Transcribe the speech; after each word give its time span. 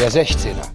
Der 0.00 0.10
16er, 0.10 0.66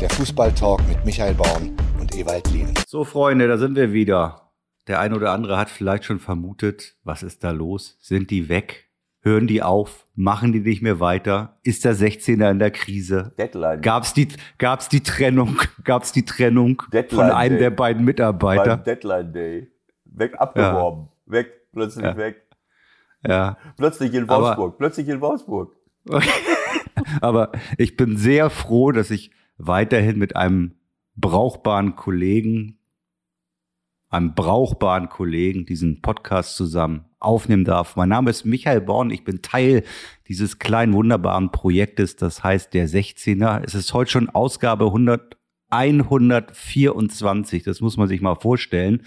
der 0.00 0.10
Fußballtalk 0.10 0.80
mit 0.88 1.04
Michael 1.04 1.34
Baum 1.34 1.76
und 2.00 2.14
Ewald 2.16 2.50
Lien. 2.50 2.74
So, 2.86 3.04
Freunde, 3.04 3.46
da 3.48 3.56
sind 3.56 3.76
wir 3.76 3.92
wieder. 3.92 4.52
Der 4.88 4.98
ein 5.00 5.14
oder 5.14 5.30
andere 5.32 5.56
hat 5.56 5.70
vielleicht 5.70 6.04
schon 6.04 6.18
vermutet, 6.18 6.96
was 7.04 7.22
ist 7.22 7.44
da 7.44 7.50
los? 7.52 7.96
Sind 8.00 8.30
die 8.30 8.48
weg? 8.48 8.88
Hören 9.20 9.46
die 9.46 9.62
auf? 9.62 10.06
Machen 10.16 10.52
die 10.52 10.58
nicht 10.60 10.82
mehr 10.82 10.98
weiter? 10.98 11.60
Ist 11.62 11.84
der 11.84 11.94
16er 11.94 12.50
in 12.50 12.58
der 12.58 12.72
Krise? 12.72 13.32
Deadline. 13.38 13.80
Gab's 13.80 14.14
die, 14.14 14.26
gab's 14.58 14.88
die 14.88 15.00
Trennung? 15.02 15.58
Gab's 15.84 16.10
die 16.10 16.24
Trennung 16.24 16.82
Deadline 16.92 17.20
von 17.28 17.30
einem 17.30 17.54
Day. 17.54 17.60
der 17.60 17.70
beiden 17.70 18.04
Mitarbeiter? 18.04 18.76
Beim 18.78 18.84
Deadline 18.84 19.32
Day. 19.32 19.68
Weg, 20.06 20.34
abgeworben. 20.40 21.08
Weg, 21.26 21.52
plötzlich 21.72 22.04
Ja. 22.04 22.16
weg. 22.16 22.42
Ja. 23.26 23.56
Plötzlich 23.76 24.12
in 24.12 24.28
Aber- 24.28 24.42
Wolfsburg. 24.46 24.78
plötzlich 24.78 25.08
in 25.08 25.20
Wolfsburg. 25.20 25.76
Aber 27.20 27.52
ich 27.78 27.96
bin 27.96 28.16
sehr 28.16 28.50
froh, 28.50 28.92
dass 28.92 29.10
ich 29.10 29.30
weiterhin 29.58 30.18
mit 30.18 30.36
einem 30.36 30.76
brauchbaren 31.16 31.96
Kollegen, 31.96 32.78
einem 34.08 34.34
brauchbaren 34.34 35.08
Kollegen 35.08 35.66
diesen 35.66 36.02
Podcast 36.02 36.56
zusammen 36.56 37.06
aufnehmen 37.18 37.64
darf. 37.64 37.96
Mein 37.96 38.08
Name 38.08 38.30
ist 38.30 38.44
Michael 38.44 38.80
Born. 38.80 39.10
Ich 39.10 39.24
bin 39.24 39.42
Teil 39.42 39.84
dieses 40.28 40.58
kleinen, 40.58 40.92
wunderbaren 40.92 41.50
Projektes, 41.50 42.16
das 42.16 42.42
heißt 42.42 42.74
der 42.74 42.88
16er. 42.88 43.62
Es 43.64 43.74
ist 43.74 43.94
heute 43.94 44.10
schon 44.10 44.28
Ausgabe 44.28 44.86
100, 44.86 45.36
124. 45.70 47.62
Das 47.62 47.80
muss 47.80 47.96
man 47.96 48.08
sich 48.08 48.20
mal 48.20 48.34
vorstellen. 48.34 49.02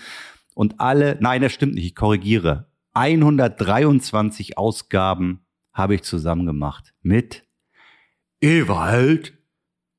Und 0.55 0.79
alle, 0.79 1.17
nein, 1.19 1.41
das 1.41 1.51
stimmt 1.53 1.75
nicht. 1.75 1.85
Ich 1.85 1.95
korrigiere. 1.95 2.67
123 2.93 4.57
Ausgaben 4.57 5.45
habe 5.73 5.95
ich 5.95 6.03
zusammen 6.03 6.45
gemacht 6.45 6.93
mit 7.01 7.44
Ewald 8.45 9.33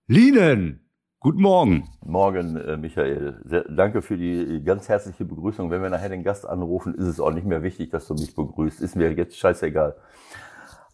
Lienen. 0.07 0.89
Guten 1.19 1.43
Morgen. 1.43 1.89
Morgen, 2.05 2.57
äh, 2.57 2.77
Michael. 2.77 3.41
Sehr, 3.45 3.65
danke 3.65 4.03
für 4.03 4.17
die 4.17 4.63
ganz 4.63 4.89
herzliche 4.89 5.25
Begrüßung. 5.25 5.69
Wenn 5.73 5.83
wir 5.83 5.91
nachher 5.91 6.11
den 6.11 6.23
Gast 6.23 6.49
anrufen, 6.49 6.95
ist 6.95 7.09
es 7.09 7.19
auch 7.19 7.33
nicht 7.33 7.45
mehr 7.45 7.65
wichtig, 7.65 7.91
dass 7.91 8.07
du 8.07 8.15
mich 8.15 8.37
begrüßt. 8.37 8.81
Ist 8.83 8.95
mir 8.95 9.11
jetzt 9.15 9.37
scheißegal. 9.37 9.97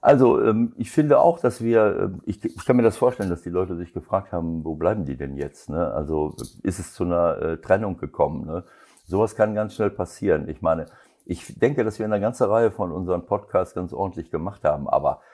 Also, 0.01 0.43
ähm, 0.43 0.73
ich 0.79 0.91
finde 0.91 1.21
auch, 1.21 1.41
dass 1.41 1.63
wir, 1.63 1.99
ähm, 2.01 2.23
ich, 2.25 2.43
ich 2.43 2.65
kann 2.65 2.77
mir 2.77 2.85
das 2.85 2.97
vorstellen, 2.97 3.29
dass 3.29 3.43
die 3.43 3.51
Leute 3.51 3.77
sich 3.77 3.93
gefragt 3.93 4.33
haben, 4.33 4.65
wo 4.65 4.75
bleiben 4.75 5.05
die 5.05 5.19
denn 5.19 5.37
jetzt? 5.37 5.69
Ne? 5.69 5.93
Also, 5.93 6.35
ist 6.63 6.79
es 6.79 6.95
zu 6.95 7.05
einer 7.05 7.37
äh, 7.37 7.57
Trennung 7.59 7.99
gekommen? 7.99 8.47
Ne? 8.47 8.65
Sowas 9.05 9.37
kann 9.37 9.55
ganz 9.55 9.75
schnell 9.75 9.91
passieren. 9.91 10.49
Ich 10.49 10.63
meine, 10.63 10.87
ich 11.27 11.59
denke, 11.59 11.85
dass 11.85 11.99
wir 11.99 12.07
eine 12.07 12.19
ganze 12.19 12.49
Reihe 12.49 12.71
von 12.71 12.93
unseren 12.93 13.27
Podcasts 13.27 13.75
ganz 13.75 13.93
ordentlich 13.93 14.31
gemacht 14.31 14.65
haben, 14.65 14.89
aber 14.89 15.21
äh, 15.21 15.32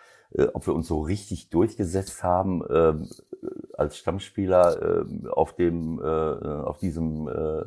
ob 0.52 0.66
wir 0.66 0.74
uns 0.74 0.88
so 0.88 1.00
richtig 1.00 1.50
durchgesetzt 1.50 2.22
haben 2.22 2.62
ähm, 2.70 3.08
äh, 3.42 3.46
als 3.76 3.96
Stammspieler 3.96 5.06
ähm, 5.06 5.26
auf 5.30 5.54
dem, 5.54 6.00
äh, 6.00 6.04
auf 6.04 6.78
diesem, 6.78 7.28
äh, 7.28 7.64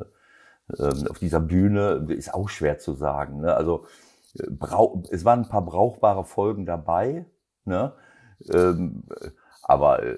ähm, 0.78 1.06
auf 1.08 1.18
dieser 1.18 1.40
Bühne, 1.40 2.06
ist 2.10 2.32
auch 2.32 2.48
schwer 2.48 2.78
zu 2.78 2.94
sagen. 2.94 3.40
Ne? 3.40 3.54
Also 3.54 3.86
äh, 4.38 4.50
brau 4.50 5.02
es 5.10 5.24
waren 5.24 5.40
ein 5.40 5.48
paar 5.48 5.64
brauchbare 5.64 6.24
Folgen 6.24 6.66
dabei, 6.66 7.26
ne? 7.64 7.92
ähm, 8.52 9.04
aber 9.62 10.02
äh, 10.02 10.16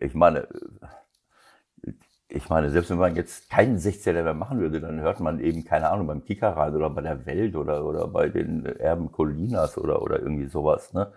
ich 0.00 0.14
meine, 0.14 0.46
äh, 1.82 1.92
ich 2.28 2.48
meine, 2.48 2.70
selbst 2.70 2.90
wenn 2.90 2.98
man 2.98 3.16
jetzt 3.16 3.50
keinen 3.50 3.76
16er 3.76 4.22
mehr 4.22 4.32
machen 4.32 4.60
würde, 4.60 4.80
dann 4.80 5.00
hört 5.00 5.20
man 5.20 5.38
eben, 5.40 5.64
keine 5.64 5.90
Ahnung, 5.90 6.06
beim 6.06 6.24
Kicker 6.24 6.56
rein 6.56 6.74
oder 6.74 6.88
bei 6.88 7.02
der 7.02 7.26
Welt 7.26 7.56
oder, 7.56 7.84
oder 7.84 8.08
bei 8.08 8.30
den 8.30 8.64
Erben 8.64 9.12
Colinas 9.12 9.76
oder, 9.76 10.00
oder 10.00 10.20
irgendwie 10.20 10.46
sowas. 10.46 10.94
Ne? 10.94 11.12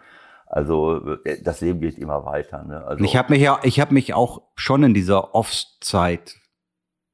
Also 0.45 1.15
äh, 1.25 1.41
das 1.41 1.61
Leben 1.61 1.79
geht 1.81 1.97
immer 1.97 2.25
weiter. 2.25 2.63
Ne? 2.63 2.83
Also, 2.85 3.03
Ich 3.03 3.15
habe 3.17 3.33
mich 3.33 3.41
ja, 3.41 3.59
ich 3.63 3.79
habe 3.79 3.93
mich 3.93 4.13
auch 4.13 4.41
schon 4.55 4.83
in 4.83 4.93
dieser 4.93 5.33
Off-Zeit 5.35 6.35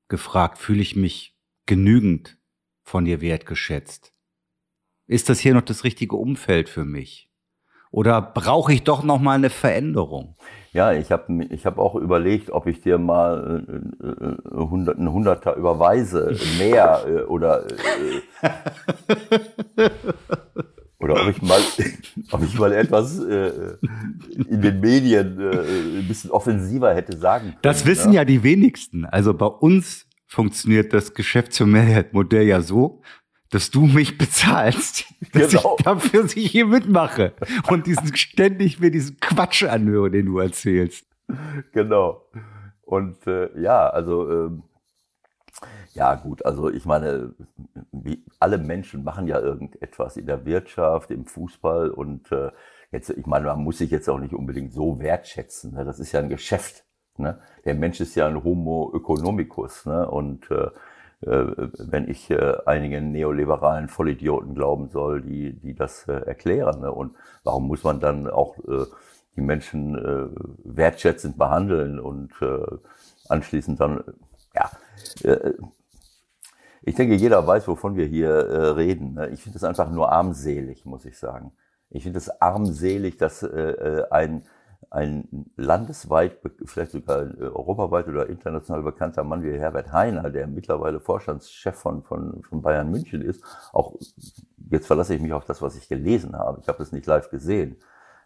gefragt, 0.10 0.58
fühle 0.58 0.82
ich 0.82 0.96
mich 0.96 1.38
genügend 1.66 2.38
von 2.84 3.06
dir 3.06 3.22
wertgeschätzt? 3.22 4.14
Ist 5.08 5.30
das 5.30 5.40
hier 5.40 5.54
noch 5.54 5.62
das 5.62 5.84
richtige 5.84 6.16
Umfeld 6.18 6.68
für 6.70 6.84
mich? 6.86 7.30
Oder 7.92 8.22
brauche 8.22 8.72
ich 8.74 8.84
doch 8.84 9.04
noch 9.04 9.20
mal 9.20 9.36
eine 9.36 9.50
Veränderung? 9.50 10.38
Ja, 10.72 10.94
ich 10.94 11.12
habe 11.12 11.44
ich 11.50 11.66
hab 11.66 11.78
auch 11.78 11.96
überlegt, 11.96 12.50
ob 12.50 12.66
ich 12.68 12.80
dir 12.82 12.98
mal 12.98 13.66
äh, 13.68 14.06
äh, 14.08 14.32
äh, 14.32 14.38
hundert- 14.70 14.98
ein 14.98 15.12
Hunderter 15.12 15.56
überweise, 15.56 16.38
mehr 16.58 17.04
äh, 17.06 17.22
oder 17.24 17.66
äh, 17.70 18.22
oder 21.02 21.22
ob 21.22 21.30
ich 21.30 21.42
mal 21.42 21.60
ob 22.32 22.44
ich 22.44 22.58
mal 22.60 22.72
etwas 22.74 23.20
äh, 23.20 23.52
in 24.48 24.62
den 24.62 24.80
Medien 24.80 25.40
äh, 25.40 26.00
ein 26.00 26.08
bisschen 26.08 26.32
offensiver 26.32 26.94
hätte 26.94 27.18
sagen 27.18 27.48
können. 27.48 27.58
Das 27.62 27.86
wissen 27.86 28.12
ne? 28.12 28.18
ja 28.18 28.26
die 28.26 28.44
wenigsten. 28.44 29.06
Also 29.06 29.34
bei 29.34 29.48
uns 29.48 30.06
funktioniert 30.28 30.94
das 30.94 31.14
Geschäftsmodell 31.14 32.48
ja 32.48 32.62
so, 32.62 33.02
dass 33.50 33.70
du 33.72 33.86
mich 33.86 34.18
bezahlst, 34.18 35.06
dass 35.34 35.52
Genau. 35.52 35.76
ich 35.78 35.84
dafür 35.84 36.24
dass 36.24 36.36
ich 36.36 36.52
hier 36.52 36.66
mitmache 36.66 37.34
und 37.70 37.86
diesen 37.88 38.16
ständig 38.16 38.80
mir 38.80 38.92
diesen 38.92 39.20
Quatsch 39.20 39.64
anhöre, 39.64 40.10
den 40.12 40.28
du 40.28 40.40
erzählst. 40.40 41.06
Genau. 41.74 42.26
Und 42.82 43.26
äh, 43.28 43.50
ja, 43.62 43.88
also 43.90 44.30
ähm, 44.30 44.64
ja 45.94 46.16
gut, 46.16 46.46
also 46.46 46.70
ich 46.70 46.86
meine, 46.86 47.34
wie 47.92 48.24
alle 48.40 48.58
Menschen 48.58 49.04
machen 49.04 49.28
ja 49.28 49.40
irgendetwas 49.40 50.18
in 50.18 50.26
der 50.26 50.46
Wirtschaft, 50.46 51.12
im 51.12 51.26
Fußball 51.26 51.90
und 51.90 52.32
äh, 52.32 52.52
jetzt, 52.92 53.10
ich 53.10 53.26
meine, 53.26 53.46
man 53.46 53.64
muss 53.64 53.78
sich 53.80 53.92
jetzt 53.92 54.10
auch 54.10 54.20
nicht 54.20 54.34
unbedingt 54.34 54.74
so 54.74 55.00
wertschätzen. 55.00 55.74
Ne? 55.74 55.86
Das 55.86 56.00
ist 56.00 56.12
ja 56.12 56.20
ein 56.20 56.30
Geschäft. 56.30 56.86
Ne? 57.18 57.40
Der 57.66 57.76
Mensch 57.76 58.00
ist 58.00 58.16
ja 58.16 58.28
ein 58.28 58.44
Homo 58.44 58.92
economicus. 58.96 59.86
Ne? 59.86 60.10
Und 60.10 60.50
äh, 60.52 60.70
äh, 61.22 61.70
wenn 61.78 62.10
ich 62.10 62.30
äh, 62.30 62.58
einigen 62.66 63.12
neoliberalen 63.12 63.88
Vollidioten 63.88 64.56
glauben 64.56 64.90
soll, 64.90 65.22
die, 65.22 65.54
die 65.54 65.76
das 65.76 66.08
äh, 66.08 66.14
erklären. 66.14 66.82
Ne? 66.82 66.92
Und 66.92 67.16
warum 67.44 67.68
muss 67.68 67.84
man 67.84 68.00
dann 68.00 68.30
auch 68.30 68.58
äh, 68.60 68.86
die 69.36 69.42
Menschen 69.42 69.96
äh, 69.96 70.30
wertschätzend 70.64 71.38
behandeln 71.38 72.00
und 72.00 72.34
äh, 72.42 72.66
anschließend 73.30 73.80
dann, 73.80 74.04
ja, 74.54 74.70
ich 76.84 76.96
denke, 76.96 77.16
jeder 77.16 77.46
weiß, 77.46 77.68
wovon 77.68 77.96
wir 77.96 78.06
hier 78.06 78.30
äh, 78.30 78.68
reden. 78.70 79.14
ne? 79.14 79.30
Ich 79.30 79.44
finde 79.44 79.58
es 79.58 79.64
einfach 79.64 79.90
nur 79.90 80.12
armselig, 80.12 80.86
muss 80.86 81.06
ich 81.06 81.18
sagen. 81.18 81.52
Ich 81.90 82.04
finde 82.04 82.18
es 82.18 82.30
armselig, 82.42 83.18
dass 83.18 83.44
äh, 83.44 83.48
äh, 83.48 84.10
ein, 84.10 84.44
ein 84.90 85.46
landesweit, 85.58 86.40
vielleicht 86.66 86.92
sogar 86.92 87.22
äh, 87.22 87.44
europaweit 87.44 88.08
oder 88.08 88.30
international 88.30 88.82
bekannter 88.82 89.24
Mann 89.24 89.44
wie 89.44 89.60
Herbert 89.60 89.92
Heiner, 89.92 90.30
der 90.32 90.48
mittlerweile 90.48 91.00
Vorstandschef 91.00 91.76
von, 91.76 92.02
von, 92.02 92.42
von 92.44 92.62
Bayern 92.62 92.90
München 92.90 93.22
ist, 93.22 93.44
auch 93.74 93.96
jetzt 94.72 94.88
verlasse 94.88 95.14
ich 95.14 95.22
mich 95.22 95.34
auf 95.34 95.46
das, 95.46 95.62
was 95.62 95.76
ich 95.76 95.88
gelesen 95.88 96.36
habe. 96.36 96.60
Ich 96.62 96.68
habe 96.68 96.82
es 96.82 96.92
nicht 96.92 97.06
live 97.06 97.30
gesehen, 97.30 97.78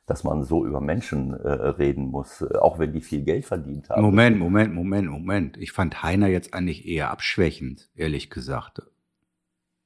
dass 0.07 0.23
man 0.23 0.43
so 0.43 0.65
über 0.65 0.81
Menschen 0.81 1.33
äh, 1.33 1.47
reden 1.49 2.05
muss, 2.11 2.41
äh, 2.41 2.57
auch 2.57 2.77
wenn 2.79 2.93
die 2.93 3.01
viel 3.01 3.23
Geld 3.23 3.45
verdient 3.45 3.89
haben. 3.89 4.01
Moment, 4.01 4.37
Moment, 4.37 4.73
Moment, 4.73 5.09
Moment. 5.09 5.57
Ich 5.57 5.71
fand 5.71 6.03
Heiner 6.03 6.27
jetzt 6.27 6.53
eigentlich 6.53 6.87
eher 6.87 7.09
abschwächend, 7.11 7.89
ehrlich 7.95 8.29
gesagt. 8.29 8.81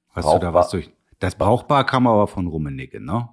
Hast 0.09 0.25
du 0.25 0.31
da 0.31 0.38
Brauchbar. 0.38 0.53
was 0.53 0.69
durch? 0.72 0.91
Das 1.19 1.35
Brauchbar 1.35 1.85
kam 1.85 2.07
aber 2.07 2.28
von 2.28 2.47
Rummenigge, 2.47 3.00
ne? 3.00 3.30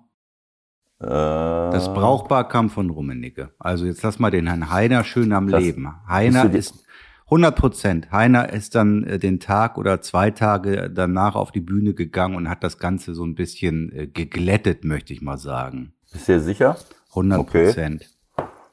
Äh, 1.00 1.06
Das 1.06 1.92
Brauchbar 1.92 2.48
kam 2.48 2.70
von 2.70 2.91
Rummenigge. 2.91 3.50
Also 3.58 3.86
jetzt 3.86 4.03
lass 4.03 4.18
mal 4.18 4.30
den 4.30 4.47
Herrn 4.47 4.70
Heiner 4.70 5.04
schön 5.04 5.32
am 5.32 5.48
Das- 5.48 5.62
Leben. 5.62 5.88
Heiner 6.08 6.50
ist 6.53 6.84
100 7.26 7.56
Prozent. 7.56 8.12
Heiner 8.12 8.53
ist 8.53 8.74
dann 8.76 9.03
äh, 9.04 9.18
den 9.18 9.41
Tag 9.41 9.76
oder 9.78 10.00
zwei 10.00 10.30
Tage 10.30 10.88
danach 10.91 11.34
auf 11.34 11.50
die 11.50 11.60
Bühne 11.60 11.94
gegangen 11.94 12.36
und 12.36 12.48
hat 12.48 12.62
das 12.62 12.78
Ganze 12.78 13.14
so 13.14 13.24
ein 13.24 13.34
bisschen 13.34 13.91
äh, 13.92 14.06
geglättet, 14.06 14.84
möchte 14.84 15.12
ich 15.12 15.20
mal 15.22 15.36
sagen. 15.38 15.92
Bist 16.12 16.28
du 16.28 16.33
dir 16.33 16.41
sicher? 16.41 16.78
100 17.11 17.47
Prozent. 17.47 18.11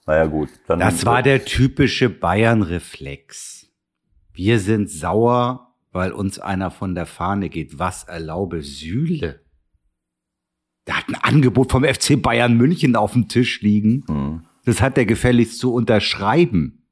Naja, 0.06 0.26
gut. 0.26 0.50
Dann, 0.68 0.80
Das 0.80 1.06
war 1.06 1.24
der 1.24 1.46
typische 1.46 2.10
Bayern-Reflex. 2.10 3.68
Wir 4.34 4.60
sind 4.60 4.90
sauer, 4.90 5.74
weil 5.92 6.12
uns 6.12 6.40
einer 6.40 6.72
von 6.72 6.96
der 6.96 7.06
Fahne 7.06 7.50
geht. 7.50 7.80
Was 7.80 8.04
erlaube 8.04 8.62
Sühle? 8.62 9.42
Der 10.88 10.98
hat 10.98 11.08
ein 11.08 11.16
Angebot 11.16 11.72
vom 11.72 11.86
FC 11.86 12.22
Bayern 12.22 12.58
München 12.58 12.96
auf 12.96 13.14
dem 13.14 13.30
Tisch 13.30 13.62
liegen. 13.62 14.04
Hm. 14.08 14.46
Das 14.66 14.82
hat 14.82 14.98
er 14.98 15.06
gefälligst 15.06 15.60
zu 15.60 15.74
unterschreiben. 15.74 16.83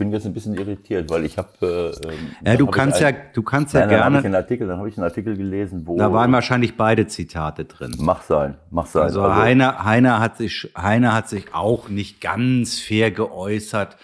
Ich 0.00 0.02
bin 0.06 0.12
jetzt 0.14 0.24
ein 0.24 0.32
bisschen 0.32 0.54
irritiert, 0.54 1.10
weil 1.10 1.26
ich 1.26 1.36
habe. 1.36 1.50
Äh, 1.60 2.08
ähm, 2.08 2.14
Ja, 2.42 2.56
du 2.56 2.66
hab 2.68 2.72
kannst 2.72 3.00
ja, 3.02 3.08
ein- 3.08 3.16
du 3.34 3.42
kannst 3.42 3.74
ja 3.74 3.80
Nein, 3.80 3.90
dann 3.90 3.98
habe 4.04 4.16
ich 4.16 4.22
gerne. 4.22 4.26
einen 4.38 4.42
Artikel, 4.44 4.66
dann 4.66 4.78
habe 4.78 4.88
ich 4.88 4.96
einen 4.96 5.04
Artikel 5.04 5.36
gelesen, 5.36 5.82
wo. 5.86 5.98
Da 5.98 6.10
waren 6.10 6.32
wahrscheinlich 6.32 6.78
beide 6.78 7.06
Zitate 7.06 7.66
drin. 7.66 7.94
Mach 7.98 8.22
sein, 8.22 8.56
mach 8.70 8.86
sein. 8.86 9.02
Also, 9.02 9.22
Heiner, 9.34 9.84
Heiner 9.84 10.18
hat 10.18 10.38
sich, 10.38 10.72
Heiner 10.74 11.12
hat 11.12 11.28
sich 11.28 11.54
auch 11.54 11.90
nicht 11.90 12.22
ganz 12.22 12.78
fair 12.80 13.10
geäußert. 13.10 13.98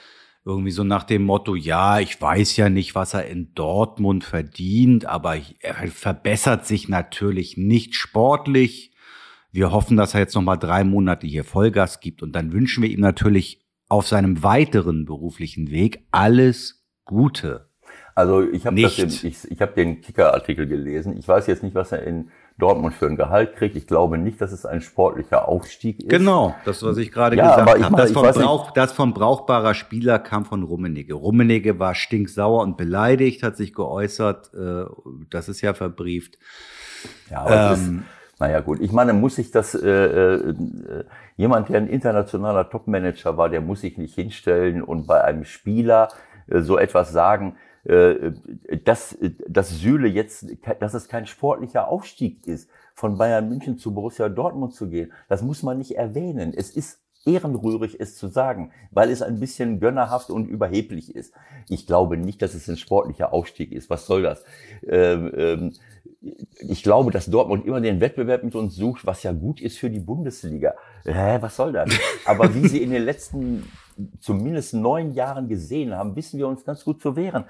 Irgendwie 0.45 0.71
so 0.71 0.85
nach 0.85 1.05
dem 1.05 1.23
Motto, 1.25 1.55
ja, 1.57 1.99
ich 1.99 2.21
weiß 2.21 2.59
ja 2.59 2.69
nicht, 2.69 2.95
was 2.95 3.15
er 3.15 3.25
in 3.29 3.55
Dortmund 3.55 4.23
verdient, 4.23 5.07
aber 5.07 5.37
er 5.61 5.89
verbessert 5.89 6.67
sich 6.67 6.91
natürlich 6.91 7.57
nicht 7.57 7.95
sportlich. 7.95 8.93
Wir 9.51 9.73
hoffen, 9.73 9.97
dass 9.97 10.13
er 10.13 10.21
jetzt 10.21 10.35
noch 10.35 10.43
mal 10.43 10.59
drei 10.59 10.85
Monate 10.85 11.27
hier 11.27 11.43
Vollgas 11.43 12.01
gibt 12.01 12.23
und 12.23 12.33
dann 12.33 12.53
wünschen 12.53 12.83
wir 12.83 12.91
ihm 12.91 13.01
natürlich 13.01 13.66
auf 13.88 14.06
seinem 14.06 14.43
weiteren 14.43 15.05
beruflichen 15.05 15.71
Weg 15.71 16.06
alles 16.11 16.85
Gute. 17.05 17.69
Also 18.15 18.43
ich 18.43 18.67
habe 18.67 18.81
ich, 18.81 19.25
ich 19.25 19.61
hab 19.61 19.75
den 19.75 20.00
Kicker-Artikel 20.00 20.67
gelesen. 20.67 21.17
Ich 21.19 21.29
weiß 21.29 21.47
jetzt 21.47 21.62
nicht, 21.62 21.75
was 21.75 21.93
er 21.93 22.03
in 22.03 22.31
Dortmund 22.59 22.94
für 22.94 23.06
ein 23.06 23.17
Gehalt 23.17 23.56
kriegt. 23.56 23.77
Ich 23.77 23.87
glaube 23.87 24.17
nicht, 24.17 24.41
dass 24.41 24.53
es 24.53 24.65
ein 24.65 24.81
sportlicher 24.81 25.47
Aufstieg 25.47 26.00
ist. 26.00 26.09
Genau, 26.09 26.55
das, 26.65 26.83
was 26.83 26.97
ich 26.97 27.12
gerade 27.12 27.37
ja, 27.37 27.55
gesagt 27.55 27.85
habe. 27.85 27.97
Das, 27.97 28.12
von 28.12 28.33
Brauch, 28.33 28.71
das 28.71 28.93
von 28.93 29.12
brauchbarer 29.12 29.75
Spieler 29.75 30.19
kam 30.19 30.47
von 30.47 30.62
Rummenigge. 30.62 31.12
Rummenigge 31.12 31.79
war 31.79 31.94
stinksauer 31.94 32.62
und 32.62 32.79
beleidigt, 32.79 33.43
hat 33.43 33.59
sich 33.59 33.75
geäußert. 33.75 34.53
Äh, 34.55 34.87
das 35.29 35.50
ist 35.50 35.61
ja 35.61 35.75
verbrieft. 35.75 36.38
Ja, 37.31 37.43
aber 37.43 37.73
ähm, 37.73 37.73
ist, 37.73 38.41
naja 38.41 38.61
gut, 38.61 38.81
ich 38.81 38.93
meine, 38.93 39.12
muss 39.12 39.37
ich 39.37 39.50
das, 39.50 39.75
äh, 39.75 39.88
äh, 39.88 40.55
jemand, 41.37 41.69
der 41.69 41.79
ein 41.79 41.88
internationaler 41.88 42.69
Topmanager 42.69 43.37
war, 43.37 43.49
der 43.49 43.61
muss 43.61 43.83
sich 43.83 43.99
nicht 43.99 44.15
hinstellen 44.15 44.83
und 44.83 45.06
bei 45.06 45.23
einem 45.23 45.44
Spieler 45.44 46.09
äh, 46.49 46.61
so 46.61 46.79
etwas 46.79 47.12
sagen, 47.12 47.56
äh, 47.85 48.33
dass, 48.85 49.17
dass 49.47 49.81
Süle 49.81 50.09
jetzt, 50.09 50.47
dass 50.81 50.94
es 50.94 51.09
kein 51.09 51.27
sportlicher 51.27 51.88
Aufstieg 51.88 52.47
ist, 52.47 52.69
von 52.94 53.19
Bayern 53.19 53.49
München 53.49 53.79
zu 53.79 53.94
Borussia 53.94 54.29
Dortmund 54.29 54.75
zu 54.75 54.88
gehen. 54.88 55.12
Das 55.29 55.43
muss 55.43 55.62
man 55.62 55.79
nicht 55.79 55.97
erwähnen. 55.97 56.53
Es 56.56 56.71
ist 56.71 57.00
ehrenrührig, 57.27 58.00
es 58.00 58.17
zu 58.17 58.29
sagen, 58.29 58.71
weil 58.91 59.11
es 59.11 59.21
ein 59.21 59.41
bisschen 59.41 59.81
gönnerhaft 59.81 60.31
und 60.31 60.49
überheblich 60.49 61.15
ist. 61.15 61.35
Ich 61.69 61.87
glaube 61.87 62.17
nicht, 62.17 62.41
dass 62.41 62.55
es 62.55 62.69
ein 62.69 62.77
sportlicher 62.77 63.33
Aufstieg 63.33 63.73
ist. 63.73 63.91
Was 63.91 64.06
soll 64.06 64.23
das? 64.23 64.44
Ähm, 64.87 65.33
ähm, 65.37 65.73
ich 66.58 66.82
glaube, 66.82 67.11
dass 67.11 67.26
Dortmund 67.26 67.67
immer 67.67 67.81
den 67.81 68.00
Wettbewerb 68.00 68.43
mit 68.43 68.55
uns 68.55 68.75
sucht, 68.75 69.06
was 69.06 69.23
ja 69.23 69.32
gut 69.32 69.61
ist 69.61 69.78
für 69.78 69.90
die 69.90 70.00
Bundesliga. 70.00 70.75
Hä, 71.05 71.38
was 71.40 71.56
soll 71.56 71.73
das? 71.73 71.90
Aber 72.25 72.55
wie 72.55 72.67
sie 72.69 72.82
in 72.82 72.90
den 72.90 73.05
letzten 73.05 73.64
zumindest 74.20 74.75
neun 74.75 75.12
Jahren 75.12 75.49
gesehen 75.49 75.94
haben, 75.94 76.17
wissen 76.17 76.38
wir 76.38 76.49
uns 76.49 76.64
ganz 76.64 76.84
gut 76.84 77.00
zu 77.00 77.17
wehren. 77.17 77.44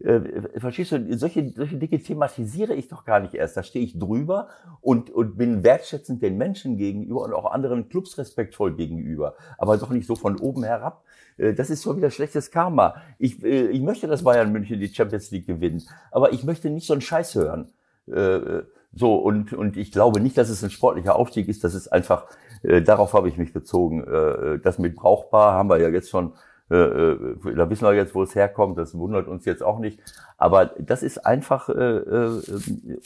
Äh, 0.00 0.20
verstehst 0.58 0.92
du, 0.92 1.16
solche, 1.16 1.52
solche 1.54 1.76
Dinge 1.76 2.02
thematisiere 2.02 2.74
ich 2.74 2.88
doch 2.88 3.04
gar 3.04 3.20
nicht 3.20 3.34
erst. 3.34 3.56
Da 3.56 3.62
stehe 3.62 3.84
ich 3.84 3.98
drüber 3.98 4.48
und, 4.80 5.10
und 5.10 5.38
bin 5.38 5.62
wertschätzend 5.62 6.22
den 6.22 6.36
Menschen 6.38 6.76
gegenüber 6.76 7.22
und 7.22 7.32
auch 7.32 7.52
anderen 7.52 7.88
Clubs 7.88 8.18
respektvoll 8.18 8.74
gegenüber. 8.74 9.36
Aber 9.58 9.76
doch 9.76 9.90
nicht 9.90 10.06
so 10.06 10.16
von 10.16 10.38
oben 10.40 10.64
herab. 10.64 11.04
Äh, 11.36 11.54
das 11.54 11.70
ist 11.70 11.84
schon 11.84 11.96
wieder 11.96 12.10
schlechtes 12.10 12.50
Karma. 12.50 12.96
Ich, 13.18 13.42
äh, 13.44 13.68
ich 13.68 13.80
möchte, 13.80 14.08
dass 14.08 14.24
Bayern 14.24 14.50
München 14.50 14.80
die 14.80 14.88
Champions 14.88 15.30
League 15.30 15.46
gewinnt. 15.46 15.86
Aber 16.10 16.32
ich 16.32 16.42
möchte 16.42 16.68
nicht 16.68 16.86
so 16.86 16.94
einen 16.94 17.02
Scheiß 17.02 17.36
hören. 17.36 17.68
Äh, 18.06 18.62
so, 18.94 19.16
und, 19.16 19.52
und 19.52 19.76
ich 19.76 19.92
glaube 19.92 20.20
nicht, 20.20 20.36
dass 20.36 20.50
es 20.50 20.62
ein 20.62 20.70
sportlicher 20.70 21.16
Aufstieg 21.16 21.48
ist. 21.48 21.64
Das 21.64 21.74
ist 21.74 21.88
einfach, 21.88 22.26
äh, 22.62 22.82
darauf 22.82 23.14
habe 23.14 23.28
ich 23.28 23.38
mich 23.38 23.52
bezogen. 23.52 24.04
Äh, 24.04 24.58
das 24.58 24.78
mit 24.78 24.96
brauchbar 24.96 25.54
haben 25.54 25.70
wir 25.70 25.78
ja 25.78 25.88
jetzt 25.88 26.10
schon 26.10 26.32
äh, 26.72 26.76
äh, 26.76 27.54
da 27.54 27.68
wissen 27.68 27.84
wir 27.84 27.92
jetzt, 27.92 28.14
wo 28.14 28.22
es 28.22 28.34
herkommt, 28.34 28.78
das 28.78 28.96
wundert 28.96 29.28
uns 29.28 29.44
jetzt 29.44 29.62
auch 29.62 29.78
nicht. 29.78 30.00
Aber 30.38 30.66
das 30.78 31.02
ist 31.02 31.18
einfach 31.26 31.68
äh, 31.68 31.72
äh, 31.72 32.40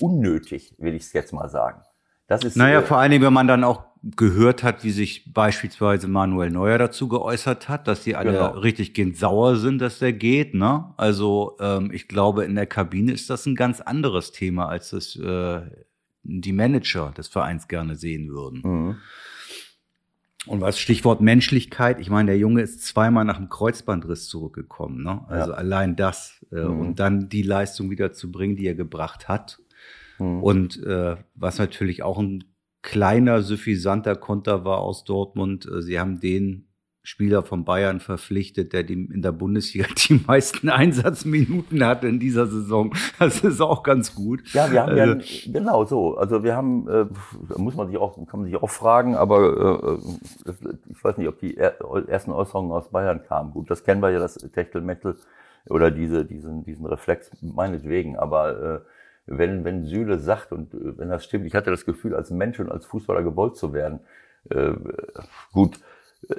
unnötig, 0.00 0.74
will 0.78 0.94
ich 0.94 1.02
es 1.02 1.12
jetzt 1.12 1.32
mal 1.32 1.48
sagen. 1.48 1.80
Das 2.28 2.44
ist, 2.44 2.56
naja, 2.56 2.80
äh, 2.80 2.82
vor 2.82 2.98
allen 2.98 3.10
Dingen, 3.10 3.24
wenn 3.24 3.32
man 3.32 3.48
dann 3.48 3.64
auch 3.64 3.84
gehört 4.14 4.62
hat, 4.62 4.84
wie 4.84 4.90
sich 4.90 5.32
beispielsweise 5.32 6.06
Manuel 6.06 6.50
Neuer 6.50 6.78
dazu 6.78 7.08
geäußert 7.08 7.68
hat, 7.68 7.88
dass 7.88 8.04
die 8.04 8.14
alle 8.14 8.32
genau. 8.32 8.50
richtig 8.50 8.94
gehend 8.94 9.16
sauer 9.16 9.56
sind, 9.56 9.80
dass 9.80 9.98
der 9.98 10.12
geht. 10.12 10.54
Ne? 10.54 10.92
Also 10.96 11.56
ähm, 11.60 11.90
ich 11.92 12.06
glaube, 12.06 12.44
in 12.44 12.54
der 12.54 12.66
Kabine 12.66 13.12
ist 13.12 13.30
das 13.30 13.46
ein 13.46 13.56
ganz 13.56 13.80
anderes 13.80 14.32
Thema, 14.32 14.68
als 14.68 14.90
das 14.90 15.16
äh, 15.16 15.62
die 16.22 16.52
Manager 16.52 17.12
des 17.16 17.28
Vereins 17.28 17.68
gerne 17.68 17.96
sehen 17.96 18.28
würden. 18.28 18.62
Mhm. 18.64 18.96
Und 20.46 20.60
was 20.60 20.78
Stichwort 20.78 21.20
Menschlichkeit, 21.20 21.98
ich 21.98 22.08
meine, 22.08 22.30
der 22.30 22.38
Junge 22.38 22.62
ist 22.62 22.84
zweimal 22.84 23.24
nach 23.24 23.38
dem 23.38 23.48
Kreuzbandriss 23.48 24.28
zurückgekommen. 24.28 25.02
Ne? 25.02 25.24
Also 25.26 25.50
ja. 25.50 25.56
allein 25.56 25.96
das 25.96 26.46
äh, 26.52 26.60
mhm. 26.60 26.80
und 26.80 27.00
dann 27.00 27.28
die 27.28 27.42
Leistung 27.42 27.90
wieder 27.90 28.12
zu 28.12 28.30
bringen, 28.30 28.54
die 28.54 28.66
er 28.66 28.76
gebracht 28.76 29.26
hat. 29.26 29.58
Mhm. 30.18 30.42
Und 30.42 30.82
äh, 30.84 31.16
was 31.34 31.58
natürlich 31.58 32.04
auch 32.04 32.18
ein 32.18 32.44
kleiner, 32.86 33.42
suffisanter 33.42 34.14
Konter 34.14 34.64
war 34.64 34.78
aus 34.78 35.04
Dortmund. 35.04 35.66
Äh, 35.66 35.82
sie 35.82 36.00
haben 36.00 36.20
den 36.20 36.68
Spieler 37.02 37.42
von 37.42 37.64
Bayern 37.64 38.00
verpflichtet, 38.00 38.72
der 38.72 38.88
in 38.88 39.22
der 39.22 39.32
Bundesliga 39.32 39.86
die 40.08 40.20
meisten 40.26 40.68
Einsatzminuten 40.68 41.84
hatte 41.84 42.08
in 42.08 42.18
dieser 42.18 42.46
Saison. 42.46 42.94
Das 43.18 43.40
ist 43.44 43.60
auch 43.60 43.82
ganz 43.82 44.14
gut. 44.14 44.42
Ja, 44.52 44.70
wir 44.70 44.82
haben 44.82 44.98
also, 44.98 45.14
ja 45.14 45.52
genau 45.52 45.84
so. 45.84 46.16
Also 46.16 46.42
wir 46.42 46.56
haben, 46.56 46.88
äh, 46.88 47.06
muss 47.56 47.74
man 47.74 47.88
sich 47.88 47.96
auch, 47.96 48.16
kann 48.26 48.40
man 48.40 48.44
sich 48.44 48.56
auch 48.56 48.70
fragen, 48.70 49.14
aber 49.14 49.98
äh, 50.46 50.52
ich 50.90 51.04
weiß 51.04 51.18
nicht, 51.18 51.28
ob 51.28 51.38
die 51.40 51.56
ersten 51.56 52.30
Äußerungen 52.30 52.72
aus 52.72 52.90
Bayern 52.90 53.22
kamen. 53.22 53.52
Gut, 53.52 53.70
das 53.70 53.84
kennen 53.84 54.00
wir 54.00 54.10
ja, 54.10 54.18
das 54.18 54.34
Techtelmettel 54.34 55.16
oder 55.68 55.90
diese, 55.90 56.24
diesen, 56.24 56.64
diesen 56.64 56.86
Reflex 56.86 57.30
meinetwegen. 57.40 58.16
Aber 58.16 58.62
äh, 58.62 58.80
wenn, 59.26 59.64
wenn 59.64 59.84
Süle 59.84 60.18
sagt 60.18 60.52
und 60.52 60.74
äh, 60.74 60.98
wenn 60.98 61.08
das 61.08 61.24
stimmt, 61.24 61.46
ich 61.46 61.54
hatte 61.54 61.70
das 61.70 61.84
Gefühl, 61.84 62.14
als 62.14 62.30
Mensch 62.30 62.58
und 62.60 62.70
als 62.70 62.86
Fußballer 62.86 63.22
gewollt 63.22 63.56
zu 63.56 63.72
werden. 63.72 64.00
Äh, 64.50 64.72
gut, 65.52 65.78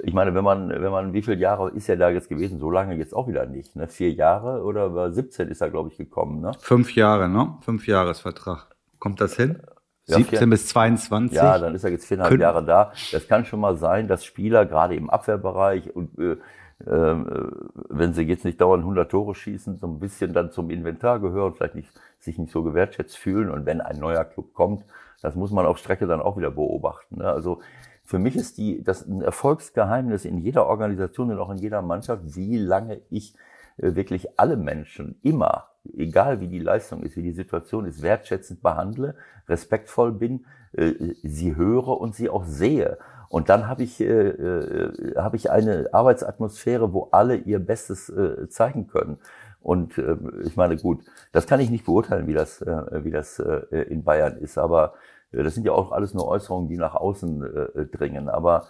ich 0.02 0.12
meine, 0.12 0.34
wenn 0.34 0.44
man, 0.44 0.68
wenn 0.70 0.90
man, 0.90 1.12
wie 1.12 1.22
viele 1.22 1.36
Jahre 1.36 1.70
ist 1.70 1.88
er 1.88 1.96
da 1.96 2.10
jetzt 2.10 2.28
gewesen? 2.28 2.58
So 2.58 2.70
lange 2.70 2.96
jetzt 2.96 3.14
auch 3.14 3.28
wieder 3.28 3.46
nicht, 3.46 3.76
ne? 3.76 3.88
Vier 3.88 4.12
Jahre 4.12 4.62
oder 4.62 4.94
war 4.94 5.12
17 5.12 5.48
ist 5.48 5.60
er, 5.60 5.70
glaube 5.70 5.90
ich, 5.90 5.96
gekommen, 5.96 6.40
ne? 6.40 6.52
Fünf 6.58 6.94
Jahre, 6.94 7.28
ne? 7.28 7.56
Fünf 7.62 7.86
Jahresvertrag. 7.86 8.66
Kommt 8.98 9.20
das 9.20 9.36
hin? 9.36 9.60
Ja, 10.06 10.16
17 10.16 10.38
vier, 10.38 10.50
bis 10.50 10.66
22? 10.68 11.36
Ja, 11.36 11.58
dann 11.58 11.74
ist 11.74 11.84
er 11.84 11.90
jetzt 11.90 12.06
viereinhalb 12.06 12.40
Jahre 12.40 12.64
da. 12.64 12.92
Das 13.12 13.28
kann 13.28 13.44
schon 13.44 13.60
mal 13.60 13.76
sein, 13.76 14.08
dass 14.08 14.24
Spieler 14.24 14.66
gerade 14.66 14.94
im 14.94 15.10
Abwehrbereich 15.10 15.94
und 15.94 16.18
äh, 16.18 16.36
wenn 16.80 18.12
sie 18.12 18.22
jetzt 18.22 18.44
nicht 18.44 18.60
dauernd 18.60 18.82
100 18.82 19.10
Tore 19.10 19.34
schießen, 19.34 19.78
so 19.78 19.86
ein 19.86 19.98
bisschen 19.98 20.32
dann 20.32 20.52
zum 20.52 20.70
Inventar 20.70 21.18
gehören, 21.18 21.54
vielleicht 21.54 21.74
nicht, 21.74 21.90
sich 22.20 22.38
nicht 22.38 22.52
so 22.52 22.62
gewertschätzt 22.62 23.16
fühlen. 23.16 23.50
Und 23.50 23.66
wenn 23.66 23.80
ein 23.80 23.98
neuer 23.98 24.24
Club 24.24 24.54
kommt, 24.54 24.84
das 25.20 25.34
muss 25.34 25.50
man 25.50 25.66
auf 25.66 25.78
Strecke 25.78 26.06
dann 26.06 26.20
auch 26.20 26.36
wieder 26.36 26.50
beobachten. 26.50 27.18
Ne? 27.18 27.24
Also 27.24 27.60
für 28.04 28.18
mich 28.18 28.36
ist 28.36 28.58
die, 28.58 28.82
das 28.82 29.06
ein 29.06 29.20
Erfolgsgeheimnis 29.20 30.24
in 30.24 30.38
jeder 30.38 30.66
Organisation 30.66 31.30
und 31.30 31.38
auch 31.38 31.50
in 31.50 31.58
jeder 31.58 31.82
Mannschaft, 31.82 32.22
wie 32.36 32.56
lange 32.56 33.00
ich 33.10 33.34
äh, 33.76 33.94
wirklich 33.94 34.38
alle 34.38 34.56
Menschen 34.56 35.18
immer, 35.22 35.68
egal 35.96 36.40
wie 36.40 36.48
die 36.48 36.60
Leistung 36.60 37.02
ist, 37.02 37.16
wie 37.16 37.22
die 37.22 37.32
Situation 37.32 37.84
ist, 37.86 38.02
wertschätzend 38.02 38.62
behandle, 38.62 39.14
respektvoll 39.48 40.12
bin, 40.12 40.46
äh, 40.72 40.92
sie 41.22 41.56
höre 41.56 42.00
und 42.00 42.14
sie 42.14 42.30
auch 42.30 42.44
sehe. 42.44 42.98
Und 43.28 43.48
dann 43.48 43.68
habe 43.68 43.82
ich, 43.82 44.00
äh, 44.00 44.06
äh, 44.06 45.16
habe 45.16 45.36
ich 45.36 45.50
eine 45.50 45.88
Arbeitsatmosphäre, 45.92 46.92
wo 46.92 47.08
alle 47.10 47.36
ihr 47.36 47.58
Bestes 47.58 48.08
äh, 48.08 48.48
zeigen 48.48 48.86
können. 48.86 49.18
Und 49.60 49.98
äh, 49.98 50.16
ich 50.44 50.56
meine, 50.56 50.76
gut, 50.76 51.04
das 51.32 51.46
kann 51.46 51.60
ich 51.60 51.70
nicht 51.70 51.84
beurteilen, 51.84 52.26
wie 52.26 52.34
das, 52.34 52.62
äh, 52.62 53.04
wie 53.04 53.10
das 53.10 53.38
äh, 53.38 53.82
in 53.82 54.04
Bayern 54.04 54.38
ist, 54.38 54.56
aber 54.56 54.94
das 55.30 55.54
sind 55.54 55.66
ja 55.66 55.72
auch 55.72 55.92
alles 55.92 56.14
nur 56.14 56.26
Äußerungen, 56.26 56.70
die 56.70 56.78
nach 56.78 56.94
außen 56.94 57.42
äh, 57.42 57.86
dringen. 57.86 58.30
Aber 58.30 58.68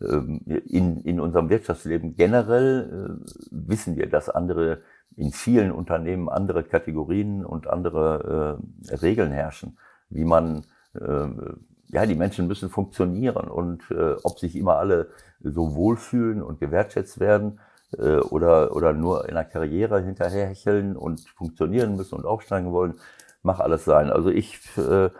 ähm, 0.00 0.40
in, 0.46 1.02
in 1.02 1.20
unserem 1.20 1.50
Wirtschaftsleben 1.50 2.16
generell 2.16 3.20
äh, 3.20 3.46
wissen 3.50 3.96
wir, 3.96 4.08
dass 4.08 4.28
andere 4.28 4.80
in 5.16 5.32
vielen 5.32 5.70
Unternehmen 5.70 6.28
andere 6.28 6.64
Kategorien 6.64 7.44
und 7.44 7.66
andere 7.68 8.58
äh, 8.90 8.94
Regeln 8.96 9.30
herrschen, 9.30 9.76
wie 10.08 10.24
man 10.24 10.64
äh, 10.94 11.28
ja, 11.92 12.06
die 12.06 12.14
Menschen 12.14 12.46
müssen 12.46 12.68
funktionieren 12.68 13.48
und 13.48 13.90
äh, 13.90 14.14
ob 14.22 14.38
sich 14.38 14.56
immer 14.56 14.76
alle 14.76 15.08
so 15.42 15.74
wohlfühlen 15.74 16.42
und 16.42 16.60
gewertschätzt 16.60 17.20
werden 17.20 17.60
äh, 17.98 18.16
oder, 18.16 18.74
oder 18.76 18.92
nur 18.92 19.28
in 19.28 19.34
der 19.34 19.44
Karriere 19.44 20.02
hinterherhecheln 20.02 20.96
und 20.96 21.20
funktionieren 21.20 21.96
müssen 21.96 22.14
und 22.14 22.26
aufsteigen 22.26 22.72
wollen, 22.72 22.94
mach 23.42 23.60
alles 23.60 23.84
sein. 23.84 24.10
Also 24.10 24.30
ich 24.30 24.60
äh, 24.76 25.10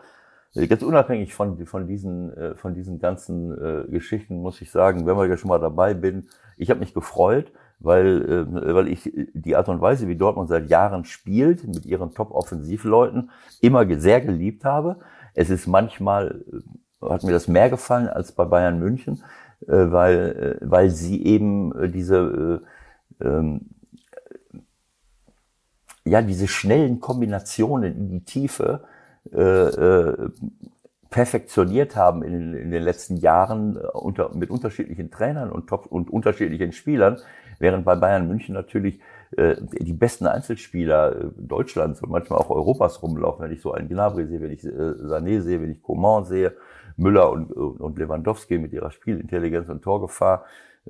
Ganz 0.52 0.82
unabhängig 0.82 1.32
von, 1.32 1.64
von, 1.64 1.86
diesen, 1.86 2.36
äh, 2.36 2.54
von 2.56 2.74
diesen 2.74 2.98
ganzen 2.98 3.52
äh, 3.52 3.88
Geschichten 3.88 4.42
muss 4.42 4.60
ich 4.60 4.72
sagen, 4.72 5.06
wenn 5.06 5.16
wir 5.16 5.28
ja 5.28 5.36
schon 5.36 5.48
mal 5.48 5.60
dabei 5.60 5.94
bin, 5.94 6.26
ich 6.56 6.70
habe 6.70 6.80
mich 6.80 6.92
gefreut, 6.92 7.52
weil, 7.78 8.48
äh, 8.52 8.74
weil 8.74 8.88
ich 8.88 9.12
die 9.32 9.54
Art 9.54 9.68
und 9.68 9.80
Weise, 9.80 10.08
wie 10.08 10.16
Dortmund 10.16 10.48
seit 10.48 10.68
Jahren 10.68 11.04
spielt, 11.04 11.68
mit 11.68 11.86
ihren 11.86 12.14
Top-Offensivleuten, 12.14 13.30
immer 13.60 13.86
sehr 14.00 14.20
geliebt 14.20 14.64
habe. 14.64 14.96
Es 15.34 15.50
ist 15.50 15.66
manchmal, 15.66 16.44
hat 17.00 17.22
mir 17.22 17.32
das 17.32 17.48
mehr 17.48 17.70
gefallen 17.70 18.08
als 18.08 18.32
bei 18.32 18.44
Bayern 18.44 18.78
München, 18.78 19.22
weil, 19.66 20.58
weil 20.60 20.90
sie 20.90 21.24
eben 21.24 21.92
diese, 21.92 22.62
ähm, 23.20 23.70
ja, 26.04 26.22
diese 26.22 26.48
schnellen 26.48 27.00
Kombinationen 27.00 27.96
in 27.96 28.08
die 28.08 28.24
Tiefe, 28.24 28.84
äh, 29.32 29.40
äh, 29.42 30.30
perfektioniert 31.10 31.94
haben 31.94 32.22
in, 32.22 32.54
in, 32.54 32.70
den 32.70 32.82
letzten 32.82 33.16
Jahren 33.16 33.76
äh, 33.76 33.80
unter, 33.92 34.34
mit 34.34 34.48
unterschiedlichen 34.48 35.10
Trainern 35.10 35.50
und, 35.50 35.66
top, 35.68 35.86
und 35.86 36.10
unterschiedlichen 36.10 36.72
Spielern, 36.72 37.18
während 37.58 37.84
bei 37.84 37.96
Bayern 37.96 38.28
München 38.28 38.54
natürlich 38.54 39.00
äh, 39.36 39.56
die 39.60 39.92
besten 39.92 40.26
Einzelspieler 40.26 41.16
äh, 41.16 41.30
Deutschlands 41.36 42.02
und 42.02 42.10
manchmal 42.10 42.40
auch 42.40 42.50
Europas 42.50 43.02
rumlaufen. 43.02 43.44
Wenn 43.44 43.52
ich 43.52 43.62
so 43.62 43.72
einen 43.72 43.88
Gnabry 43.88 44.26
sehe, 44.26 44.40
wenn 44.40 44.50
ich 44.50 44.64
äh, 44.64 44.68
Sané 44.68 45.40
sehe, 45.40 45.62
wenn 45.62 45.70
ich 45.70 45.82
Coman 45.82 46.24
sehe, 46.24 46.54
Müller 46.96 47.30
und, 47.30 47.52
und 47.52 47.98
Lewandowski 47.98 48.58
mit 48.58 48.72
ihrer 48.72 48.90
Spielintelligenz 48.90 49.68
und 49.68 49.82
Torgefahr. 49.82 50.44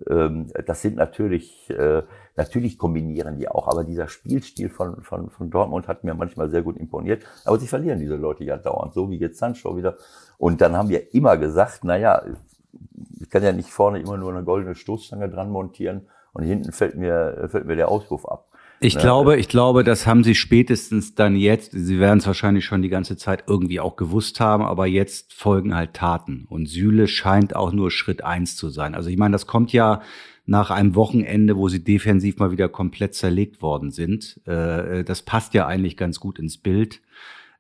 ähm, 0.09 0.47
das 0.67 0.81
sind 0.81 0.97
natürlich, 0.97 1.69
äh, 1.71 2.03
natürlich 2.37 2.79
kombinieren 2.79 3.39
die 3.39 3.49
auch, 3.49 3.69
aber 3.69 3.85
dieser 3.85 4.09
Spielstil 4.09 4.71
von, 4.71 5.03
von, 5.03 5.29
von 5.29 5.51
Dortmund 5.51 5.87
hat 5.87 6.05
mir 6.05 6.15
manchmal 6.15 6.49
sehr 6.49 6.63
gut 6.63 6.79
imponiert. 6.79 7.25
Aber 7.45 7.59
sie 7.59 7.67
verlieren 7.67 7.99
diese 7.99 8.17
Leute 8.17 8.45
ja 8.45 8.57
dauernd, 8.57 8.95
so 8.95 9.11
wie 9.11 9.19
jetzt 9.19 9.39
Sancho 9.39 9.77
wieder. 9.77 9.97
Und 10.39 10.63
dann 10.63 10.77
haben 10.77 10.89
wir 10.89 11.15
immer 11.15 11.37
gesagt, 11.37 11.85
naja, 11.85 12.23
ich 13.21 13.29
kann 13.29 13.43
ja 13.43 13.53
nicht 13.53 13.71
vorne 13.71 14.01
immer 14.01 14.17
nur 14.17 14.33
eine 14.33 14.45
goldene 14.45 14.75
Stoßstange 14.75 15.29
dran 15.29 15.51
montieren 15.51 16.07
und 16.33 16.45
hinten 16.45 16.73
fällt 16.73 16.97
mir, 16.97 17.49
fällt 17.51 17.67
mir 17.67 17.77
der 17.77 17.89
Auswurf 17.89 18.25
ab. 18.27 18.47
Ich 18.83 18.95
ja. 18.95 19.01
glaube, 19.01 19.37
ich 19.37 19.49
glaube, 19.49 19.85
das 19.85 20.07
haben 20.07 20.25
sie 20.25 20.35
spätestens 20.35 21.15
dann 21.15 21.37
jetzt, 21.37 21.73
sie 21.73 22.01
werden 22.01 22.19
es 22.19 22.27
wahrscheinlich 22.27 22.65
schon 22.65 22.81
die 22.81 22.89
ganze 22.89 23.19
Zeit 23.19 23.45
irgendwie 23.47 23.79
auch 23.79 23.95
gewusst 23.95 24.41
haben, 24.41 24.65
aber 24.65 24.87
jetzt 24.87 25.35
folgen 25.35 25.75
halt 25.75 25.93
Taten. 25.93 26.47
Und 26.49 26.67
Süle 26.67 27.07
scheint 27.07 27.55
auch 27.55 27.73
nur 27.73 27.91
Schritt 27.91 28.25
eins 28.25 28.57
zu 28.57 28.71
sein. 28.71 28.95
Also 28.95 29.11
ich 29.11 29.19
meine, 29.19 29.33
das 29.33 29.47
kommt 29.47 29.75
ja 29.75 30.01
nach 30.47 30.71
einem 30.71 30.95
Wochenende, 30.95 31.59
wo 31.59 31.69
sie 31.69 31.85
defensiv 31.85 32.39
mal 32.39 32.53
wieder 32.53 32.71
komplett 32.71 33.15
zerlegt 33.15 33.61
worden 33.61 33.91
sind. 33.91 34.41
Äh, 34.47 35.05
das 35.05 35.23
passt 35.23 35.53
ja 35.53 35.67
eigentlich 35.67 35.99
ganz 35.99 36.19
gut 36.19 36.39
ins 36.39 36.57
Bild. 36.57 37.03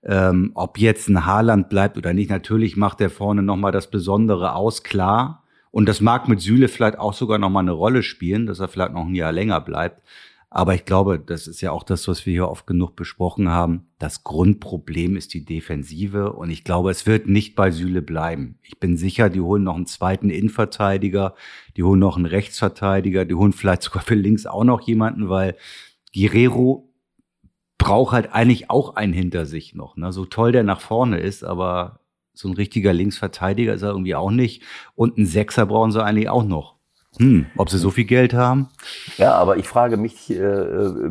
Ähm, 0.03 0.53
ob 0.55 0.79
jetzt 0.79 1.09
ein 1.09 1.27
Haaland 1.27 1.69
bleibt 1.69 1.99
oder 1.99 2.15
nicht, 2.15 2.31
natürlich 2.31 2.79
macht 2.79 3.03
er 3.03 3.11
vorne 3.11 3.43
nochmal 3.43 3.73
das 3.73 3.91
Besondere 3.91 4.55
aus, 4.55 4.83
klar. 4.83 5.45
Und 5.71 5.89
das 5.89 6.01
mag 6.01 6.29
mit 6.29 6.41
Süle 6.41 6.69
vielleicht 6.69 6.99
auch 6.99 7.15
sogar 7.15 7.39
nochmal 7.39 7.65
eine 7.65 7.73
Rolle 7.73 8.03
spielen, 8.03 8.47
dass 8.47 8.59
er 8.59 8.69
vielleicht 8.69 8.93
noch 8.93 9.07
ein 9.07 9.15
Jahr 9.15 9.33
länger 9.33 9.61
bleibt. 9.61 10.03
Aber 10.53 10.75
ich 10.75 10.85
glaube, 10.85 11.21
das 11.21 11.47
ist 11.47 11.61
ja 11.61 11.71
auch 11.71 11.85
das, 11.85 12.09
was 12.09 12.27
wir 12.27 12.33
hier 12.33 12.49
oft 12.49 12.67
genug 12.67 12.97
besprochen 12.97 13.51
haben. 13.51 13.87
Das 14.01 14.25
Grundproblem 14.25 15.17
ist 15.17 15.33
die 15.33 15.45
Defensive 15.45 16.33
und 16.33 16.51
ich 16.51 16.65
glaube, 16.65 16.91
es 16.91 17.07
wird 17.07 17.29
nicht 17.29 17.55
bei 17.55 17.71
Süle 17.71 18.03
bleiben. 18.03 18.59
Ich 18.63 18.81
bin 18.81 18.97
sicher, 18.97 19.31
die 19.31 19.41
holen 19.41 19.63
noch 19.63 19.77
einen 19.77 19.87
zweiten 19.87 20.29
Innenverteidiger, 20.29 21.37
die 21.77 21.85
holen 21.85 22.01
noch 22.01 22.17
einen 22.17 22.27
Rechtsverteidiger, 22.27 23.25
die 23.25 23.35
holen 23.35 23.53
vielleicht 23.53 23.83
sogar 23.83 24.03
für 24.03 24.17
links 24.17 24.45
auch 24.45 24.65
noch 24.65 24.81
jemanden, 24.81 25.29
weil 25.29 25.57
Guerrero 26.13 26.93
braucht 27.79 28.13
halt 28.13 28.33
eigentlich 28.33 28.71
auch 28.71 28.97
einen 28.97 29.13
hinter 29.13 29.47
sich 29.47 29.77
noch. 29.77 29.97
Ne? 29.97 30.13
So 30.13 30.25
toll 30.25 30.51
der 30.51 30.65
nach 30.65 30.81
vorne 30.81 31.21
ist, 31.21 31.45
aber 31.45 32.00
so 32.33 32.49
ein 32.49 32.55
richtiger 32.55 32.93
Linksverteidiger 32.93 33.75
ist 33.75 33.83
er 33.83 33.91
irgendwie 33.91 34.15
auch 34.15 34.31
nicht. 34.31 34.63
Und 34.95 35.17
einen 35.17 35.27
Sechser 35.27 35.67
brauchen 35.67 35.93
sie 35.93 36.03
eigentlich 36.03 36.29
auch 36.29 36.45
noch. 36.45 36.77
Hm, 37.19 37.47
ob 37.57 37.71
sie 37.71 37.79
so 37.79 37.91
viel 37.91 38.05
Geld 38.05 38.35
haben? 38.35 38.69
Ja, 39.17 39.35
aber 39.35 39.57
ich 39.57 39.67
frage 39.67 39.97
mich, 39.97 40.31
äh, 40.31 40.37
äh, 40.37 41.11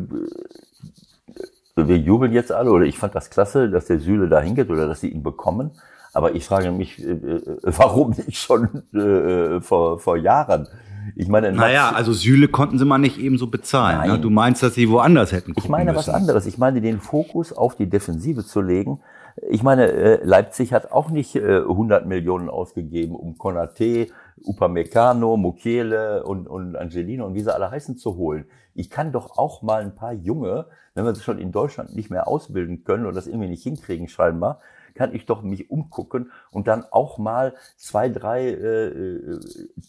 wir 1.76 1.98
jubeln 1.98 2.32
jetzt 2.32 2.52
alle, 2.52 2.70
oder 2.70 2.84
ich 2.86 2.98
fand 2.98 3.14
das 3.14 3.30
klasse, 3.30 3.70
dass 3.70 3.86
der 3.86 4.00
Süle 4.00 4.28
da 4.28 4.40
hingeht 4.40 4.70
oder 4.70 4.86
dass 4.86 5.00
sie 5.00 5.08
ihn 5.08 5.22
bekommen. 5.22 5.72
Aber 6.12 6.34
ich 6.34 6.44
frage 6.44 6.72
mich, 6.72 6.98
äh, 6.98 7.12
äh 7.12 7.58
warum 7.62 8.10
nicht 8.26 8.38
schon 8.38 8.82
äh, 8.94 9.60
vor, 9.60 9.98
vor 10.00 10.16
Jahren? 10.16 10.68
Ich 11.16 11.28
meine, 11.28 11.52
naja, 11.52 11.90
also 11.90 12.12
Süle 12.12 12.48
konnten 12.48 12.78
sie 12.78 12.84
mal 12.84 12.98
nicht 12.98 13.18
eben 13.18 13.38
so 13.38 13.46
bezahlen. 13.46 14.10
Ne? 14.10 14.18
Du 14.18 14.30
meinst, 14.30 14.62
dass 14.62 14.74
sie 14.74 14.88
woanders 14.90 15.32
hätten 15.32 15.54
Ich 15.56 15.68
meine 15.68 15.92
müssen. 15.92 16.08
was 16.08 16.08
anderes. 16.08 16.46
Ich 16.46 16.58
meine, 16.58 16.80
den 16.80 17.00
Fokus 17.00 17.52
auf 17.52 17.76
die 17.76 17.88
Defensive 17.88 18.44
zu 18.44 18.60
legen. 18.60 19.00
Ich 19.48 19.62
meine, 19.62 19.90
äh, 19.90 20.24
Leipzig 20.24 20.72
hat 20.72 20.92
auch 20.92 21.10
nicht 21.10 21.36
100 21.36 22.06
Millionen 22.06 22.48
ausgegeben, 22.48 23.14
um 23.14 23.38
Konate 23.38 24.08
Upamecano, 24.44 25.36
Mukiele 25.36 26.24
und, 26.24 26.48
und 26.48 26.76
Angelino 26.76 27.26
und 27.26 27.34
wie 27.34 27.42
sie 27.42 27.54
alle 27.54 27.70
heißen 27.70 27.96
zu 27.96 28.16
holen. 28.16 28.46
Ich 28.74 28.90
kann 28.90 29.12
doch 29.12 29.36
auch 29.38 29.62
mal 29.62 29.82
ein 29.82 29.94
paar 29.94 30.12
Junge, 30.12 30.66
wenn 30.94 31.04
wir 31.04 31.14
sie 31.14 31.22
schon 31.22 31.38
in 31.38 31.52
Deutschland 31.52 31.94
nicht 31.94 32.10
mehr 32.10 32.28
ausbilden 32.28 32.84
können 32.84 33.04
oder 33.04 33.14
das 33.14 33.26
irgendwie 33.26 33.48
nicht 33.48 33.62
hinkriegen 33.62 34.08
scheinbar, 34.08 34.60
kann 34.94 35.14
ich 35.14 35.26
doch 35.26 35.42
mich 35.42 35.70
umgucken 35.70 36.30
und 36.50 36.68
dann 36.68 36.84
auch 36.90 37.18
mal 37.18 37.54
zwei, 37.76 38.08
drei 38.08 38.48
äh, 38.48 38.86
äh, 38.88 39.40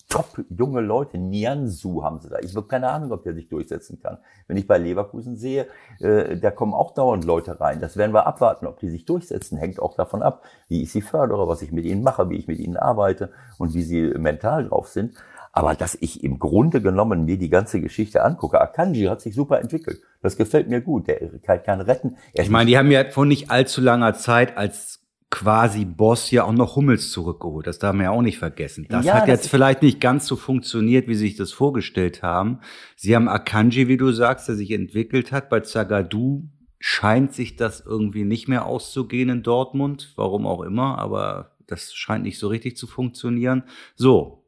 top 0.10 0.44
junge 0.50 0.82
Leute, 0.82 1.18
Nianzu 1.18 2.04
haben 2.04 2.20
sie 2.20 2.30
da. 2.30 2.40
Ich 2.40 2.56
habe 2.56 2.68
keine 2.68 2.90
Ahnung, 2.90 3.12
ob 3.12 3.24
der 3.24 3.34
sich 3.34 3.50
durchsetzen 3.50 4.00
kann. 4.02 4.18
Wenn 4.48 4.58
ich 4.58 4.68
bei 4.68 4.78
Leverkusen 4.78 5.36
sehe, 5.36 5.68
äh, 6.00 6.38
da 6.38 6.52
kommen 6.52 6.74
auch 6.74 6.94
dauernd 6.94 7.26
Leute 7.26 7.60
rein. 7.60 7.80
Das 7.80 7.98
werden 7.98 8.14
wir 8.14 8.28
abwarten, 8.28 8.68
ob 8.68 8.80
die 8.80 8.90
sich 8.90 9.06
durchsetzen. 9.06 9.58
Hängt 9.58 9.80
auch 9.80 9.96
davon 9.96 10.22
ab, 10.22 10.44
wie 10.68 10.82
ich 10.82 10.92
sie 10.92 11.02
fördere, 11.02 11.48
was 11.48 11.62
ich 11.62 11.72
mit 11.72 11.86
ihnen 11.86 12.04
mache, 12.04 12.30
wie 12.30 12.38
ich 12.38 12.48
mit 12.48 12.60
ihnen 12.60 12.78
arbeite 12.78 13.32
und 13.58 13.74
wie 13.74 13.84
sie 13.84 14.02
mental 14.18 14.68
drauf 14.68 14.88
sind. 14.88 15.16
Aber 15.54 15.76
dass 15.76 15.98
ich 16.00 16.24
im 16.24 16.40
Grunde 16.40 16.82
genommen 16.82 17.26
mir 17.26 17.38
die 17.38 17.50
ganze 17.50 17.82
Geschichte 17.82 18.24
angucke, 18.24 18.62
Akanji 18.62 19.06
hat 19.06 19.22
sich 19.22 19.36
super 19.36 19.60
entwickelt. 19.60 20.02
Das 20.22 20.38
gefällt 20.38 20.70
mir 20.70 20.82
gut. 20.82 21.08
Der 21.08 21.20
kann 21.60 21.82
retten. 21.82 22.16
Er 22.34 22.44
ich 22.44 22.50
meine, 22.50 22.70
die 22.70 22.78
haben 22.78 22.92
ja 22.92 23.10
vor 23.10 23.26
nicht 23.26 23.52
allzu 23.52 23.82
langer 23.82 24.14
Zeit 24.14 24.58
als 24.58 25.02
quasi 25.30 25.86
Boss 25.86 26.30
ja 26.30 26.44
auch 26.44 26.52
noch 26.52 26.76
Hummels 26.76 27.12
zurückgeholt. 27.12 27.66
Das 27.66 27.80
darf 27.80 27.96
man 27.96 28.04
ja 28.04 28.12
auch 28.12 28.22
nicht 28.22 28.38
vergessen. 28.38 28.86
Das 28.90 29.06
ja, 29.06 29.14
hat 29.14 29.24
das 29.24 29.30
jetzt 29.30 29.50
vielleicht 29.50 29.82
nicht 29.82 30.00
ganz 30.00 30.28
so 30.28 30.36
funktioniert, 30.36 31.08
wie 31.08 31.16
sie 31.16 31.28
sich 31.28 31.38
das 31.38 31.52
vorgestellt 31.52 32.22
haben. 32.22 32.60
Sie 32.96 33.16
haben 33.16 33.28
Akanji, 33.28 33.88
wie 33.88 33.98
du 33.98 34.12
sagst, 34.12 34.48
der 34.48 34.56
sich 34.56 34.72
entwickelt 34.72 35.32
hat. 35.32 35.50
Bei 35.50 35.62
Zagadou 35.62 36.44
scheint 36.80 37.34
sich 37.34 37.56
das 37.56 37.82
irgendwie 37.86 38.26
nicht 38.26 38.48
mehr 38.48 38.66
auszugehen 38.66 39.30
in 39.30 39.44
Dortmund. 39.44 40.14
Warum 40.16 40.46
auch 40.46 40.62
immer, 40.62 41.00
aber 41.00 41.56
das 41.66 41.94
scheint 41.94 42.24
nicht 42.24 42.38
so 42.38 42.48
richtig 42.48 42.78
zu 42.78 42.86
funktionieren. 42.88 43.64
So. 43.96 44.41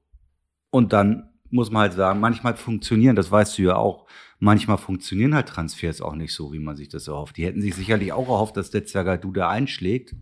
Und 0.73 0.91
dann 0.91 1.29
muss 1.51 1.71
man 1.71 1.83
halt 1.83 1.93
sagen, 1.93 2.19
manchmal 2.19 2.55
funktionieren, 2.55 3.15
das 3.15 3.31
weißt 3.31 3.57
du 3.57 3.61
ja 3.61 3.75
auch, 3.75 4.07
manchmal 4.39 4.77
funktionieren 4.77 5.35
halt 5.35 5.47
Transfers 5.47 6.01
auch 6.01 6.15
nicht 6.15 6.33
so, 6.33 6.51
wie 6.51 6.59
man 6.59 6.75
sich 6.75 6.89
das 6.89 7.07
erhofft. 7.07 7.37
Die 7.37 7.45
hätten 7.45 7.61
sich 7.61 7.75
sicherlich 7.75 8.11
auch 8.11 8.27
erhofft, 8.27 8.57
dass 8.57 8.71
der 8.71 8.85
Zagadou 8.85 9.31
da 9.31 9.49
einschlägt 9.49 10.15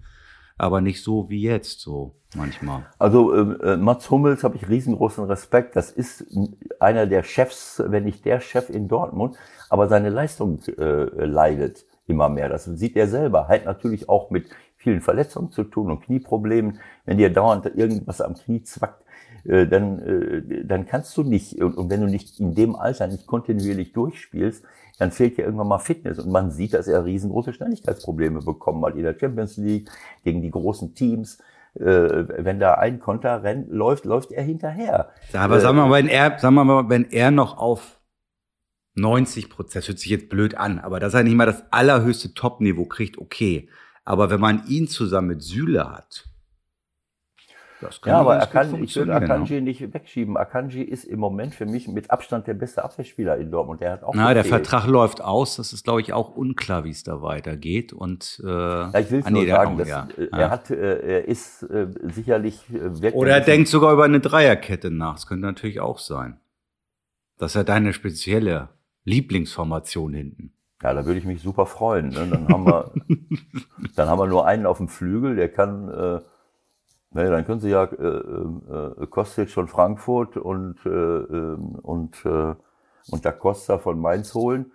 aber 0.62 0.80
nicht 0.80 1.04
so 1.04 1.28
wie 1.28 1.42
jetzt, 1.42 1.80
so 1.82 2.14
manchmal. 2.36 2.86
Also 3.00 3.34
äh, 3.34 3.78
Mats 3.78 4.12
Hummels 4.12 4.44
habe 4.44 4.58
ich 4.58 4.70
riesengroßen 4.70 5.24
Respekt. 5.26 5.76
Das 5.76 5.90
ist 5.90 6.24
einer 6.80 7.08
der 7.08 7.24
Chefs, 7.24 7.82
wenn 7.84 8.04
nicht 8.04 8.26
der 8.26 8.42
Chef 8.42 8.70
in 8.70 8.88
Dortmund, 8.88 9.38
aber 9.70 9.88
seine 9.88 10.10
Leistung 10.10 10.60
äh, 10.78 11.26
leidet 11.26 11.84
immer 12.06 12.30
mehr. 12.30 12.48
Das 12.48 12.66
sieht 12.66 12.96
er 12.96 13.08
selber. 13.08 13.48
Hat 13.48 13.66
natürlich 13.66 14.08
auch 14.08 14.30
mit 14.30 14.52
vielen 14.78 15.02
Verletzungen 15.02 15.52
zu 15.52 15.64
tun 15.64 15.90
und 15.90 16.02
Knieproblemen. 16.02 16.80
Wenn 17.06 17.18
dir 17.18 17.34
dauernd 17.34 17.66
irgendwas 17.66 18.22
am 18.22 18.36
Knie 18.36 18.62
zwackt, 18.62 19.04
äh, 19.46 19.68
dann, 19.68 20.00
äh, 20.00 20.66
dann 20.66 20.86
kannst 20.86 21.16
du 21.18 21.24
nicht, 21.24 21.62
und, 21.62 21.76
und 21.76 21.90
wenn 21.90 22.02
du 22.02 22.08
nicht 22.08 22.40
in 22.40 22.56
dem 22.56 22.76
Alter 22.76 23.08
nicht 23.08 23.28
kontinuierlich 23.28 23.94
durchspielst, 23.94 24.64
dann 25.00 25.12
fehlt 25.12 25.38
ja 25.38 25.46
irgendwann 25.46 25.68
mal 25.68 25.80
Fitness. 25.80 26.20
Und 26.20 26.32
man 26.32 26.52
sieht, 26.52 26.74
dass 26.74 26.88
er 26.88 27.04
riesengroße 27.06 27.54
Schnelligkeitsprobleme 27.54 28.42
bekommen 28.42 28.86
hat 28.86 28.96
in 28.96 29.04
der 29.04 29.18
Champions 29.20 29.58
League, 29.58 29.90
gegen 30.24 30.42
die 30.42 30.52
großen 30.52 30.94
Teams. 30.94 31.40
Äh, 31.74 31.84
wenn 31.84 32.60
da 32.60 32.76
ein 32.76 33.00
Konter 33.00 33.44
rennt, 33.44 33.72
läuft, 33.72 34.06
läuft 34.06 34.32
er 34.32 34.44
hinterher. 34.44 35.10
Aber 35.34 35.58
äh, 35.58 35.62
sagen 35.62 35.78
wir 35.78 35.88
mal, 35.88 35.98
wenn 35.98 36.08
er, 36.08 36.38
sagen 36.38 36.56
wir 36.56 36.66
mal, 36.66 36.90
wenn 36.90 37.10
er 37.10 37.32
noch 37.32 37.58
auf 37.58 38.00
90 38.96 39.50
Prozent, 39.50 39.84
das 39.84 39.88
hört 39.88 40.00
sich 40.00 40.12
jetzt 40.12 40.30
blöd 40.30 40.56
an, 40.56 40.80
aber 40.80 41.00
dass 41.00 41.14
er 41.14 41.24
nicht 41.24 41.36
mal 41.36 41.46
das 41.46 41.64
allerhöchste 41.72 42.34
Top-Niveau 42.34 42.86
kriegt, 42.86 43.18
okay. 43.18 43.70
Aber 44.04 44.30
wenn 44.30 44.40
man 44.40 44.68
ihn 44.68 44.88
zusammen 44.88 45.30
mit 45.30 45.44
Süle 45.44 45.90
hat, 45.90 46.26
ja, 48.06 48.20
aber 48.20 48.42
Akanji, 48.42 48.84
ich 48.84 48.96
würde 48.96 49.14
Akanji 49.14 49.56
genau. 49.56 49.66
nicht 49.66 49.94
wegschieben. 49.94 50.38
Akanji 50.38 50.82
ist 50.84 51.04
im 51.04 51.20
Moment 51.20 51.56
für 51.56 51.66
mich 51.66 51.88
mit 51.88 52.12
Abstand 52.12 52.48
der 52.48 52.54
beste 52.54 52.84
Abwehrspieler 52.84 53.38
in 53.38 53.52
Dortmund. 53.52 53.82
Der 53.82 53.94
hat 53.94 54.04
auch 54.04 54.14
Na, 54.16 54.34
der 54.34 54.46
Vertrag 54.46 54.88
läuft 54.88 55.22
aus. 55.22 55.56
Das 55.56 55.74
ist, 55.74 55.84
glaube 55.84 56.02
ich, 56.02 56.14
auch 56.14 56.36
unklar, 56.36 56.84
wie 56.84 56.90
es 56.90 57.04
da 57.04 57.22
weitergeht. 57.22 57.94
Und 57.94 58.42
äh, 58.44 58.48
ja, 58.48 59.00
ich 59.00 59.12
will 59.12 59.22
ah, 59.26 59.30
nur 59.30 59.48
sagen, 59.48 59.78
dass, 59.78 59.90
ja. 59.90 60.08
Äh, 60.18 60.28
er 60.32 60.50
hat, 60.50 60.70
äh, 60.72 61.00
er 61.00 61.28
ist 61.28 61.64
äh, 61.64 61.88
sicherlich 62.04 62.62
äh, 62.74 63.12
Oder 63.12 63.32
er 63.32 63.42
denkt 63.42 63.68
sogar 63.68 63.94
über 63.94 64.06
eine 64.06 64.20
Dreierkette 64.20 64.92
nach. 64.92 65.16
Das 65.16 65.28
könnte 65.28 65.46
natürlich 65.46 65.80
auch 65.80 66.00
sein. 66.00 66.40
Das 67.38 67.52
ist 67.52 67.56
ja 67.56 67.64
deine 67.64 67.94
spezielle 67.94 68.70
Lieblingsformation 69.04 70.14
hinten. 70.14 70.54
Ja, 70.84 70.94
da 70.94 71.06
würde 71.06 71.20
ich 71.20 71.26
mich 71.26 71.42
super 71.42 71.66
freuen. 71.66 72.10
Ne? 72.10 72.28
Dann 72.30 72.48
haben 72.48 72.66
wir, 72.66 72.92
dann 73.96 74.10
haben 74.10 74.20
wir 74.20 74.28
nur 74.28 74.46
einen 74.46 74.66
auf 74.66 74.78
dem 74.78 74.88
Flügel, 74.88 75.36
der 75.36 75.50
kann 75.50 75.90
äh, 75.90 76.20
Nee, 77.14 77.30
dann 77.30 77.46
können 77.46 77.60
Sie 77.60 77.70
ja 77.70 77.84
äh, 77.84 79.02
äh, 79.04 79.08
Kostic 79.08 79.52
von 79.52 79.68
Frankfurt 79.68 80.38
und, 80.38 80.78
äh, 80.86 80.90
ähm, 80.90 81.76
und, 81.82 82.26
äh, 82.26 82.56
und 83.10 83.26
Da 83.26 83.32
Costa 83.34 83.78
von 83.80 84.00
Mainz 84.00 84.34
holen. 84.34 84.72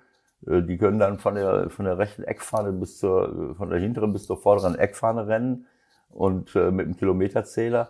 Äh, 0.47 0.63
die 0.63 0.77
können 0.77 0.99
dann 0.99 1.19
von 1.19 1.35
der, 1.35 1.71
von 1.71 1.87
der 1.87 1.97
rechten 1.97 2.25
Eckfahne 2.25 2.73
bis 2.73 2.99
zur, 2.99 3.55
von 3.57 3.71
der 3.71 3.79
hinteren 3.79 4.13
bis 4.13 4.27
zur 4.27 4.37
vorderen 4.37 4.75
Eckfahne 4.75 5.27
rennen 5.27 5.67
und 6.11 6.55
äh, 6.57 6.71
mit 6.71 6.87
dem 6.87 6.97
Kilometerzähler. 6.97 7.89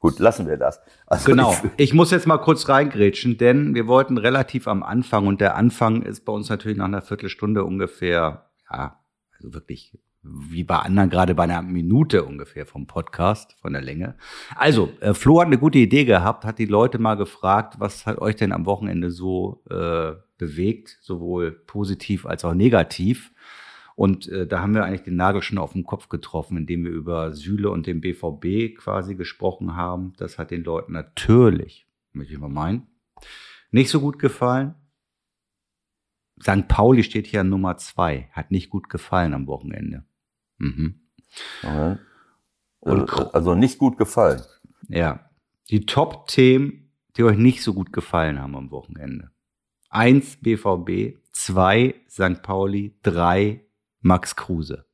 Gut, 0.00 0.18
lassen 0.18 0.46
wir 0.46 0.56
das. 0.56 0.80
Also 1.06 1.30
genau. 1.30 1.52
Ich, 1.76 1.88
ich 1.88 1.94
muss 1.94 2.10
jetzt 2.10 2.26
mal 2.26 2.38
kurz 2.38 2.70
reingrätschen, 2.70 3.36
denn 3.36 3.74
wir 3.74 3.86
wollten 3.86 4.16
relativ 4.16 4.66
am 4.66 4.82
Anfang 4.82 5.26
und 5.26 5.42
der 5.42 5.56
Anfang 5.56 6.02
ist 6.02 6.24
bei 6.24 6.32
uns 6.32 6.48
natürlich 6.48 6.78
nach 6.78 6.86
einer 6.86 7.02
Viertelstunde 7.02 7.64
ungefähr, 7.64 8.46
ja, 8.70 8.98
also 9.36 9.52
wirklich 9.52 9.98
wie 10.30 10.64
bei 10.64 10.78
anderen 10.78 11.10
gerade 11.10 11.34
bei 11.34 11.44
einer 11.44 11.62
Minute 11.62 12.24
ungefähr 12.24 12.66
vom 12.66 12.86
Podcast, 12.86 13.56
von 13.60 13.72
der 13.72 13.82
Länge. 13.82 14.16
Also, 14.54 14.90
äh, 15.00 15.14
Flo 15.14 15.40
hat 15.40 15.46
eine 15.46 15.58
gute 15.58 15.78
Idee 15.78 16.04
gehabt, 16.04 16.44
hat 16.44 16.58
die 16.58 16.66
Leute 16.66 16.98
mal 16.98 17.14
gefragt, 17.14 17.76
was 17.78 18.06
hat 18.06 18.18
euch 18.18 18.36
denn 18.36 18.52
am 18.52 18.66
Wochenende 18.66 19.10
so 19.10 19.62
äh, 19.70 20.12
bewegt, 20.38 20.98
sowohl 21.00 21.52
positiv 21.52 22.26
als 22.26 22.44
auch 22.44 22.54
negativ. 22.54 23.32
Und 23.96 24.28
äh, 24.28 24.46
da 24.46 24.60
haben 24.60 24.74
wir 24.74 24.84
eigentlich 24.84 25.02
den 25.02 25.16
Nagel 25.16 25.42
schon 25.42 25.58
auf 25.58 25.72
den 25.72 25.82
Kopf 25.82 26.08
getroffen, 26.08 26.56
indem 26.56 26.84
wir 26.84 26.92
über 26.92 27.32
Süle 27.32 27.70
und 27.70 27.86
den 27.86 28.00
BVB 28.00 28.78
quasi 28.78 29.16
gesprochen 29.16 29.74
haben. 29.74 30.12
Das 30.18 30.38
hat 30.38 30.52
den 30.52 30.62
Leuten 30.62 30.92
natürlich, 30.92 31.88
möchte 32.12 32.32
ich 32.32 32.38
mal 32.38 32.48
meinen, 32.48 32.86
Nicht 33.72 33.90
so 33.90 34.00
gut 34.00 34.20
gefallen. 34.20 34.76
St. 36.40 36.68
Pauli 36.68 37.02
steht 37.02 37.26
hier 37.26 37.40
an 37.40 37.48
Nummer 37.48 37.76
zwei. 37.76 38.28
Hat 38.32 38.52
nicht 38.52 38.70
gut 38.70 38.88
gefallen 38.88 39.34
am 39.34 39.48
Wochenende. 39.48 40.04
Mhm. 40.58 41.00
Okay. 41.62 41.96
Und, 42.80 43.34
also 43.34 43.54
nicht 43.54 43.78
gut 43.78 43.96
gefallen. 43.98 44.42
Ja. 44.88 45.30
Die 45.70 45.86
Top-Themen, 45.86 46.90
die 47.16 47.24
euch 47.24 47.36
nicht 47.36 47.62
so 47.62 47.74
gut 47.74 47.92
gefallen 47.92 48.40
haben 48.40 48.56
am 48.56 48.70
Wochenende. 48.70 49.30
Eins 49.90 50.36
BVB, 50.36 51.18
zwei 51.32 51.94
St. 52.08 52.42
Pauli, 52.42 52.94
drei 53.02 53.64
Max 54.00 54.36
Kruse. 54.36 54.84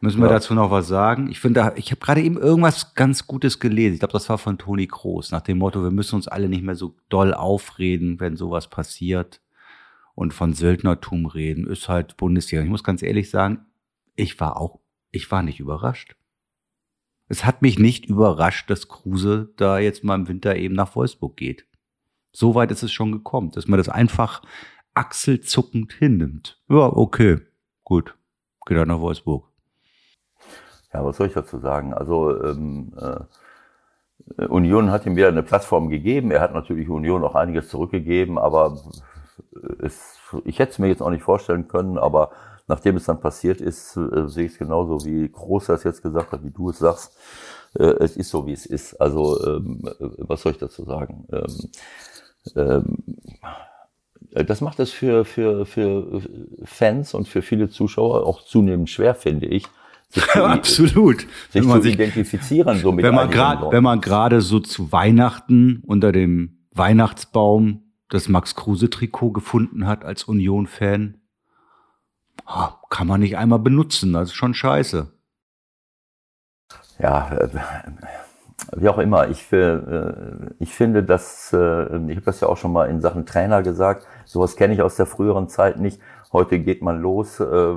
Müssen 0.00 0.20
wir 0.20 0.28
ja. 0.28 0.34
dazu 0.34 0.54
noch 0.54 0.70
was 0.70 0.86
sagen? 0.86 1.28
Ich 1.28 1.40
finde, 1.40 1.72
ich 1.76 1.90
habe 1.90 2.00
gerade 2.00 2.22
eben 2.22 2.38
irgendwas 2.38 2.94
ganz 2.94 3.26
Gutes 3.26 3.58
gelesen. 3.58 3.94
Ich 3.94 3.98
glaube, 3.98 4.12
das 4.12 4.28
war 4.28 4.38
von 4.38 4.56
Toni 4.56 4.86
Kroos, 4.86 5.32
nach 5.32 5.40
dem 5.40 5.58
Motto, 5.58 5.82
wir 5.82 5.90
müssen 5.90 6.14
uns 6.14 6.28
alle 6.28 6.48
nicht 6.48 6.62
mehr 6.62 6.76
so 6.76 6.94
doll 7.08 7.34
aufreden, 7.34 8.20
wenn 8.20 8.36
sowas 8.36 8.68
passiert 8.68 9.40
und 10.14 10.34
von 10.34 10.52
Söldnertum 10.52 11.26
reden. 11.26 11.66
Ist 11.66 11.88
halt 11.88 12.16
Bundesliga. 12.16 12.62
Ich 12.62 12.68
muss 12.68 12.84
ganz 12.84 13.02
ehrlich 13.02 13.28
sagen, 13.28 13.66
ich 14.18 14.40
war 14.40 14.60
auch, 14.60 14.80
ich 15.10 15.30
war 15.30 15.42
nicht 15.42 15.60
überrascht. 15.60 16.16
Es 17.28 17.44
hat 17.44 17.62
mich 17.62 17.78
nicht 17.78 18.06
überrascht, 18.06 18.68
dass 18.68 18.88
Kruse 18.88 19.52
da 19.56 19.78
jetzt 19.78 20.02
mal 20.02 20.16
im 20.16 20.28
Winter 20.28 20.56
eben 20.56 20.74
nach 20.74 20.96
Wolfsburg 20.96 21.36
geht. 21.36 21.66
So 22.32 22.54
weit 22.54 22.70
ist 22.70 22.82
es 22.82 22.90
schon 22.90 23.12
gekommen, 23.12 23.50
dass 23.52 23.68
man 23.68 23.78
das 23.78 23.88
einfach 23.88 24.42
achselzuckend 24.94 25.92
hinnimmt. 25.92 26.60
Ja, 26.68 26.86
okay, 26.86 27.38
gut, 27.84 28.16
geht 28.66 28.76
er 28.76 28.86
nach 28.86 29.00
Wolfsburg. 29.00 29.46
Ja, 30.92 31.04
was 31.04 31.18
soll 31.18 31.28
ich 31.28 31.34
dazu 31.34 31.58
sagen? 31.58 31.94
Also 31.94 32.42
ähm, 32.42 32.94
äh, 32.98 34.46
Union 34.46 34.90
hat 34.90 35.06
ihm 35.06 35.16
wieder 35.16 35.28
eine 35.28 35.42
Plattform 35.42 35.90
gegeben. 35.90 36.30
Er 36.30 36.40
hat 36.40 36.54
natürlich 36.54 36.88
Union 36.88 37.22
auch 37.22 37.34
einiges 37.34 37.68
zurückgegeben, 37.68 38.38
aber 38.38 38.78
es, 39.80 40.18
ich 40.44 40.58
hätte 40.58 40.72
es 40.72 40.78
mir 40.78 40.88
jetzt 40.88 41.02
auch 41.02 41.10
nicht 41.10 41.22
vorstellen 41.22 41.68
können, 41.68 41.98
aber 41.98 42.32
nachdem 42.68 42.96
es 42.96 43.04
dann 43.04 43.20
passiert 43.20 43.60
ist, 43.60 43.96
äh, 43.96 44.28
sehe 44.28 44.46
ich 44.46 44.52
es 44.52 44.58
genauso, 44.58 45.04
wie 45.04 45.28
Groß 45.28 45.66
das 45.66 45.84
jetzt 45.84 46.02
gesagt 46.02 46.32
hat, 46.32 46.44
wie 46.44 46.50
du 46.50 46.70
es 46.70 46.78
sagst. 46.78 47.16
Äh, 47.74 47.94
es 48.00 48.16
ist 48.16 48.30
so, 48.30 48.46
wie 48.46 48.52
es 48.52 48.66
ist. 48.66 48.94
Also 49.00 49.44
ähm, 49.44 49.82
äh, 49.84 50.04
was 50.18 50.42
soll 50.42 50.52
ich 50.52 50.58
dazu 50.58 50.84
sagen? 50.84 51.26
Ähm, 51.32 51.70
ähm, 52.56 52.98
das 54.46 54.60
macht 54.60 54.78
es 54.78 54.92
für, 54.92 55.24
für, 55.24 55.64
für 55.64 56.22
Fans 56.64 57.14
und 57.14 57.26
für 57.26 57.42
viele 57.42 57.70
Zuschauer 57.70 58.26
auch 58.26 58.44
zunehmend 58.44 58.90
schwer, 58.90 59.14
finde 59.14 59.46
ich, 59.46 59.66
sich 60.10 60.24
zu, 60.32 60.44
Absolut. 60.44 61.26
Sich 61.50 61.62
zu 61.62 61.80
sich, 61.80 61.94
identifizieren, 61.94 62.78
so 62.78 62.92
mit 62.92 63.04
wenn 63.04 63.14
man 63.14 63.30
gerade, 63.30 63.70
wenn 63.70 63.82
man 63.82 64.00
gerade 64.00 64.40
so 64.40 64.60
zu 64.60 64.92
Weihnachten 64.92 65.82
unter 65.86 66.12
dem 66.12 66.66
Weihnachtsbaum 66.72 67.82
das 68.08 68.28
Max 68.28 68.54
Kruse 68.54 68.88
Trikot 68.88 69.32
gefunden 69.32 69.86
hat 69.86 70.04
als 70.04 70.24
Union-Fan, 70.24 71.17
kann 72.90 73.06
man 73.06 73.20
nicht 73.20 73.36
einmal 73.36 73.58
benutzen. 73.58 74.12
Das 74.12 74.30
ist 74.30 74.34
schon 74.34 74.54
scheiße. 74.54 75.06
Ja, 76.98 77.30
äh, 77.32 77.48
wie 78.76 78.88
auch 78.88 78.98
immer. 78.98 79.28
Ich, 79.28 79.52
äh, 79.52 79.78
ich 80.58 80.74
finde, 80.74 81.04
dass, 81.04 81.52
äh, 81.52 81.84
ich 82.08 82.16
habe 82.16 82.22
das 82.24 82.40
ja 82.40 82.48
auch 82.48 82.56
schon 82.56 82.72
mal 82.72 82.90
in 82.90 83.00
Sachen 83.00 83.24
Trainer 83.24 83.62
gesagt, 83.62 84.06
sowas 84.24 84.56
kenne 84.56 84.74
ich 84.74 84.82
aus 84.82 84.96
der 84.96 85.06
früheren 85.06 85.48
Zeit 85.48 85.78
nicht. 85.78 86.00
Heute 86.32 86.58
geht 86.58 86.82
man 86.82 87.00
los 87.00 87.40
äh, 87.40 87.44
äh, 87.44 87.76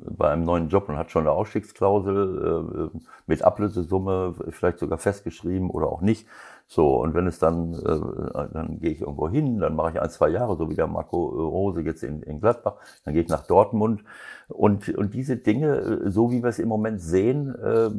bei 0.00 0.30
einem 0.30 0.44
neuen 0.44 0.68
Job 0.68 0.88
und 0.88 0.96
hat 0.96 1.10
schon 1.12 1.22
eine 1.22 1.30
Ausstiegsklausel 1.30 2.90
äh, 2.92 2.98
mit 3.26 3.42
Ablösesumme, 3.42 4.34
vielleicht 4.50 4.78
sogar 4.80 4.98
festgeschrieben 4.98 5.70
oder 5.70 5.86
auch 5.86 6.00
nicht. 6.00 6.26
So, 6.72 7.00
und 7.00 7.14
wenn 7.14 7.26
es 7.26 7.40
dann, 7.40 7.74
äh, 7.74 8.48
dann 8.54 8.78
gehe 8.78 8.92
ich 8.92 9.00
irgendwo 9.00 9.28
hin, 9.28 9.58
dann 9.58 9.74
mache 9.74 9.90
ich 9.90 10.00
ein, 10.00 10.08
zwei 10.08 10.28
Jahre, 10.28 10.56
so 10.56 10.70
wie 10.70 10.76
der 10.76 10.86
Marco 10.86 11.26
Rose 11.26 11.80
jetzt 11.80 12.04
in, 12.04 12.22
in 12.22 12.40
Gladbach, 12.40 12.76
dann 13.04 13.12
gehe 13.12 13.24
ich 13.24 13.28
nach 13.28 13.44
Dortmund. 13.44 14.04
Und, 14.46 14.88
und 14.90 15.12
diese 15.12 15.36
Dinge, 15.36 15.78
äh, 15.78 16.10
so 16.12 16.30
wie 16.30 16.44
wir 16.44 16.48
es 16.48 16.60
im 16.60 16.68
Moment 16.68 17.00
sehen, 17.02 17.52
äh, 17.56 17.90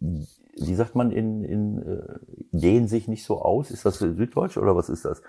wie 0.00 0.74
sagt 0.74 0.94
man, 0.94 1.10
in, 1.10 1.44
in 1.44 1.82
äh, 1.82 2.02
dehnen 2.52 2.88
sich 2.88 3.06
nicht 3.06 3.24
so 3.24 3.42
aus? 3.42 3.70
Ist 3.70 3.84
das 3.84 3.98
Süddeutsch 3.98 4.56
oder 4.56 4.74
was 4.74 4.88
ist 4.88 5.04
das? 5.04 5.20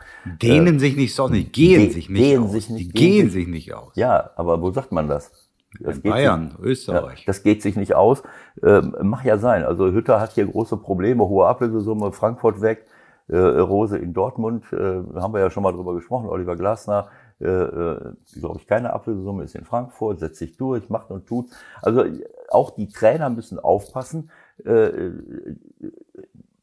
Dehnen 0.41 0.77
äh, 0.77 0.80
sich 0.80 0.95
nicht 0.95 1.13
so 1.13 1.23
aus, 1.23 1.32
nicht 1.32 1.51
gehen 1.51 1.82
de 1.82 1.89
sich 1.89 2.10
nicht 2.10 2.21
gehen 2.21 2.43
aus. 2.43 2.51
Sich 2.53 2.69
nicht, 2.69 2.88
Die 2.88 2.93
gehen 2.93 3.30
sich 3.32 3.47
nicht 3.47 3.73
aus. 3.73 3.91
Ja, 3.95 4.32
aber 4.38 4.62
wo 4.62 4.71
sagt 4.71 4.93
man 4.93 5.10
das? 5.10 5.44
Das 5.79 5.99
Bayern, 5.99 6.51
sich, 6.51 6.59
Österreich. 6.59 7.19
Ja, 7.19 7.25
das 7.27 7.43
geht 7.43 7.61
sich 7.61 7.75
nicht 7.75 7.95
aus. 7.95 8.23
Ähm, 8.63 8.95
mach 9.01 9.23
ja 9.23 9.38
sein. 9.38 9.63
Also 9.63 9.91
Hütter 9.91 10.19
hat 10.19 10.31
hier 10.33 10.45
große 10.45 10.77
Probleme, 10.77 11.27
hohe 11.27 11.47
Ablösesumme, 11.47 12.11
Frankfurt 12.11 12.61
weg, 12.61 12.85
äh, 13.27 13.38
Rose 13.38 13.97
in 13.97 14.13
Dortmund, 14.13 14.65
äh, 14.71 15.01
haben 15.15 15.33
wir 15.33 15.39
ja 15.39 15.49
schon 15.49 15.63
mal 15.63 15.73
drüber 15.73 15.95
gesprochen, 15.95 16.29
Oliver 16.29 16.55
Glasner, 16.55 17.09
äh, 17.41 17.47
äh, 17.47 18.13
glaube 18.39 18.59
ich, 18.59 18.67
keine 18.67 18.93
Ablösesumme 18.93 19.43
ist 19.43 19.55
in 19.55 19.65
Frankfurt, 19.65 20.19
setzt 20.19 20.38
sich 20.38 20.57
durch, 20.57 20.89
macht 20.89 21.11
und 21.11 21.27
tut. 21.27 21.47
Also 21.81 22.05
auch 22.49 22.71
die 22.71 22.88
Trainer 22.88 23.29
müssen 23.29 23.59
aufpassen, 23.59 24.29
äh, 24.63 24.71
äh, 24.71 25.11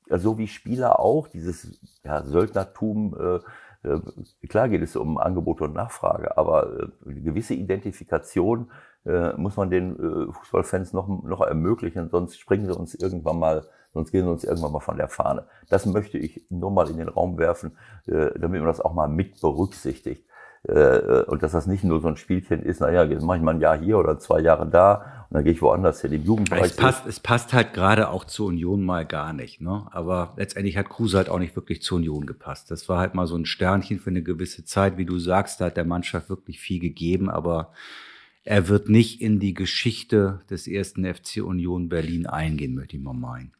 so 0.09 0.39
wie 0.39 0.47
Spieler 0.47 1.01
auch, 1.01 1.29
dieses 1.29 1.81
ja, 2.05 2.23
Söldnertum, 2.23 3.17
äh, 3.19 3.41
äh, 3.89 4.01
klar 4.49 4.69
geht 4.69 4.83
es 4.83 4.97
um 4.97 5.19
Angebot 5.19 5.61
und 5.61 5.75
Nachfrage, 5.75 6.37
aber 6.37 6.91
äh, 7.07 7.11
eine 7.11 7.21
gewisse 7.21 7.55
Identifikation 7.55 8.71
äh, 9.05 9.33
muss 9.37 9.57
man 9.57 9.71
den 9.71 9.97
äh, 9.97 10.33
Fußballfans 10.33 10.93
noch, 10.93 11.09
noch 11.09 11.41
ermöglichen, 11.41 12.09
sonst 12.11 12.39
springen 12.39 12.67
sie 12.67 12.77
uns 12.77 12.95
irgendwann 12.95 13.39
mal, 13.39 13.65
sonst 13.93 14.13
gehen 14.13 14.25
sie 14.25 14.31
uns 14.31 14.45
irgendwann 14.45 14.73
mal 14.73 14.81
von 14.81 14.97
der 14.97 15.09
Fahne. 15.09 15.45
Das 15.69 15.87
möchte 15.87 16.19
ich 16.19 16.45
nur 16.51 16.71
mal 16.71 16.89
in 16.89 16.99
den 16.99 17.09
Raum 17.09 17.39
werfen, 17.39 17.77
äh, 18.07 18.31
damit 18.39 18.61
man 18.61 18.69
das 18.69 18.81
auch 18.81 18.95
mal 18.95 19.09
mit 19.09 19.41
berücksichtigt. 19.41 20.25
Äh, 20.69 21.25
und 21.27 21.43
dass 21.43 21.51
das 21.51 21.67
nicht 21.67 21.83
nur 21.83 22.01
so 22.01 22.07
ein 22.07 22.17
Spielchen 22.17 22.63
ist, 22.63 22.81
naja, 22.81 23.03
jetzt 23.03 23.25
mache 23.25 23.39
ich 23.39 23.43
mal 23.43 23.55
ein 23.55 23.61
Jahr 23.61 23.77
hier 23.77 23.99
oder 23.99 24.21
zwei 24.21 24.39
Jahre 24.39 24.69
da 24.69 25.27
und 25.29 25.35
dann 25.35 25.45
gehe 25.45 25.55
ich 25.55 25.63
woanders 25.63 26.03
hin, 26.03 26.13
im 26.13 26.23
Jugendbereich. 26.23 26.67
Es 26.67 26.77
passt, 26.77 27.07
es 27.07 27.19
passt 27.19 27.53
halt 27.53 27.73
gerade 27.73 28.11
auch 28.11 28.25
zur 28.25 28.47
Union 28.47 28.85
mal 28.85 29.05
gar 29.05 29.33
nicht, 29.33 29.61
ne? 29.61 29.89
Aber 29.91 30.35
letztendlich 30.37 30.77
hat 30.77 30.89
Kruse 30.89 31.17
halt 31.17 31.29
auch 31.29 31.41
nicht 31.41 31.57
wirklich 31.57 31.83
zur 31.83 31.97
Union 31.97 32.27
gepasst. 32.27 32.71
Das 32.71 32.89
war 32.89 33.01
halt 33.01 33.15
mal 33.15 33.27
so 33.27 33.35
ein 33.35 33.45
Sternchen 33.45 33.99
für 33.99 34.11
eine 34.11 34.23
gewisse 34.23 34.65
Zeit, 34.65 34.99
wie 34.99 35.05
du 35.05 35.19
sagst, 35.19 35.61
da 35.61 35.65
hat 35.65 35.77
der 35.77 35.85
Mannschaft 35.85 36.29
wirklich 36.29 36.61
viel 36.61 36.79
gegeben, 36.79 37.29
aber 37.29 37.73
er 38.45 38.69
wird 38.69 38.89
nicht 38.89 39.21
in 39.21 39.39
die 39.39 39.55
Geschichte 39.55 40.41
des 40.51 40.67
ersten 40.67 41.05
FC 41.05 41.43
Union 41.43 41.89
Berlin 41.89 42.27
eingehen, 42.27 42.75
möchte 42.75 42.97
ich 42.97 43.03
mal 43.03 43.15
meinen. 43.15 43.53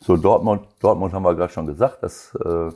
So, 0.00 0.16
Dortmund, 0.16 0.66
Dortmund 0.80 1.14
haben 1.14 1.22
wir 1.22 1.34
gerade 1.34 1.52
schon 1.52 1.66
gesagt, 1.66 2.02
dass 2.02 2.34
äh, 2.44 2.70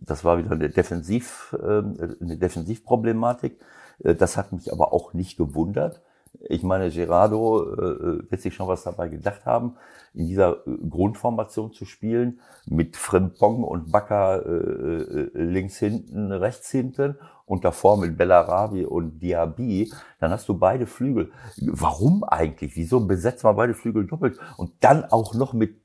das 0.00 0.24
war 0.24 0.38
wieder 0.38 0.50
eine, 0.52 0.68
Defensiv, 0.68 1.56
ähm, 1.62 2.16
eine 2.20 2.36
Defensivproblematik. 2.36 3.58
Äh, 4.00 4.14
das 4.14 4.36
hat 4.36 4.52
mich 4.52 4.72
aber 4.72 4.92
auch 4.92 5.14
nicht 5.14 5.36
gewundert. 5.36 6.02
Ich 6.48 6.62
meine, 6.62 6.90
Gerardo 6.90 7.72
äh, 7.72 8.30
wird 8.30 8.40
sich 8.40 8.54
schon 8.54 8.68
was 8.68 8.84
dabei 8.84 9.08
gedacht 9.08 9.46
haben, 9.46 9.76
in 10.14 10.28
dieser 10.28 10.66
äh, 10.66 10.76
Grundformation 10.88 11.72
zu 11.72 11.84
spielen, 11.84 12.40
mit 12.66 12.96
Frimpong 12.96 13.62
und 13.62 13.92
Bakker 13.92 14.42
links 15.34 15.78
hinten, 15.78 16.32
rechts 16.32 16.70
hinten 16.70 17.16
und 17.46 17.64
davor 17.64 17.96
mit 17.96 18.18
Bellarabi 18.18 18.84
und 18.84 19.20
Diaby, 19.20 19.92
dann 20.18 20.32
hast 20.32 20.48
du 20.48 20.58
beide 20.58 20.86
Flügel. 20.86 21.30
Warum 21.62 22.24
eigentlich? 22.24 22.74
Wieso 22.74 23.00
besetzt 23.00 23.44
man 23.44 23.54
beide 23.54 23.72
Flügel 23.72 24.06
doppelt? 24.06 24.38
Und 24.56 24.72
dann 24.80 25.04
auch 25.04 25.32
noch 25.34 25.52
mit 25.52 25.76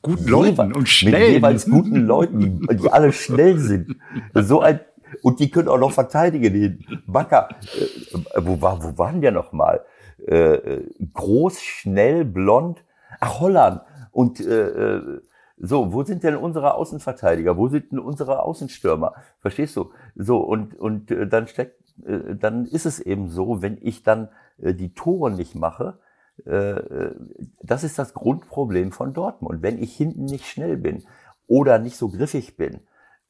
guten 0.00 0.28
Leuten 0.28 0.72
und 0.72 0.88
schnell. 0.88 1.20
Mit 1.20 1.30
jeweils 1.30 1.68
guten 1.68 2.06
Leuten, 2.06 2.60
die, 2.60 2.76
die 2.76 2.90
alle 2.90 3.12
schnell 3.12 3.58
sind. 3.58 3.96
So 4.34 4.60
ein, 4.60 4.80
und 5.22 5.40
die 5.40 5.50
können 5.50 5.68
auch 5.68 5.78
noch 5.78 5.92
verteidigen. 5.92 6.54
Die 6.54 6.86
Backer, 7.06 7.48
äh, 7.74 8.40
wo, 8.40 8.60
war, 8.60 8.82
wo 8.82 8.96
waren 8.96 9.20
der 9.20 9.32
noch 9.32 9.52
mal? 9.52 9.80
Äh, 10.26 10.82
groß, 11.12 11.60
schnell, 11.60 12.24
blond. 12.24 12.84
Ach, 13.20 13.40
Holland. 13.40 13.82
Und 14.10 14.40
äh, 14.40 14.96
äh, 14.96 15.20
so, 15.56 15.92
wo 15.92 16.04
sind 16.04 16.22
denn 16.22 16.36
unsere 16.36 16.74
Außenverteidiger? 16.74 17.56
Wo 17.56 17.68
sind 17.68 17.92
denn 17.92 17.98
unsere 17.98 18.42
Außenstürmer? 18.42 19.14
Verstehst 19.40 19.76
du? 19.76 19.90
So, 20.14 20.38
und, 20.38 20.78
und 20.78 21.10
äh, 21.10 21.26
dann 21.26 21.48
steckt, 21.48 21.82
äh, 22.04 22.36
dann 22.36 22.66
ist 22.66 22.86
es 22.86 23.00
eben 23.00 23.28
so, 23.28 23.60
wenn 23.62 23.78
ich 23.80 24.02
dann 24.02 24.28
äh, 24.58 24.74
die 24.74 24.94
Tore 24.94 25.30
nicht 25.30 25.54
mache, 25.54 25.98
äh, 26.44 27.10
das 27.62 27.84
ist 27.84 27.98
das 27.98 28.14
Grundproblem 28.14 28.92
von 28.92 29.12
Dortmund. 29.12 29.62
Wenn 29.62 29.82
ich 29.82 29.96
hinten 29.96 30.26
nicht 30.26 30.46
schnell 30.46 30.76
bin 30.76 31.04
oder 31.46 31.78
nicht 31.78 31.96
so 31.96 32.08
griffig 32.08 32.56
bin 32.56 32.80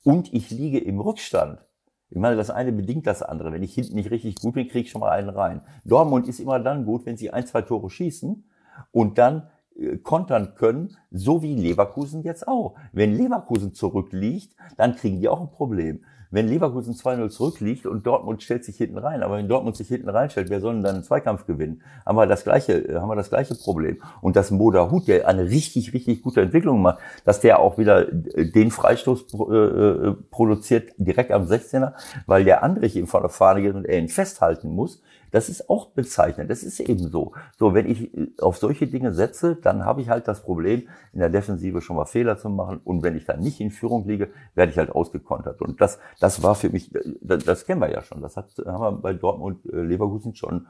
und 0.05 0.33
ich 0.33 0.51
liege 0.51 0.79
im 0.79 1.01
Rückstand, 1.01 1.65
ich 2.11 2.19
meine, 2.19 2.37
das 2.37 2.51
eine 2.51 2.73
bedingt 2.73 3.07
das 3.07 3.23
andere. 3.23 3.53
Wenn 3.53 3.63
ich 3.63 3.75
hinten 3.75 3.97
nicht 3.97 4.11
richtig 4.11 4.37
gut 4.37 4.55
bin, 4.55 4.69
kriege 4.69 4.87
ich 4.87 4.91
schon 4.91 5.01
mal 5.01 5.11
einen 5.11 5.29
rein. 5.29 5.61
Dortmund 5.85 6.27
ist 6.29 6.41
immer 6.41 6.59
dann 6.59 6.85
gut, 6.85 7.05
wenn 7.07 7.17
sie 7.17 7.31
ein, 7.31 7.47
zwei 7.47 7.63
Tore 7.63 7.91
schießen 7.91 8.45
und 8.93 9.19
dann 9.19 9.49
äh, 9.77 9.99
kontern 9.99 10.55
können, 10.55 10.97
so 11.11 11.43
wie 11.43 11.55
Leverkusen 11.55 12.23
jetzt 12.23 12.49
auch. 12.49 12.77
Wenn 12.93 13.15
Leverkusen 13.15 13.75
zurückliegt, 13.75 14.57
dann 14.77 14.97
kriegen 14.97 15.21
die 15.21 15.29
auch 15.29 15.41
ein 15.41 15.51
Problem 15.51 16.01
wenn 16.31 16.49
Leverkusen 16.49 16.95
2-0 16.95 17.31
zurückliegt 17.31 17.87
und 17.87 18.07
Dortmund 18.07 18.43
stellt 18.43 18.65
sich 18.65 18.77
hinten 18.77 18.99
rein, 18.99 19.23
aber 19.23 19.39
wenn 19.39 19.49
Dortmund 19.49 19.77
sich 19.77 19.89
hinten 19.89 20.09
reinstellt, 20.09 20.51
wer 20.51 20.61
soll 20.61 20.75
denn 20.75 20.83
dann 20.83 20.97
einen 20.97 21.05
Zweikampf 21.05 21.47
gewinnen? 21.47 21.83
Haben 22.05 22.17
wir 22.17 22.27
das 22.27 22.45
gleiche, 22.45 22.75
äh, 22.75 22.97
haben 22.97 23.09
wir 23.09 23.17
das 23.17 23.31
gleiche 23.31 23.55
Problem. 23.55 24.03
Und 24.21 24.37
dass 24.37 24.51
Moda 24.51 24.91
Hut, 24.91 25.09
der 25.09 25.27
eine 25.27 25.45
richtig, 25.45 25.95
richtig 25.95 26.23
gute 26.23 26.43
Entwicklung 26.43 26.83
macht, 26.83 26.99
dass 27.25 27.41
der 27.41 27.61
auch 27.61 27.79
wieder 27.79 28.13
äh, 28.13 28.51
den 28.51 28.71
Freistoß 28.71 29.33
äh, 29.33 30.13
produziert 30.31 30.93
direkt 30.99 31.33
am 31.33 31.45
16er, 31.45 31.95
weil 32.27 32.45
der 32.45 32.63
Andrich 32.63 32.97
ihm 32.97 33.07
von 33.07 33.23
der 33.23 33.31
Fahne 33.31 33.63
geht 33.63 33.75
und 33.75 33.87
er 33.87 33.99
ihn 33.99 34.09
festhalten 34.09 34.75
muss, 34.75 35.03
das 35.31 35.49
ist 35.49 35.69
auch 35.69 35.91
bezeichnend. 35.91 36.51
Das 36.51 36.63
ist 36.63 36.81
eben 36.81 37.09
so. 37.09 37.33
So, 37.59 37.75
wenn 37.75 37.87
ich 37.87 38.15
äh, 38.17 38.29
auf 38.41 38.59
solche 38.59 38.87
Dinge 38.87 39.13
setze, 39.13 39.57
dann 39.57 39.85
habe 39.85 40.01
ich 40.01 40.09
halt 40.09 40.29
das 40.29 40.43
Problem, 40.43 40.89
in 41.13 41.21
der 41.21 41.31
Defensive 41.31 41.81
schon 41.81 41.97
mal 41.97 42.07
Fehler 42.07 42.39
zu 42.39 42.49
machen. 42.49 42.81
Und 42.85 43.03
wenn 43.03 43.17
ich 43.17 43.25
dann 43.25 43.41
nicht 43.41 43.61
in 43.61 43.71
Führung 43.71 44.07
liege, 44.07 44.31
werde 44.55 44.73
ich 44.73 44.79
halt 44.79 44.91
ausgekontert. 44.91 45.61
Und 45.61 45.81
das, 45.81 45.99
das 46.21 46.43
war 46.43 46.55
für 46.55 46.71
mich, 46.71 46.95
äh, 46.95 47.01
das, 47.21 47.45
das 47.45 47.67
kennen 47.67 47.81
wir 47.81 47.91
ja 47.91 48.03
schon. 48.03 48.23
Das 48.23 48.37
hat, 48.37 48.47
haben 48.67 48.81
wir 48.81 48.93
bei 49.03 49.13
Dortmund 49.13 49.65
äh, 49.67 49.81
Leverkusen 49.81 50.35
schon, 50.35 50.67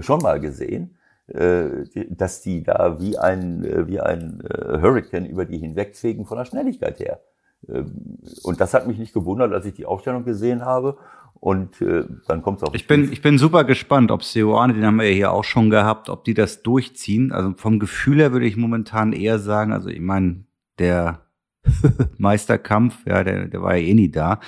schon 0.00 0.20
mal 0.20 0.40
gesehen 0.40 0.96
dass 1.28 2.42
die 2.42 2.64
da 2.64 3.00
wie 3.00 3.16
ein, 3.16 3.62
wie 3.86 4.00
ein 4.00 4.42
Hurricane 4.42 5.24
über 5.24 5.46
die 5.46 5.56
hinwegfegen 5.56 6.26
von 6.26 6.36
der 6.36 6.44
Schnelligkeit 6.44 6.98
her. 6.98 7.20
Ähm, 7.68 8.18
und 8.42 8.60
das 8.60 8.74
hat 8.74 8.86
mich 8.86 8.98
nicht 8.98 9.14
gewundert, 9.14 9.52
als 9.52 9.66
ich 9.66 9.74
die 9.74 9.86
Aufstellung 9.86 10.24
gesehen 10.24 10.64
habe. 10.64 10.98
Und 11.42 11.82
äh, 11.82 12.04
dann 12.28 12.40
kommt 12.40 12.58
es 12.58 12.62
auch. 12.62 12.72
Ich 12.72 12.86
bin, 12.86 13.10
ich 13.10 13.20
bin 13.20 13.36
super 13.36 13.64
gespannt, 13.64 14.12
ob 14.12 14.22
Seoane, 14.22 14.74
den 14.74 14.86
haben 14.86 15.00
wir 15.00 15.08
ja 15.08 15.14
hier 15.14 15.32
auch 15.32 15.42
schon 15.42 15.70
gehabt, 15.70 16.08
ob 16.08 16.22
die 16.22 16.34
das 16.34 16.62
durchziehen. 16.62 17.32
Also 17.32 17.54
vom 17.56 17.80
Gefühl 17.80 18.18
her 18.18 18.30
würde 18.30 18.46
ich 18.46 18.56
momentan 18.56 19.12
eher 19.12 19.40
sagen, 19.40 19.72
also 19.72 19.88
ich 19.88 19.98
meine, 19.98 20.44
der 20.78 21.26
Meisterkampf, 22.16 22.94
ja, 23.06 23.24
der, 23.24 23.48
der 23.48 23.60
war 23.60 23.74
ja 23.74 23.84
eh 23.84 23.92
nie 23.92 24.08
da. 24.08 24.38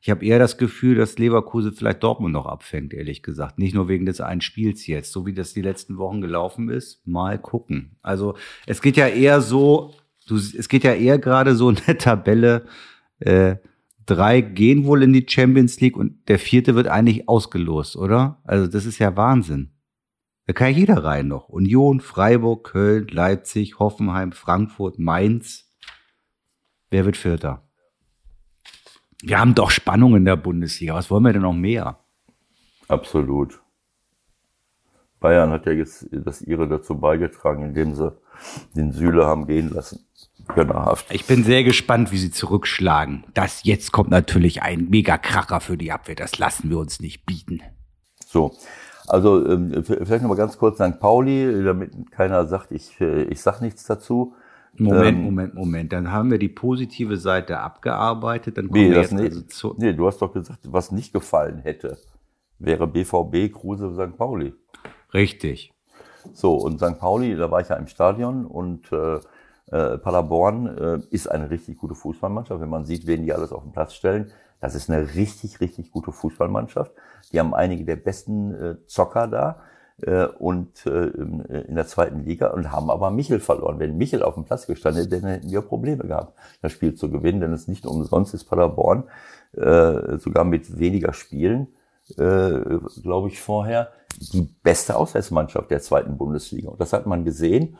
Ich 0.00 0.10
habe 0.10 0.24
eher 0.24 0.38
das 0.38 0.56
Gefühl, 0.56 0.94
dass 0.94 1.18
Leverkusen 1.18 1.72
vielleicht 1.72 2.04
Dortmund 2.04 2.32
noch 2.32 2.46
abfängt, 2.46 2.94
ehrlich 2.94 3.24
gesagt. 3.24 3.58
Nicht 3.58 3.74
nur 3.74 3.88
wegen 3.88 4.06
des 4.06 4.20
einen 4.20 4.40
Spiels 4.40 4.86
jetzt, 4.86 5.10
so 5.10 5.26
wie 5.26 5.34
das 5.34 5.54
die 5.54 5.62
letzten 5.62 5.98
Wochen 5.98 6.20
gelaufen 6.20 6.68
ist. 6.68 7.04
Mal 7.04 7.36
gucken. 7.36 7.96
Also 8.00 8.36
es 8.66 8.80
geht 8.80 8.96
ja 8.96 9.08
eher 9.08 9.40
so, 9.40 9.92
du, 10.28 10.36
es 10.36 10.68
geht 10.68 10.84
ja 10.84 10.94
eher 10.94 11.18
gerade 11.18 11.56
so 11.56 11.68
in 11.68 11.78
der 11.88 11.98
Tabelle. 11.98 12.66
Äh, 13.18 13.56
drei 14.06 14.40
gehen 14.40 14.84
wohl 14.84 15.02
in 15.02 15.12
die 15.12 15.26
Champions 15.28 15.80
League 15.80 15.96
und 15.96 16.28
der 16.28 16.38
vierte 16.38 16.74
wird 16.74 16.88
eigentlich 16.88 17.28
ausgelost, 17.28 17.96
oder? 17.96 18.40
Also 18.44 18.66
das 18.66 18.86
ist 18.86 18.98
ja 18.98 19.16
Wahnsinn. 19.16 19.70
Da 20.46 20.52
kann 20.52 20.72
ja 20.72 20.78
jeder 20.78 21.04
rein 21.04 21.28
noch. 21.28 21.48
Union, 21.48 22.00
Freiburg, 22.00 22.64
Köln, 22.64 23.08
Leipzig, 23.08 23.78
Hoffenheim, 23.78 24.32
Frankfurt, 24.32 24.98
Mainz. 24.98 25.72
Wer 26.90 27.06
wird 27.06 27.16
Vierter? 27.16 27.66
Wir 29.22 29.40
haben 29.40 29.54
doch 29.54 29.70
Spannung 29.70 30.16
in 30.16 30.26
der 30.26 30.36
Bundesliga. 30.36 30.94
Was 30.94 31.10
wollen 31.10 31.24
wir 31.24 31.32
denn 31.32 31.42
noch 31.42 31.54
mehr? 31.54 32.04
Absolut. 32.88 33.60
Bayern 35.18 35.50
hat 35.50 35.64
ja 35.64 35.72
jetzt 35.72 36.06
das 36.10 36.42
ihre 36.42 36.68
dazu 36.68 36.98
beigetragen, 36.98 37.62
indem 37.64 37.94
sie 37.94 38.14
den 38.76 38.92
Süle 38.92 39.24
haben 39.24 39.46
gehen 39.46 39.70
lassen. 39.70 40.06
Gönnerhaft. 40.46 41.06
Ich 41.12 41.26
bin 41.26 41.44
sehr 41.44 41.64
gespannt, 41.64 42.12
wie 42.12 42.18
sie 42.18 42.30
zurückschlagen. 42.30 43.24
Das 43.34 43.64
jetzt 43.64 43.92
kommt 43.92 44.10
natürlich 44.10 44.62
ein 44.62 44.88
Mega-Kracher 44.90 45.60
für 45.60 45.76
die 45.76 45.92
Abwehr. 45.92 46.14
Das 46.14 46.38
lassen 46.38 46.70
wir 46.70 46.78
uns 46.78 47.00
nicht 47.00 47.26
bieten. 47.26 47.60
So. 48.26 48.52
Also 49.06 49.46
ähm, 49.46 49.84
vielleicht 49.84 50.22
noch 50.22 50.30
mal 50.30 50.36
ganz 50.36 50.56
kurz 50.56 50.76
St. 50.76 50.98
Pauli, 50.98 51.62
damit 51.62 52.10
keiner 52.10 52.46
sagt, 52.46 52.72
ich, 52.72 52.98
äh, 53.00 53.24
ich 53.24 53.40
sag 53.40 53.60
nichts 53.60 53.84
dazu. 53.84 54.34
Moment, 54.76 55.18
ähm, 55.18 55.24
Moment, 55.24 55.54
Moment. 55.54 55.92
Dann 55.92 56.10
haben 56.10 56.30
wir 56.30 56.38
die 56.38 56.48
positive 56.48 57.16
Seite 57.16 57.60
abgearbeitet. 57.60 58.58
Dann 58.58 58.68
kommen 58.68 58.82
nee, 58.82 58.90
wir 58.90 59.00
jetzt 59.00 59.12
nicht, 59.12 59.26
also 59.26 59.42
zu 59.42 59.74
nee, 59.78 59.92
du 59.92 60.06
hast 60.06 60.20
doch 60.22 60.32
gesagt, 60.32 60.60
was 60.64 60.90
nicht 60.90 61.12
gefallen 61.12 61.58
hätte, 61.58 61.98
wäre 62.58 62.86
BVB 62.86 63.52
Kruse 63.52 63.92
St. 63.94 64.16
Pauli. 64.16 64.54
Richtig. 65.12 65.72
So, 66.32 66.54
und 66.54 66.78
St. 66.78 66.98
Pauli, 66.98 67.36
da 67.36 67.50
war 67.50 67.60
ich 67.60 67.68
ja 67.68 67.76
im 67.76 67.86
Stadion 67.86 68.46
und 68.46 68.90
äh, 68.90 69.20
äh, 69.70 69.98
Paderborn 69.98 70.66
äh, 70.66 70.98
ist 71.10 71.30
eine 71.30 71.50
richtig 71.50 71.78
gute 71.78 71.94
Fußballmannschaft. 71.94 72.60
Wenn 72.60 72.68
man 72.68 72.84
sieht, 72.84 73.06
wen 73.06 73.22
die 73.22 73.32
alles 73.32 73.52
auf 73.52 73.62
den 73.62 73.72
Platz 73.72 73.94
stellen, 73.94 74.30
das 74.60 74.74
ist 74.74 74.90
eine 74.90 75.14
richtig, 75.14 75.60
richtig 75.60 75.90
gute 75.90 76.12
Fußballmannschaft. 76.12 76.92
Die 77.32 77.40
haben 77.40 77.54
einige 77.54 77.84
der 77.84 77.96
besten 77.96 78.54
äh, 78.54 78.76
Zocker 78.86 79.26
da 79.26 79.60
äh, 80.02 80.26
und 80.26 80.86
äh, 80.86 81.06
in 81.08 81.74
der 81.74 81.86
zweiten 81.86 82.20
Liga 82.20 82.48
und 82.48 82.72
haben 82.72 82.90
aber 82.90 83.10
Michel 83.10 83.40
verloren. 83.40 83.78
Wenn 83.78 83.96
Michel 83.96 84.22
auf 84.22 84.34
dem 84.34 84.44
Platz 84.44 84.66
gestanden 84.66 85.02
hätte, 85.02 85.20
dann 85.20 85.30
hätten 85.30 85.50
wir 85.50 85.62
Probleme 85.62 86.04
gehabt, 86.04 86.38
das 86.62 86.72
Spiel 86.72 86.94
zu 86.94 87.10
gewinnen, 87.10 87.40
denn 87.40 87.52
es 87.52 87.68
nicht 87.68 87.86
umsonst 87.86 88.34
ist 88.34 88.44
Paderborn 88.44 89.04
äh, 89.56 90.18
sogar 90.18 90.44
mit 90.44 90.78
weniger 90.78 91.12
Spielen, 91.12 91.68
äh, 92.16 92.78
glaube 93.02 93.28
ich, 93.28 93.40
vorher 93.40 93.92
die 94.32 94.42
beste 94.42 94.96
Auswärtsmannschaft 94.96 95.70
der 95.70 95.80
zweiten 95.80 96.16
Bundesliga. 96.16 96.70
Und 96.70 96.80
das 96.80 96.92
hat 96.92 97.06
man 97.06 97.24
gesehen. 97.24 97.76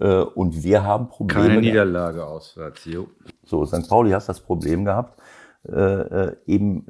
Äh, 0.00 0.20
und 0.20 0.62
wir 0.62 0.82
haben 0.82 1.08
Probleme. 1.08 1.48
Keine 1.48 1.60
Niederlage 1.60 2.26
auswärts, 2.26 2.84
jo. 2.84 3.08
So, 3.44 3.64
St. 3.64 3.88
Pauli 3.88 4.10
hat 4.10 4.28
das 4.28 4.40
Problem 4.40 4.84
gehabt, 4.84 5.18
äh, 5.68 5.72
äh, 5.72 6.36
eben 6.46 6.86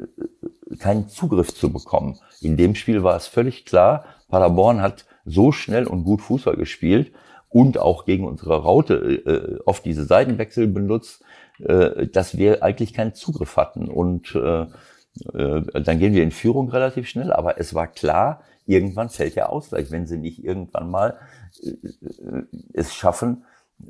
keinen 0.78 1.08
Zugriff 1.08 1.54
zu 1.54 1.72
bekommen. 1.72 2.18
In 2.40 2.56
dem 2.56 2.74
Spiel 2.74 3.02
war 3.02 3.16
es 3.16 3.26
völlig 3.26 3.64
klar, 3.64 4.04
Paderborn 4.28 4.82
hat 4.82 5.06
so 5.24 5.52
schnell 5.52 5.86
und 5.86 6.04
gut 6.04 6.20
Fußball 6.20 6.56
gespielt 6.56 7.12
und 7.48 7.78
auch 7.78 8.04
gegen 8.04 8.26
unsere 8.26 8.56
Raute 8.62 8.94
äh, 8.94 9.58
oft 9.64 9.84
diese 9.84 10.04
Seitenwechsel 10.04 10.66
benutzt, 10.66 11.22
äh, 11.60 12.08
dass 12.08 12.36
wir 12.36 12.62
eigentlich 12.62 12.92
keinen 12.94 13.14
Zugriff 13.14 13.56
hatten. 13.56 13.88
Und 13.88 14.34
äh, 14.34 14.62
äh, 14.62 15.62
dann 15.82 15.98
gehen 16.00 16.14
wir 16.14 16.24
in 16.24 16.32
Führung 16.32 16.68
relativ 16.70 17.08
schnell, 17.08 17.32
aber 17.32 17.60
es 17.60 17.74
war 17.74 17.86
klar, 17.86 18.40
irgendwann 18.66 19.08
fällt 19.08 19.36
der 19.36 19.50
Ausgleich, 19.50 19.90
wenn 19.90 20.06
sie 20.06 20.18
nicht 20.18 20.44
irgendwann 20.44 20.90
mal 20.90 21.18
äh, 21.62 21.70
äh, 21.70 22.44
es 22.72 22.94
schaffen, 22.94 23.44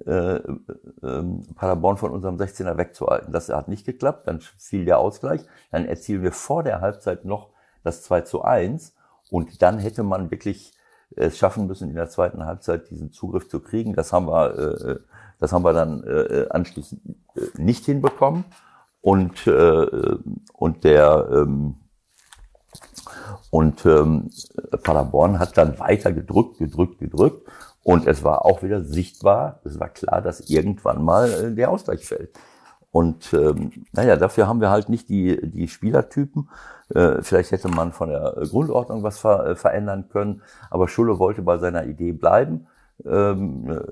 äh, 0.06 0.36
äh, 0.36 1.22
Paderborn 1.54 1.96
von 1.96 2.10
unserem 2.10 2.36
16er 2.36 2.76
wegzuhalten. 2.76 3.32
Das 3.32 3.48
hat 3.48 3.68
nicht 3.68 3.84
geklappt, 3.84 4.26
dann 4.26 4.40
fiel 4.40 4.84
der 4.84 4.98
Ausgleich, 4.98 5.42
dann 5.70 5.86
erzielen 5.86 6.22
wir 6.22 6.32
vor 6.32 6.62
der 6.62 6.80
Halbzeit 6.80 7.24
noch 7.24 7.50
das 7.82 8.02
2 8.02 8.22
zu 8.22 8.42
1 8.42 8.94
und 9.30 9.62
dann 9.62 9.78
hätte 9.78 10.02
man 10.02 10.30
wirklich 10.30 10.72
es 11.16 11.38
schaffen 11.38 11.66
müssen, 11.66 11.90
in 11.90 11.94
der 11.94 12.08
zweiten 12.08 12.44
Halbzeit 12.44 12.90
diesen 12.90 13.12
Zugriff 13.12 13.48
zu 13.48 13.60
kriegen. 13.60 13.94
Das 13.94 14.12
haben 14.12 14.26
wir, 14.26 14.58
äh, 14.58 14.98
das 15.38 15.52
haben 15.52 15.64
wir 15.64 15.72
dann 15.72 16.02
äh, 16.02 16.46
anschließend 16.50 17.00
nicht 17.58 17.84
hinbekommen 17.84 18.44
und, 19.00 19.46
äh, 19.46 20.16
und 20.54 20.84
der 20.84 21.28
ähm, 21.30 21.76
und 23.50 23.84
ähm, 23.86 24.30
Paderborn 24.82 25.38
hat 25.38 25.56
dann 25.56 25.78
weiter 25.78 26.12
gedrückt, 26.12 26.58
gedrückt, 26.58 26.98
gedrückt. 26.98 27.48
Und 27.82 28.06
es 28.06 28.24
war 28.24 28.46
auch 28.46 28.62
wieder 28.62 28.82
sichtbar, 28.82 29.60
es 29.64 29.78
war 29.78 29.90
klar, 29.90 30.22
dass 30.22 30.48
irgendwann 30.48 31.04
mal 31.04 31.30
äh, 31.30 31.54
der 31.54 31.70
Ausgleich 31.70 32.06
fällt. 32.06 32.30
Und 32.90 33.34
ähm, 33.34 33.86
naja, 33.92 34.16
dafür 34.16 34.46
haben 34.46 34.60
wir 34.60 34.70
halt 34.70 34.88
nicht 34.88 35.08
die, 35.08 35.38
die 35.50 35.68
Spielertypen. 35.68 36.48
Äh, 36.94 37.22
vielleicht 37.22 37.50
hätte 37.50 37.68
man 37.68 37.92
von 37.92 38.08
der 38.08 38.34
Grundordnung 38.48 39.02
was 39.02 39.18
ver, 39.18 39.46
äh, 39.46 39.56
verändern 39.56 40.08
können. 40.08 40.42
Aber 40.70 40.88
Schulle 40.88 41.18
wollte 41.18 41.42
bei 41.42 41.58
seiner 41.58 41.86
Idee 41.86 42.12
bleiben. 42.12 42.68
Ähm, 43.04 43.68
äh, 43.68 43.82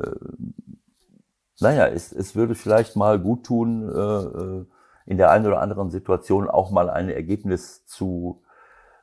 naja, 1.61 1.89
es, 1.89 2.13
es 2.13 2.35
würde 2.35 2.55
vielleicht 2.55 2.97
mal 2.97 3.19
gut 3.19 3.45
tun, 3.45 3.89
äh, 3.89 3.99
äh 3.99 4.65
in 5.05 5.19
der 5.19 5.33
einen 5.33 5.47
oder 5.47 5.61
anderen 5.61 5.91
Situation 5.91 6.49
auch 6.49 6.71
mal 6.71 6.89
ein 6.89 7.09
Ergebnis 7.09 7.85
zu 7.87 8.42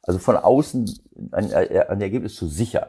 also 0.10 0.18
von 0.18 0.38
außen 0.38 0.90
ein, 1.34 1.54
ein 1.54 2.02
Ergebnis 2.02 2.34
zu 2.34 2.48
sichern. 2.48 2.88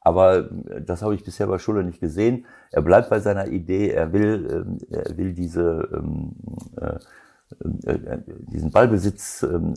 Aber 0.00 0.38
äh, 0.38 0.82
das 0.84 1.02
habe 1.02 1.14
ich 1.14 1.22
bisher 1.22 1.46
bei 1.46 1.58
Schulle 1.58 1.84
nicht 1.84 2.00
gesehen. 2.00 2.46
Er 2.72 2.82
bleibt 2.82 3.10
bei 3.10 3.20
seiner 3.20 3.46
Idee, 3.46 3.90
er 3.90 4.12
will, 4.12 4.48
ähm, 4.50 4.78
er 4.90 5.16
will 5.16 5.34
diese, 5.34 5.88
ähm, 5.94 6.32
äh, 6.80 7.92
äh, 7.92 8.18
diesen 8.48 8.72
Ballbesitz 8.72 9.44
ähm, 9.44 9.74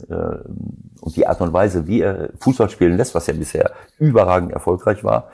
und 1.00 1.14
die 1.14 1.26
Art 1.28 1.40
und 1.40 1.52
Weise, 1.52 1.86
wie 1.86 2.00
er 2.00 2.30
Fußball 2.40 2.68
spielen 2.68 2.96
lässt, 2.96 3.14
was 3.14 3.28
ja 3.28 3.34
bisher 3.34 3.70
überragend 4.00 4.52
erfolgreich 4.52 5.04
war, 5.04 5.30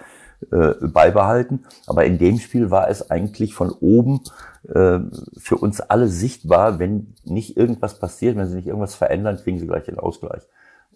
beibehalten. 0.50 1.64
Aber 1.88 2.04
in 2.04 2.18
dem 2.18 2.38
Spiel 2.38 2.70
war 2.70 2.88
es 2.88 3.10
eigentlich 3.10 3.54
von 3.54 3.72
oben 3.72 4.20
für 4.62 5.56
uns 5.56 5.80
alle 5.80 6.06
sichtbar, 6.06 6.78
wenn 6.78 7.14
nicht 7.24 7.56
irgendwas 7.56 7.98
passiert, 7.98 8.36
wenn 8.36 8.46
sie 8.46 8.54
nicht 8.54 8.68
irgendwas 8.68 8.94
verändern, 8.94 9.38
kriegen 9.38 9.58
sie 9.58 9.66
gleich 9.66 9.86
den 9.86 9.98
Ausgleich. 9.98 10.42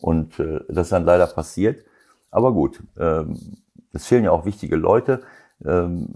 Und 0.03 0.39
äh, 0.39 0.61
das 0.69 0.87
ist 0.87 0.93
dann 0.93 1.05
leider 1.05 1.27
passiert. 1.29 1.85
Aber 2.31 2.53
gut, 2.53 2.83
ähm, 2.99 3.39
es 3.93 4.07
fehlen 4.07 4.25
ja 4.25 4.33
auch 4.33 4.45
wichtige 4.45 4.77
Leute. 4.77 5.23
Ähm, 5.65 6.09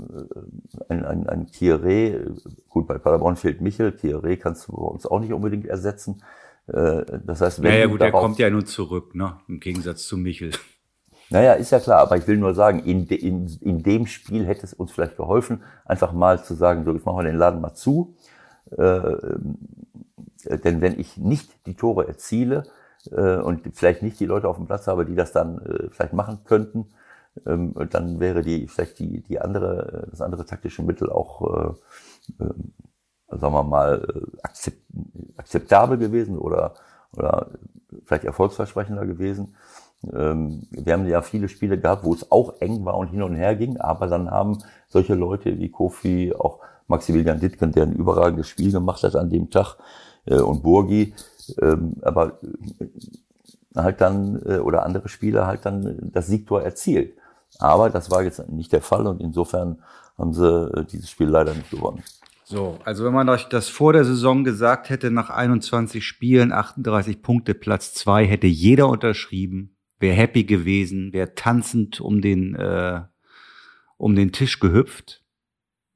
ein, 0.88 1.04
ein, 1.04 1.28
ein 1.28 1.46
Thierry, 1.46 2.20
gut, 2.68 2.88
bei 2.88 2.98
Paderborn 2.98 3.36
fehlt 3.36 3.60
Michel, 3.60 3.92
Thierry 3.92 4.36
kannst 4.36 4.66
du 4.66 4.72
bei 4.72 4.82
uns 4.82 5.06
auch 5.06 5.20
nicht 5.20 5.32
unbedingt 5.32 5.66
ersetzen. 5.66 6.22
Äh, 6.66 7.04
das 7.24 7.40
heißt, 7.40 7.62
wenn 7.62 7.70
naja, 7.70 7.86
gut, 7.86 8.00
der 8.00 8.10
kommt 8.10 8.38
ja 8.38 8.50
nur 8.50 8.64
zurück, 8.64 9.14
ne? 9.14 9.38
Im 9.46 9.60
Gegensatz 9.60 10.06
zu 10.06 10.16
Michel. 10.16 10.50
Naja, 11.30 11.54
ist 11.54 11.70
ja 11.70 11.80
klar, 11.80 12.00
aber 12.00 12.16
ich 12.16 12.26
will 12.26 12.38
nur 12.38 12.54
sagen, 12.54 12.80
in, 12.80 13.06
de, 13.06 13.18
in, 13.18 13.46
in 13.60 13.82
dem 13.82 14.06
Spiel 14.06 14.46
hätte 14.46 14.64
es 14.64 14.74
uns 14.74 14.92
vielleicht 14.92 15.16
geholfen, 15.16 15.62
einfach 15.84 16.12
mal 16.12 16.42
zu 16.42 16.54
sagen, 16.54 16.84
so, 16.84 16.92
jetzt 16.92 17.06
machen 17.06 17.18
wir 17.18 17.24
den 17.24 17.36
Laden 17.36 17.60
mal 17.60 17.74
zu. 17.74 18.16
Äh, 18.76 18.82
äh, 18.82 19.38
denn 20.64 20.80
wenn 20.80 20.98
ich 20.98 21.16
nicht 21.16 21.50
die 21.66 21.74
Tore 21.74 22.08
erziele 22.08 22.64
äh, 23.12 23.36
und 23.36 23.62
vielleicht 23.74 24.02
nicht 24.02 24.18
die 24.20 24.26
Leute 24.26 24.48
auf 24.48 24.56
dem 24.56 24.66
Platz 24.66 24.86
habe, 24.86 25.04
die 25.06 25.14
das 25.14 25.32
dann 25.32 25.58
äh, 25.58 25.88
vielleicht 25.90 26.12
machen 26.12 26.40
könnten, 26.44 26.86
ähm, 27.46 27.74
dann 27.90 28.20
wäre 28.20 28.42
die 28.42 28.66
vielleicht 28.66 28.98
die, 28.98 29.20
die 29.22 29.40
andere, 29.40 30.04
äh, 30.06 30.10
das 30.10 30.20
andere 30.20 30.46
taktische 30.46 30.82
Mittel 30.82 31.10
auch, 31.10 31.74
äh, 32.38 32.44
äh, 32.44 33.38
sagen 33.38 33.54
wir 33.54 33.62
mal, 33.62 34.06
äh, 34.08 34.38
akzept, 34.42 34.78
akzeptabel 35.36 35.98
gewesen 35.98 36.38
oder, 36.38 36.74
oder 37.16 37.48
vielleicht 38.04 38.24
erfolgsversprechender 38.24 39.06
gewesen. 39.06 39.54
Ähm, 40.12 40.62
wir 40.70 40.92
haben 40.92 41.06
ja 41.06 41.22
viele 41.22 41.48
Spiele 41.48 41.78
gehabt, 41.78 42.04
wo 42.04 42.14
es 42.14 42.30
auch 42.30 42.60
eng 42.60 42.84
war 42.84 42.96
und 42.96 43.08
hin 43.08 43.22
und 43.22 43.34
her 43.34 43.56
ging, 43.56 43.78
aber 43.78 44.06
dann 44.06 44.30
haben 44.30 44.58
solche 44.88 45.14
Leute 45.14 45.58
wie 45.58 45.70
Kofi, 45.70 46.34
auch 46.38 46.60
Maximilian 46.86 47.40
Dittgen, 47.40 47.72
der 47.72 47.84
ein 47.84 47.92
überragendes 47.92 48.48
Spiel 48.48 48.70
gemacht 48.70 49.02
hat 49.02 49.16
an 49.16 49.30
dem 49.30 49.50
Tag, 49.50 49.76
äh, 50.26 50.40
und 50.40 50.62
Burgi, 50.62 51.14
ähm, 51.60 51.94
aber 52.02 52.38
äh, 52.80 52.86
halt 53.76 54.00
dann, 54.00 54.40
äh, 54.46 54.58
oder 54.58 54.84
andere 54.84 55.08
Spieler 55.08 55.46
halt 55.46 55.64
dann 55.64 56.10
das 56.12 56.26
Siegtor 56.26 56.62
erzielt. 56.62 57.16
Aber 57.58 57.90
das 57.90 58.10
war 58.10 58.22
jetzt 58.22 58.48
nicht 58.48 58.72
der 58.72 58.82
Fall 58.82 59.06
und 59.06 59.20
insofern 59.20 59.82
haben 60.18 60.32
sie 60.32 60.86
dieses 60.90 61.10
Spiel 61.10 61.28
leider 61.28 61.54
nicht 61.54 61.70
gewonnen. 61.70 62.02
So, 62.44 62.78
also 62.84 63.04
wenn 63.04 63.12
man 63.12 63.28
euch 63.28 63.48
das 63.48 63.68
vor 63.68 63.92
der 63.92 64.04
Saison 64.04 64.44
gesagt 64.44 64.88
hätte, 64.88 65.10
nach 65.10 65.30
21 65.30 66.06
Spielen, 66.06 66.52
38 66.52 67.22
Punkte, 67.22 67.54
Platz 67.54 67.92
zwei, 67.92 68.24
hätte 68.26 68.46
jeder 68.46 68.88
unterschrieben 68.88 69.76
wäre 69.98 70.14
happy 70.14 70.44
gewesen, 70.44 71.12
wäre 71.12 71.34
tanzend 71.34 72.00
um 72.00 72.20
den, 72.20 72.54
äh, 72.54 73.02
um 73.96 74.14
den 74.14 74.32
Tisch 74.32 74.60
gehüpft. 74.60 75.24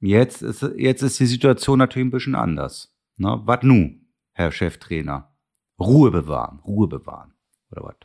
Jetzt 0.00 0.42
ist, 0.42 0.62
jetzt 0.76 1.02
ist 1.02 1.20
die 1.20 1.26
Situation 1.26 1.78
natürlich 1.78 2.06
ein 2.06 2.12
bisschen 2.12 2.34
anders. 2.34 2.94
Ne? 3.16 3.40
Was 3.44 3.62
nun, 3.62 4.08
Herr 4.32 4.50
Cheftrainer? 4.50 5.29
Ruhe 5.80 6.10
bewahren, 6.10 6.60
Ruhe 6.66 6.86
bewahren, 6.86 7.32
oder 7.72 7.84
was? 7.84 7.96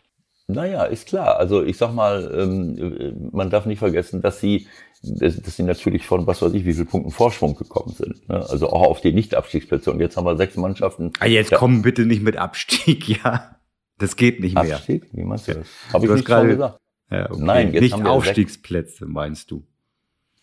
Naja, 0.47 0.83
ist 0.83 1.07
klar. 1.07 1.38
Also 1.38 1.63
ich 1.63 1.77
sag 1.77 1.93
mal, 1.93 2.31
ähm, 2.38 3.29
man 3.31 3.49
darf 3.49 3.65
nicht 3.65 3.79
vergessen, 3.79 4.21
dass 4.21 4.39
sie, 4.39 4.67
dass, 5.01 5.35
sie 5.35 5.63
natürlich 5.63 6.05
von 6.05 6.27
was 6.27 6.41
weiß 6.41 6.53
ich, 6.53 6.65
wie 6.65 6.73
viel 6.73 6.85
Punkten 6.85 7.11
Vorsprung 7.11 7.55
gekommen 7.55 7.93
sind. 7.95 8.29
Ne? 8.29 8.45
Also 8.47 8.69
auch 8.69 8.83
auf 8.83 9.01
die 9.01 9.11
Nicht-Abstiegsplätze. 9.11 9.91
Und 9.91 9.99
jetzt 9.99 10.17
haben 10.17 10.25
wir 10.25 10.38
sechs 10.38 10.55
Mannschaften. 10.55 11.13
Ah, 11.19 11.25
jetzt 11.25 11.51
kommen 11.51 11.81
bitte 11.81 12.05
nicht 12.05 12.21
mit 12.21 12.38
Abstieg, 12.38 13.09
ja. 13.23 13.57
Das 13.97 14.15
geht 14.17 14.39
nicht 14.39 14.53
mehr. 14.53 14.75
Abstieg? 14.75 15.07
Wie 15.13 15.23
meinst 15.23 15.47
du 15.47 15.55
das? 15.55 15.67
Habe 15.91 16.05
ich 16.05 16.11
nicht 16.11 16.25
gerade 16.25 16.47
gesagt. 16.49 16.79
Ja, 17.09 17.31
okay. 17.31 17.41
Nein, 17.43 17.73
jetzt 17.73 17.81
nicht 17.81 18.05
Aufstiegsplätze, 18.05 19.05
meinst 19.05 19.49
du? 19.49 19.65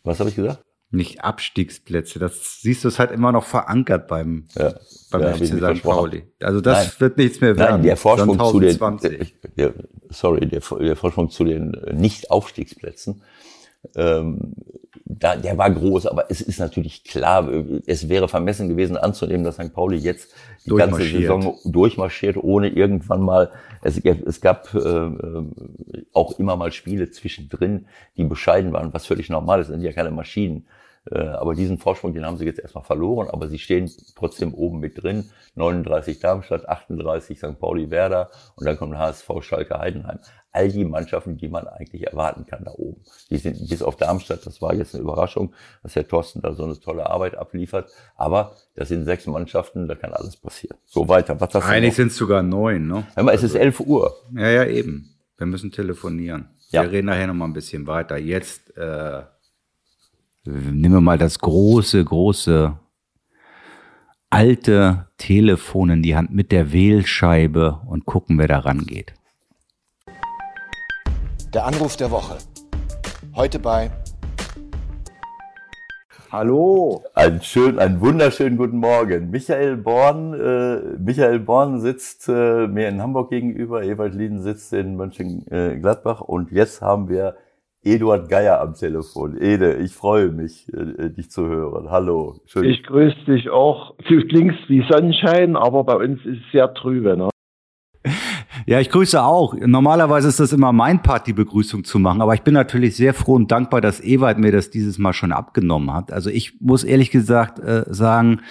Was 0.02 0.18
habe 0.18 0.30
ich 0.30 0.36
gesagt? 0.36 0.64
Nicht 0.92 1.24
Abstiegsplätze. 1.24 2.18
Das 2.18 2.60
siehst 2.60 2.84
du, 2.84 2.88
es 2.88 2.98
halt 2.98 3.10
immer 3.10 3.32
noch 3.32 3.44
verankert 3.44 4.06
beim, 4.08 4.46
ja, 4.54 4.74
beim 5.10 5.34
FC 5.34 5.46
St. 5.46 5.82
Pauli. 5.82 6.24
Also 6.40 6.60
das 6.60 6.78
Nein. 6.78 6.92
wird 6.98 7.16
nichts 7.16 7.40
mehr 7.40 7.56
werden. 7.56 7.76
Nein, 7.76 7.82
der 7.82 7.96
Vorsprung 7.96 8.38
zu 8.38 8.60
den, 8.60 8.78
der, 9.56 9.74
sorry, 10.10 10.46
der, 10.46 10.60
der 10.60 10.96
Vorsprung 10.96 11.30
zu 11.30 11.44
den 11.44 11.70
Nicht-Aufstiegsplätzen 11.92 13.22
ähm, 13.96 14.54
da, 15.04 15.36
der 15.36 15.58
war 15.58 15.70
groß, 15.70 16.06
aber 16.06 16.30
es 16.30 16.40
ist 16.40 16.58
natürlich 16.58 17.04
klar, 17.04 17.48
es 17.86 18.08
wäre 18.08 18.28
vermessen 18.28 18.68
gewesen 18.68 18.96
anzunehmen, 18.96 19.44
dass 19.44 19.56
St. 19.56 19.72
Pauli 19.74 19.96
jetzt 19.96 20.32
die 20.64 20.70
ganze 20.70 21.02
Saison 21.02 21.58
durchmarschiert, 21.64 22.36
ohne 22.36 22.68
irgendwann 22.68 23.20
mal, 23.20 23.50
es, 23.82 23.98
es 23.98 24.40
gab 24.40 24.72
äh, 24.74 24.78
äh, 24.78 25.44
auch 26.12 26.38
immer 26.38 26.56
mal 26.56 26.72
Spiele 26.72 27.10
zwischendrin, 27.10 27.86
die 28.16 28.24
bescheiden 28.24 28.72
waren, 28.72 28.94
was 28.94 29.06
völlig 29.06 29.28
normal 29.28 29.60
ist, 29.60 29.68
sind 29.68 29.82
ja 29.82 29.92
keine 29.92 30.10
Maschinen. 30.10 30.66
Äh, 31.10 31.18
aber 31.18 31.54
diesen 31.54 31.78
Vorsprung, 31.78 32.14
den 32.14 32.24
haben 32.24 32.36
sie 32.36 32.44
jetzt 32.44 32.60
erstmal 32.60 32.84
verloren, 32.84 33.28
aber 33.28 33.48
sie 33.48 33.58
stehen 33.58 33.90
trotzdem 34.14 34.54
oben 34.54 34.78
mit 34.78 35.02
drin. 35.02 35.30
39 35.56 36.20
Darmstadt, 36.20 36.68
38 36.68 37.38
St. 37.38 37.58
Pauli 37.58 37.90
Werder 37.90 38.30
und 38.54 38.66
dann 38.66 38.76
kommt 38.76 38.96
HSV 38.96 39.28
Schalke 39.40 39.78
Heidenheim. 39.78 40.20
All 40.52 40.68
die 40.68 40.84
Mannschaften, 40.84 41.38
die 41.38 41.48
man 41.48 41.66
eigentlich 41.66 42.06
erwarten 42.06 42.46
kann 42.46 42.64
da 42.64 42.72
oben. 42.72 43.02
Die 43.30 43.38
sind 43.38 43.68
bis 43.68 43.82
auf 43.82 43.96
Darmstadt, 43.96 44.46
das 44.46 44.62
war 44.62 44.74
jetzt 44.74 44.94
eine 44.94 45.02
Überraschung, 45.02 45.54
dass 45.82 45.96
Herr 45.96 46.06
Thorsten 46.06 46.40
da 46.40 46.52
so 46.54 46.64
eine 46.64 46.78
tolle 46.78 47.08
Arbeit 47.08 47.36
abliefert. 47.36 47.90
Aber 48.16 48.54
das 48.74 48.88
sind 48.88 49.04
sechs 49.04 49.26
Mannschaften, 49.26 49.88
da 49.88 49.94
kann 49.94 50.12
alles 50.12 50.36
passieren. 50.36 50.78
So 50.84 51.08
weiter. 51.08 51.40
Was 51.40 51.54
hast 51.54 51.64
Eigentlich 51.64 51.96
sind 51.96 52.08
es 52.08 52.16
sogar 52.16 52.42
neun, 52.42 52.86
ne? 52.86 53.06
Hör 53.14 53.24
mal, 53.24 53.34
es 53.34 53.42
ist 53.42 53.54
11 53.54 53.80
Uhr. 53.80 54.14
Ja, 54.34 54.48
ja, 54.48 54.64
eben. 54.66 55.08
Wir 55.38 55.46
müssen 55.46 55.72
telefonieren. 55.72 56.50
Ja. 56.70 56.82
Wir 56.82 56.92
reden 56.92 57.06
nachher 57.06 57.26
noch 57.26 57.34
mal 57.34 57.46
ein 57.46 57.52
bisschen 57.52 57.86
weiter. 57.86 58.16
Jetzt 58.16 58.76
äh, 58.76 59.22
nehmen 60.44 60.94
wir 60.94 61.00
mal 61.00 61.18
das 61.18 61.38
große, 61.38 62.04
große 62.04 62.78
alte 64.30 65.08
Telefon 65.18 65.90
in 65.90 66.02
die 66.02 66.16
Hand 66.16 66.32
mit 66.32 66.52
der 66.52 66.72
Wählscheibe 66.72 67.80
und 67.86 68.06
gucken, 68.06 68.38
wer 68.38 68.48
da 68.48 68.60
rangeht. 68.60 69.14
Der 71.52 71.66
Anruf 71.66 71.96
der 71.96 72.10
Woche. 72.10 72.38
Heute 73.34 73.58
bei 73.58 73.90
Hallo. 76.32 77.04
Einen 77.12 77.42
schönen, 77.42 77.78
einen 77.78 78.00
wunderschönen 78.00 78.56
guten 78.56 78.78
Morgen. 78.78 79.28
Michael 79.28 79.76
Born, 79.76 80.32
äh, 80.32 80.98
Michael 80.98 81.40
Born 81.40 81.78
sitzt 81.80 82.26
äh, 82.26 82.66
mir 82.68 82.88
in 82.88 83.02
Hamburg 83.02 83.28
gegenüber, 83.28 83.82
Ewald 83.82 84.14
Lieden 84.14 84.40
sitzt 84.40 84.72
in 84.72 84.96
Mönchengladbach 84.96 86.22
und 86.22 86.50
jetzt 86.50 86.80
haben 86.80 87.10
wir 87.10 87.36
Eduard 87.84 88.28
Geier 88.28 88.60
am 88.60 88.74
Telefon. 88.74 89.36
Ede, 89.36 89.74
ich 89.76 89.92
freue 89.92 90.28
mich, 90.28 90.72
äh, 90.72 91.10
dich 91.10 91.30
zu 91.30 91.46
hören. 91.48 91.90
Hallo. 91.90 92.40
Schön. 92.46 92.64
Ich 92.64 92.84
grüße 92.84 93.24
dich 93.26 93.50
auch. 93.50 93.96
Du 94.08 94.24
klingst 94.26 94.68
wie 94.68 94.84
Sonnenschein, 94.88 95.56
aber 95.56 95.82
bei 95.82 95.96
uns 95.96 96.24
ist 96.24 96.38
es 96.38 96.52
sehr 96.52 96.72
trübe. 96.74 97.16
Ne? 97.16 97.30
Ja, 98.64 98.78
ich 98.78 98.90
grüße 98.90 99.20
auch. 99.20 99.54
Normalerweise 99.54 100.28
ist 100.28 100.38
das 100.38 100.52
immer 100.52 100.72
mein 100.72 101.02
Part, 101.02 101.26
die 101.26 101.32
Begrüßung 101.32 101.82
zu 101.82 101.98
machen, 101.98 102.20
aber 102.20 102.34
ich 102.34 102.42
bin 102.42 102.54
natürlich 102.54 102.94
sehr 102.94 103.12
froh 103.12 103.34
und 103.34 103.50
dankbar, 103.50 103.80
dass 103.80 104.00
Ewald 104.00 104.38
mir 104.38 104.52
das 104.52 104.70
dieses 104.70 104.98
Mal 104.98 105.14
schon 105.14 105.32
abgenommen 105.32 105.92
hat. 105.92 106.12
Also 106.12 106.30
ich 106.30 106.60
muss 106.60 106.84
ehrlich 106.84 107.10
gesagt 107.10 107.58
äh, 107.58 107.82
sagen, 107.88 108.42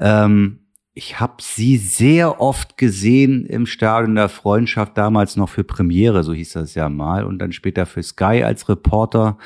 ähm, 0.00 0.60
ich 0.94 1.18
habe 1.18 1.34
sie 1.40 1.76
sehr 1.76 2.40
oft 2.40 2.78
gesehen 2.78 3.46
im 3.46 3.66
Stadion 3.66 4.14
der 4.14 4.28
Freundschaft, 4.28 4.96
damals 4.96 5.36
noch 5.36 5.48
für 5.48 5.64
Premiere, 5.64 6.22
so 6.22 6.32
hieß 6.32 6.52
das 6.52 6.74
ja 6.74 6.88
mal, 6.88 7.24
und 7.24 7.40
dann 7.40 7.52
später 7.52 7.84
für 7.84 8.02
Sky 8.02 8.44
als 8.44 8.68
Reporter. 8.68 9.36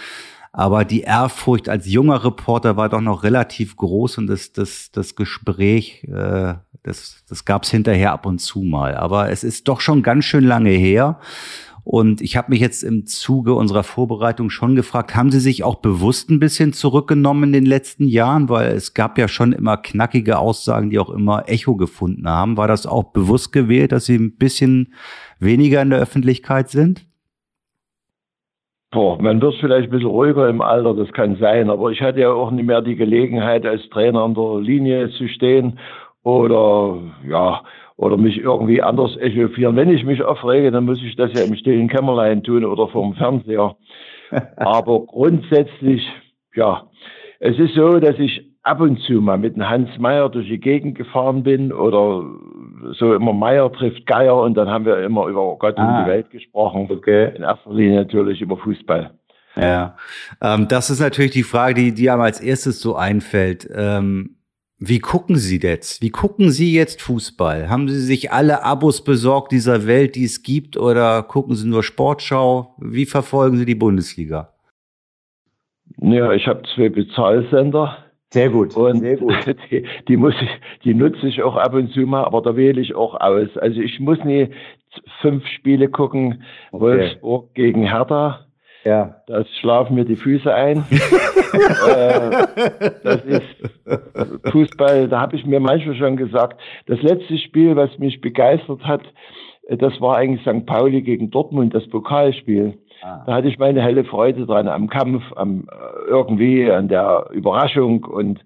Aber 0.52 0.84
die 0.84 1.02
Ehrfurcht 1.02 1.68
als 1.68 1.86
junger 1.86 2.24
Reporter 2.24 2.76
war 2.76 2.88
doch 2.88 3.00
noch 3.00 3.22
relativ 3.22 3.76
groß 3.76 4.18
und 4.18 4.26
das, 4.26 4.52
das, 4.52 4.90
das 4.92 5.14
Gespräch, 5.14 6.04
äh, 6.04 6.54
das, 6.82 7.24
das 7.28 7.44
gab 7.44 7.64
es 7.64 7.70
hinterher 7.70 8.12
ab 8.12 8.26
und 8.26 8.40
zu 8.40 8.62
mal. 8.62 8.94
Aber 8.94 9.30
es 9.30 9.44
ist 9.44 9.68
doch 9.68 9.80
schon 9.80 10.02
ganz 10.02 10.24
schön 10.24 10.44
lange 10.44 10.70
her. 10.70 11.18
Und 11.90 12.20
ich 12.20 12.36
habe 12.36 12.50
mich 12.50 12.60
jetzt 12.60 12.82
im 12.82 13.06
Zuge 13.06 13.54
unserer 13.54 13.82
Vorbereitung 13.82 14.50
schon 14.50 14.76
gefragt, 14.76 15.16
haben 15.16 15.30
Sie 15.30 15.40
sich 15.40 15.64
auch 15.64 15.76
bewusst 15.76 16.28
ein 16.28 16.38
bisschen 16.38 16.74
zurückgenommen 16.74 17.44
in 17.44 17.52
den 17.54 17.64
letzten 17.64 18.06
Jahren? 18.06 18.50
Weil 18.50 18.72
es 18.72 18.92
gab 18.92 19.16
ja 19.16 19.26
schon 19.26 19.52
immer 19.52 19.78
knackige 19.78 20.38
Aussagen, 20.38 20.90
die 20.90 20.98
auch 20.98 21.08
immer 21.08 21.44
Echo 21.46 21.76
gefunden 21.76 22.28
haben. 22.28 22.58
War 22.58 22.68
das 22.68 22.86
auch 22.86 23.04
bewusst 23.04 23.54
gewählt, 23.54 23.92
dass 23.92 24.04
Sie 24.04 24.16
ein 24.16 24.36
bisschen 24.36 24.92
weniger 25.40 25.80
in 25.80 25.88
der 25.88 26.00
Öffentlichkeit 26.00 26.68
sind? 26.68 27.06
Boah, 28.90 29.18
man 29.22 29.40
wird 29.40 29.54
vielleicht 29.58 29.88
ein 29.88 29.90
bisschen 29.90 30.10
ruhiger 30.10 30.46
im 30.46 30.60
Alter, 30.60 30.92
das 30.92 31.10
kann 31.14 31.36
sein, 31.36 31.70
aber 31.70 31.90
ich 31.90 32.02
hatte 32.02 32.20
ja 32.20 32.30
auch 32.30 32.50
nicht 32.50 32.66
mehr 32.66 32.82
die 32.82 32.96
Gelegenheit, 32.96 33.64
als 33.64 33.88
Trainer 33.88 34.24
an 34.24 34.34
der 34.34 34.60
Linie 34.60 35.08
zu 35.12 35.26
stehen 35.26 35.78
oder 36.22 36.98
ja, 37.26 37.62
oder 37.98 38.16
mich 38.16 38.38
irgendwie 38.38 38.80
anders 38.80 39.16
echauffieren. 39.16 39.76
Wenn 39.76 39.90
ich 39.90 40.04
mich 40.04 40.22
aufrege, 40.22 40.70
dann 40.70 40.84
muss 40.84 41.02
ich 41.02 41.16
das 41.16 41.32
ja 41.34 41.42
im 41.42 41.56
stillen 41.56 41.88
Kämmerlein 41.88 42.44
tun 42.44 42.64
oder 42.64 42.88
vom 42.88 43.14
Fernseher. 43.14 43.76
Aber 44.56 45.04
grundsätzlich, 45.04 46.06
ja, 46.54 46.84
es 47.40 47.58
ist 47.58 47.74
so, 47.74 47.98
dass 47.98 48.18
ich 48.18 48.46
ab 48.62 48.80
und 48.80 49.00
zu 49.00 49.14
mal 49.14 49.36
mit 49.36 49.56
dem 49.56 49.68
Hans 49.68 49.90
Meyer 49.98 50.28
durch 50.28 50.46
die 50.46 50.60
Gegend 50.60 50.96
gefahren 50.96 51.42
bin 51.42 51.72
oder 51.72 52.24
so 52.92 53.14
immer 53.14 53.32
Meyer 53.32 53.72
trifft 53.72 54.06
Geier 54.06 54.36
und 54.36 54.54
dann 54.54 54.68
haben 54.68 54.84
wir 54.84 55.02
immer 55.02 55.26
über 55.26 55.56
Gott 55.58 55.76
ah. 55.76 55.98
und 55.98 56.04
die 56.04 56.10
Welt 56.10 56.30
gesprochen. 56.30 56.86
Okay. 56.88 57.34
In 57.34 57.42
erster 57.42 57.72
Linie 57.72 57.96
natürlich 57.96 58.40
über 58.40 58.56
Fußball. 58.56 59.10
Ja, 59.56 59.96
ähm, 60.40 60.68
das 60.68 60.88
ist 60.88 61.00
natürlich 61.00 61.32
die 61.32 61.42
Frage, 61.42 61.74
die, 61.74 61.94
die 61.94 62.10
einem 62.10 62.20
als 62.20 62.40
erstes 62.40 62.80
so 62.80 62.94
einfällt. 62.94 63.68
Ähm, 63.74 64.37
wie 64.80 65.00
gucken 65.00 65.36
Sie 65.36 65.58
jetzt? 65.60 66.02
Wie 66.02 66.10
gucken 66.10 66.50
Sie 66.50 66.72
jetzt 66.72 67.02
Fußball? 67.02 67.68
Haben 67.68 67.88
Sie 67.88 68.00
sich 68.00 68.30
alle 68.30 68.64
Abos 68.64 69.02
besorgt 69.02 69.50
dieser 69.50 69.88
Welt, 69.88 70.14
die 70.14 70.24
es 70.24 70.42
gibt, 70.44 70.76
oder 70.76 71.24
gucken 71.24 71.56
Sie 71.56 71.68
nur 71.68 71.82
Sportschau? 71.82 72.74
Wie 72.78 73.04
verfolgen 73.04 73.56
Sie 73.56 73.66
die 73.66 73.74
Bundesliga? 73.74 74.52
Ja, 76.00 76.32
ich 76.32 76.46
habe 76.46 76.62
zwei 76.74 76.90
Bezahlsender. 76.90 78.04
Sehr 78.30 78.50
gut. 78.50 78.76
Und 78.76 79.00
sehr 79.00 79.16
gut. 79.16 79.34
Die, 79.70 79.84
die, 80.06 80.16
muss 80.18 80.34
ich, 80.40 80.50
die 80.84 80.92
nutze 80.92 81.26
ich 81.26 81.42
auch 81.42 81.56
ab 81.56 81.72
und 81.72 81.90
zu 81.92 82.00
mal, 82.00 82.24
aber 82.24 82.42
da 82.42 82.56
wähle 82.56 82.78
ich 82.78 82.94
auch 82.94 83.18
aus. 83.18 83.48
Also 83.56 83.80
ich 83.80 83.98
muss 84.00 84.22
nie 84.22 84.48
fünf 85.22 85.46
Spiele 85.46 85.88
gucken. 85.88 86.44
Okay. 86.70 86.82
Wolfsburg 86.82 87.54
gegen 87.54 87.84
Hertha. 87.84 88.47
Ja. 88.84 89.22
Das 89.26 89.46
schlafen 89.60 89.96
mir 89.96 90.04
die 90.04 90.16
Füße 90.16 90.52
ein. 90.52 90.78
äh, 91.88 92.30
das 93.02 93.24
ist 93.24 94.50
Fußball, 94.50 95.08
da 95.08 95.20
habe 95.20 95.36
ich 95.36 95.44
mir 95.44 95.60
manchmal 95.60 95.96
schon 95.96 96.16
gesagt, 96.16 96.60
das 96.86 97.02
letzte 97.02 97.38
Spiel, 97.38 97.76
was 97.76 97.98
mich 97.98 98.20
begeistert 98.20 98.84
hat, 98.84 99.02
äh, 99.68 99.76
das 99.76 100.00
war 100.00 100.16
eigentlich 100.16 100.42
St. 100.42 100.66
Pauli 100.66 101.02
gegen 101.02 101.30
Dortmund, 101.30 101.74
das 101.74 101.88
Pokalspiel. 101.88 102.78
Ah. 103.00 103.22
Da 103.26 103.34
hatte 103.34 103.48
ich 103.48 103.58
meine 103.58 103.80
helle 103.80 104.04
Freude 104.04 104.44
dran, 104.46 104.66
am 104.66 104.88
Kampf, 104.88 105.22
am 105.36 105.68
äh, 105.70 106.08
irgendwie 106.08 106.70
an 106.70 106.88
der 106.88 107.28
Überraschung 107.32 108.04
und 108.04 108.44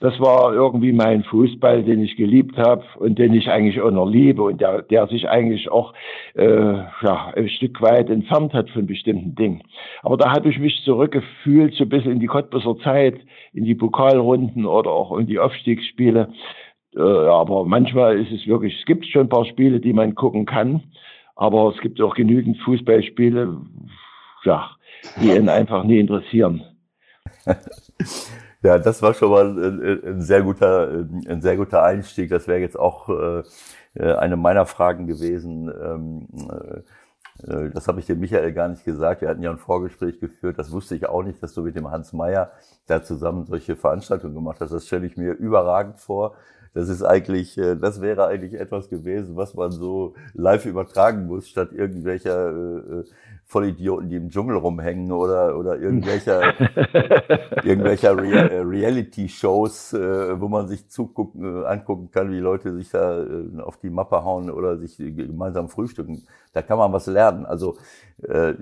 das 0.00 0.18
war 0.18 0.52
irgendwie 0.52 0.92
mein 0.92 1.22
Fußball, 1.22 1.84
den 1.84 2.02
ich 2.02 2.16
geliebt 2.16 2.58
habe 2.58 2.82
und 2.98 3.18
den 3.18 3.32
ich 3.34 3.48
eigentlich 3.48 3.80
auch 3.80 3.92
noch 3.92 4.08
liebe 4.08 4.42
und 4.42 4.60
der, 4.60 4.82
der 4.82 5.06
sich 5.06 5.28
eigentlich 5.28 5.70
auch 5.70 5.94
äh, 6.34 6.74
ja, 7.02 7.32
ein 7.36 7.48
Stück 7.48 7.80
weit 7.80 8.10
entfernt 8.10 8.52
hat 8.52 8.70
von 8.70 8.86
bestimmten 8.86 9.36
Dingen. 9.36 9.62
Aber 10.02 10.16
da 10.16 10.32
habe 10.32 10.48
ich 10.48 10.58
mich 10.58 10.82
zurückgefühlt, 10.84 11.74
so 11.74 11.84
ein 11.84 11.88
bisschen 11.88 12.12
in 12.12 12.20
die 12.20 12.26
Cottbuser 12.26 12.76
Zeit, 12.78 13.20
in 13.52 13.64
die 13.64 13.76
Pokalrunden 13.76 14.66
oder 14.66 14.90
auch 14.90 15.16
in 15.16 15.26
die 15.26 15.38
Aufstiegsspiele. 15.38 16.32
Äh, 16.96 17.00
aber 17.00 17.64
manchmal 17.64 18.18
ist 18.18 18.32
es 18.32 18.46
wirklich, 18.46 18.78
es 18.80 18.86
gibt 18.86 19.06
schon 19.06 19.22
ein 19.22 19.28
paar 19.28 19.44
Spiele, 19.44 19.80
die 19.80 19.92
man 19.92 20.14
gucken 20.14 20.46
kann. 20.46 20.82
Aber 21.34 21.72
es 21.74 21.80
gibt 21.80 22.00
auch 22.00 22.14
genügend 22.14 22.58
Fußballspiele, 22.64 23.56
ja, 24.44 24.70
die 25.20 25.30
ihn 25.36 25.48
einfach 25.48 25.84
nie 25.84 25.98
interessieren. 25.98 26.62
Ja, 28.62 28.78
das 28.78 29.02
war 29.02 29.12
schon 29.14 29.30
mal 29.30 29.46
ein, 29.58 30.04
ein 30.04 30.22
sehr 30.22 30.42
guter, 30.42 31.06
ein 31.28 31.42
sehr 31.42 31.56
guter 31.56 31.82
Einstieg. 31.82 32.30
Das 32.30 32.46
wäre 32.46 32.60
jetzt 32.60 32.78
auch 32.78 33.08
äh, 33.08 33.42
eine 34.00 34.36
meiner 34.36 34.66
Fragen 34.66 35.06
gewesen. 35.06 35.68
Äh, 37.46 37.70
das 37.70 37.88
habe 37.88 38.00
ich 38.00 38.06
dem 38.06 38.20
Michael 38.20 38.52
gar 38.52 38.68
nicht 38.68 38.84
gesagt. 38.84 39.20
Wir 39.20 39.28
hatten 39.28 39.42
ja 39.42 39.50
ein 39.50 39.58
Vorgespräch 39.58 40.20
geführt. 40.20 40.58
Das 40.58 40.72
wusste 40.72 40.94
ich 40.94 41.08
auch 41.08 41.22
nicht, 41.22 41.42
dass 41.42 41.54
du 41.54 41.62
mit 41.62 41.76
dem 41.76 41.90
Hans 41.90 42.12
Meyer 42.12 42.50
da 42.86 43.02
zusammen 43.02 43.46
solche 43.46 43.76
Veranstaltungen 43.76 44.34
gemacht 44.34 44.60
hast. 44.60 44.72
Das 44.72 44.86
stelle 44.86 45.06
ich 45.06 45.16
mir 45.16 45.32
überragend 45.32 45.98
vor. 45.98 46.34
Das 46.74 46.88
ist 46.88 47.02
eigentlich, 47.02 47.58
äh, 47.58 47.76
das 47.76 48.00
wäre 48.00 48.26
eigentlich 48.26 48.54
etwas 48.54 48.88
gewesen, 48.88 49.36
was 49.36 49.54
man 49.54 49.70
so 49.70 50.14
live 50.32 50.64
übertragen 50.66 51.26
muss, 51.26 51.48
statt 51.48 51.72
irgendwelcher 51.72 52.50
äh, 52.50 53.04
Vollidioten, 53.52 54.08
die 54.08 54.16
im 54.16 54.30
Dschungel 54.30 54.56
rumhängen 54.56 55.12
oder, 55.12 55.58
oder 55.58 55.78
irgendwelcher, 55.78 56.54
irgendwelcher 57.64 58.16
Rea 58.16 58.46
äh, 58.46 58.60
Reality-Shows, 58.60 59.92
äh, 59.92 60.40
wo 60.40 60.48
man 60.48 60.68
sich 60.68 60.88
zugucken, 60.88 61.62
äh, 61.62 61.66
angucken 61.66 62.10
kann, 62.10 62.32
wie 62.32 62.38
Leute 62.38 62.74
sich 62.74 62.88
da 62.90 63.22
äh, 63.22 63.60
auf 63.60 63.76
die 63.76 63.90
Mappe 63.90 64.24
hauen 64.24 64.50
oder 64.50 64.78
sich 64.78 64.96
gemeinsam 64.96 65.68
frühstücken. 65.68 66.22
Da 66.54 66.62
kann 66.62 66.78
man 66.78 66.92
was 66.94 67.06
lernen. 67.06 67.44
Also 67.44 67.76
äh, 68.22 68.54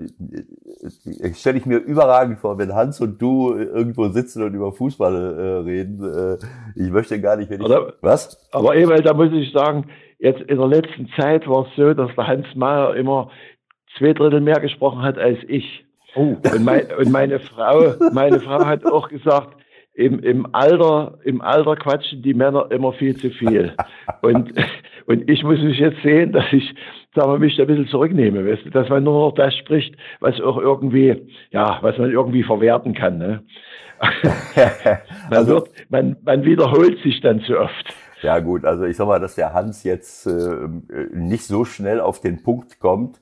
stelle 1.33 1.57
ich 1.57 1.65
mir 1.65 1.77
überragend 1.77 2.39
vor, 2.39 2.57
wenn 2.57 2.73
Hans 2.73 2.99
und 2.99 3.21
du 3.21 3.53
irgendwo 3.53 4.09
sitzen 4.09 4.43
und 4.43 4.53
über 4.53 4.73
Fußball 4.73 5.15
äh, 5.15 5.69
reden. 5.69 6.03
Äh, 6.03 6.37
ich 6.75 6.91
möchte 6.91 7.19
gar 7.21 7.37
nicht, 7.37 7.49
wenn 7.49 7.61
ich... 7.61 7.65
Oder, 7.65 7.93
was? 8.01 8.49
Aber 8.51 8.75
Ewald, 8.75 9.05
da 9.05 9.13
muss 9.13 9.31
ich 9.31 9.53
sagen, 9.53 9.85
jetzt 10.19 10.41
in 10.41 10.57
der 10.57 10.67
letzten 10.67 11.07
Zeit 11.17 11.47
war 11.47 11.65
es 11.65 11.75
so, 11.75 11.93
dass 11.93 12.13
der 12.15 12.27
Hans 12.27 12.47
Mayer 12.55 12.95
immer 12.95 13.29
zwei 13.97 14.13
Drittel 14.13 14.41
mehr 14.41 14.59
gesprochen 14.59 15.01
hat 15.01 15.17
als 15.17 15.39
ich. 15.47 15.85
Oh. 16.15 16.35
Und, 16.53 16.65
mein, 16.65 16.85
und 16.97 17.11
meine 17.11 17.39
Frau, 17.39 17.93
meine 18.11 18.39
Frau 18.39 18.65
hat 18.65 18.85
auch 18.85 19.07
gesagt, 19.09 19.55
im, 19.93 20.19
im 20.19 20.47
Alter, 20.53 21.17
im 21.23 21.41
Alter 21.41 21.75
quatschen 21.75 22.21
die 22.21 22.33
Männer 22.33 22.67
immer 22.71 22.93
viel 22.93 23.15
zu 23.15 23.29
viel. 23.29 23.73
Und, 24.21 24.53
und 25.05 25.29
ich 25.29 25.43
muss 25.43 25.59
mich 25.59 25.77
jetzt 25.79 26.01
sehen, 26.01 26.31
dass 26.31 26.45
ich, 26.51 26.73
sagen 27.13 27.31
wir, 27.31 27.39
mich 27.39 27.55
da 27.57 27.63
ein 27.63 27.67
bisschen 27.67 27.87
zurücknehme, 27.87 28.45
weißt 28.45 28.65
du, 28.65 28.69
dass 28.69 28.89
man 28.89 29.03
nur 29.03 29.27
noch 29.27 29.35
das 29.35 29.55
spricht, 29.55 29.95
was 30.19 30.39
auch 30.41 30.57
irgendwie, 30.57 31.27
ja, 31.51 31.79
was 31.81 31.97
man 31.97 32.11
irgendwie 32.11 32.43
verwerten 32.43 32.93
kann, 32.93 33.17
ne? 33.17 33.43
man, 35.29 35.37
Also- 35.37 35.53
wird, 35.55 35.69
man, 35.89 36.17
man 36.23 36.43
wiederholt 36.43 37.01
sich 37.03 37.21
dann 37.21 37.41
zu 37.41 37.59
oft. 37.59 37.93
Ja 38.21 38.39
gut, 38.39 38.65
also 38.65 38.83
ich 38.85 38.95
sag 38.95 39.07
mal, 39.07 39.19
dass 39.19 39.35
der 39.35 39.53
Hans 39.53 39.83
jetzt 39.83 40.27
äh, 40.27 40.67
nicht 41.11 41.43
so 41.43 41.65
schnell 41.65 41.99
auf 41.99 42.21
den 42.21 42.43
Punkt 42.43 42.79
kommt, 42.79 43.19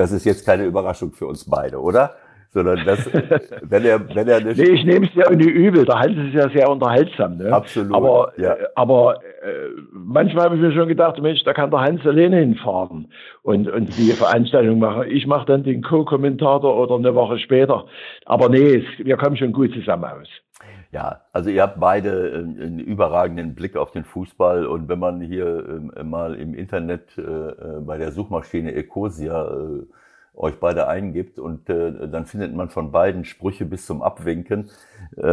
das 0.00 0.12
ist 0.12 0.24
jetzt 0.24 0.46
keine 0.46 0.64
Überraschung 0.64 1.12
für 1.12 1.26
uns 1.26 1.44
beide, 1.44 1.78
oder? 1.78 2.14
Sondern 2.52 2.84
das, 2.84 3.08
wenn 3.62 3.84
er, 3.84 4.14
wenn 4.14 4.26
er 4.26 4.38
eine, 4.38 4.54
Nee, 4.54 4.62
ich 4.70 4.84
nehme 4.84 5.06
es 5.06 5.14
ja 5.14 5.30
nicht 5.30 5.50
übel. 5.50 5.84
Der 5.84 6.00
Hans 6.00 6.16
ist 6.16 6.34
ja 6.34 6.48
sehr 6.48 6.68
unterhaltsam. 6.68 7.36
Ne? 7.36 7.52
Absolut, 7.52 7.94
Aber, 7.94 8.32
ja. 8.38 8.54
äh, 8.54 8.66
aber 8.74 9.20
äh, 9.42 9.68
manchmal 9.92 10.46
habe 10.46 10.56
ich 10.56 10.62
mir 10.62 10.72
schon 10.72 10.88
gedacht, 10.88 11.20
Mensch, 11.20 11.44
da 11.44 11.52
kann 11.52 11.70
der 11.70 11.80
Hans 11.80 12.04
alleine 12.04 12.38
hinfahren 12.38 13.12
und, 13.42 13.68
und 13.70 13.96
die 13.96 14.10
Veranstaltung 14.12 14.78
machen. 14.80 15.04
Ich 15.10 15.26
mache 15.26 15.46
dann 15.46 15.62
den 15.62 15.82
Co-Kommentator 15.82 16.76
oder 16.76 16.96
eine 16.96 17.14
Woche 17.14 17.38
später. 17.38 17.84
Aber 18.24 18.48
nee, 18.48 18.76
es, 18.78 19.06
wir 19.06 19.16
kommen 19.16 19.36
schon 19.36 19.52
gut 19.52 19.72
zusammen 19.74 20.04
aus. 20.04 20.28
Ja, 20.92 21.20
also 21.32 21.50
ihr 21.50 21.62
habt 21.62 21.78
beide 21.78 22.32
einen, 22.34 22.60
einen 22.60 22.78
überragenden 22.80 23.54
Blick 23.54 23.76
auf 23.76 23.92
den 23.92 24.04
Fußball. 24.04 24.66
Und 24.66 24.88
wenn 24.88 24.98
man 24.98 25.20
hier 25.20 25.64
ähm, 25.68 26.10
mal 26.10 26.34
im 26.34 26.54
Internet 26.54 27.16
äh, 27.16 27.20
äh, 27.22 27.80
bei 27.80 27.96
der 27.96 28.10
Suchmaschine 28.10 28.74
Ecosia 28.74 29.50
äh, 29.50 29.86
euch 30.34 30.58
beide 30.58 30.88
eingibt 30.88 31.38
und 31.38 31.68
dann 31.68 32.24
findet 32.24 32.54
man 32.54 32.70
von 32.70 32.92
beiden 32.92 33.24
Sprüche 33.24 33.66
bis 33.66 33.84
zum 33.84 34.00
Abwinken, 34.00 34.70
äh, 35.16 35.26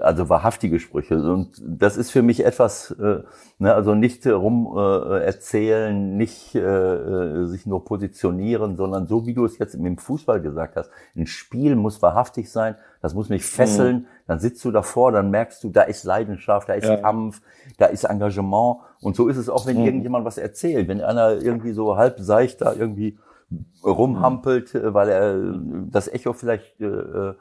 also 0.00 0.28
wahrhaftige 0.28 0.78
Sprüche. 0.80 1.16
Und 1.16 1.50
das 1.64 1.96
ist 1.96 2.10
für 2.10 2.22
mich 2.22 2.44
etwas, 2.44 2.90
äh, 2.92 3.20
ne, 3.58 3.74
also 3.74 3.94
nicht 3.94 4.26
rum 4.26 4.74
äh, 4.76 5.24
erzählen, 5.24 6.16
nicht 6.16 6.54
äh, 6.54 7.44
sich 7.46 7.66
nur 7.66 7.84
positionieren, 7.84 8.76
sondern 8.76 9.06
so 9.06 9.26
wie 9.26 9.34
du 9.34 9.44
es 9.44 9.58
jetzt 9.58 9.74
im 9.74 9.98
Fußball 9.98 10.40
gesagt 10.40 10.76
hast, 10.76 10.90
ein 11.16 11.26
Spiel 11.26 11.76
muss 11.76 12.02
wahrhaftig 12.02 12.50
sein, 12.50 12.74
das 13.00 13.14
muss 13.14 13.28
mich 13.30 13.44
fesseln, 13.44 14.06
dann 14.26 14.38
sitzt 14.38 14.64
du 14.64 14.70
davor, 14.70 15.12
dann 15.12 15.30
merkst 15.30 15.64
du, 15.64 15.70
da 15.70 15.82
ist 15.82 16.04
Leidenschaft, 16.04 16.68
da 16.68 16.74
ist 16.74 16.86
Ja. 16.88 16.96
Kampf, 16.96 17.40
da 17.78 17.86
ist 17.86 18.04
Engagement. 18.04 18.78
Und 19.00 19.16
so 19.16 19.28
ist 19.28 19.36
es 19.38 19.48
auch, 19.48 19.66
wenn 19.66 19.78
Mhm. 19.78 19.86
irgendjemand 19.86 20.24
was 20.24 20.38
erzählt. 20.38 20.88
Wenn 20.88 21.00
einer 21.00 21.32
irgendwie 21.42 21.72
so 21.72 21.96
halb 21.96 22.20
seicht 22.20 22.60
da 22.60 22.72
irgendwie 22.74 23.18
rumhampelt, 23.84 24.74
äh, 24.74 24.94
weil 24.94 25.08
er 25.08 25.34
äh, 25.34 25.52
das 25.90 26.08
Echo 26.08 26.32
vielleicht 26.32 26.80
äh, 26.80 26.86
äh, 26.86 27.34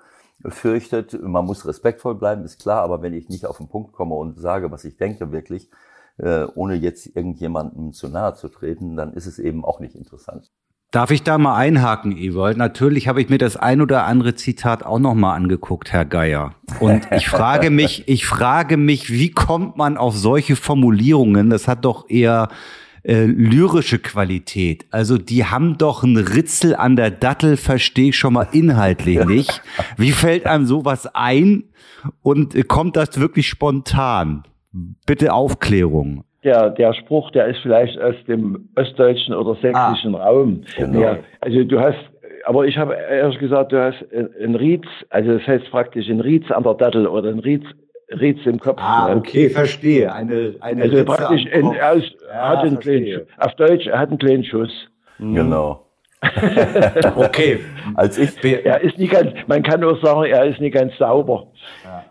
fürchtet. 0.48 1.22
Man 1.22 1.46
muss 1.46 1.66
respektvoll 1.66 2.16
bleiben, 2.16 2.44
ist 2.44 2.62
klar, 2.62 2.82
aber 2.82 3.02
wenn 3.02 3.14
ich 3.14 3.30
nicht 3.30 3.46
auf 3.46 3.58
den 3.58 3.68
Punkt 3.68 3.94
komme 3.94 4.16
und 4.16 4.40
sage, 4.40 4.72
was 4.72 4.84
ich 4.86 4.98
denke 4.98 5.32
wirklich, 5.32 5.70
äh, 6.18 6.46
ohne 6.56 6.76
jetzt 6.76 7.16
irgendjemandem 7.16 7.94
zu 7.94 8.08
nahe 8.08 8.36
zu 8.36 8.48
treten, 8.48 8.96
dann 8.96 9.14
ist 9.14 9.26
es 9.26 9.40
eben 9.40 9.66
auch 9.66 9.80
nicht 9.80 9.96
interessant. 9.96 10.52
Darf 10.92 11.10
ich 11.10 11.24
da 11.24 11.38
mal 11.38 11.56
einhaken, 11.56 12.18
Ewald? 12.18 12.58
Natürlich 12.58 13.08
habe 13.08 13.22
ich 13.22 13.30
mir 13.30 13.38
das 13.38 13.56
ein 13.56 13.80
oder 13.80 14.04
andere 14.06 14.36
Zitat 14.36 14.86
auch 14.86 15.00
noch 15.00 15.14
mal 15.14 15.34
angeguckt, 15.34 15.94
Herr 15.94 16.04
Geier. 16.04 16.56
Und 16.82 17.08
ich 17.12 17.30
frage 17.30 17.70
mich, 17.70 18.10
ich 18.10 18.26
frage 18.26 18.76
mich, 18.76 19.10
wie 19.10 19.32
kommt 19.32 19.78
man 19.78 19.96
auf 19.96 20.18
solche 20.18 20.58
Formulierungen? 20.58 21.50
Das 21.50 21.70
hat 21.70 21.86
doch 21.86 22.10
eher 22.10 22.50
äh, 23.04 23.26
lyrische 23.26 24.00
Qualität. 24.00 24.86
Also 24.92 25.18
die 25.18 25.46
haben 25.46 25.78
doch 25.78 26.04
einen 26.04 26.18
Ritzel 26.18 26.76
an 26.76 26.96
der 26.96 27.12
Dattel, 27.12 27.58
verstehe 27.58 28.10
ich 28.10 28.18
schon 28.18 28.34
mal 28.34 28.48
inhaltlich 28.52 29.26
nicht. 29.26 29.62
Wie 29.98 30.12
fällt 30.12 30.46
einem 30.46 30.66
sowas 30.66 31.10
ein? 31.14 31.64
Und 32.22 32.56
äh, 32.56 32.64
kommt 32.64 32.96
das 32.96 33.20
wirklich 33.20 33.48
spontan? 33.48 34.44
Bitte 35.06 35.34
Aufklärung. 35.34 36.24
Der, 36.44 36.70
der 36.70 36.94
Spruch, 36.94 37.30
der 37.32 37.48
ist 37.48 37.60
vielleicht 37.62 38.00
aus 38.00 38.16
dem 38.28 38.70
ostdeutschen 38.76 39.34
oder 39.36 39.56
sächsischen 39.62 40.16
Raum. 40.16 40.64
Genau. 40.76 41.00
Ja, 41.00 41.20
also 41.40 41.64
du 41.64 41.80
hast, 41.80 42.00
aber 42.46 42.66
ich 42.66 42.78
habe 42.78 42.96
ehrlich 42.96 43.38
gesagt, 43.38 43.72
du 43.72 43.84
hast 43.84 44.04
ein 44.12 44.56
Rietz, 44.56 44.86
also 45.10 45.38
das 45.38 45.46
heißt 45.46 45.70
praktisch 45.70 46.10
ein 46.10 46.20
Rietz 46.20 46.50
an 46.50 46.64
der 46.64 46.74
Dattel 46.74 47.06
oder 47.06 47.30
ein 47.30 47.40
Rietz, 47.40 47.66
Rietz 48.20 48.40
im 48.46 48.60
Kopf. 48.60 48.80
ne? 49.44 49.50
verstehe. 49.50 50.14
Eine, 50.14 50.56
eine 50.62 50.84
Also 50.84 51.06
praktisch, 51.06 51.46
in, 51.46 51.74
er 52.32 52.48
hat 52.50 52.60
einen 52.60 52.80
kleinen, 52.80 53.06
Schuss- 53.08 53.28
auf 53.38 53.56
Deutsch, 53.56 53.88
er 53.88 54.00
hat 54.00 54.10
einen 54.10 54.20
kleinen 54.20 54.44
Schuss. 54.44 54.72
Genau. 55.20 55.86
Okay. 57.16 57.60
Als 57.96 58.18
ich, 58.18 58.44
Er 58.44 58.82
ist 58.82 58.98
nicht 59.00 59.12
ganz, 59.12 59.32
man 59.48 59.64
kann 59.64 59.84
auch 59.84 60.00
sagen, 60.04 60.26
er 60.26 60.46
ist 60.46 60.60
nicht 60.60 60.74
ganz 60.76 60.96
sauber. 60.98 61.48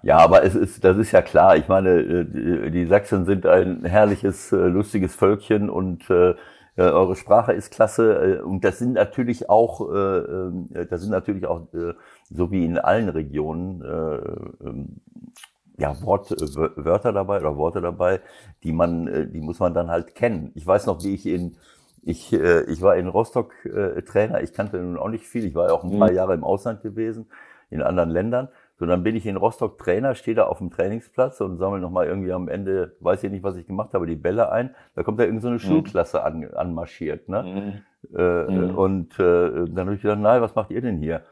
Ja, 0.03 0.19
aber 0.19 0.43
es 0.43 0.55
ist, 0.57 0.83
das 0.85 0.97
ist 0.97 1.13
ja 1.13 1.23
klar. 1.23 1.57
Ich 1.57 1.69
meine, 1.69 1.91
äh, 2.01 2.71
die 2.71 2.87
Sachsen 2.87 3.25
sind 3.25 3.47
ein 3.47 3.85
herrliches, 3.85 4.53
äh, 4.53 4.57
lustiges 4.57 5.15
Völkchen 5.15 5.71
und 5.71 6.11
äh, 6.11 6.31
äh, 6.31 6.35
eure 6.77 7.15
Sprache 7.17 7.53
ist 7.53 7.73
klasse. 7.73 8.45
Und 8.45 8.65
das 8.65 8.79
sind 8.79 8.95
natürlich 8.95 9.49
auch, 9.49 9.93
äh, 9.93 10.19
äh, 10.19 10.87
das 10.89 11.03
sind 11.03 11.11
natürlich 11.11 11.47
auch, 11.47 11.73
äh, 11.75 11.95
so 12.31 12.51
wie 12.51 12.65
in 12.65 12.79
allen 12.79 13.09
Regionen, 13.11 13.83
äh, 13.83 14.67
ähm, 14.67 15.01
ja, 15.81 16.01
Wort, 16.03 16.31
äh, 16.31 16.37
Wör- 16.57 16.73
Wörter 16.77 17.13
dabei 17.13 17.41
oder 17.41 17.57
Worte 17.57 17.81
dabei, 17.81 18.21
die 18.63 18.73
man, 18.73 19.09
äh, 19.09 19.27
die 19.27 19.41
muss 19.41 19.59
man 19.59 19.75
dann 19.75 19.91
halt 19.91 20.15
kennen. 20.15 20.53
Ich 20.55 20.67
weiß 20.67 20.87
noch, 20.87 21.03
wie 21.05 21.15
ich 21.15 21.27
in, 21.27 21.57
ich, 22.03 22.33
äh, 22.33 22.63
ich 22.65 22.83
war 22.83 22.97
in 22.97 23.09
Rostock 23.09 23.53
äh, 23.65 24.03
Trainer. 24.03 24.43
Ich 24.43 24.53
kannte 24.53 24.79
nun 24.79 24.97
auch 24.99 25.09
nicht 25.09 25.27
viel. 25.27 25.45
Ich 25.45 25.55
war 25.55 25.69
ja 25.69 25.75
auch 25.75 25.85
ein 25.85 25.99
paar 25.99 26.13
Jahre 26.13 26.35
im 26.35 26.45
Ausland 26.45 26.83
gewesen, 26.83 27.27
in 27.71 27.83
anderen 27.83 28.11
Ländern. 28.11 28.49
So, 28.79 28.87
dann 28.87 29.03
bin 29.03 29.15
ich 29.15 29.27
in 29.27 29.37
Rostock 29.37 29.77
Trainer, 29.79 30.15
stehe 30.15 30.35
da 30.35 30.45
auf 30.47 30.59
dem 30.59 30.71
Trainingsplatz 30.71 31.41
und 31.43 31.59
sammle 31.59 31.81
nochmal 31.81 32.07
irgendwie 32.07 32.33
am 32.33 32.49
Ende, 32.49 32.97
weiß 33.01 33.23
ich 33.25 33.31
nicht, 33.31 33.43
was 33.43 33.57
ich 33.57 33.67
gemacht 33.67 33.93
habe, 33.93 34.07
die 34.07 34.17
Bälle 34.17 34.51
ein. 34.51 34.75
Da 34.95 35.03
kommt 35.03 35.19
da 35.21 35.25
irgendeine 35.25 35.43
so 35.43 35.49
eine 35.49 35.59
Schulklasse 35.61 36.23
an, 36.23 36.45
anmarschiert. 36.55 37.29
Ne? 37.29 37.45
Äh, 38.17 38.45
mhm. 38.71 38.75
Und 38.79 39.19
äh, 39.21 39.67
dann 39.69 39.81
habe 39.87 39.95
ich 39.97 40.03
gedacht, 40.03 40.19
nein, 40.21 40.41
was 40.41 40.55
macht 40.55 40.71
ihr 40.71 40.81
denn 40.81 40.97
hier? 40.97 41.23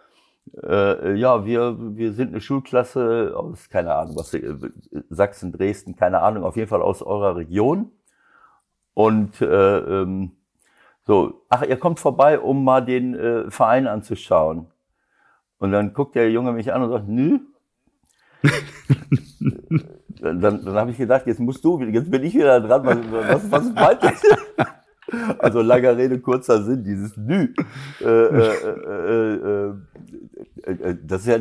Äh, 0.62 1.14
ja, 1.14 1.44
wir, 1.44 1.76
wir 1.96 2.12
sind 2.12 2.28
eine 2.28 2.40
Schulklasse 2.40 3.34
aus, 3.36 3.68
keine 3.68 3.94
Ahnung, 3.94 4.16
was, 4.16 4.36
Sachsen, 5.10 5.52
Dresden, 5.52 5.96
keine 5.96 6.20
Ahnung, 6.20 6.44
auf 6.44 6.56
jeden 6.56 6.68
Fall 6.68 6.82
aus 6.82 7.02
eurer 7.02 7.36
Region. 7.36 7.90
Und 8.94 9.40
äh, 9.40 9.78
ähm, 9.78 10.32
so, 11.06 11.42
ach, 11.48 11.62
ihr 11.62 11.78
kommt 11.78 12.00
vorbei, 12.00 12.38
um 12.38 12.64
mal 12.64 12.84
den 12.84 13.14
äh, 13.14 13.50
Verein 13.50 13.86
anzuschauen. 13.86 14.66
Und 15.58 15.72
dann 15.72 15.92
guckt 15.92 16.14
der 16.14 16.30
Junge 16.30 16.52
mich 16.52 16.72
an 16.72 16.82
und 16.82 16.90
sagt, 16.90 17.08
nö. 17.08 17.38
dann 20.20 20.40
dann 20.40 20.74
habe 20.74 20.90
ich 20.90 20.98
gedacht, 20.98 21.26
jetzt 21.26 21.40
musst 21.40 21.64
du, 21.64 21.80
jetzt 21.80 22.10
bin 22.10 22.22
ich 22.22 22.34
wieder 22.34 22.60
dran, 22.60 22.84
was, 22.84 22.98
was, 23.10 23.50
was 23.50 23.72
meint 23.74 24.02
das? 24.02 24.22
Also 25.38 25.62
langer 25.62 25.96
Rede, 25.96 26.18
kurzer 26.20 26.62
Sinn, 26.62 26.84
dieses 26.84 27.16
Nü. 27.16 27.48
Äh, 28.00 28.04
äh, 28.04 28.54
äh, 29.34 29.72
äh, 30.66 30.96
das 31.06 31.22
ist 31.22 31.28
ja 31.28 31.38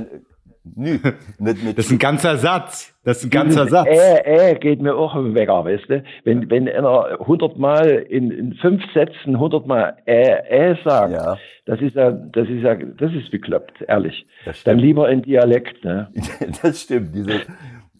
Nü. 0.75 0.99
Mit, 1.39 1.63
mit 1.63 1.77
das 1.77 1.85
ist 1.85 1.91
ein 1.91 1.99
ganzer 1.99 2.37
Satz. 2.37 2.93
Das 3.03 3.17
ist 3.17 3.25
ein 3.25 3.29
ganzer 3.29 3.67
Satz. 3.67 3.87
Äh, 3.87 4.51
äh, 4.51 4.55
geht 4.55 4.81
mir 4.81 4.95
auch 4.95 5.15
im 5.15 5.35
Wecker, 5.35 5.63
weißt 5.65 5.89
du? 5.89 6.03
Wenn, 6.23 6.49
wenn 6.49 6.67
einer 6.67 7.19
hundertmal 7.19 8.05
in, 8.09 8.31
in 8.31 8.53
fünf 8.55 8.83
Sätzen 8.93 9.39
hundertmal 9.39 9.97
äh, 10.05 10.71
äh 10.71 10.75
sagt, 10.83 11.13
ja. 11.13 11.37
das 11.65 11.81
ist 11.81 11.95
ja, 11.95 12.11
das 12.11 12.49
ist 12.49 12.63
ja, 12.63 12.75
das 12.75 13.13
ist 13.13 13.31
bekloppt, 13.31 13.81
ehrlich. 13.87 14.25
Dann 14.65 14.79
lieber 14.79 15.09
in 15.09 15.21
Dialekt, 15.21 15.83
ne? 15.83 16.09
das 16.61 16.81
stimmt, 16.81 17.15
diese, 17.15 17.41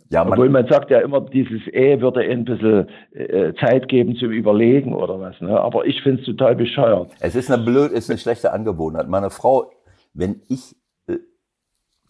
ja, 0.10 0.24
man 0.24 0.34
Obwohl 0.34 0.50
man 0.50 0.68
sagt 0.68 0.90
ja 0.90 1.00
immer, 1.00 1.22
dieses 1.22 1.62
E 1.68 2.00
würde 2.00 2.22
ein 2.22 2.46
bisschen 2.46 2.88
äh, 3.12 3.54
Zeit 3.56 3.90
geben 3.90 4.16
zum 4.16 4.32
Überlegen 4.32 4.94
oder 4.94 5.20
was. 5.20 5.40
Ne? 5.42 5.60
Aber 5.60 5.86
ich 5.86 6.02
finde 6.02 6.22
es 6.22 6.26
total 6.26 6.56
bescheuert. 6.56 7.12
Es 7.20 7.36
ist 7.36 7.52
eine 7.52 7.62
blöd, 7.64 7.92
ist 7.92 8.10
eine 8.10 8.18
schlechte 8.18 8.54
Angewohnheit. 8.54 9.10
Meine 9.10 9.30
Frau, 9.30 9.70
wenn 10.14 10.42
ich 10.48 10.76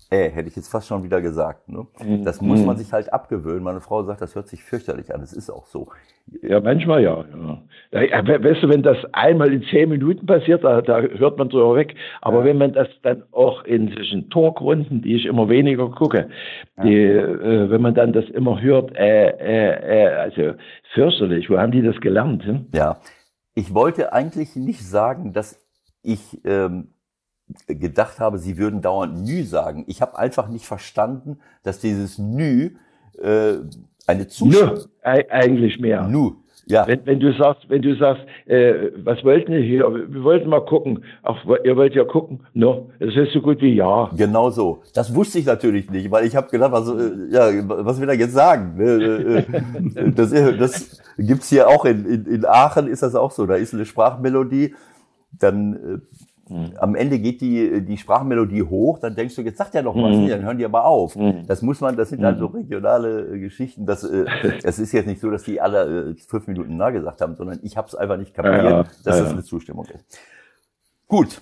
äh, 0.09 0.29
hätte 0.29 0.47
ich 0.47 0.55
jetzt 0.55 0.69
fast 0.69 0.87
schon 0.87 1.03
wieder 1.03 1.21
gesagt. 1.21 1.67
Ne? 1.67 1.85
Mhm. 2.01 2.23
Das 2.23 2.41
muss 2.41 2.63
man 2.63 2.75
mhm. 2.75 2.79
sich 2.79 2.93
halt 2.93 3.11
abgewöhnen. 3.11 3.63
Meine 3.63 3.81
Frau 3.81 4.03
sagt, 4.03 4.21
das 4.21 4.35
hört 4.35 4.47
sich 4.47 4.63
fürchterlich 4.63 5.13
an. 5.13 5.19
Das 5.21 5.33
ist 5.33 5.49
auch 5.49 5.65
so. 5.65 5.87
Ja, 6.41 6.61
manchmal 6.61 7.03
ja. 7.03 7.25
ja. 7.91 8.43
Weißt 8.43 8.63
du, 8.63 8.69
wenn 8.69 8.83
das 8.83 8.97
einmal 9.11 9.51
in 9.51 9.63
zehn 9.63 9.89
Minuten 9.89 10.25
passiert, 10.25 10.63
da, 10.63 10.81
da 10.81 11.01
hört 11.01 11.37
man 11.37 11.49
drüber 11.49 11.75
weg. 11.75 11.95
Aber 12.21 12.39
ja. 12.39 12.45
wenn 12.45 12.57
man 12.57 12.73
das 12.73 12.87
dann 13.03 13.23
auch 13.31 13.65
in 13.65 13.91
zwischen 13.93 14.29
Talkrunden, 14.29 15.01
die 15.01 15.15
ich 15.15 15.25
immer 15.25 15.49
weniger 15.49 15.89
gucke, 15.89 16.29
die, 16.83 16.95
äh, 16.95 17.69
wenn 17.69 17.81
man 17.81 17.93
dann 17.93 18.13
das 18.13 18.25
immer 18.29 18.61
hört, 18.61 18.95
äh, 18.95 19.29
äh, 19.29 20.05
äh, 20.05 20.15
also 20.15 20.53
fürchterlich. 20.93 21.49
Wo 21.49 21.57
haben 21.57 21.71
die 21.71 21.81
das 21.81 21.99
gelernt? 21.99 22.45
Hm? 22.45 22.67
Ja, 22.73 22.97
ich 23.55 23.73
wollte 23.73 24.13
eigentlich 24.13 24.55
nicht 24.55 24.87
sagen, 24.87 25.33
dass 25.33 25.59
ich 26.01 26.39
ähm, 26.45 26.93
gedacht 27.67 28.19
habe, 28.19 28.37
sie 28.37 28.57
würden 28.57 28.81
dauernd 28.81 29.25
Nü 29.25 29.43
sagen. 29.43 29.85
Ich 29.87 30.01
habe 30.01 30.17
einfach 30.17 30.49
nicht 30.49 30.65
verstanden, 30.65 31.39
dass 31.63 31.79
dieses 31.79 32.17
Nü 32.17 32.71
äh, 33.21 33.53
eine 34.05 34.27
Zustimmung... 34.27 34.75
Nö, 34.75 35.21
eigentlich 35.29 35.79
mehr. 35.79 36.07
Nu. 36.07 36.37
Ja. 36.69 36.85
Wenn, 36.85 37.05
wenn 37.05 37.19
du 37.21 37.31
sagst, 37.33 37.69
wenn 37.69 37.81
du 37.81 37.95
sagst, 37.95 38.23
äh, 38.45 38.91
was 38.97 39.23
wollten 39.23 39.53
wir 39.53 39.61
hier? 39.61 39.85
Wir 40.09 40.23
wollten 40.23 40.49
mal 40.49 40.65
gucken. 40.65 41.05
Ach, 41.23 41.45
ihr 41.63 41.77
wollt 41.77 41.95
ja 41.95 42.03
gucken. 42.03 42.41
No, 42.53 42.89
das 42.99 43.15
ist 43.15 43.31
so 43.31 43.41
gut 43.41 43.61
wie 43.61 43.73
ja. 43.73 44.11
Genau 44.17 44.49
so. 44.49 44.81
Das 44.93 45.15
wusste 45.15 45.39
ich 45.39 45.45
natürlich 45.45 45.89
nicht, 45.89 46.11
weil 46.11 46.25
ich 46.25 46.35
habe 46.35 46.49
gedacht, 46.49 46.73
was, 46.73 46.89
äh, 46.89 47.31
ja, 47.31 47.49
was 47.67 48.01
will 48.01 48.09
er 48.09 48.15
jetzt 48.15 48.33
sagen? 48.33 48.77
Äh, 48.81 49.37
äh, 49.37 50.11
das, 50.11 50.31
das 50.31 51.01
gibt's 51.17 51.49
hier 51.49 51.69
auch 51.69 51.85
in, 51.85 52.05
in, 52.05 52.25
in 52.25 52.45
Aachen 52.45 52.87
ist 52.87 53.01
das 53.01 53.15
auch 53.15 53.31
so. 53.31 53.45
Da 53.45 53.55
ist 53.55 53.73
eine 53.73 53.85
Sprachmelodie, 53.85 54.75
dann 55.39 55.73
äh, 55.73 56.26
Mhm. 56.49 56.73
Am 56.77 56.95
Ende 56.95 57.19
geht 57.19 57.41
die, 57.41 57.81
die 57.83 57.97
Sprachmelodie 57.97 58.63
hoch, 58.63 58.99
dann 58.99 59.15
denkst 59.15 59.35
du, 59.35 59.41
jetzt 59.41 59.57
sagt 59.57 59.75
er 59.75 59.83
noch 59.83 59.95
was, 59.95 60.15
mhm. 60.15 60.27
dann 60.27 60.43
hören 60.43 60.57
die 60.57 60.65
aber 60.65 60.85
auf. 60.85 61.15
Mhm. 61.15 61.45
Das 61.47 61.61
muss 61.61 61.81
man, 61.81 61.95
das 61.95 62.09
sind 62.09 62.23
halt 62.23 62.39
so 62.39 62.49
mhm. 62.49 62.55
regionale 62.55 63.35
äh, 63.35 63.39
Geschichten. 63.39 63.85
Das, 63.85 64.03
äh, 64.03 64.25
es 64.63 64.79
ist 64.79 64.91
jetzt 64.91 65.07
nicht 65.07 65.21
so, 65.21 65.29
dass 65.29 65.43
die 65.43 65.61
alle 65.61 66.11
äh, 66.11 66.15
fünf 66.15 66.47
Minuten 66.47 66.77
nah 66.77 66.89
gesagt 66.89 67.21
haben, 67.21 67.35
sondern 67.35 67.59
ich 67.63 67.77
habe 67.77 67.87
es 67.87 67.95
einfach 67.95 68.17
nicht 68.17 68.33
kapiert, 68.33 68.63
ja, 68.63 68.69
ja. 68.69 68.83
dass 68.83 69.17
ja, 69.17 69.23
das 69.23 69.31
eine 69.31 69.43
Zustimmung 69.43 69.85
ist. 69.85 70.19
Gut. 71.07 71.41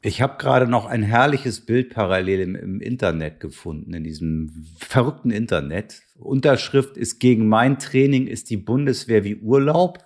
Ich 0.00 0.22
habe 0.22 0.36
gerade 0.38 0.68
noch 0.68 0.86
ein 0.86 1.02
herrliches 1.02 1.66
Bild 1.66 1.92
parallel 1.92 2.40
im, 2.40 2.54
im 2.54 2.80
Internet 2.80 3.40
gefunden, 3.40 3.92
in 3.94 4.04
diesem 4.04 4.64
verrückten 4.78 5.32
Internet. 5.32 6.02
Unterschrift 6.16 6.96
ist 6.96 7.18
gegen 7.18 7.48
mein 7.48 7.80
Training 7.80 8.28
ist 8.28 8.50
die 8.50 8.56
Bundeswehr 8.56 9.24
wie 9.24 9.36
Urlaub. 9.36 9.98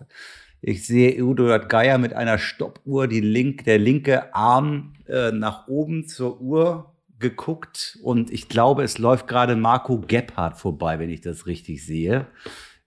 Ich 0.64 0.86
sehe 0.86 1.10
Eduard 1.10 1.68
Geier 1.68 1.98
mit 1.98 2.14
einer 2.14 2.38
Stoppuhr, 2.38 3.08
die 3.08 3.20
link, 3.20 3.64
der 3.64 3.78
linke 3.78 4.32
Arm 4.32 4.94
äh, 5.08 5.32
nach 5.32 5.66
oben 5.66 6.06
zur 6.06 6.40
Uhr 6.40 6.94
geguckt 7.18 7.98
und 8.02 8.32
ich 8.32 8.48
glaube, 8.48 8.84
es 8.84 8.98
läuft 8.98 9.26
gerade 9.26 9.56
Marco 9.56 9.98
Gebhardt 9.98 10.56
vorbei, 10.56 11.00
wenn 11.00 11.10
ich 11.10 11.20
das 11.20 11.46
richtig 11.46 11.84
sehe, 11.84 12.26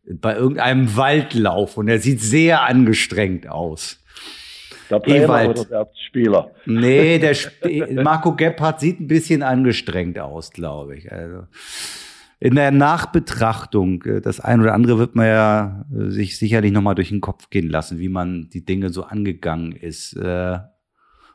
bei 0.05 0.35
irgendeinem 0.35 0.95
Waldlauf 0.95 1.75
und 1.77 1.89
er 1.89 1.99
sieht 1.99 2.21
sehr 2.21 2.63
angestrengt 2.63 3.49
aus. 3.49 4.01
Der 4.89 5.01
Trainer 5.01 5.25
Ewald. 5.25 5.59
oder 5.59 5.65
der 5.65 5.91
Spieler? 6.07 6.51
Nee, 6.65 7.19
der 7.19 7.31
Sp 7.35 7.91
Marco 7.91 8.35
Gebhardt 8.35 8.79
sieht 8.79 9.01
ein 9.01 9.07
bisschen 9.07 9.43
angestrengt 9.43 10.17
aus, 10.17 10.51
glaube 10.51 10.95
ich. 10.95 11.11
Also 11.11 11.47
in 12.45 12.53
der 12.53 12.69
Nachbetrachtung, 12.69 14.03
äh, 14.03 14.21
das 14.21 14.39
ein 14.39 14.61
oder 14.61 14.75
andere 14.75 14.99
wird 14.99 15.15
man 15.15 15.25
ja 15.25 15.85
äh, 15.91 16.11
sich 16.11 16.37
sicherlich 16.37 16.71
nochmal 16.71 16.93
durch 16.93 17.09
den 17.09 17.21
Kopf 17.21 17.49
gehen 17.49 17.69
lassen, 17.69 17.97
wie 17.97 18.09
man 18.09 18.49
die 18.53 18.63
Dinge 18.63 18.89
so 18.89 19.03
angegangen 19.03 19.71
ist. 19.71 20.15
Äh, 20.15 20.59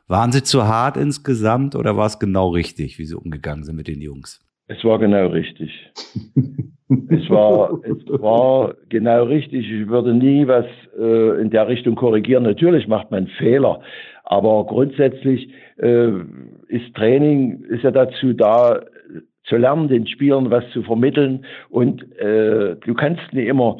waren 0.07 0.31
sie 0.31 0.43
zu 0.43 0.67
hart 0.67 0.95
insgesamt 0.95 1.75
oder 1.75 1.97
war 1.97 2.05
es 2.05 2.17
genau 2.17 2.49
richtig, 2.49 2.97
wie 2.97 3.05
sie 3.05 3.17
umgegangen 3.17 3.65
sind 3.65 3.75
mit 3.75 3.89
den 3.89 3.99
Jungs? 4.01 4.39
Es 4.67 4.81
war 4.85 4.99
genau 4.99 5.27
richtig. 5.27 5.69
es, 7.09 7.29
war, 7.29 7.81
es 7.83 8.21
war 8.21 8.75
genau 8.87 9.25
richtig. 9.25 9.69
Ich 9.69 9.89
würde 9.89 10.13
nie 10.13 10.47
was 10.47 10.65
äh, 10.97 11.41
in 11.41 11.49
der 11.49 11.67
Richtung 11.67 11.95
korrigieren. 11.95 12.43
Natürlich 12.43 12.87
macht 12.87 13.11
man 13.11 13.27
Fehler, 13.37 13.81
aber 14.23 14.65
grundsätzlich 14.65 15.49
äh, 15.75 16.11
ist 16.69 16.95
Training 16.95 17.65
ist 17.65 17.83
ja 17.83 17.91
dazu 17.91 18.31
da, 18.31 18.79
zu 19.43 19.57
lernen, 19.57 19.87
den 19.87 20.07
Spielern 20.07 20.51
was 20.51 20.63
zu 20.71 20.83
vermitteln. 20.83 21.45
Und 21.69 22.03
äh, 22.19 22.75
du 22.75 22.93
kannst 22.93 23.21
nicht 23.33 23.47
immer 23.47 23.77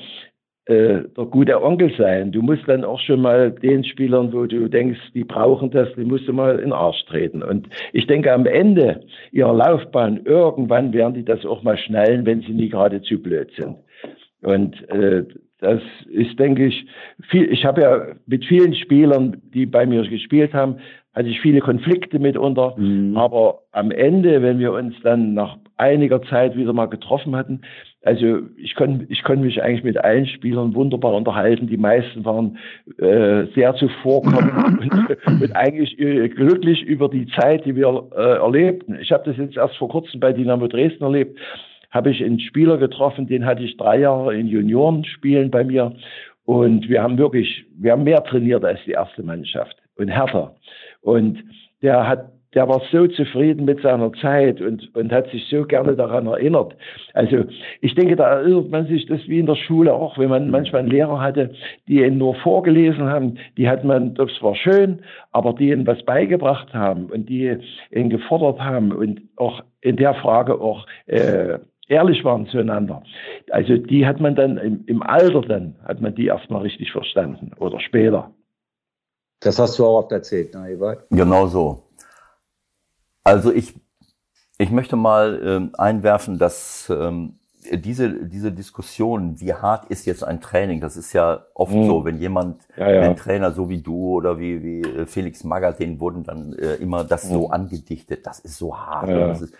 äh, 0.65 1.03
der 1.17 1.25
gute 1.25 1.61
Onkel 1.63 1.91
sein. 1.97 2.31
Du 2.31 2.41
musst 2.41 2.67
dann 2.67 2.83
auch 2.83 2.99
schon 2.99 3.21
mal 3.21 3.51
den 3.51 3.83
Spielern, 3.83 4.31
wo 4.31 4.45
du 4.45 4.67
denkst, 4.67 4.99
die 5.13 5.23
brauchen 5.23 5.71
das, 5.71 5.89
die 5.95 6.05
musst 6.05 6.27
du 6.27 6.33
mal 6.33 6.55
in 6.55 6.65
den 6.65 6.73
Arsch 6.73 7.03
treten. 7.05 7.41
Und 7.41 7.67
ich 7.93 8.07
denke, 8.07 8.31
am 8.31 8.45
Ende 8.45 9.01
ihrer 9.31 9.53
Laufbahn, 9.53 10.21
irgendwann 10.25 10.93
werden 10.93 11.15
die 11.15 11.25
das 11.25 11.45
auch 11.45 11.63
mal 11.63 11.77
schnallen, 11.77 12.25
wenn 12.25 12.41
sie 12.41 12.53
nie 12.53 12.69
gerade 12.69 13.01
zu 13.01 13.21
blöd 13.21 13.51
sind. 13.57 13.77
Und 14.43 14.89
äh, 14.89 15.25
das 15.59 15.81
ist, 16.09 16.39
denke 16.39 16.65
ich, 16.65 16.85
viel, 17.29 17.51
ich 17.51 17.65
habe 17.65 17.81
ja 17.81 18.15
mit 18.25 18.45
vielen 18.45 18.73
Spielern, 18.73 19.41
die 19.53 19.65
bei 19.65 19.85
mir 19.85 20.01
gespielt 20.07 20.53
haben, 20.53 20.77
hatte 21.13 21.27
ich 21.27 21.41
viele 21.41 21.59
Konflikte 21.59 22.19
mitunter. 22.19 22.75
Mhm. 22.77 23.17
Aber 23.17 23.59
am 23.71 23.91
Ende, 23.91 24.41
wenn 24.41 24.59
wir 24.59 24.71
uns 24.71 24.95
dann 25.03 25.33
nach 25.33 25.57
einiger 25.77 26.21
Zeit 26.23 26.55
wieder 26.55 26.73
mal 26.73 26.85
getroffen 26.85 27.35
hatten, 27.35 27.61
also 28.03 28.39
ich 28.57 28.75
konnte 28.75 29.05
ich 29.09 29.23
konnte 29.23 29.43
mich 29.43 29.61
eigentlich 29.61 29.83
mit 29.83 29.97
allen 29.97 30.25
Spielern 30.25 30.73
wunderbar 30.73 31.13
unterhalten. 31.13 31.67
Die 31.67 31.77
meisten 31.77 32.25
waren 32.25 32.57
äh, 32.97 33.45
sehr 33.53 33.75
zuvorkommend 33.75 34.79
und, 35.25 35.41
und 35.41 35.55
eigentlich 35.55 35.99
äh, 35.99 36.29
glücklich 36.29 36.81
über 36.81 37.09
die 37.09 37.27
Zeit, 37.27 37.65
die 37.65 37.75
wir 37.75 38.07
äh, 38.15 38.37
erlebten. 38.37 38.97
Ich 39.01 39.11
habe 39.11 39.23
das 39.25 39.37
jetzt 39.37 39.57
erst 39.57 39.75
vor 39.77 39.89
kurzem 39.89 40.19
bei 40.19 40.33
Dynamo 40.33 40.67
Dresden 40.67 41.03
erlebt. 41.03 41.37
Habe 41.91 42.09
ich 42.09 42.23
einen 42.23 42.39
Spieler 42.39 42.77
getroffen, 42.77 43.27
den 43.27 43.45
hatte 43.45 43.63
ich 43.63 43.75
drei 43.75 43.99
Jahre 43.99 44.35
in 44.35 44.47
Juniorenspielen 44.47 45.51
bei 45.51 45.63
mir. 45.63 45.93
Und 46.45 46.89
wir 46.89 47.03
haben 47.03 47.17
wirklich, 47.17 47.65
wir 47.77 47.91
haben 47.91 48.03
mehr 48.03 48.23
trainiert 48.23 48.65
als 48.65 48.79
die 48.85 48.91
erste 48.91 49.21
Mannschaft 49.23 49.77
und 49.95 50.07
härter. 50.07 50.55
Und 51.01 51.43
der 51.81 52.07
hat, 52.07 52.31
der 52.53 52.67
war 52.67 52.81
so 52.91 53.07
zufrieden 53.07 53.65
mit 53.65 53.81
seiner 53.81 54.11
Zeit 54.13 54.61
und, 54.61 54.93
und 54.95 55.11
hat 55.11 55.29
sich 55.31 55.47
so 55.49 55.63
gerne 55.63 55.95
daran 55.95 56.27
erinnert. 56.27 56.75
Also 57.13 57.45
ich 57.79 57.95
denke, 57.95 58.15
da 58.15 58.39
erinnert 58.39 58.69
man 58.69 58.87
sich 58.87 59.05
das 59.05 59.21
wie 59.27 59.39
in 59.39 59.45
der 59.45 59.55
Schule 59.55 59.93
auch, 59.93 60.17
wenn 60.17 60.29
man 60.29 60.51
manchmal 60.51 60.81
einen 60.81 60.91
Lehrer 60.91 61.21
hatte, 61.21 61.51
die 61.87 62.03
ihn 62.03 62.17
nur 62.17 62.35
vorgelesen 62.35 63.05
haben, 63.05 63.37
die 63.57 63.69
hat 63.69 63.83
man, 63.83 64.15
das 64.15 64.29
war 64.41 64.55
schön, 64.55 64.99
aber 65.31 65.53
die 65.53 65.69
ihnen 65.69 65.87
was 65.87 66.03
beigebracht 66.03 66.73
haben 66.73 67.05
und 67.05 67.29
die 67.29 67.57
ihn 67.91 68.09
gefordert 68.09 68.59
haben 68.59 68.91
und 68.91 69.21
auch 69.37 69.63
in 69.79 69.95
der 69.95 70.13
Frage 70.15 70.59
auch 70.59 70.85
äh, 71.07 71.57
ehrlich 71.87 72.23
waren 72.23 72.47
zueinander. 72.47 73.03
Also 73.49 73.77
die 73.77 74.05
hat 74.05 74.19
man 74.19 74.35
dann 74.35 74.57
im, 74.57 74.83
im 74.87 75.03
Alter 75.03 75.41
dann, 75.41 75.75
hat 75.85 76.01
man 76.01 76.15
die 76.15 76.25
erstmal 76.25 76.61
richtig 76.61 76.91
verstanden 76.91 77.51
oder 77.59 77.79
später. 77.79 78.31
Das 79.41 79.59
hast 79.59 79.77
du 79.77 79.85
auch 79.85 79.99
oft 79.99 80.11
erzählt, 80.11 80.53
ne, 80.53 80.71
Ewald? 80.71 81.01
Genau 81.09 81.47
so. 81.47 81.83
Also 83.23 83.51
ich, 83.51 83.73
ich 84.57 84.71
möchte 84.71 84.95
mal 84.95 85.41
ähm, 85.43 85.71
einwerfen, 85.77 86.37
dass 86.37 86.89
ähm, 86.89 87.39
diese, 87.71 88.25
diese 88.27 88.51
Diskussion, 88.51 89.39
wie 89.39 89.53
hart 89.53 89.85
ist 89.85 90.05
jetzt 90.05 90.23
ein 90.23 90.41
Training, 90.41 90.79
das 90.79 90.95
ist 90.95 91.13
ja 91.13 91.45
oft 91.55 91.73
mhm. 91.73 91.87
so, 91.87 92.05
wenn 92.05 92.19
jemand, 92.19 92.61
ja, 92.77 92.91
ja. 92.91 93.01
ein 93.01 93.15
Trainer 93.15 93.51
so 93.51 93.69
wie 93.69 93.81
du 93.81 94.13
oder 94.13 94.39
wie, 94.39 94.63
wie 94.63 94.81
äh, 94.81 95.05
Felix 95.05 95.43
Magath, 95.43 95.79
denen 95.79 95.99
wurden 95.99 96.23
dann 96.23 96.53
äh, 96.53 96.75
immer 96.75 97.03
das 97.03 97.25
mhm. 97.25 97.33
so 97.33 97.49
angedichtet, 97.49 98.25
das 98.25 98.39
ist 98.39 98.57
so 98.57 98.77
hart. 98.77 99.09
Ja. 99.09 99.27
Das 99.27 99.41
ist, 99.41 99.53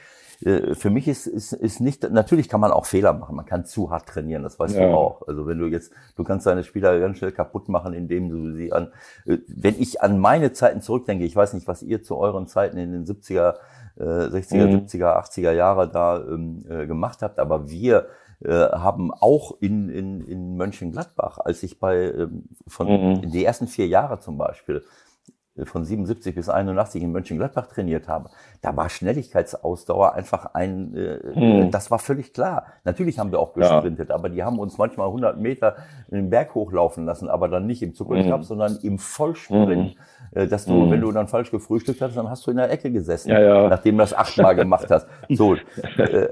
für 0.44 0.90
mich 0.90 1.08
ist, 1.08 1.28
ist, 1.28 1.54
ist 1.54 1.82
nicht, 1.82 2.10
natürlich 2.10 2.50
kann 2.50 2.60
man 2.60 2.72
auch 2.72 2.86
Fehler 2.86 3.14
machen, 3.14 3.36
man 3.36 3.46
kann 3.46 3.66
zu 3.66 3.92
hart 3.92 4.08
trainieren, 4.08 4.42
das 4.42 4.58
weißt 4.58 4.76
ja. 4.76 4.88
du 4.88 4.96
auch. 4.96 5.28
Also 5.28 5.46
wenn 5.46 5.60
du 5.60 5.68
jetzt, 5.68 5.94
du 6.16 6.24
kannst 6.24 6.48
deine 6.48 6.64
Spieler 6.64 7.00
ganz 7.00 7.20
schnell 7.20 7.32
kaputt 7.32 7.70
machen, 7.70 7.94
indem 7.94 8.30
du 8.30 8.52
sie 8.56 8.74
an, 8.74 8.92
äh, 9.26 9.38
wenn 9.48 9.80
ich 9.80 10.02
an 10.02 10.20
meine 10.20 10.52
Zeiten 10.52 10.82
zurückdenke, 10.82 11.26
ich 11.26 11.36
weiß 11.36 11.54
nicht, 11.54 11.68
was 11.68 11.84
ihr 11.84 12.02
zu 12.02 12.18
euren 12.18 12.48
Zeiten 12.48 12.78
in 12.78 12.92
den 12.92 13.06
70er, 13.06 13.56
60er, 14.00 14.68
mhm. 14.68 14.86
70er, 14.86 15.18
80er 15.22 15.52
Jahre 15.52 15.90
da 15.90 16.18
ähm, 16.18 16.66
äh, 16.68 16.88
gemacht 16.88 17.22
habt, 17.22 17.40
aber 17.40 17.70
wir 17.70 18.08
äh, 18.44 18.50
haben 18.50 19.12
auch 19.14 19.58
in, 19.60 19.90
in, 19.90 20.22
in 20.22 20.58
Mönchengladbach, 20.58 21.38
als 21.38 21.62
ich 21.62 21.80
bei 21.80 22.12
ähm, 22.12 22.46
von 22.66 22.88
mhm. 22.88 23.32
die 23.32 23.46
ersten 23.46 23.68
vier 23.68 23.88
Jahre 23.88 24.20
zum 24.20 24.38
Beispiel 24.38 24.84
von 25.66 25.84
77 25.84 26.34
bis 26.34 26.50
81 26.50 27.04
in 27.04 27.12
Mönchengladbach 27.12 27.68
trainiert 27.68 28.08
habe, 28.08 28.30
da 28.62 28.76
war 28.78 28.90
Schnelligkeitsausdauer 28.90 30.14
einfach 30.14 30.54
ein, 30.54 30.96
äh, 30.96 31.20
hm. 31.34 31.72
das 31.72 31.92
war 31.92 32.00
völlig 32.00 32.34
klar. 32.34 32.68
Natürlich 32.86 33.20
haben 33.20 33.32
wir 33.32 33.40
auch 33.40 33.54
gesprintet, 33.54 34.10
ja. 34.10 34.16
aber 34.16 34.30
die 34.30 34.44
haben 34.44 34.60
uns 34.60 34.78
manchmal 34.78 35.08
100 35.08 35.40
Meter 35.40 35.76
den 36.10 36.30
Berg 36.30 36.56
hochlaufen 36.56 37.06
lassen, 37.06 37.30
aber 37.30 37.48
dann 37.50 37.68
nicht 37.68 37.82
im 37.84 37.94
Zuckercup, 37.94 38.40
hm. 38.40 38.44
sondern 38.44 38.78
im 38.82 38.98
Vollsprint. 38.98 39.92
Hm. 39.92 39.98
Äh, 40.34 40.48
dass 40.48 40.66
du, 40.66 40.90
wenn 40.90 41.02
du 41.02 41.12
dann 41.12 41.28
falsch 41.28 41.52
gefrühstückt 41.52 42.00
hast, 42.02 42.16
dann 42.16 42.30
hast 42.30 42.48
du 42.48 42.52
in 42.52 42.58
der 42.58 42.72
Ecke 42.72 42.90
gesessen, 42.90 43.30
ja, 43.30 43.40
ja. 43.42 43.68
nachdem 43.68 43.98
du 43.98 44.04
das 44.04 44.14
achtmal 44.14 44.56
gemacht 44.56 44.90
hast. 44.90 45.06
So, 45.30 45.56
äh, 45.56 46.28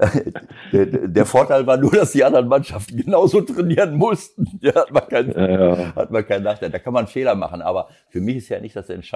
der, 0.72 0.86
der, 0.86 1.26
Vorteil 1.26 1.66
war 1.66 1.76
nur, 1.76 1.90
dass 1.90 2.12
die 2.12 2.24
anderen 2.24 2.48
Mannschaften 2.48 2.96
genauso 2.96 3.42
trainieren 3.42 3.96
mussten. 3.96 4.46
Ja, 4.62 4.74
hat 4.74 4.92
man 4.92 5.08
keinen, 5.08 5.94
hat 5.94 6.10
man 6.10 6.26
keinen 6.26 6.44
Nachteil. 6.44 6.70
Da 6.70 6.78
kann 6.78 6.94
man 6.94 7.06
Fehler 7.06 7.34
machen, 7.34 7.60
aber 7.60 7.88
für 8.08 8.20
mich 8.20 8.36
ist 8.36 8.48
ja 8.48 8.60
nicht 8.60 8.74
das 8.74 8.88
Entscheidende, 8.88 9.09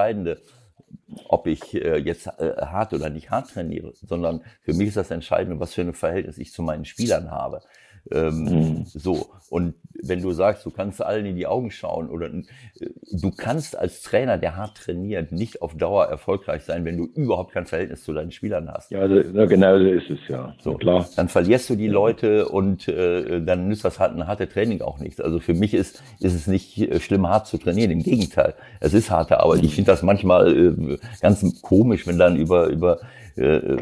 ob 1.29 1.47
ich 1.47 1.75
äh, 1.75 1.99
jetzt 1.99 2.27
äh, 2.27 2.55
hart 2.61 2.93
oder 2.93 3.11
nicht 3.11 3.31
hart 3.31 3.51
trainiere, 3.51 3.93
sondern 3.95 4.43
für 4.63 4.75
mich 4.75 4.89
ist 4.89 4.97
das 4.97 5.11
Entscheidende, 5.11 5.61
was 5.61 5.75
für 5.75 5.83
ein 5.83 5.95
Verhältnis 5.95 6.39
ich 6.39 6.53
zu 6.53 6.63
meinen 6.63 6.85
Spielern 6.85 7.31
habe. 7.31 7.61
Ähm, 8.11 8.45
mhm. 8.45 8.85
So. 8.87 9.31
Und 9.51 9.75
wenn 10.03 10.21
du 10.21 10.33
sagst, 10.33 10.67
du 10.67 10.71
kannst 10.71 11.01
allen 11.01 11.27
in 11.27 11.37
die 11.37 11.47
Augen 11.47 11.71
schauen 11.71 12.09
oder 12.09 12.27
äh, 12.27 12.43
du 13.13 13.31
kannst 13.31 13.79
als 13.79 14.03
Trainer, 14.03 14.37
der 14.37 14.57
hart 14.57 14.77
trainiert, 14.77 15.33
nicht 15.33 15.63
auf 15.63 15.77
Dauer 15.77 16.07
erfolgreich 16.07 16.65
sein, 16.65 16.85
wenn 16.85 16.97
du 16.97 17.05
überhaupt 17.05 17.53
kein 17.53 17.67
Verhältnis 17.67 18.05
zu 18.05 18.13
deinen 18.13 18.33
Spielern 18.33 18.71
hast. 18.71 18.91
Ja, 18.91 19.07
genau 19.07 19.79
so 19.79 19.85
ist 19.85 20.11
es 20.11 20.19
ja. 20.29 20.55
So 20.61 20.75
klar. 20.75 21.09
Dann 21.17 21.29
verlierst 21.29 21.71
du 21.71 21.77
die 21.77 21.89
Leute 21.89 22.49
und 22.49 22.89
äh, 22.89 23.41
dann 23.43 23.69
nützt 23.69 23.85
das 23.85 24.01
halt 24.01 24.13
ein 24.17 24.27
hartes 24.27 24.51
Training 24.51 24.83
auch 24.83 24.99
nichts. 24.99 25.21
Also 25.21 25.41
für 25.41 25.55
mich 25.55 25.73
ist, 25.75 26.03
ist 26.21 26.35
es 26.35 26.47
nicht 26.47 26.79
äh, 26.79 27.01
schlimm, 27.01 27.29
hart 27.29 27.47
zu 27.47 27.59
trainieren. 27.59 27.91
Im 27.91 28.03
Gegenteil, 28.03 28.55
es 28.81 28.93
ist 28.93 29.11
harte 29.11 29.41
Arbeit. 29.41 29.63
Ich 29.63 29.75
finde 29.75 29.93
das 29.93 30.03
manchmal 30.03 30.57
äh, 30.57 30.99
ganz 31.21 31.63
komisch, 31.63 32.07
wenn 32.07 32.19
dann 32.19 32.37
über 32.37 32.67
über 32.67 32.99
äh, 33.37 33.57
äh, 33.57 33.81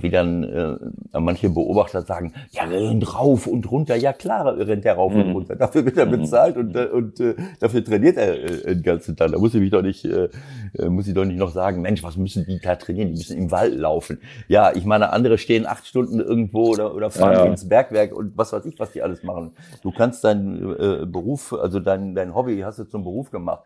wie 0.00 0.10
dann 0.10 0.44
äh, 0.44 1.20
manche 1.20 1.50
Beobachter 1.50 2.02
sagen, 2.02 2.32
ja, 2.52 2.64
rennt 2.64 3.14
rauf 3.14 3.46
und 3.46 3.70
runter. 3.70 3.96
Ja 3.96 4.12
klar, 4.12 4.56
rennt 4.56 4.84
er 4.84 4.94
rauf 4.94 5.12
mhm. 5.12 5.20
und 5.20 5.32
runter. 5.32 5.56
Dafür 5.56 5.84
wird 5.84 5.98
er 5.98 6.06
mhm. 6.06 6.10
bezahlt 6.12 6.56
und, 6.56 6.74
äh, 6.74 6.86
und 6.86 7.20
äh, 7.20 7.34
dafür 7.60 7.84
trainiert 7.84 8.16
er 8.16 8.34
äh, 8.34 8.74
den 8.74 8.82
ganzen 8.82 9.16
Tag. 9.16 9.32
Da 9.32 9.38
muss 9.38 9.54
ich 9.54 9.60
mich 9.60 9.70
doch 9.70 9.82
nicht, 9.82 10.04
äh, 10.04 10.30
äh, 10.78 10.88
muss 10.88 11.06
ich 11.06 11.14
doch 11.14 11.24
nicht 11.24 11.38
noch 11.38 11.50
sagen, 11.50 11.82
Mensch, 11.82 12.02
was 12.02 12.16
müssen 12.16 12.46
die 12.46 12.58
da 12.58 12.76
trainieren? 12.76 13.08
Die 13.08 13.18
müssen 13.18 13.36
im 13.36 13.50
Wald 13.50 13.74
laufen. 13.74 14.20
Ja, 14.48 14.74
ich 14.74 14.86
meine, 14.86 15.12
andere 15.12 15.36
stehen 15.36 15.66
acht 15.66 15.86
Stunden 15.86 16.20
irgendwo 16.20 16.68
oder, 16.68 16.94
oder 16.94 17.10
fahren 17.10 17.32
ja, 17.32 17.44
ja. 17.44 17.50
ins 17.50 17.68
Bergwerk 17.68 18.14
und 18.16 18.38
was 18.38 18.52
weiß 18.52 18.64
ich, 18.64 18.78
was 18.78 18.92
die 18.92 19.02
alles 19.02 19.22
machen. 19.22 19.52
Du 19.82 19.90
kannst 19.90 20.24
deinen 20.24 20.72
äh, 20.76 21.06
Beruf, 21.06 21.52
also 21.52 21.78
dein, 21.78 22.14
dein 22.14 22.34
Hobby 22.34 22.60
hast 22.60 22.78
du 22.78 22.84
zum 22.84 23.04
Beruf 23.04 23.30
gemacht. 23.30 23.64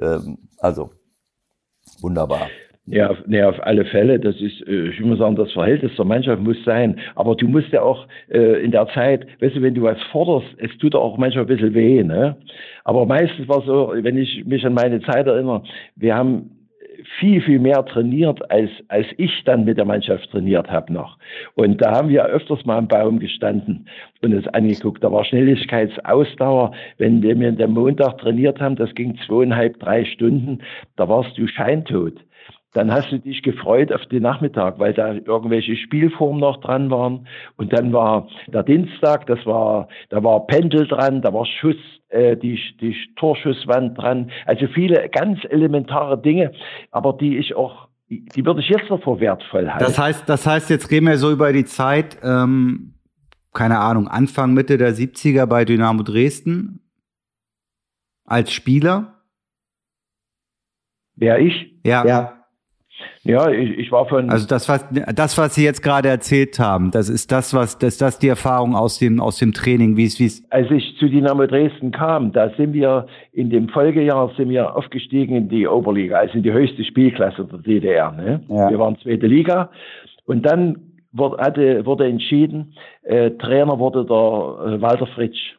Ähm, 0.00 0.38
also, 0.58 0.90
wunderbar. 2.00 2.48
Ja, 2.88 3.10
auf, 3.10 3.18
nee, 3.26 3.42
auf 3.42 3.60
alle 3.66 3.84
Fälle. 3.84 4.20
Das 4.20 4.36
ist, 4.40 4.66
äh, 4.66 4.90
ich 4.90 5.00
muss 5.00 5.18
sagen, 5.18 5.34
das 5.34 5.52
Verhältnis 5.52 5.92
der 5.96 6.04
Mannschaft 6.04 6.40
muss 6.40 6.56
sein. 6.64 6.98
Aber 7.16 7.34
du 7.34 7.48
musst 7.48 7.68
ja 7.72 7.82
auch 7.82 8.06
äh, 8.28 8.62
in 8.64 8.70
der 8.70 8.86
Zeit, 8.88 9.26
weißt 9.40 9.56
du, 9.56 9.62
wenn 9.62 9.74
du 9.74 9.82
was 9.82 10.00
forderst, 10.12 10.46
es 10.58 10.70
tut 10.78 10.94
auch 10.94 11.18
manchmal 11.18 11.44
ein 11.44 11.48
bisschen 11.48 11.74
weh. 11.74 12.04
Ne? 12.04 12.36
Aber 12.84 13.04
meistens 13.04 13.48
war 13.48 13.62
so, 13.62 13.92
wenn 13.92 14.16
ich 14.16 14.44
mich 14.44 14.64
an 14.64 14.74
meine 14.74 15.00
Zeit 15.00 15.26
erinnere, 15.26 15.64
wir 15.96 16.14
haben 16.14 16.52
viel, 17.18 17.40
viel 17.42 17.58
mehr 17.58 17.84
trainiert, 17.84 18.50
als, 18.50 18.70
als 18.88 19.06
ich 19.16 19.32
dann 19.44 19.64
mit 19.64 19.78
der 19.78 19.84
Mannschaft 19.84 20.30
trainiert 20.30 20.70
habe 20.70 20.92
noch. 20.92 21.18
Und 21.54 21.80
da 21.82 21.92
haben 21.92 22.08
wir 22.08 22.24
öfters 22.24 22.64
mal 22.64 22.78
am 22.78 22.88
Baum 22.88 23.18
gestanden 23.18 23.88
und 24.22 24.32
es 24.32 24.46
angeguckt. 24.48 25.02
Da 25.02 25.10
war 25.10 25.24
Schnelligkeitsausdauer. 25.24 26.72
Wenn 26.98 27.22
wir 27.22 27.34
den 27.34 27.70
Montag 27.72 28.18
trainiert 28.18 28.60
haben, 28.60 28.76
das 28.76 28.94
ging 28.94 29.18
zweieinhalb, 29.26 29.78
drei 29.80 30.04
Stunden, 30.04 30.60
da 30.96 31.08
warst 31.08 31.36
du 31.36 31.46
scheintot 31.46 32.14
dann 32.76 32.92
hast 32.92 33.10
du 33.10 33.18
dich 33.18 33.42
gefreut 33.42 33.90
auf 33.90 34.04
den 34.06 34.22
Nachmittag, 34.22 34.78
weil 34.78 34.92
da 34.92 35.14
irgendwelche 35.14 35.76
Spielformen 35.76 36.40
noch 36.40 36.60
dran 36.60 36.90
waren. 36.90 37.26
Und 37.56 37.72
dann 37.72 37.94
war 37.94 38.28
der 38.48 38.64
Dienstag, 38.64 39.26
das 39.26 39.44
war, 39.46 39.88
da 40.10 40.22
war 40.22 40.46
Pendel 40.46 40.86
dran, 40.86 41.22
da 41.22 41.32
war 41.32 41.46
Schuss, 41.46 41.76
äh, 42.10 42.36
die, 42.36 42.60
die 42.82 42.94
Torschusswand 43.16 43.96
dran. 43.96 44.30
Also 44.44 44.66
viele 44.66 45.08
ganz 45.08 45.40
elementare 45.48 46.20
Dinge, 46.20 46.52
aber 46.90 47.14
die 47.14 47.38
ich 47.38 47.56
auch, 47.56 47.88
die 48.10 48.44
würde 48.44 48.60
ich 48.60 48.68
jetzt 48.68 48.90
noch 48.90 49.02
für 49.02 49.20
wertvoll 49.20 49.70
halten. 49.70 49.82
Das 49.82 49.98
heißt, 49.98 50.28
das 50.28 50.46
heißt, 50.46 50.68
jetzt 50.68 50.90
reden 50.90 51.06
wir 51.06 51.16
so 51.16 51.32
über 51.32 51.54
die 51.54 51.64
Zeit, 51.64 52.18
ähm, 52.22 52.92
keine 53.54 53.78
Ahnung, 53.78 54.06
Anfang, 54.06 54.52
Mitte 54.52 54.76
der 54.76 54.92
70er 54.92 55.46
bei 55.46 55.64
Dynamo 55.64 56.02
Dresden 56.02 56.80
als 58.26 58.52
Spieler? 58.52 59.14
Wer 61.14 61.38
ich? 61.38 61.74
Ja. 61.82 62.04
ja. 62.04 62.35
Ja, 63.26 63.50
ich, 63.50 63.78
ich 63.78 63.92
war 63.92 64.06
von. 64.06 64.30
Also 64.30 64.46
das, 64.46 64.68
was 64.68 64.86
das, 64.90 65.36
was 65.36 65.54
Sie 65.54 65.64
jetzt 65.64 65.82
gerade 65.82 66.08
erzählt 66.08 66.58
haben, 66.58 66.90
das 66.90 67.08
ist 67.08 67.32
das, 67.32 67.54
was 67.54 67.78
das, 67.78 67.98
das 67.98 68.18
die 68.18 68.28
Erfahrung 68.28 68.74
aus 68.74 68.98
dem 68.98 69.20
aus 69.20 69.38
dem 69.38 69.52
Training, 69.52 69.96
wie 69.96 70.04
es 70.04 70.20
wie 70.20 70.26
es. 70.26 70.44
Als 70.50 70.70
ich 70.70 70.96
zu 70.98 71.08
Dynamo 71.08 71.46
Dresden 71.46 71.90
kam, 71.90 72.32
da 72.32 72.50
sind 72.56 72.72
wir 72.72 73.06
in 73.32 73.50
dem 73.50 73.68
Folgejahr 73.68 74.30
sind 74.36 74.48
wir 74.48 74.76
aufgestiegen 74.76 75.36
in 75.36 75.48
die 75.48 75.66
Oberliga, 75.66 76.18
also 76.18 76.34
in 76.34 76.42
die 76.42 76.52
höchste 76.52 76.84
Spielklasse 76.84 77.44
der 77.44 77.58
DDR. 77.58 78.12
Ne? 78.12 78.40
Ja. 78.48 78.70
Wir 78.70 78.78
waren 78.78 78.96
zweite 79.02 79.26
Liga 79.26 79.70
und 80.26 80.46
dann 80.46 80.76
wurde, 81.12 81.38
hatte, 81.38 81.86
wurde 81.86 82.06
entschieden, 82.06 82.74
äh, 83.02 83.30
Trainer 83.32 83.78
wurde 83.78 84.04
der 84.04 84.74
äh, 84.74 84.80
Walter 84.80 85.06
Fritsch. 85.08 85.56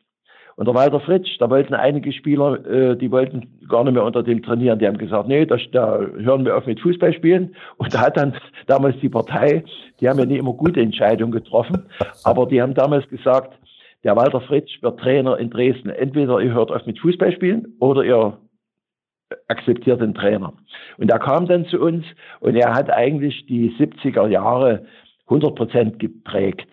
Und 0.58 0.66
der 0.66 0.74
Walter 0.74 1.00
Fritsch, 1.00 1.38
da 1.40 1.52
wollten 1.52 1.76
einige 1.76 2.12
Spieler, 2.12 2.66
äh, 2.66 2.98
die 2.98 3.12
wollten 3.12 3.60
gar 3.70 3.84
nicht 3.84 3.94
mehr 3.94 4.04
unter 4.04 4.24
dem 4.24 4.42
trainieren. 4.42 4.80
Die 4.80 4.88
haben 4.88 4.98
gesagt, 4.98 5.28
nee, 5.28 5.46
das, 5.46 5.62
da 5.72 6.00
hören 6.00 6.46
wir 6.46 6.58
auf 6.58 6.66
mit 6.66 6.80
Fußball 6.80 7.14
spielen. 7.14 7.56
Und 7.78 7.94
da 7.94 8.02
hat 8.02 8.18
dann 8.18 8.36
damals 8.66 9.00
die 9.00 9.08
Partei, 9.08 9.64
die 10.02 10.10
haben 10.10 10.18
ja 10.18 10.26
nicht 10.26 10.40
immer 10.40 10.54
gute 10.54 10.82
Entscheidungen 10.82 11.32
getroffen, 11.32 11.84
aber 12.24 12.48
die 12.48 12.60
haben 12.60 12.74
damals 12.74 13.08
gesagt, 13.08 13.54
der 14.04 14.16
Walter 14.16 14.42
Fritsch 14.42 14.82
wird 14.82 15.00
Trainer 15.00 15.38
in 15.38 15.52
Dresden. 15.52 15.90
Entweder 15.90 16.40
ihr 16.40 16.54
hört 16.54 16.72
auf 16.72 16.88
mit 16.88 17.00
Fußball 17.00 17.34
spielen 17.34 17.76
oder 17.80 18.04
ihr 18.04 18.38
akzeptiert 19.48 20.02
den 20.02 20.16
Trainer. 20.16 20.54
Und 20.98 21.12
er 21.12 21.20
kam 21.20 21.48
dann 21.48 21.66
zu 21.68 21.80
uns 21.80 22.04
und 22.40 22.56
er 22.56 22.74
hat 22.74 22.90
eigentlich 22.90 23.46
die 23.46 23.70
70er 23.78 24.28
Jahre 24.28 24.86
100 25.26 25.54
Prozent 25.54 26.00
geprägt 26.00 26.68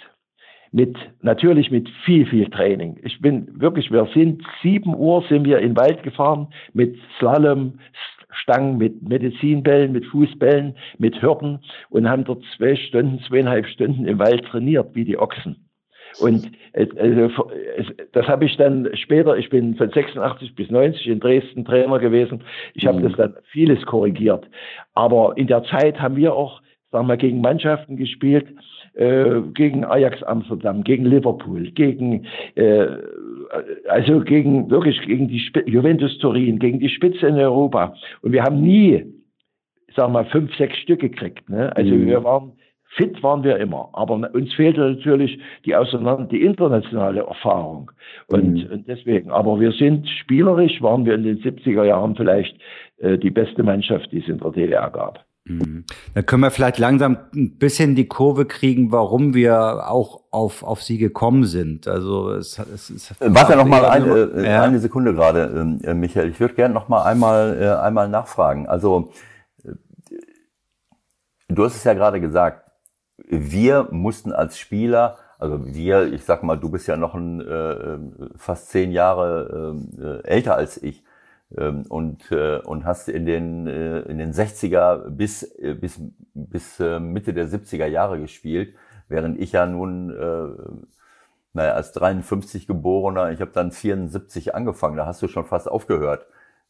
mit, 0.75 0.97
natürlich 1.23 1.71
mit 1.71 1.89
viel, 2.05 2.27
viel 2.27 2.51
Training. 2.51 2.97
Ich 3.05 3.21
bin 3.21 3.49
wirklich, 3.61 3.93
wir 3.93 4.09
sind 4.13 4.43
sieben 4.61 4.97
Uhr 4.97 5.23
sind 5.29 5.45
wir 5.45 5.59
in 5.59 5.71
den 5.71 5.77
Wald 5.77 6.03
gefahren 6.03 6.49
mit 6.73 6.97
Slalom, 7.17 7.79
Stangen, 8.33 8.77
mit 8.77 9.01
Medizinbällen, 9.09 9.93
mit 9.93 10.05
Fußbällen, 10.07 10.75
mit 10.99 11.23
Hürden 11.23 11.61
und 11.91 12.11
haben 12.11 12.25
dort 12.25 12.43
zwei 12.57 12.75
Stunden, 12.75 13.21
zweieinhalb 13.21 13.69
Stunden 13.69 14.05
im 14.05 14.19
Wald 14.19 14.45
trainiert, 14.47 14.89
wie 14.95 15.05
die 15.05 15.17
Ochsen. 15.17 15.65
Und 16.19 16.51
also, 16.73 17.49
das 18.11 18.27
habe 18.27 18.45
ich 18.45 18.57
dann 18.57 18.89
später, 18.95 19.37
ich 19.37 19.51
bin 19.51 19.77
von 19.77 19.91
86 19.91 20.57
bis 20.57 20.71
90 20.71 21.07
in 21.07 21.21
Dresden 21.21 21.65
Trainer 21.65 22.01
gewesen. 22.01 22.43
Ich 22.75 22.85
habe 22.85 22.99
mhm. 22.99 23.05
das 23.05 23.13
dann 23.17 23.35
vieles 23.53 23.81
korrigiert. 23.87 24.45
Aber 24.95 25.37
in 25.37 25.47
der 25.47 25.63
Zeit 25.65 26.01
haben 26.01 26.17
wir 26.17 26.35
auch, 26.35 26.63
sagen 26.91 27.07
wir, 27.07 27.17
gegen 27.17 27.41
Mannschaften 27.41 27.97
gespielt, 27.97 28.47
äh, 28.95 29.41
gegen 29.55 29.85
Ajax 29.85 30.23
Amsterdam, 30.23 30.85
gegen 30.85 31.05
Liverpool, 31.05 31.71
gegen 31.73 32.27
äh, 32.55 32.87
also 33.89 34.21
gegen 34.21 34.71
wirklich 34.71 35.01
gegen 35.03 35.29
die 35.29 35.39
Sp 35.43 35.67
Juventus 35.67 36.17
Turin, 36.19 36.59
gegen 36.59 36.79
die 36.79 36.89
Spitze 36.89 37.27
in 37.27 37.37
Europa. 37.37 37.95
Und 38.23 38.33
wir 38.33 38.43
haben 38.43 38.61
nie, 38.61 39.05
sagen 39.95 40.13
wir 40.13 40.23
mal, 40.23 40.27
fünf, 40.27 40.55
sechs 40.57 40.77
Stück 40.79 41.01
gekriegt. 41.01 41.49
Ne? 41.49 41.75
Also 41.77 41.95
mhm. 41.95 42.07
wir 42.07 42.25
waren 42.25 42.53
fit 42.97 43.23
waren 43.23 43.43
wir 43.43 43.57
immer, 43.57 43.89
aber 43.93 44.31
uns 44.35 44.55
fehlte 44.55 44.81
natürlich 44.81 45.39
die 45.65 45.75
auseinander 45.75 46.27
die 46.27 46.43
internationale 46.43 47.23
Erfahrung 47.23 47.91
und, 48.29 48.65
mhm. 48.65 48.71
und, 48.71 48.89
deswegen. 48.89 49.31
Aber 49.31 49.59
wir 49.61 49.73
sind 49.73 50.09
spielerisch 50.09 50.81
waren 50.81 51.05
wir 51.05 51.15
in 51.15 51.25
den 51.25 51.39
70er 51.41 51.85
Jahren 51.85 52.15
vielleicht 52.15 52.57
äh, 52.99 53.19
die 53.19 53.31
beste 53.31 53.63
Mannschaft, 53.63 54.13
die 54.13 54.19
es 54.19 54.29
in 54.29 54.39
der 54.39 54.51
DDR 54.51 54.91
gab. 54.91 55.25
Mhm. 55.47 55.85
Da 56.15 56.23
können 56.23 56.43
wir 56.43 56.51
vielleicht 56.51 56.79
langsam 56.79 57.19
ein 57.35 57.59
bisschen 57.59 57.95
die 57.95 58.09
Kurve 58.09 58.47
kriegen, 58.47 58.93
warum 58.93 59.35
wir 59.35 59.91
auch 59.91 60.23
auf, 60.31 60.63
auf 60.63 60.83
sie 60.83 60.97
gekommen 60.97 61.45
sind. 61.45 61.87
Also 61.87 62.31
es, 62.31 62.59
es, 62.59 62.89
es 62.91 63.15
Warte 63.21 63.57
noch 63.57 63.67
mal 63.67 63.85
eine, 63.85 64.15
äh, 64.35 64.51
ja. 64.51 64.63
eine 64.63 64.79
Sekunde 64.79 65.13
gerade, 65.13 65.79
äh, 65.83 65.93
Michael. 65.93 66.31
Ich 66.31 66.41
würde 66.41 66.55
gerne 66.55 66.73
noch 66.73 66.89
mal 66.89 67.03
einmal, 67.03 67.59
äh, 67.61 67.69
einmal 67.75 68.09
nachfragen. 68.09 68.67
Also 68.67 69.13
äh, 69.65 69.73
du 71.49 71.65
hast 71.65 71.77
es 71.77 71.85
ja 71.85 71.93
gerade 71.93 72.23
gesagt, 72.23 72.71
wir 73.19 73.89
mussten 73.91 74.33
als 74.33 74.59
Spieler, 74.59 75.19
also 75.39 75.67
wir, 75.67 76.11
ich 76.11 76.25
sag 76.25 76.43
mal, 76.43 76.57
du 76.57 76.71
bist 76.71 76.89
ja 76.89 76.97
noch 76.97 77.15
ein, 77.15 77.43
äh, 77.43 77.99
fast 78.37 78.71
zehn 78.71 78.93
Jahre 78.93 79.77
äh, 79.99 80.27
älter 80.27 80.55
als 80.57 80.83
ich 80.83 80.97
ähm, 80.97 81.04
und, 81.55 82.31
äh, 82.33 82.59
und 82.59 82.85
hast 82.85 83.09
in 83.09 83.27
den, 83.27 83.67
äh, 83.67 84.01
in 84.01 84.19
den 84.19 84.33
60er 84.33 85.11
bis, 85.11 85.43
äh, 85.59 85.75
bis, 85.75 86.01
bis 86.35 86.79
Mitte 86.79 87.33
der 87.35 87.49
70er 87.49 87.87
Jahre 87.87 88.21
gespielt, 88.21 88.75
während 89.09 89.41
ich 89.41 89.53
ja 89.53 89.67
nun 89.67 90.11
äh, 90.11 90.85
naja, 91.55 91.75
als 91.75 91.93
53 91.93 92.67
geborener, 92.67 93.31
ich 93.31 93.41
habe 93.41 93.53
dann 93.53 93.71
74 93.71 94.55
angefangen, 94.55 94.97
da 94.97 95.07
hast 95.07 95.23
du 95.23 95.29
schon 95.29 95.45
fast 95.45 95.69
aufgehört. 95.71 96.27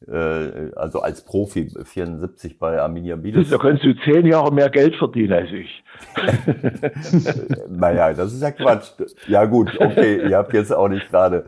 Äh, 0.08 0.72
also 0.76 1.00
als 1.00 1.22
Profi 1.24 1.70
74 1.82 2.58
bei 2.58 2.80
Arminia 2.80 3.16
Bielefeld. 3.16 3.52
Da 3.52 3.58
könntest 3.58 3.84
du 3.84 3.94
zehn 4.04 4.26
Jahre 4.26 4.52
mehr 4.52 4.68
Geld 4.68 4.96
verdienen 4.96 5.32
als 5.32 5.50
ich. 5.50 5.82
naja, 7.68 8.12
das 8.12 8.32
ist 8.32 8.42
ja 8.42 8.50
Quatsch. 8.50 8.90
Ja 9.28 9.44
gut, 9.44 9.70
okay, 9.78 10.28
ihr 10.28 10.36
habt 10.36 10.52
jetzt 10.52 10.72
auch 10.72 10.88
nicht 10.88 11.08
gerade, 11.08 11.44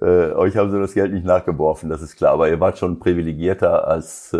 äh, 0.00 0.32
euch 0.32 0.56
haben 0.56 0.70
sie 0.70 0.80
das 0.80 0.94
Geld 0.94 1.12
nicht 1.12 1.26
nachgeworfen, 1.26 1.90
das 1.90 2.02
ist 2.02 2.16
klar, 2.16 2.32
aber 2.32 2.48
ihr 2.48 2.58
wart 2.58 2.78
schon 2.78 2.98
privilegierter 2.98 3.86
als, 3.86 4.32
äh, 4.32 4.38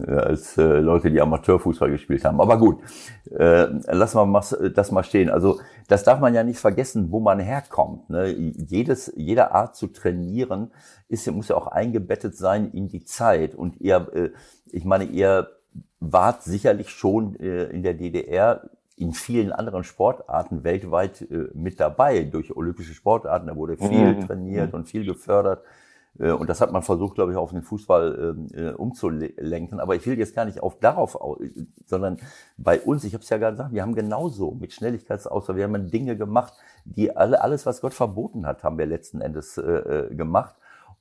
äh, 0.00 0.10
als 0.10 0.58
äh, 0.58 0.80
Leute, 0.80 1.10
die 1.10 1.20
Amateurfußball 1.20 1.90
gespielt 1.90 2.24
haben. 2.24 2.40
Aber 2.40 2.58
gut, 2.58 2.80
äh, 3.30 3.66
lassen 3.92 4.18
wir 4.18 4.70
das 4.70 4.90
mal 4.90 5.04
stehen. 5.04 5.30
Also 5.30 5.60
das 5.88 6.04
darf 6.04 6.20
man 6.20 6.34
ja 6.34 6.42
nicht 6.42 6.58
vergessen, 6.58 7.10
wo 7.10 7.20
man 7.20 7.40
herkommt. 7.40 8.10
Ne? 8.10 8.28
Jedes, 8.28 9.12
jede 9.16 9.52
Art 9.52 9.76
zu 9.76 9.88
trainieren 9.88 10.70
ist, 11.08 11.30
muss 11.30 11.48
ja 11.48 11.56
auch 11.56 11.66
eingebettet 11.66 12.36
sein 12.36 12.70
in 12.70 12.88
die 12.88 13.04
Zeit. 13.04 13.54
Und 13.54 13.80
ihr, 13.80 14.08
äh, 14.14 14.30
ich 14.70 14.84
meine, 14.84 15.04
ihr 15.04 15.48
wart 16.00 16.42
sicherlich 16.42 16.90
schon 16.90 17.36
äh, 17.36 17.64
in 17.64 17.82
der 17.82 17.94
DDR 17.94 18.68
in 18.96 19.12
vielen 19.12 19.52
anderen 19.52 19.84
Sportarten 19.84 20.64
weltweit 20.64 21.20
äh, 21.22 21.48
mit 21.54 21.80
dabei, 21.80 22.24
durch 22.24 22.56
olympische 22.56 22.94
Sportarten. 22.94 23.46
Da 23.46 23.56
wurde 23.56 23.76
viel 23.76 24.14
mhm. 24.14 24.26
trainiert 24.26 24.74
und 24.74 24.88
viel 24.88 25.04
gefördert. 25.04 25.62
Äh, 26.18 26.32
und 26.32 26.48
das 26.48 26.60
hat 26.60 26.72
man 26.72 26.82
versucht, 26.82 27.14
glaube 27.14 27.32
ich, 27.32 27.38
auf 27.38 27.50
den 27.50 27.62
Fußball 27.62 28.36
ähm, 28.36 28.48
äh, 28.54 28.70
umzulenken. 28.70 29.80
Aber 29.80 29.94
ich 29.94 30.06
will 30.06 30.18
jetzt 30.18 30.34
gar 30.34 30.44
nicht 30.44 30.62
auf 30.62 30.78
darauf, 30.78 31.18
sondern 31.86 32.18
bei 32.56 32.80
uns, 32.80 33.04
ich 33.04 33.14
habe 33.14 33.22
es 33.22 33.30
ja 33.30 33.38
gerade 33.38 33.56
gesagt, 33.56 33.72
wir 33.72 33.82
haben 33.82 33.94
genauso 33.94 34.52
mit 34.52 34.72
Schnelligkeitsauswahl, 34.72 35.56
wir 35.56 35.64
haben 35.64 35.90
Dinge 35.90 36.16
gemacht, 36.16 36.54
die 36.84 37.16
alle, 37.16 37.42
alles, 37.42 37.66
was 37.66 37.80
Gott 37.80 37.94
verboten 37.94 38.46
hat, 38.46 38.62
haben 38.62 38.78
wir 38.78 38.86
letzten 38.86 39.20
Endes 39.20 39.58
äh, 39.58 39.62
äh 39.62 40.14
gemacht. 40.14 40.54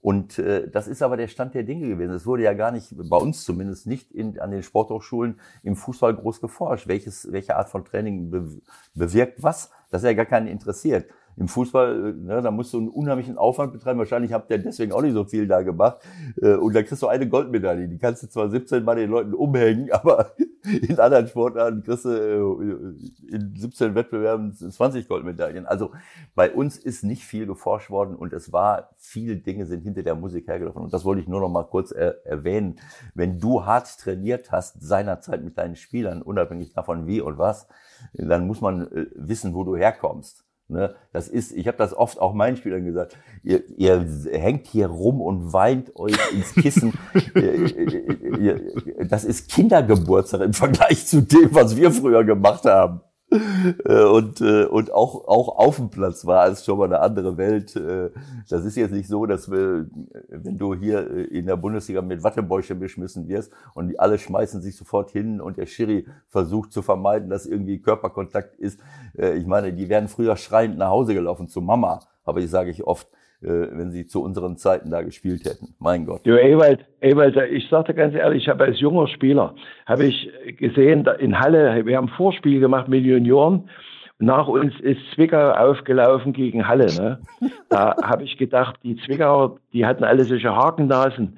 Und 0.05 0.38
äh, 0.38 0.70
das 0.70 0.88
ist 0.88 1.01
aber 1.01 1.18
der 1.18 1.28
Stand 1.28 1.55
der 1.55 1.63
Dinge 1.63 1.88
gewesen. 1.88 2.13
Es 2.13 2.28
wurde 2.28 2.43
ja 2.43 2.53
gar 2.53 2.70
nicht, 2.70 2.93
bei 3.09 3.18
uns 3.18 3.43
zumindest 3.43 3.88
nicht 3.88 4.11
in, 4.11 4.39
an 4.39 4.51
den 4.51 4.61
Sporthochschulen 4.61 5.39
im 5.63 5.76
Fußball 5.76 6.13
groß 6.13 6.41
geforscht, 6.41 6.88
welches, 6.88 7.32
welche 7.32 7.55
Art 7.55 7.70
von 7.70 7.84
Training 7.86 8.30
be, 8.30 8.47
bewirkt 8.93 9.41
was. 9.41 9.72
Das 9.89 10.03
ist 10.03 10.05
ja 10.05 10.13
gar 10.13 10.28
keinen 10.28 10.45
interessiert. 10.45 11.09
Im 11.38 11.48
Fußball, 11.48 12.14
ne, 12.14 12.42
da 12.42 12.52
musst 12.52 12.74
du 12.74 12.78
einen 12.78 12.90
unheimlichen 12.90 13.38
Aufwand 13.38 13.74
betreiben. 13.74 14.00
Wahrscheinlich 14.00 14.32
habt 14.32 14.50
ihr 14.52 14.58
deswegen 14.58 14.94
auch 14.94 15.02
nicht 15.02 15.14
so 15.14 15.26
viel 15.26 15.48
da 15.48 15.62
gemacht. 15.64 15.98
Äh, 16.42 16.56
und 16.56 16.74
da 16.74 16.84
kriegst 16.84 17.02
du 17.02 17.08
eine 17.08 17.28
Goldmedaille. 17.28 17.88
Die 17.88 17.98
kannst 17.98 18.24
du 18.24 18.28
zwar 18.28 18.50
17 18.50 18.84
Mal 18.84 18.96
den 18.96 19.10
Leuten 19.10 19.34
umhängen, 19.34 19.92
aber 19.92 20.32
in 20.64 21.00
anderen 21.00 21.28
Sportarten 21.28 21.84
kriegst 21.84 22.06
du 22.06 22.10
äh, 22.10 23.36
in 23.36 23.54
17 23.56 23.96
Wettbewerben 23.96 24.54
20 24.54 25.08
Goldmedaillen. 25.08 25.66
Also 25.66 25.92
bei 26.36 26.52
uns 26.52 26.78
ist 26.78 27.04
nicht 27.04 27.24
viel 27.24 27.46
geforscht 27.46 27.90
worden 27.90 28.16
und 28.16 28.32
es 28.32 28.54
war, 28.54 28.92
viele 28.98 29.36
Dinge 29.36 29.66
sind 29.66 29.82
hinter 29.82 30.04
der 30.04 30.16
Musik 30.16 30.48
hergelaufen. 30.48 30.84
Und 30.84 30.94
das 30.94 31.04
wollte 31.04 31.22
ich 31.22 31.28
nur 31.28 31.42
noch 31.42 31.50
mal 31.50 31.64
kurz 31.64 31.92
erwähnen. 31.92 32.80
Wenn 33.14 33.40
du 33.40 33.66
hart 33.66 34.00
trainiert 34.00 34.52
hast 34.52 34.82
seinerzeit 34.82 35.44
mit 35.44 35.58
deinen 35.58 35.76
Spielern, 35.76 36.22
unabhängig 36.22 36.74
davon 36.74 37.08
wie 37.08 37.22
und 37.22 37.38
was, 37.38 37.68
dann 38.14 38.48
muss 38.48 38.62
man 38.62 38.88
äh, 38.92 39.06
wissen, 39.16 39.54
wo 39.54 39.64
du 39.64 39.76
herkommst. 39.76 40.45
Ne, 40.68 40.95
das 41.13 41.28
ist, 41.28 41.51
ich 41.51 41.68
habe 41.68 41.78
das 41.78 41.95
oft 41.95 42.20
auch 42.20 42.34
meinen 42.34 42.57
Spielern 42.57 42.84
gesagt, 42.84 43.16
ihr, 43.43 43.61
ihr 43.78 44.03
hängt 44.32 44.66
hier 44.66 44.88
rum 44.88 45.22
und 45.22 45.53
weint 45.53 45.95
euch 45.95 46.18
ins 46.34 46.55
Kissen. 46.55 46.91
das 49.07 49.26
ist 49.26 49.51
Kindergeburtstag 49.51 50.41
im 50.41 50.53
Vergleich 50.53 51.05
zu 51.05 51.22
dem, 51.22 51.53
was 51.53 51.78
wir 51.78 51.91
früher 51.91 52.24
gemacht 52.24 52.66
haben. 52.66 53.01
Äh, 53.32 54.03
und, 54.03 54.39
äh, 54.41 54.65
und 54.65 54.93
auch, 54.93 55.28
auch 55.28 55.57
auf 55.57 55.78
dem 55.78 55.89
Platz 55.89 56.26
war 56.26 56.47
es 56.47 56.63
schon 56.63 56.78
mal 56.78 56.86
eine 56.86 56.99
andere 56.99 57.38
Welt. 57.38 57.76
Äh, 57.76 58.11
das 58.49 58.65
ist 58.65 58.76
jetzt 58.76 58.91
nicht 58.91 59.07
so, 59.07 59.26
dass 59.26 59.49
wir, 59.49 59.89
wenn 60.30 60.57
du 60.57 60.76
hier 60.76 61.32
in 61.32 61.45
der 61.45 61.57
Bundesliga 61.57 62.01
mit 62.01 62.23
Wattebäuschen 62.23 62.80
beschmissen 62.80 63.28
wirst 63.28 63.51
und 63.73 63.89
die 63.89 63.99
alle 63.99 64.17
schmeißen 64.17 64.61
sich 64.61 64.78
sofort 64.78 65.11
hin 65.11 65.41
und 65.41 65.57
der 65.57 65.65
Schiri 65.65 66.05
versucht 66.28 66.71
zu 66.71 66.82
vermeiden, 66.82 67.30
dass 67.30 67.45
irgendwie 67.45 67.82
Körperkontakt 67.82 68.55
ist. 68.55 68.80
Ich 69.13 69.45
meine, 69.45 69.73
die 69.73 69.89
werden 69.89 70.07
früher 70.07 70.38
schreiend 70.38 70.78
nach 70.78 70.89
Hause 70.89 71.13
gelaufen 71.13 71.47
zu 71.47 71.61
Mama, 71.61 72.01
aber 72.23 72.39
ich 72.39 72.49
sage 72.49 72.69
ich 72.69 72.84
oft, 72.84 73.07
äh, 73.07 73.24
wenn 73.46 73.91
sie 73.91 74.06
zu 74.06 74.24
unseren 74.24 74.58
Zeiten 74.58 74.91
da 74.91 75.02
gespielt 75.02 75.46
hätten. 75.46 75.76
Mein 75.80 76.06
Gott. 76.06 76.22
Du, 76.26 76.32
Ewald, 76.32 76.86
Ewald, 77.02 77.36
ich 77.52 77.68
sagte 77.70 77.93
ganz 77.93 78.16
ehrlich, 78.16 78.43
ich 78.43 78.50
habe 78.50 78.64
als 78.64 78.80
junger 78.80 79.08
Spieler, 79.08 79.56
habe 79.86 80.06
ich 80.06 80.30
gesehen, 80.58 81.08
in 81.20 81.39
Halle, 81.39 81.86
wir 81.86 81.98
haben 81.98 82.06
ein 82.08 82.16
Vorspiel 82.16 82.60
gemacht 82.60 82.88
mit 82.88 83.04
Junioren, 83.04 83.70
nach 84.18 84.48
uns 84.48 84.74
ist 84.80 85.00
Zwickau 85.14 85.52
aufgelaufen 85.52 86.32
gegen 86.32 86.68
Halle. 86.68 86.86
Ne? 86.86 87.20
Da 87.70 87.96
habe 88.02 88.24
ich 88.24 88.38
gedacht, 88.38 88.78
die 88.84 88.96
Zwickauer, 88.96 89.58
die 89.74 89.86
hatten 89.86 90.06
alle 90.06 90.24
solche 90.24 90.56
Hakennasen. 90.56 91.38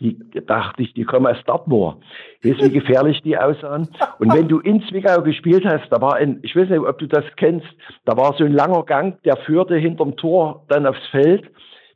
Die 0.00 0.16
dachte 0.46 0.82
ich, 0.82 0.94
die 0.94 1.02
kommen 1.02 1.26
aus 1.26 1.42
Dartmoor. 1.44 1.98
Weißt 2.44 2.62
wie 2.62 2.70
gefährlich 2.70 3.20
die 3.22 3.36
aussahen? 3.36 3.88
Und 4.20 4.32
wenn 4.32 4.46
du 4.46 4.60
in 4.60 4.80
Zwickau 4.82 5.22
gespielt 5.22 5.64
hast, 5.64 5.90
da 5.90 6.00
war 6.00 6.14
ein, 6.14 6.38
ich 6.42 6.54
weiß 6.54 6.68
nicht, 6.68 6.78
ob 6.78 6.98
du 6.98 7.06
das 7.06 7.24
kennst, 7.36 7.66
da 8.04 8.16
war 8.16 8.34
so 8.34 8.44
ein 8.44 8.52
langer 8.52 8.84
Gang, 8.84 9.20
der 9.24 9.36
führte 9.38 9.76
hinterm 9.76 10.16
Tor 10.16 10.64
dann 10.68 10.86
aufs 10.86 11.04
Feld. 11.10 11.50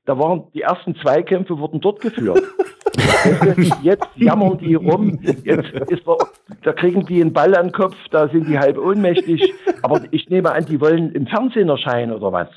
Da 0.04 0.18
waren 0.18 0.48
die 0.52 0.62
ersten 0.62 0.96
Zweikämpfe 0.96 1.58
wurden 1.58 1.80
dort 1.80 2.00
geführt. 2.00 2.42
Jetzt 3.82 4.08
jammern 4.16 4.58
die 4.58 4.74
rum, 4.74 5.20
jetzt 5.44 5.70
ist 5.70 6.06
der, 6.06 6.16
da 6.62 6.72
kriegen 6.72 7.06
die 7.06 7.20
einen 7.20 7.32
Ball 7.32 7.54
an 7.54 7.68
den 7.68 7.72
Kopf, 7.72 7.96
da 8.10 8.28
sind 8.28 8.48
die 8.48 8.58
halb 8.58 8.78
ohnmächtig. 8.78 9.54
Aber 9.82 10.00
ich 10.10 10.28
nehme 10.28 10.50
an, 10.50 10.66
die 10.66 10.80
wollen 10.80 11.12
im 11.12 11.28
Fernsehen 11.28 11.68
erscheinen 11.68 12.12
oder 12.12 12.32
was. 12.32 12.48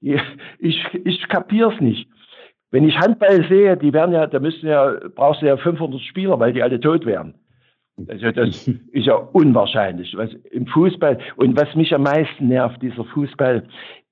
Ich, 0.00 0.20
ich, 0.58 0.82
ich 1.04 1.28
kapier's 1.28 1.78
nicht. 1.80 2.08
Wenn 2.70 2.86
ich 2.86 2.98
Handball 2.98 3.46
sehe, 3.48 3.76
die 3.76 3.92
werden 3.92 4.12
ja, 4.12 4.26
da 4.26 4.40
müssen 4.40 4.68
ja, 4.68 4.94
brauchst 5.14 5.42
du 5.42 5.46
ja 5.46 5.56
500 5.56 6.00
Spieler, 6.02 6.38
weil 6.38 6.52
die 6.52 6.62
alle 6.62 6.80
tot 6.80 7.06
wären. 7.06 7.34
Also 8.06 8.30
das 8.30 8.68
ist 8.92 9.06
ja 9.06 9.14
unwahrscheinlich. 9.14 10.14
Was 10.16 10.32
im 10.50 10.66
Fußball 10.66 11.18
und 11.36 11.58
was 11.58 11.74
mich 11.74 11.94
am 11.94 12.02
meisten 12.02 12.48
nervt, 12.48 12.82
dieser 12.82 13.04
Fußball, 13.04 13.64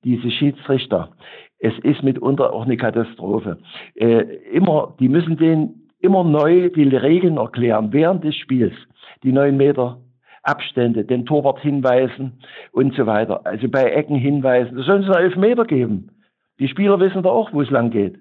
diese 0.05 0.31
Schiedsrichter. 0.31 1.11
Es 1.59 1.75
ist 1.83 2.03
mitunter 2.03 2.53
auch 2.53 2.65
eine 2.65 2.77
Katastrophe. 2.77 3.59
Äh, 3.95 4.23
immer, 4.53 4.95
die 5.01 5.09
müssen 5.09 5.37
denen 5.37 5.89
immer 6.01 6.25
neu 6.25 6.69
die 6.71 6.85
Regeln 6.85 7.39
erklären 7.39 7.93
während 7.93 8.25
des 8.25 8.37
Spiels. 8.37 8.75
Die 9.23 9.33
neun 9.33 9.57
Meter 9.57 9.99
Abstände, 10.43 11.05
den 11.05 11.27
Torwart 11.27 11.61
hinweisen 11.61 12.39
und 12.73 12.95
so 12.95 13.07
weiter. 13.07 13.45
Also 13.45 13.69
bei 13.69 13.91
Ecken 13.91 14.17
hinweisen. 14.17 14.77
Da 14.77 14.83
sollen 14.85 15.03
es 15.03 15.11
einen 15.11 15.25
Elfmeter 15.25 15.65
geben. 15.65 16.11
Die 16.59 16.69
Spieler 16.69 17.01
wissen 17.01 17.23
da 17.23 17.31
auch, 17.31 17.53
wo 17.53 17.63
es 17.63 17.71
lang 17.71 17.91
geht. 17.91 18.19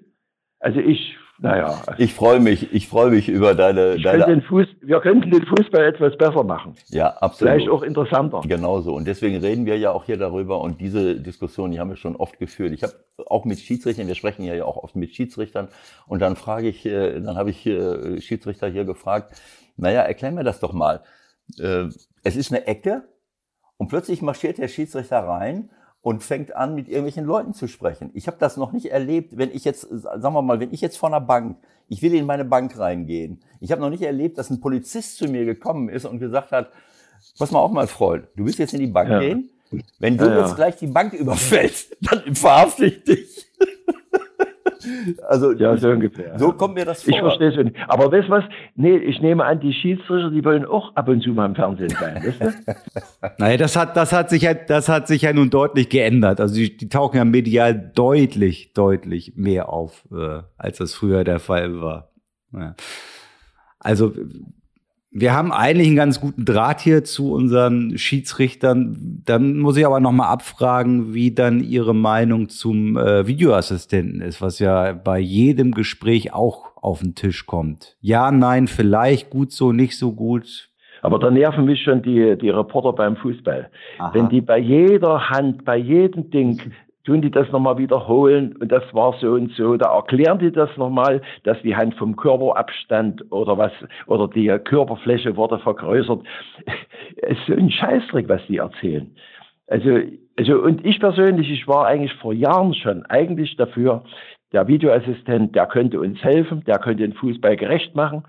Also 0.60 0.80
ich, 0.80 1.16
naja. 1.38 1.82
Ich 1.98 2.14
freue 2.14 2.40
mich, 2.40 2.72
ich 2.72 2.88
freue 2.88 3.10
mich 3.10 3.28
über 3.28 3.54
deine. 3.54 4.00
deine 4.00 4.40
Fuß, 4.42 4.66
wir 4.80 5.00
könnten 5.00 5.30
den 5.30 5.44
Fußball 5.44 5.84
etwas 5.84 6.16
besser 6.16 6.44
machen. 6.44 6.74
Ja, 6.88 7.08
absolut. 7.08 7.52
Vielleicht 7.52 7.68
auch 7.68 7.82
interessanter. 7.82 8.40
Genauso. 8.46 8.94
Und 8.94 9.06
deswegen 9.06 9.36
reden 9.36 9.66
wir 9.66 9.76
ja 9.76 9.92
auch 9.92 10.04
hier 10.04 10.16
darüber 10.16 10.60
und 10.60 10.80
diese 10.80 11.20
Diskussion, 11.20 11.72
die 11.72 11.78
haben 11.78 11.90
wir 11.90 11.96
schon 11.96 12.16
oft 12.16 12.38
geführt. 12.38 12.72
Ich 12.72 12.82
habe 12.82 12.94
auch 13.26 13.44
mit 13.44 13.58
Schiedsrichtern, 13.58 14.08
wir 14.08 14.14
sprechen 14.14 14.44
ja 14.44 14.64
auch 14.64 14.78
oft 14.78 14.96
mit 14.96 15.14
Schiedsrichtern 15.14 15.68
und 16.06 16.20
dann 16.20 16.36
frage 16.36 16.68
ich, 16.68 16.86
äh, 16.86 17.20
dann 17.20 17.36
habe 17.36 17.50
ich 17.50 17.66
äh, 17.66 18.20
Schiedsrichter 18.20 18.68
hier 18.68 18.84
gefragt, 18.84 19.34
naja, 19.76 20.00
erklär 20.02 20.32
mir 20.32 20.44
das 20.44 20.60
doch 20.60 20.72
mal. 20.72 21.02
Äh, 21.58 21.88
es 22.24 22.36
ist 22.36 22.50
eine 22.50 22.66
Ecke 22.66 23.04
und 23.76 23.88
plötzlich 23.88 24.22
marschiert 24.22 24.56
der 24.56 24.68
Schiedsrichter 24.68 25.18
rein 25.18 25.70
und 26.02 26.22
fängt 26.22 26.54
an, 26.54 26.74
mit 26.74 26.88
irgendwelchen 26.88 27.24
Leuten 27.24 27.52
zu 27.52 27.66
sprechen. 27.66 28.10
Ich 28.14 28.26
habe 28.26 28.36
das 28.38 28.56
noch 28.56 28.72
nicht 28.72 28.86
erlebt, 28.86 29.36
wenn 29.36 29.50
ich 29.50 29.64
jetzt, 29.64 29.82
sagen 29.90 30.34
wir 30.34 30.42
mal, 30.42 30.60
wenn 30.60 30.72
ich 30.72 30.80
jetzt 30.80 30.96
vor 30.98 31.08
einer 31.08 31.20
Bank, 31.20 31.56
ich 31.88 32.02
will 32.02 32.14
in 32.14 32.26
meine 32.26 32.44
Bank 32.44 32.78
reingehen. 32.78 33.40
Ich 33.60 33.72
habe 33.72 33.80
noch 33.80 33.90
nicht 33.90 34.02
erlebt, 34.02 34.38
dass 34.38 34.50
ein 34.50 34.60
Polizist 34.60 35.18
zu 35.18 35.26
mir 35.26 35.44
gekommen 35.44 35.88
ist 35.88 36.04
und 36.04 36.18
gesagt 36.18 36.52
hat, 36.52 36.70
pass 37.38 37.50
mal 37.50 37.60
auf, 37.60 37.72
mein 37.72 37.88
Freund, 37.88 38.26
du 38.36 38.44
willst 38.44 38.58
jetzt 38.58 38.74
in 38.74 38.80
die 38.80 38.86
Bank 38.86 39.10
ja. 39.10 39.20
gehen? 39.20 39.50
Wenn 39.98 40.16
du 40.16 40.26
ja, 40.26 40.32
ja. 40.32 40.46
jetzt 40.46 40.56
gleich 40.56 40.76
die 40.76 40.86
Bank 40.86 41.12
überfällst, 41.12 41.96
dann 42.00 42.34
verhafte 42.34 42.86
ich 42.86 43.04
dich. 43.04 43.46
Also, 45.28 45.52
ja, 45.52 45.76
so 45.76 45.88
ungefähr. 45.88 46.38
So 46.38 46.52
kommt 46.52 46.74
mir 46.74 46.84
das 46.84 47.02
vor. 47.02 47.12
Ich 47.12 47.20
verstehe 47.20 47.48
es 47.48 47.56
nicht. 47.56 47.76
Aber 47.88 48.10
weißt 48.10 48.28
du 48.28 48.32
was? 48.32 48.44
Nee, 48.74 48.96
ich 48.96 49.20
nehme 49.20 49.44
an, 49.44 49.60
die 49.60 49.72
Schiedsrichter, 49.72 50.30
die 50.30 50.44
wollen 50.44 50.64
auch 50.64 50.94
ab 50.94 51.08
und 51.08 51.22
zu 51.22 51.30
mal 51.30 51.46
im 51.46 51.54
Fernsehen 51.54 51.90
sein, 51.90 52.16
weißt 52.16 52.40
du? 52.40 52.74
naja, 53.38 53.56
das 53.56 53.76
hat, 53.76 53.96
das 53.96 54.12
hat 54.12 54.30
sich 54.30 54.42
ja, 54.42 54.54
das 54.54 54.88
hat 54.88 55.08
sich 55.08 55.22
ja 55.22 55.32
nun 55.32 55.50
deutlich 55.50 55.88
geändert. 55.88 56.40
Also, 56.40 56.54
die, 56.54 56.76
die 56.76 56.88
tauchen 56.88 57.16
ja 57.16 57.24
medial 57.24 57.92
deutlich, 57.94 58.72
deutlich 58.72 59.34
mehr 59.36 59.68
auf, 59.68 60.04
äh, 60.12 60.42
als 60.56 60.78
das 60.78 60.94
früher 60.94 61.24
der 61.24 61.38
Fall 61.38 61.80
war. 61.80 62.10
Ja. 62.52 62.74
Also, 63.78 64.12
wir 65.18 65.32
haben 65.32 65.50
eigentlich 65.50 65.86
einen 65.86 65.96
ganz 65.96 66.20
guten 66.20 66.44
Draht 66.44 66.80
hier 66.80 67.02
zu 67.02 67.32
unseren 67.32 67.96
Schiedsrichtern. 67.96 69.22
Dann 69.24 69.56
muss 69.58 69.78
ich 69.78 69.86
aber 69.86 69.98
noch 69.98 70.12
mal 70.12 70.28
abfragen, 70.28 71.14
wie 71.14 71.34
dann 71.34 71.60
Ihre 71.60 71.94
Meinung 71.94 72.50
zum 72.50 72.98
äh, 72.98 73.26
Videoassistenten 73.26 74.20
ist, 74.20 74.42
was 74.42 74.58
ja 74.58 74.92
bei 74.92 75.18
jedem 75.18 75.72
Gespräch 75.72 76.34
auch 76.34 76.66
auf 76.76 77.00
den 77.00 77.14
Tisch 77.14 77.46
kommt. 77.46 77.96
Ja, 78.00 78.30
nein, 78.30 78.68
vielleicht 78.68 79.30
gut 79.30 79.52
so, 79.52 79.72
nicht 79.72 79.96
so 79.96 80.12
gut. 80.12 80.68
Aber 81.00 81.18
da 81.18 81.30
nerven 81.30 81.64
mich 81.64 81.82
schon 81.82 82.02
die, 82.02 82.36
die 82.36 82.50
Reporter 82.50 82.92
beim 82.92 83.16
Fußball. 83.16 83.70
Aha. 83.98 84.12
Wenn 84.12 84.28
die 84.28 84.42
bei 84.42 84.58
jeder 84.58 85.30
Hand, 85.30 85.64
bei 85.64 85.78
jedem 85.78 86.30
Ding 86.30 86.60
tun 87.06 87.22
die 87.22 87.30
das 87.30 87.50
nochmal 87.50 87.78
wiederholen 87.78 88.56
und 88.56 88.70
das 88.70 88.82
war 88.92 89.14
so 89.20 89.32
und 89.32 89.52
so. 89.52 89.76
Da 89.76 89.94
erklären 89.94 90.38
die 90.38 90.52
das 90.52 90.68
nochmal, 90.76 91.22
dass 91.44 91.60
die 91.62 91.74
Hand 91.74 91.94
vom 91.94 92.16
Körperabstand 92.16 93.32
oder 93.32 93.56
was, 93.56 93.72
oder 94.06 94.28
die 94.28 94.48
Körperfläche 94.64 95.36
wurde 95.36 95.58
vergrößert. 95.60 96.20
Es 97.16 97.38
ist 97.38 97.46
so 97.46 97.54
ein 97.54 97.70
Scheißdreck, 97.70 98.28
was 98.28 98.44
die 98.48 98.58
erzählen. 98.58 99.14
Also, 99.68 100.00
also, 100.38 100.58
und 100.62 100.84
ich 100.84 101.00
persönlich, 101.00 101.50
ich 101.50 101.66
war 101.66 101.86
eigentlich 101.86 102.12
vor 102.14 102.32
Jahren 102.32 102.74
schon 102.74 103.06
eigentlich 103.06 103.56
dafür, 103.56 104.04
der 104.52 104.68
Videoassistent, 104.68 105.54
der 105.54 105.66
könnte 105.66 106.00
uns 106.00 106.22
helfen, 106.22 106.62
der 106.66 106.78
könnte 106.78 107.02
den 107.02 107.14
Fußball 107.14 107.56
gerecht 107.56 107.94
machen. 107.94 108.24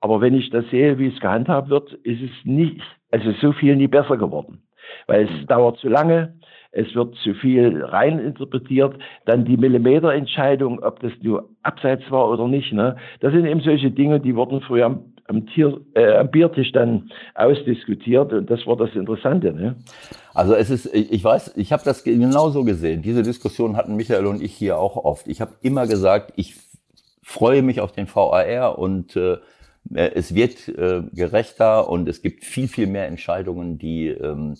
Aber 0.00 0.20
wenn 0.20 0.34
ich 0.34 0.50
das 0.50 0.64
sehe, 0.70 0.98
wie 0.98 1.08
es 1.08 1.20
gehandhabt 1.20 1.68
wird, 1.68 1.92
ist 1.92 2.22
es 2.22 2.30
nicht, 2.44 2.80
also 3.10 3.32
so 3.40 3.52
viel 3.52 3.76
nie 3.76 3.88
besser 3.88 4.16
geworden. 4.16 4.62
Weil 5.06 5.24
es 5.24 5.46
dauert 5.46 5.78
zu 5.78 5.88
lange, 5.88 6.34
es 6.72 6.94
wird 6.94 7.16
zu 7.16 7.34
viel 7.34 7.82
reininterpretiert, 7.82 8.96
dann 9.24 9.44
die 9.44 9.56
Millimeterentscheidung, 9.56 10.82
ob 10.82 11.00
das 11.00 11.12
nur 11.20 11.48
abseits 11.62 12.08
war 12.10 12.28
oder 12.28 12.46
nicht. 12.46 12.72
Ne? 12.72 12.96
Das 13.20 13.32
sind 13.32 13.46
eben 13.46 13.60
solche 13.60 13.90
Dinge, 13.90 14.20
die 14.20 14.36
wurden 14.36 14.60
früher 14.60 14.86
am, 14.86 15.04
am, 15.26 15.46
Tier, 15.46 15.80
äh, 15.94 16.16
am 16.16 16.30
Biertisch 16.30 16.70
dann 16.72 17.10
ausdiskutiert 17.34 18.32
und 18.32 18.50
das 18.50 18.66
war 18.66 18.76
das 18.76 18.94
Interessante. 18.94 19.52
Ne? 19.52 19.76
Also 20.32 20.54
es 20.54 20.70
ist, 20.70 20.94
ich 20.94 21.24
weiß, 21.24 21.56
ich 21.56 21.72
habe 21.72 21.82
das 21.84 22.04
genauso 22.04 22.64
gesehen. 22.64 23.02
Diese 23.02 23.22
Diskussion 23.22 23.76
hatten 23.76 23.96
Michael 23.96 24.26
und 24.26 24.40
ich 24.40 24.54
hier 24.54 24.78
auch 24.78 24.96
oft. 24.96 25.26
Ich 25.26 25.40
habe 25.40 25.52
immer 25.62 25.88
gesagt, 25.88 26.32
ich 26.36 26.54
freue 27.22 27.62
mich 27.62 27.80
auf 27.80 27.92
den 27.92 28.06
VAR 28.06 28.78
und 28.78 29.16
äh, 29.16 29.38
es 29.92 30.34
wird 30.34 30.68
äh, 30.68 31.02
gerechter 31.12 31.88
und 31.88 32.08
es 32.08 32.22
gibt 32.22 32.44
viel, 32.44 32.68
viel 32.68 32.86
mehr 32.86 33.06
Entscheidungen, 33.06 33.78
die 33.78 34.08
ähm, 34.08 34.54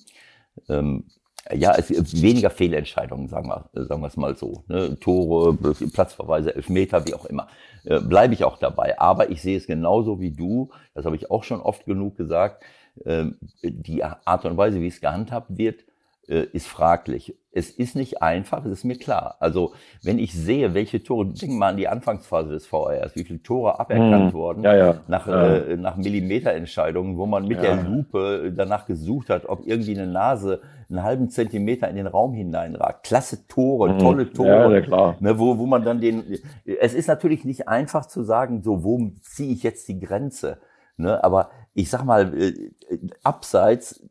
ähm, 0.69 1.05
ja, 1.55 1.74
es 1.76 1.91
weniger 2.22 2.51
Fehlentscheidungen, 2.51 3.28
sagen 3.28 3.49
wir, 3.49 3.70
sagen 3.86 4.03
wir 4.03 4.09
es 4.09 4.16
mal 4.16 4.36
so. 4.36 4.64
Ne? 4.68 4.99
Tore, 5.01 5.55
Platzverweise, 5.93 6.55
Elfmeter, 6.55 7.07
wie 7.07 7.14
auch 7.14 7.24
immer. 7.24 7.49
Äh, 7.84 8.01
Bleibe 8.01 8.34
ich 8.34 8.45
auch 8.45 8.59
dabei. 8.59 8.99
Aber 9.01 9.30
ich 9.30 9.43
sehe 9.43 9.57
es 9.57 9.66
genauso 9.66 10.20
wie 10.20 10.30
du, 10.30 10.70
das 10.95 11.05
habe 11.05 11.16
ich 11.16 11.30
auch 11.30 11.45
schon 11.45 11.61
oft 11.61 11.86
genug 11.86 12.16
gesagt, 12.16 12.62
äh, 13.05 13.26
die 13.62 14.05
Art 14.05 14.45
und 14.45 14.57
Weise, 14.57 14.80
wie 14.80 14.88
es 14.88 15.01
gehandhabt 15.01 15.57
wird, 15.57 15.84
äh, 16.31 16.47
ist 16.53 16.68
fraglich. 16.68 17.37
Es 17.53 17.70
ist 17.70 17.97
nicht 17.97 18.22
einfach, 18.22 18.64
es 18.64 18.70
ist 18.70 18.85
mir 18.85 18.97
klar. 18.97 19.37
Also, 19.41 19.72
wenn 20.05 20.20
ich 20.20 20.33
sehe, 20.33 20.72
welche 20.72 21.03
Tore, 21.03 21.26
denk 21.26 21.53
mal 21.55 21.70
an 21.70 21.76
die 21.76 21.89
Anfangsphase 21.89 22.51
des 22.51 22.66
VRs, 22.66 23.16
wie 23.16 23.24
viele 23.24 23.43
Tore 23.43 23.81
aberkannt 23.81 24.26
hm. 24.26 24.33
wurden, 24.33 24.62
ja, 24.62 24.76
ja. 24.76 25.01
nach, 25.09 25.26
ja. 25.26 25.57
Äh, 25.57 25.76
nach 25.76 25.97
Millimeterentscheidungen, 25.97 27.16
wo 27.16 27.26
man 27.26 27.49
mit 27.49 27.61
der 27.61 27.83
Lupe 27.83 28.53
danach 28.57 28.87
gesucht 28.87 29.28
hat, 29.28 29.47
ob 29.47 29.66
irgendwie 29.66 29.99
eine 29.99 30.07
Nase 30.07 30.61
einen 30.89 31.03
halben 31.03 31.31
Zentimeter 31.31 31.89
in 31.89 31.97
den 31.97 32.07
Raum 32.07 32.35
hineinragt. 32.35 33.03
Klasse 33.03 33.49
Tore, 33.49 33.91
hm. 33.91 33.99
tolle 33.99 34.33
Tore. 34.33 34.74
Ja, 34.74 34.81
klar. 34.81 35.16
Ne, 35.18 35.37
wo, 35.39 35.59
wo 35.59 35.66
man 35.66 35.85
dann 35.85 36.01
den, 36.01 36.39
es 36.64 36.95
ist 36.95 37.09
natürlich 37.09 37.45
nicht 37.45 37.66
einfach 37.66 38.07
zu 38.07 38.22
sagen, 38.22 38.62
so, 38.62 38.85
wo 38.85 39.11
ziehe 39.22 39.53
ich 39.53 39.64
jetzt 39.64 39.89
die 39.89 39.99
Grenze? 39.99 40.59
Ne, 40.97 41.22
aber 41.24 41.51
ich 41.74 41.91
sag 41.91 42.05
mal, 42.05 42.33
äh, 42.39 42.70
abseits 43.24 44.09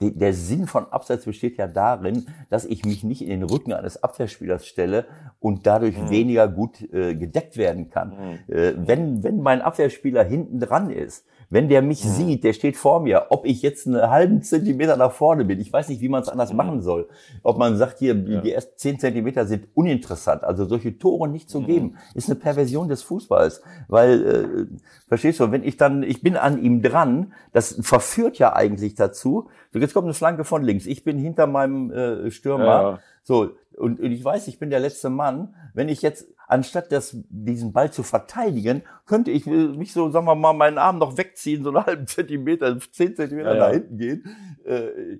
der 0.00 0.34
Sinn 0.34 0.66
von 0.66 0.86
Abseits 0.92 1.24
besteht 1.24 1.56
ja 1.56 1.66
darin, 1.66 2.26
dass 2.50 2.64
ich 2.66 2.84
mich 2.84 3.02
nicht 3.02 3.22
in 3.22 3.28
den 3.28 3.42
Rücken 3.44 3.72
eines 3.72 4.02
Abwehrspielers 4.02 4.66
stelle 4.66 5.06
und 5.40 5.66
dadurch 5.66 5.96
mhm. 5.96 6.10
weniger 6.10 6.48
gut 6.48 6.82
äh, 6.92 7.14
gedeckt 7.14 7.56
werden 7.56 7.88
kann. 7.88 8.10
Mhm. 8.10 8.54
Äh, 8.54 8.74
wenn, 8.76 9.22
wenn 9.22 9.40
mein 9.40 9.62
Abwehrspieler 9.62 10.22
hinten 10.22 10.60
dran 10.60 10.90
ist, 10.90 11.24
wenn 11.48 11.68
der 11.68 11.82
mich 11.82 12.04
mhm. 12.04 12.08
sieht, 12.08 12.44
der 12.44 12.52
steht 12.52 12.76
vor 12.76 13.00
mir, 13.00 13.26
ob 13.30 13.46
ich 13.46 13.62
jetzt 13.62 13.86
einen 13.86 14.10
halben 14.10 14.42
Zentimeter 14.42 14.96
nach 14.96 15.12
vorne 15.12 15.44
bin, 15.44 15.60
ich 15.60 15.72
weiß 15.72 15.88
nicht, 15.88 16.00
wie 16.00 16.08
man 16.08 16.22
es 16.22 16.28
anders 16.28 16.50
mhm. 16.50 16.56
machen 16.56 16.82
soll. 16.82 17.08
Ob 17.42 17.58
man 17.58 17.76
sagt, 17.76 17.98
hier, 17.98 18.16
ja. 18.16 18.40
die 18.40 18.52
ersten 18.52 18.76
zehn 18.76 18.98
Zentimeter 18.98 19.46
sind 19.46 19.68
uninteressant. 19.74 20.42
Also 20.42 20.64
solche 20.64 20.98
Tore 20.98 21.28
nicht 21.28 21.48
zu 21.48 21.60
mhm. 21.60 21.66
geben, 21.66 21.98
ist 22.14 22.28
eine 22.28 22.38
Perversion 22.38 22.88
des 22.88 23.02
Fußballs. 23.02 23.62
Weil, 23.88 24.26
äh, 24.26 24.76
verstehst 25.08 25.40
du, 25.40 25.52
wenn 25.52 25.62
ich 25.62 25.76
dann, 25.76 26.02
ich 26.02 26.22
bin 26.22 26.36
an 26.36 26.62
ihm 26.62 26.82
dran, 26.82 27.32
das 27.52 27.78
verführt 27.80 28.38
ja 28.38 28.54
eigentlich 28.54 28.94
dazu. 28.94 29.48
So, 29.72 29.78
jetzt 29.78 29.94
kommt 29.94 30.06
eine 30.06 30.14
Flanke 30.14 30.44
von 30.44 30.62
links. 30.62 30.86
Ich 30.86 31.04
bin 31.04 31.18
hinter 31.18 31.46
meinem 31.46 31.90
äh, 31.90 32.30
Stürmer. 32.30 32.64
Ja. 32.64 32.98
So, 33.26 33.56
und, 33.76 33.98
und 33.98 34.12
ich 34.12 34.24
weiß, 34.24 34.46
ich 34.46 34.60
bin 34.60 34.70
der 34.70 34.78
letzte 34.78 35.10
Mann. 35.10 35.52
Wenn 35.74 35.88
ich 35.88 36.00
jetzt 36.00 36.32
anstatt 36.46 36.92
das, 36.92 37.20
diesen 37.28 37.72
Ball 37.72 37.90
zu 37.90 38.04
verteidigen, 38.04 38.82
könnte 39.04 39.32
ich 39.32 39.46
mich 39.46 39.92
so, 39.92 40.08
sagen 40.10 40.26
wir 40.26 40.36
mal, 40.36 40.52
meinen 40.52 40.78
Arm 40.78 40.98
noch 40.98 41.18
wegziehen, 41.18 41.64
so 41.64 41.70
einen 41.70 41.84
halben 41.84 42.06
Zentimeter, 42.06 42.78
zehn 42.78 43.16
Zentimeter 43.16 43.48
ja, 43.48 43.56
ja. 43.56 43.66
nach 43.66 43.72
hinten 43.72 43.98
gehen. 43.98 44.24
Äh, 44.64 45.18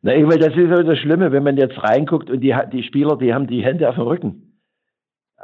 Na, 0.00 0.14
ich 0.14 0.24
meine, 0.24 0.38
das 0.38 0.56
ist 0.56 0.74
so 0.74 0.82
das 0.82 0.98
Schlimme, 0.98 1.30
wenn 1.30 1.42
man 1.42 1.58
jetzt 1.58 1.76
reinguckt 1.82 2.30
und 2.30 2.40
die, 2.40 2.56
die 2.72 2.84
Spieler, 2.84 3.18
die 3.18 3.34
haben 3.34 3.48
die 3.48 3.62
Hände 3.62 3.86
auf 3.86 3.96
dem 3.96 4.04
Rücken. 4.04 4.58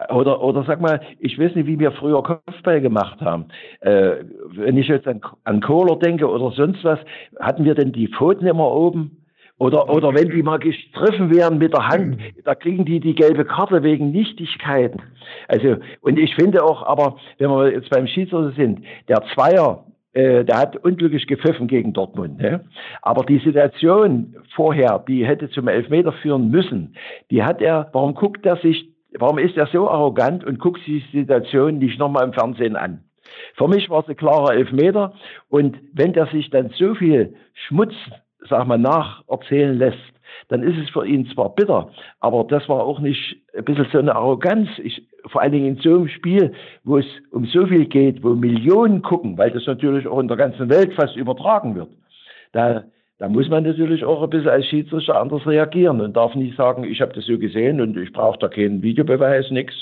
Oder, 0.09 0.41
oder 0.43 0.65
sag 0.65 0.81
mal, 0.81 1.03
ich 1.19 1.39
weiß 1.39 1.57
nicht, 1.57 1.67
wie 1.67 1.79
wir 1.79 1.93
früher 1.93 2.23
Kopfball 2.23 2.81
gemacht 2.81 3.21
haben. 3.21 3.49
Äh, 3.81 4.25
wenn 4.53 4.79
ich 4.79 4.89
jetzt 4.89 5.07
an, 5.07 5.21
an 5.45 5.61
Kohler 5.61 5.99
denke 5.99 6.27
oder 6.27 6.53
sonst 6.53 6.83
was, 6.85 7.01
hatten 7.39 7.67
wir 7.67 7.75
denn 7.75 7.93
die 7.93 8.09
Pfoten 8.09 8.47
immer 8.47 8.73
oben? 8.73 9.18
Oder, 9.59 9.89
oder 9.89 10.15
wenn 10.15 10.31
die 10.31 10.43
mal 10.43 10.59
gestriffen 10.59 11.35
werden 11.35 11.59
mit 11.59 11.73
der 11.73 11.89
Hand, 11.89 12.19
da 12.45 12.55
kriegen 12.55 12.85
die 12.85 13.01
die 13.01 13.15
gelbe 13.15 13.45
Karte 13.45 13.83
wegen 13.83 14.13
Nichtigkeiten. 14.13 15.03
Also, 15.49 15.77
und 16.01 16.19
ich 16.19 16.35
finde 16.37 16.65
auch, 16.65 16.85
aber 16.85 17.17
wenn 17.39 17.51
wir 17.51 17.73
jetzt 17.73 17.91
beim 17.91 18.07
Schiedsrichter 18.07 18.53
sind, 18.53 18.85
der 19.09 19.25
Zweier, 19.35 19.85
äh, 20.13 20.45
der 20.45 20.59
hat 20.59 20.77
unglücklich 20.77 21.27
gepfiffen 21.27 21.67
gegen 21.67 21.93
Dortmund. 21.93 22.39
Ne? 22.39 22.65
Aber 23.03 23.25
die 23.25 23.39
Situation 23.39 24.37
vorher, 24.55 25.05
die 25.07 25.27
hätte 25.27 25.51
zum 25.51 25.67
Elfmeter 25.67 26.13
führen 26.13 26.51
müssen, 26.51 26.95
die 27.31 27.43
hat 27.43 27.61
er, 27.61 27.89
warum 27.93 28.15
guckt 28.15 28.47
er 28.47 28.57
sich, 28.59 28.89
warum 29.19 29.39
ist 29.39 29.57
er 29.57 29.67
so 29.67 29.91
arrogant 29.91 30.45
und 30.45 30.61
guckt 30.61 30.81
sich 30.85 31.05
die 31.11 31.21
Situation 31.21 31.79
nicht 31.79 31.99
nochmal 31.99 32.25
im 32.25 32.33
Fernsehen 32.33 32.77
an? 32.77 33.03
Für 33.57 33.69
mich 33.69 33.91
war 33.91 34.03
es 34.03 34.09
ein 34.09 34.17
klarer 34.17 34.55
Elfmeter 34.55 35.15
und 35.49 35.77
wenn 35.93 36.13
der 36.13 36.27
sich 36.27 36.49
dann 36.51 36.71
so 36.71 36.95
viel 36.95 37.35
Schmutz 37.55 37.95
sag 38.49 38.67
mal, 38.67 38.79
nacherzählen 38.79 39.79
lässt, 39.79 39.99
dann 40.49 40.63
ist 40.63 40.79
es 40.79 40.91
für 40.91 41.07
ihn 41.07 41.27
zwar 41.27 41.55
bitter, 41.55 41.91
aber 42.21 42.45
das 42.45 42.69
war 42.69 42.83
auch 42.85 43.01
nicht 43.01 43.37
ein 43.57 43.65
bisschen 43.65 43.87
so 43.93 43.99
eine 43.99 44.15
Arroganz. 44.15 44.69
Ich, 44.83 45.03
vor 45.27 45.43
allen 45.43 45.53
Dingen 45.53 45.67
in 45.67 45.77
so 45.77 45.97
einem 45.97 46.09
Spiel, 46.09 46.53
wo 46.85 46.99
es 46.99 47.07
um 47.31 47.45
so 47.47 47.67
viel 47.67 47.87
geht, 47.87 48.23
wo 48.23 48.31
Millionen 48.31 49.03
gucken, 49.03 49.37
weil 49.37 49.51
das 49.51 49.67
natürlich 49.67 50.07
auch 50.07 50.21
in 50.21 50.29
der 50.29 50.37
ganzen 50.37 50.69
Welt 50.69 50.95
fast 50.95 51.17
übertragen 51.17 51.75
wird. 51.75 51.89
Da, 52.53 52.85
da 53.19 53.29
muss 53.29 53.49
man 53.49 53.65
natürlich 53.65 54.05
auch 54.05 54.23
ein 54.23 54.31
bisschen 54.31 54.49
als 54.49 54.67
Schiedsrichter 54.67 55.21
anders 55.21 55.47
reagieren 55.47 56.01
und 56.01 56.17
darf 56.17 56.35
nicht 56.35 56.57
sagen, 56.57 56.85
ich 56.85 57.01
habe 57.01 57.13
das 57.13 57.27
so 57.27 57.39
gesehen 57.39 57.81
und 57.81 57.97
ich 57.99 58.13
brauche 58.13 58.39
da 58.39 58.49
keinen 58.49 58.83
Videobeweis, 58.83 59.51
nix. 59.51 59.75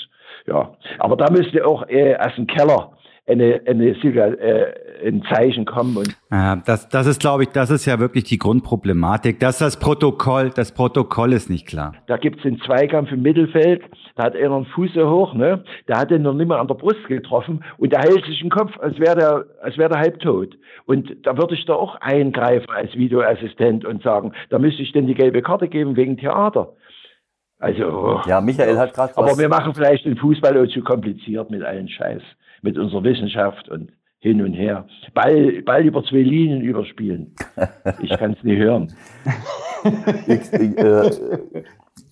Ja, 0.47 0.73
aber 0.99 1.17
da 1.17 1.29
müsste 1.29 1.65
auch 1.65 1.87
äh, 1.89 2.15
aus 2.15 2.35
dem 2.35 2.47
Keller 2.47 2.96
eine, 3.27 3.61
eine, 3.65 3.89
äh, 3.89 5.07
ein 5.07 5.23
Zeichen 5.23 5.65
kommen. 5.65 5.97
Und 5.97 6.15
ja, 6.31 6.55
das, 6.65 6.87
das 6.89 7.07
ist, 7.07 7.19
glaube 7.19 7.43
ich, 7.43 7.49
das 7.49 7.69
ist 7.69 7.85
ja 7.85 7.99
wirklich 7.99 8.23
die 8.23 8.37
Grundproblematik, 8.37 9.39
dass 9.39 9.59
das 9.59 9.77
Protokoll, 9.77 10.51
das 10.55 10.71
Protokoll 10.71 11.33
ist 11.33 11.49
nicht 11.49 11.67
klar. 11.67 11.93
Da 12.07 12.17
gibt 12.17 12.37
es 12.37 12.43
den 12.43 12.59
Zweikampf 12.59 13.11
im 13.11 13.21
Mittelfeld, 13.21 13.83
da 14.15 14.23
hat 14.23 14.35
einer 14.35 14.55
einen 14.55 14.65
Fuß 14.65 14.93
so 14.93 15.09
hoch, 15.09 15.33
ne? 15.33 15.63
Der 15.87 15.97
hat 15.97 16.09
den 16.09 16.21
noch 16.21 16.33
nicht 16.33 16.47
mehr 16.47 16.59
an 16.59 16.67
der 16.67 16.75
Brust 16.75 17.05
getroffen 17.07 17.63
und 17.77 17.91
der 17.91 17.99
hält 17.99 18.25
sich 18.25 18.41
im 18.41 18.49
Kopf, 18.49 18.71
als 18.79 18.97
wäre 18.97 19.15
der, 19.15 19.45
als 19.61 19.77
wäre 19.77 19.89
der 19.89 19.99
halb 19.99 20.19
tot. 20.21 20.57
Und 20.85 21.13
da 21.23 21.37
würde 21.37 21.53
ich 21.53 21.65
da 21.65 21.73
auch 21.73 21.95
eingreifen 21.99 22.69
als 22.69 22.95
Videoassistent 22.95 23.83
und 23.83 24.01
sagen, 24.03 24.31
da 24.49 24.57
müsste 24.57 24.81
ich 24.81 24.93
denn 24.93 25.05
die 25.05 25.15
gelbe 25.15 25.41
Karte 25.41 25.67
geben 25.67 25.97
wegen 25.97 26.17
Theater. 26.17 26.73
Also. 27.59 28.21
Ja, 28.27 28.39
Michael 28.39 28.77
hat 28.77 28.93
gerade. 28.93 29.17
Aber 29.17 29.37
wir 29.37 29.49
machen 29.49 29.73
vielleicht 29.73 30.05
den 30.05 30.15
Fußball 30.15 30.57
auch 30.63 30.71
zu 30.71 30.81
kompliziert 30.81 31.49
mit 31.49 31.63
allen 31.63 31.89
Scheiß 31.89 32.21
mit 32.61 32.77
unserer 32.77 33.03
Wissenschaft 33.03 33.69
und 33.69 33.91
hin 34.19 34.41
und 34.41 34.53
her. 34.53 34.87
Ball, 35.13 35.61
Ball 35.61 35.85
über 35.85 36.03
zwei 36.03 36.21
Linien 36.21 36.61
überspielen. 36.61 37.35
Ich 38.01 38.09
kann 38.17 38.33
es 38.33 38.43
nicht 38.43 38.57
hören. 38.59 38.93
ich, 40.27 40.53
ich, 40.53 40.77
äh, 40.77 41.11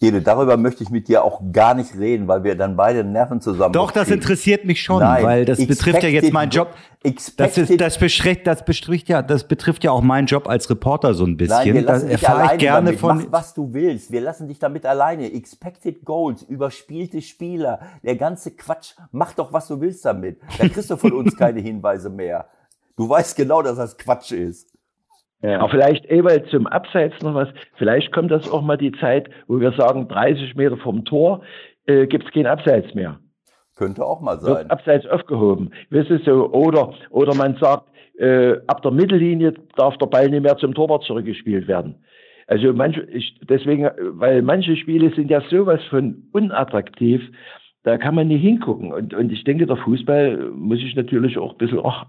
Ede, 0.02 0.22
darüber 0.22 0.58
möchte 0.58 0.84
ich 0.84 0.90
mit 0.90 1.08
dir 1.08 1.24
auch 1.24 1.42
gar 1.52 1.74
nicht 1.74 1.98
reden, 1.98 2.28
weil 2.28 2.44
wir 2.44 2.56
dann 2.56 2.76
beide 2.76 3.04
Nerven 3.04 3.42
zusammen. 3.42 3.74
Doch, 3.74 3.92
das 3.92 4.10
interessiert 4.10 4.66
mich 4.66 4.82
schon, 4.82 5.00
Nein, 5.00 5.24
weil 5.24 5.46
das 5.46 5.66
betrifft 5.66 6.04
ja 6.04 6.10
jetzt 6.10 6.34
meinen 6.34 6.50
Job. 6.50 6.74
Das, 7.38 7.58
ist, 7.58 7.80
das, 7.80 7.98
beschränkt, 8.00 8.48
das 8.48 8.66
betrifft 8.66 9.10
ja, 9.10 9.22
das 9.22 9.48
betrifft 9.48 9.84
ja 9.84 9.92
auch 9.92 10.02
meinen 10.02 10.26
Job 10.26 10.50
als 10.50 10.70
Reporter 10.70 11.14
so 11.14 11.24
ein 11.24 11.38
bisschen. 11.38 11.58
Nein, 11.58 11.74
wir 11.74 11.82
lassen 11.84 12.10
das 12.10 12.22
erfahre 12.24 12.54
ich 12.54 12.60
gerne 12.60 12.86
damit. 12.88 13.00
von. 13.00 13.18
Mach, 13.18 13.26
was 13.32 13.54
du 13.54 13.74
willst. 13.74 14.12
Wir 14.12 14.22
lassen 14.22 14.48
dich 14.48 14.60
damit 14.60 14.86
alleine. 14.86 15.32
Expected 15.32 16.04
Goals, 16.04 16.42
überspielte 16.44 17.22
Spieler, 17.22 17.80
der 18.04 18.16
ganze 18.16 18.52
Quatsch. 18.52 18.94
Mach 19.12 19.34
doch, 19.34 19.54
was 19.54 19.68
du 19.68 19.80
willst 19.82 20.04
damit. 20.04 20.40
Da 20.58 20.68
kriegst 20.68 20.90
du 20.90 20.98
von 20.98 21.14
uns 21.14 21.36
keine 21.38 21.62
Hinweise 21.62 22.10
mehr. 22.10 22.48
Du 22.98 23.08
weißt 23.08 23.36
genau, 23.36 23.62
dass 23.62 23.78
das 23.78 23.98
Quatsch 23.98 24.32
ist. 24.32 24.75
Ja, 25.46 25.60
aber 25.60 25.70
vielleicht 25.70 26.10
Ewald 26.10 26.48
zum 26.50 26.66
Abseits 26.66 27.22
noch 27.22 27.36
was. 27.36 27.50
Vielleicht 27.76 28.12
kommt 28.12 28.32
das 28.32 28.50
auch 28.50 28.64
mal 28.64 28.78
die 28.78 28.92
Zeit, 28.94 29.30
wo 29.48 29.60
wir 29.60 29.72
sagen, 29.74 30.08
30 30.08 30.56
Meter 30.56 30.78
vom 30.78 31.06
Tor 31.06 31.42
äh, 31.86 32.08
gibt 32.08 32.26
es 32.26 32.32
kein 32.32 32.48
Abseits 32.48 32.96
mehr. 32.96 33.20
Könnte 33.76 34.04
auch 34.04 34.22
mal 34.22 34.40
sein. 34.40 34.56
Wird 34.56 34.72
Abseits 34.72 35.06
aufgehoben. 35.06 35.72
Weißt 35.92 36.10
du, 36.10 36.18
so, 36.20 36.52
oder, 36.52 36.94
oder 37.12 37.36
man 37.36 37.58
sagt, 37.58 37.90
äh, 38.18 38.58
ab 38.66 38.82
der 38.82 38.92
Mittellinie 38.92 39.54
darf 39.76 39.98
der 39.98 40.08
Ball 40.08 40.30
nicht 40.30 40.42
mehr 40.42 40.58
zum 40.58 40.74
Torwart 40.74 41.04
zurückgespielt 41.04 41.68
werden. 41.68 42.04
Also 42.48 42.74
manche, 42.74 43.02
ich, 43.04 43.40
deswegen, 43.48 43.90
weil 44.20 44.42
manche 44.42 44.76
Spiele 44.78 45.14
sind 45.14 45.30
ja 45.30 45.42
sowas 45.50 45.82
von 45.90 46.24
unattraktiv, 46.32 47.22
da 47.84 47.98
kann 47.98 48.16
man 48.16 48.30
nie 48.30 48.38
hingucken. 48.38 48.92
Und, 48.92 49.14
und 49.14 49.32
ich 49.32 49.44
denke, 49.44 49.68
der 49.68 49.78
Fußball 49.78 50.52
muss 50.56 50.80
ich 50.80 50.96
natürlich 50.96 51.38
auch 51.38 51.52
ein 51.52 51.58
bisschen 51.58 51.82
ach, 51.84 52.06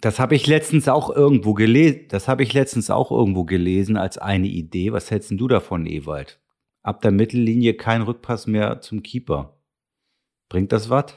das 0.00 0.20
habe 0.20 0.34
ich 0.34 0.46
letztens 0.46 0.88
auch 0.88 1.14
irgendwo 1.14 1.54
gelesen. 1.54 2.06
Das 2.08 2.28
habe 2.28 2.42
ich 2.42 2.52
letztens 2.52 2.90
auch 2.90 3.10
irgendwo 3.10 3.44
gelesen 3.44 3.96
als 3.96 4.18
eine 4.18 4.46
Idee. 4.46 4.92
Was 4.92 5.10
hältst 5.10 5.30
du 5.30 5.48
davon, 5.48 5.86
Ewald? 5.86 6.40
Ab 6.82 7.00
der 7.00 7.10
Mittellinie 7.10 7.74
kein 7.74 8.02
Rückpass 8.02 8.46
mehr 8.46 8.80
zum 8.80 9.02
Keeper. 9.02 9.58
Bringt 10.48 10.72
das 10.72 10.90
was? 10.90 11.14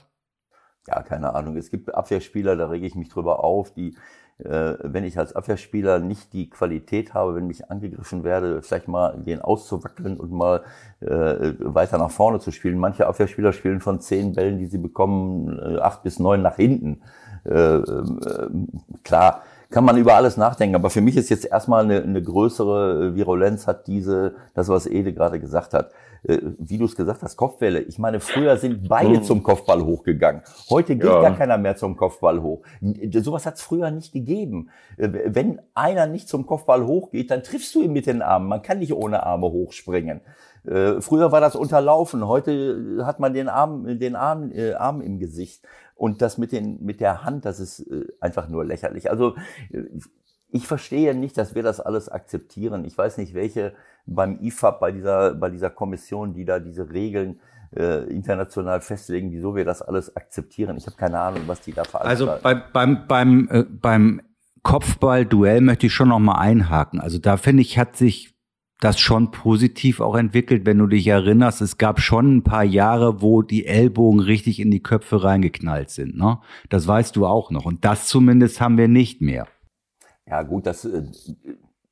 Ja, 0.88 1.04
keine 1.04 1.34
Ahnung. 1.36 1.58
Es 1.58 1.70
gibt 1.70 1.94
Abwehrspieler, 1.94 2.56
da 2.56 2.68
rege 2.68 2.86
ich 2.86 2.96
mich 2.96 3.10
drüber 3.10 3.44
auf, 3.44 3.72
die, 3.72 3.96
äh, 4.40 4.74
wenn 4.82 5.04
ich 5.04 5.18
als 5.18 5.36
Abwehrspieler 5.36 6.00
nicht 6.00 6.34
die 6.34 6.50
Qualität 6.50 7.14
habe, 7.14 7.36
wenn 7.36 7.46
mich 7.46 7.70
angegriffen 7.70 8.24
werde, 8.24 8.62
vielleicht 8.64 8.88
mal 8.88 9.16
den 9.22 9.42
auszuwackeln 9.42 10.18
und 10.18 10.32
mal 10.32 10.64
äh, 11.00 11.54
weiter 11.60 12.00
nach 12.00 12.12
vorne 12.12 12.40
zu 12.40 12.52
spielen. 12.52 12.80
Manche 12.80 13.06
Abwehrspieler 13.08 13.54
spielen 13.54 13.80
von 13.80 14.02
zehn 14.02 14.34
Bällen, 14.34 14.58
die 14.58 14.66
sie 14.66 14.80
bekommen, 14.80 15.60
äh, 15.60 15.78
acht 15.80 16.04
bis 16.04 16.20
neun 16.20 16.42
nach 16.42 16.56
hinten. 16.56 17.04
Äh, 17.46 17.78
äh, 17.78 18.50
klar, 19.04 19.42
kann 19.70 19.86
man 19.86 19.98
über 19.98 20.16
alles 20.16 20.36
nachdenken, 20.38 20.76
aber 20.76 20.90
für 20.90 21.02
mich 21.02 21.16
ist 21.16 21.30
jetzt 21.30 21.46
erstmal 21.46 21.84
eine, 21.84 22.04
eine 22.04 22.22
größere 22.22 23.16
Virulenz 23.16 23.68
hat 23.68 23.88
diese, 23.88 24.36
das 24.54 24.68
was 24.68 24.86
Ede 24.86 25.14
gerade 25.14 25.40
gesagt 25.40 25.74
hat. 25.74 25.92
Äh, 26.24 26.40
wie 26.60 26.78
du 26.78 26.86
es 26.86 26.96
gesagt 26.96 27.24
hast, 27.24 27.36
Kopfbälle. 27.36 27.80
Ich 27.80 27.98
meine, 27.98 28.20
früher 28.20 28.58
sind 28.58 28.88
beide 28.88 29.20
mhm. 29.20 29.24
zum 29.24 29.42
Kopfball 29.42 29.84
hochgegangen. 29.84 30.44
Heute 30.70 30.96
geht 30.96 31.06
ja. 31.06 31.22
gar 31.22 31.36
keiner 31.36 31.58
mehr 31.58 31.76
zum 31.78 31.98
Kopfball 31.98 32.42
hoch. 32.42 32.62
Sowas 33.24 33.46
hat 33.46 33.56
es 33.56 33.62
früher 33.62 33.90
nicht 33.90 34.14
gegeben. 34.14 34.70
Wenn 34.98 35.62
einer 35.74 36.06
nicht 36.06 36.30
zum 36.30 36.46
Kopfball 36.46 36.86
hochgeht, 36.86 37.32
dann 37.32 37.42
triffst 37.42 37.74
du 37.74 37.82
ihn 37.82 37.94
mit 37.94 38.06
den 38.06 38.22
Armen. 38.22 38.48
Man 38.50 38.62
kann 38.62 38.80
nicht 38.80 38.94
ohne 38.94 39.24
Arme 39.24 39.48
hochspringen. 39.48 40.22
Früher 40.64 41.32
war 41.32 41.42
das 41.42 41.56
unterlaufen. 41.56 42.28
Heute 42.28 43.04
hat 43.04 43.20
man 43.20 43.34
den 43.34 43.50
Arm, 43.50 43.98
den 43.98 44.16
Arm, 44.16 44.52
äh, 44.52 44.74
Arm 44.74 45.02
im 45.02 45.18
Gesicht. 45.18 45.64
Und 46.02 46.24
das 46.24 46.40
mit, 46.40 46.52
den, 46.52 46.84
mit 46.84 47.00
der 47.00 47.24
Hand, 47.24 47.46
das 47.46 47.60
ist 47.60 47.82
äh, 47.82 48.08
einfach 48.20 48.50
nur 48.50 48.66
lächerlich. 48.66 49.12
Also 49.12 49.36
äh, 49.72 49.84
ich 50.50 50.66
verstehe 50.66 51.14
nicht, 51.14 51.38
dass 51.38 51.54
wir 51.54 51.62
das 51.62 51.80
alles 51.80 52.10
akzeptieren. 52.10 52.86
Ich 52.86 52.98
weiß 52.98 53.20
nicht, 53.20 53.36
welche 53.36 53.74
beim 54.08 54.40
IFAB, 54.42 54.80
bei 54.80 54.92
dieser, 54.92 55.36
bei 55.36 55.52
dieser 55.52 55.70
Kommission, 55.70 56.34
die 56.34 56.44
da 56.44 56.60
diese 56.60 56.92
Regeln 56.92 57.40
äh, 57.76 58.06
international 58.12 58.82
festlegen, 58.82 59.32
wieso 59.32 59.56
wir 59.56 59.64
das 59.64 59.84
alles 59.84 60.16
akzeptieren. 60.16 60.76
Ich 60.76 60.88
habe 60.88 60.98
keine 60.98 61.20
Ahnung, 61.20 61.44
was 61.46 61.62
die 61.62 61.72
da 61.72 61.84
veranstalten. 61.84 62.30
Also 62.32 62.42
bei, 62.42 62.56
beim, 62.56 63.06
beim, 63.08 63.48
äh, 63.52 63.64
beim 63.70 64.22
Kopfball-Duell 64.64 65.62
möchte 65.62 65.86
ich 65.86 65.94
schon 65.94 66.10
noch 66.10 66.18
mal 66.18 66.40
einhaken. 66.40 67.00
Also 67.00 67.20
da 67.20 67.38
finde 67.38 67.62
ich, 67.62 67.78
hat 67.78 67.96
sich 67.96 68.31
das 68.82 69.00
schon 69.00 69.30
positiv 69.30 70.02
auch 70.02 70.16
entwickelt, 70.16 70.66
wenn 70.66 70.80
du 70.80 70.88
dich 70.88 71.06
erinnerst. 71.06 71.62
Es 71.62 71.78
gab 71.78 72.02
schon 72.02 72.38
ein 72.38 72.44
paar 72.44 72.64
Jahre, 72.64 73.22
wo 73.22 73.44
die 73.44 73.68
Ellbogen 73.68 74.20
richtig 74.20 74.60
in 74.60 74.72
die 74.72 74.82
Köpfe 74.82 75.24
reingeknallt 75.24 75.92
sind. 75.92 76.18
Ne? 76.18 76.40
Das 76.70 76.88
weißt 76.88 77.16
du 77.16 77.28
auch 77.28 77.52
noch. 77.52 77.66
Und 77.66 77.86
das 77.86 78.08
zumindest 78.08 78.60
haben 78.60 78.78
wir 78.78 78.88
nicht 78.88 79.22
mehr. 79.22 79.48
Ja 80.26 80.42
gut, 80.42 80.66
das, 80.66 80.86
äh, 80.86 81.04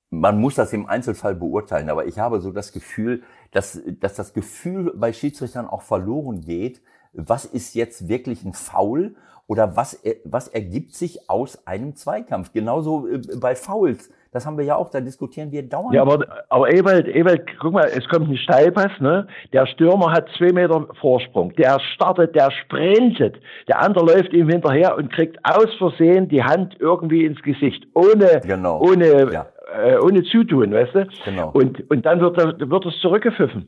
man 0.10 0.42
muss 0.42 0.56
das 0.56 0.74
im 0.74 0.88
Einzelfall 0.88 1.36
beurteilen. 1.36 1.92
Aber 1.92 2.08
ich 2.08 2.18
habe 2.18 2.42
so 2.42 2.52
das 2.52 2.72
Gefühl, 2.72 3.22
dass, 3.52 3.80
dass 4.00 4.16
das 4.16 4.34
Gefühl 4.34 4.92
bei 4.96 5.14
Schiedsrichtern 5.14 5.68
auch 5.68 5.84
verloren 5.84 6.42
geht. 6.42 6.82
Was 7.14 7.46
ist 7.46 7.76
jetzt 7.76 8.08
wirklich 8.08 8.44
ein 8.44 8.54
Foul 8.54 9.16
oder 9.46 9.76
was, 9.76 10.00
was 10.24 10.48
ergibt 10.48 10.96
sich 10.96 11.30
aus 11.30 11.68
einem 11.68 11.96
Zweikampf? 11.96 12.52
Genauso 12.52 13.08
äh, 13.08 13.22
bei 13.40 13.56
Fouls 13.56 14.10
das 14.32 14.46
haben 14.46 14.58
wir 14.58 14.66
ja 14.66 14.76
auch, 14.76 14.90
da 14.92 15.02
diskutieren 15.02 15.52
wir 15.52 15.68
dauernd. 15.68 15.94
Ja, 15.96 16.04
aber, 16.04 16.24
aber 16.50 16.72
Ewald, 16.72 17.08
Ewald, 17.08 17.48
guck 17.60 17.74
mal, 17.74 17.86
es 17.86 18.08
kommt 18.10 18.30
ein 18.30 18.38
Steilpass, 18.38 18.92
ne? 19.00 19.28
Der 19.54 19.66
Stürmer 19.66 20.12
hat 20.12 20.28
zwei 20.38 20.52
Meter 20.52 20.88
Vorsprung. 21.02 21.54
Der 21.56 21.80
startet, 21.96 22.36
der 22.36 22.52
sprintet. 22.52 23.38
Der 23.68 23.82
andere 23.82 24.06
läuft 24.06 24.32
ihm 24.34 24.48
hinterher 24.48 24.96
und 24.98 25.12
kriegt 25.12 25.40
aus 25.44 25.74
Versehen 25.80 26.30
die 26.30 26.44
Hand 26.44 26.76
irgendwie 26.80 27.26
ins 27.26 27.42
Gesicht. 27.42 27.88
Ohne, 27.96 28.42
genau. 28.46 28.80
ohne, 28.82 29.34
ja. 29.34 29.48
äh, 29.84 29.98
ohne 29.98 30.24
Zutun, 30.24 30.74
weißt 30.74 30.94
du? 30.94 31.08
Genau. 31.26 31.50
Und, 31.52 31.90
und 31.90 32.06
dann 32.06 32.20
wird, 32.22 32.38
wird 32.38 32.86
es 32.86 33.00
zurückgepfiffen. 33.02 33.68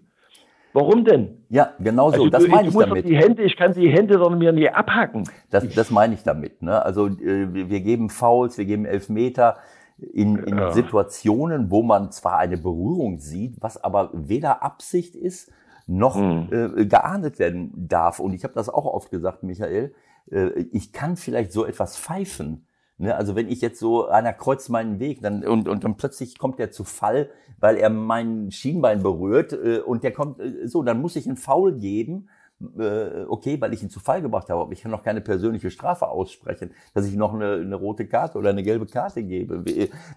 Warum 0.73 1.03
denn? 1.03 1.43
Ja, 1.49 1.71
genau 1.79 2.11
so. 2.11 2.23
Also, 2.23 2.29
das 2.29 2.47
meine 2.47 2.69
ich, 2.69 2.75
ich 2.75 2.79
damit. 2.79 3.07
Die 3.07 3.17
Hände, 3.17 3.43
ich 3.43 3.57
kann 3.57 3.73
die 3.73 3.89
Hände 3.89 4.17
doch 4.17 4.29
mir 4.29 4.51
nie 4.51 4.69
abhacken. 4.69 5.27
Das, 5.49 5.67
das 5.69 5.91
meine 5.91 6.13
ich 6.13 6.23
damit. 6.23 6.61
Ne? 6.61 6.83
Also 6.85 7.07
äh, 7.07 7.47
wir 7.51 7.81
geben 7.81 8.09
Fouls, 8.09 8.57
wir 8.57 8.65
geben 8.65 8.85
Elfmeter 8.85 9.57
in, 10.01 10.37
in 10.37 10.57
ja. 10.57 10.71
Situationen, 10.71 11.69
wo 11.69 11.83
man 11.83 12.11
zwar 12.11 12.37
eine 12.37 12.57
Berührung 12.57 13.19
sieht, 13.19 13.61
was 13.61 13.81
aber 13.81 14.09
weder 14.13 14.63
Absicht 14.63 15.15
ist, 15.15 15.51
noch 15.87 16.15
mhm. 16.15 16.47
äh, 16.51 16.85
geahndet 16.85 17.39
werden 17.39 17.71
darf. 17.75 18.19
Und 18.19 18.33
ich 18.33 18.43
habe 18.43 18.53
das 18.53 18.69
auch 18.69 18.85
oft 18.85 19.11
gesagt, 19.11 19.43
Michael, 19.43 19.93
äh, 20.31 20.47
ich 20.71 20.93
kann 20.93 21.17
vielleicht 21.17 21.51
so 21.51 21.65
etwas 21.65 21.97
pfeifen. 21.97 22.65
Ne? 22.97 23.15
Also 23.15 23.35
wenn 23.35 23.49
ich 23.49 23.61
jetzt 23.61 23.79
so, 23.79 24.07
einer 24.07 24.33
kreuzt 24.33 24.69
meinen 24.69 24.99
Weg 24.99 25.21
dann, 25.21 25.43
und, 25.45 25.67
und 25.67 25.83
dann 25.83 25.97
plötzlich 25.97 26.37
kommt 26.37 26.59
der 26.59 26.71
zu 26.71 26.83
Fall, 26.83 27.29
weil 27.59 27.77
er 27.77 27.89
mein 27.89 28.51
Schienbein 28.51 29.03
berührt 29.03 29.53
äh, 29.53 29.79
und 29.79 30.03
der 30.03 30.13
kommt 30.13 30.39
äh, 30.39 30.67
so, 30.67 30.83
dann 30.83 31.01
muss 31.01 31.15
ich 31.15 31.27
einen 31.27 31.37
Foul 31.37 31.73
geben 31.73 32.29
äh, 32.77 33.23
okay, 33.27 33.59
weil 33.59 33.73
ich 33.73 33.83
ihn 33.83 33.89
zu 33.89 33.99
Fall 33.99 34.21
gebracht 34.21 34.49
habe, 34.49 34.61
aber 34.61 34.71
ich 34.71 34.81
kann 34.81 34.91
noch 34.91 35.03
keine 35.03 35.21
persönliche 35.21 35.71
Strafe 35.71 36.07
aussprechen, 36.07 36.71
dass 36.93 37.05
ich 37.05 37.15
noch 37.15 37.33
eine, 37.33 37.53
eine 37.53 37.75
rote 37.75 38.07
Karte 38.07 38.37
oder 38.37 38.49
eine 38.49 38.63
gelbe 38.63 38.85
Karte 38.85 39.23
gebe. 39.23 39.63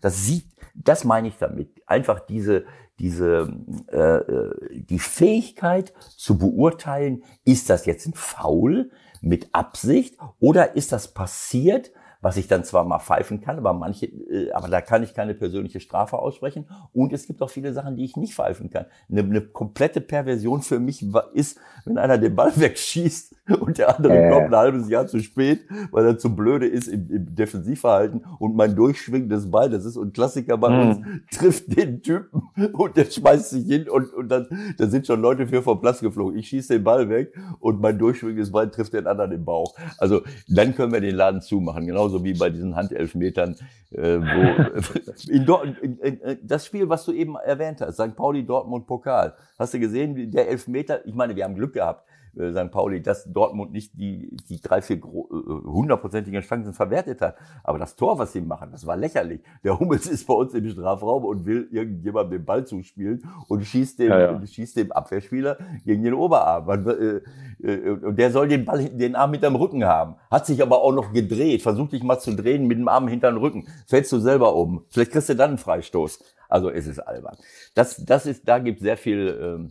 Das 0.00 0.24
sieht, 0.24 0.46
das 0.74 1.04
meine 1.04 1.28
ich 1.28 1.38
damit. 1.38 1.70
Einfach 1.86 2.20
diese, 2.20 2.64
diese, 2.98 3.52
äh, 3.92 3.98
äh, 3.98 4.82
die 4.82 4.98
Fähigkeit 4.98 5.92
zu 6.16 6.38
beurteilen, 6.38 7.22
ist 7.44 7.70
das 7.70 7.86
jetzt 7.86 8.06
ein 8.06 8.14
Foul 8.14 8.90
mit 9.20 9.48
Absicht 9.52 10.16
oder 10.38 10.76
ist 10.76 10.92
das 10.92 11.12
passiert, 11.12 11.92
was 12.24 12.38
ich 12.38 12.48
dann 12.48 12.64
zwar 12.64 12.84
mal 12.84 13.00
pfeifen 13.00 13.42
kann, 13.42 13.58
aber 13.58 13.74
manche, 13.74 14.06
äh, 14.06 14.50
aber 14.52 14.68
da 14.68 14.80
kann 14.80 15.02
ich 15.02 15.12
keine 15.12 15.34
persönliche 15.34 15.78
Strafe 15.78 16.18
aussprechen. 16.18 16.66
Und 16.94 17.12
es 17.12 17.26
gibt 17.26 17.42
auch 17.42 17.50
viele 17.50 17.74
Sachen, 17.74 17.96
die 17.96 18.04
ich 18.04 18.16
nicht 18.16 18.34
pfeifen 18.34 18.70
kann. 18.70 18.86
Eine, 19.10 19.20
eine 19.20 19.40
komplette 19.42 20.00
Perversion 20.00 20.62
für 20.62 20.80
mich 20.80 21.06
ist, 21.34 21.58
wenn 21.84 21.98
einer 21.98 22.16
den 22.16 22.34
Ball 22.34 22.50
wegschießt 22.56 23.34
und 23.60 23.76
der 23.76 23.94
andere 23.94 24.16
äh. 24.16 24.30
kommt 24.30 24.46
ein 24.46 24.56
halbes 24.56 24.88
Jahr 24.88 25.06
zu 25.06 25.20
spät, 25.20 25.66
weil 25.90 26.06
er 26.06 26.18
zu 26.18 26.34
blöde 26.34 26.66
ist 26.66 26.88
im, 26.88 27.10
im 27.10 27.34
Defensivverhalten 27.34 28.24
und 28.38 28.56
mein 28.56 28.74
durchschwingendes 28.74 29.50
Ball, 29.50 29.68
das 29.68 29.84
ist 29.84 29.98
ein 29.98 30.14
Klassiker 30.14 30.56
bei 30.56 30.68
uns, 30.68 30.96
hm. 30.96 31.24
trifft 31.30 31.76
den 31.76 32.00
Typen 32.00 32.42
und 32.72 32.96
der 32.96 33.04
schmeißt 33.04 33.50
sich 33.50 33.66
hin 33.66 33.86
und, 33.90 34.14
und 34.14 34.28
dann, 34.30 34.46
da 34.78 34.86
sind 34.86 35.06
schon 35.06 35.20
Leute 35.20 35.46
für 35.46 35.62
vom 35.62 35.78
Platz 35.78 36.00
geflogen. 36.00 36.38
Ich 36.38 36.48
schieße 36.48 36.72
den 36.72 36.84
Ball 36.84 37.10
weg 37.10 37.34
und 37.60 37.82
mein 37.82 37.98
durchschwingendes 37.98 38.50
Ball 38.50 38.70
trifft 38.70 38.94
den 38.94 39.06
anderen 39.06 39.32
im 39.32 39.44
Bauch. 39.44 39.74
Also 39.98 40.22
dann 40.48 40.74
können 40.74 40.92
wir 40.94 41.02
den 41.02 41.14
Laden 41.14 41.42
zumachen. 41.42 41.86
Genauso 41.86 42.13
genauso 42.14 42.24
wie 42.24 42.34
bei 42.34 42.50
diesen 42.50 42.76
Handelfmetern, 42.76 43.56
äh, 43.90 44.18
wo 44.18 45.32
in, 45.32 45.46
in, 45.82 45.98
in, 45.98 46.20
in, 46.20 46.38
das 46.42 46.66
Spiel, 46.66 46.88
was 46.88 47.04
du 47.04 47.12
eben 47.12 47.36
erwähnt 47.36 47.80
hast, 47.80 47.96
St. 47.96 48.14
Pauli 48.16 48.44
Dortmund 48.44 48.86
Pokal. 48.86 49.34
Hast 49.58 49.74
du 49.74 49.80
gesehen, 49.80 50.30
der 50.30 50.48
Elfmeter, 50.48 51.06
ich 51.06 51.14
meine, 51.14 51.34
wir 51.36 51.44
haben 51.44 51.54
Glück 51.54 51.74
gehabt. 51.74 52.08
Äh, 52.38 52.52
St. 52.52 52.70
Pauli, 52.70 53.02
dass 53.02 53.24
Dortmund 53.24 53.72
nicht 53.72 53.92
die, 53.94 54.36
die 54.48 54.60
drei, 54.60 54.82
vier 54.82 54.96
äh, 54.96 55.00
hundertprozentigen 55.00 56.40
Chancen 56.42 56.72
verwertet 56.72 57.20
hat. 57.20 57.36
Aber 57.62 57.78
das 57.78 57.96
Tor, 57.96 58.18
was 58.18 58.32
sie 58.32 58.40
machen, 58.40 58.70
das 58.72 58.86
war 58.86 58.96
lächerlich. 58.96 59.40
Der 59.62 59.78
Hummels 59.78 60.06
ist 60.06 60.26
bei 60.26 60.34
uns 60.34 60.54
im 60.54 60.68
Strafraum 60.68 61.24
und 61.24 61.46
will 61.46 61.68
irgendjemandem 61.70 62.38
den 62.38 62.44
Ball 62.44 62.66
zuspielen 62.66 63.22
und 63.48 63.64
schießt 63.64 63.98
dem, 63.98 64.10
ja, 64.10 64.32
ja. 64.32 64.46
schießt 64.46 64.76
dem 64.76 64.92
Abwehrspieler 64.92 65.58
gegen 65.84 66.02
den 66.02 66.14
Oberarm. 66.14 66.66
Man, 66.66 66.86
äh, 66.86 67.20
äh, 67.66 67.90
und 67.90 68.18
der 68.18 68.30
soll 68.30 68.48
den 68.48 68.64
Ball, 68.64 68.84
den 68.84 69.14
Arm 69.14 69.32
hinterm 69.32 69.56
Rücken 69.56 69.84
haben. 69.84 70.16
Hat 70.30 70.46
sich 70.46 70.62
aber 70.62 70.82
auch 70.82 70.92
noch 70.92 71.12
gedreht. 71.12 71.62
Versucht 71.62 71.92
dich 71.92 72.02
mal 72.02 72.18
zu 72.18 72.34
drehen 72.34 72.66
mit 72.66 72.78
dem 72.78 72.88
Arm 72.88 73.08
hinterm 73.08 73.36
Rücken. 73.36 73.66
Fällst 73.86 74.12
du 74.12 74.18
selber 74.18 74.54
um. 74.54 74.84
Vielleicht 74.88 75.12
kriegst 75.12 75.28
du 75.28 75.36
dann 75.36 75.50
einen 75.50 75.58
Freistoß. 75.58 76.22
Also 76.48 76.70
es 76.70 76.86
ist 76.86 77.00
albern. 77.00 77.36
Das, 77.74 78.04
das 78.04 78.26
ist, 78.26 78.46
da 78.46 78.58
gibt 78.58 78.80
sehr 78.80 78.96
viel, 78.96 79.38
ähm, 79.42 79.66
äh, 79.66 79.70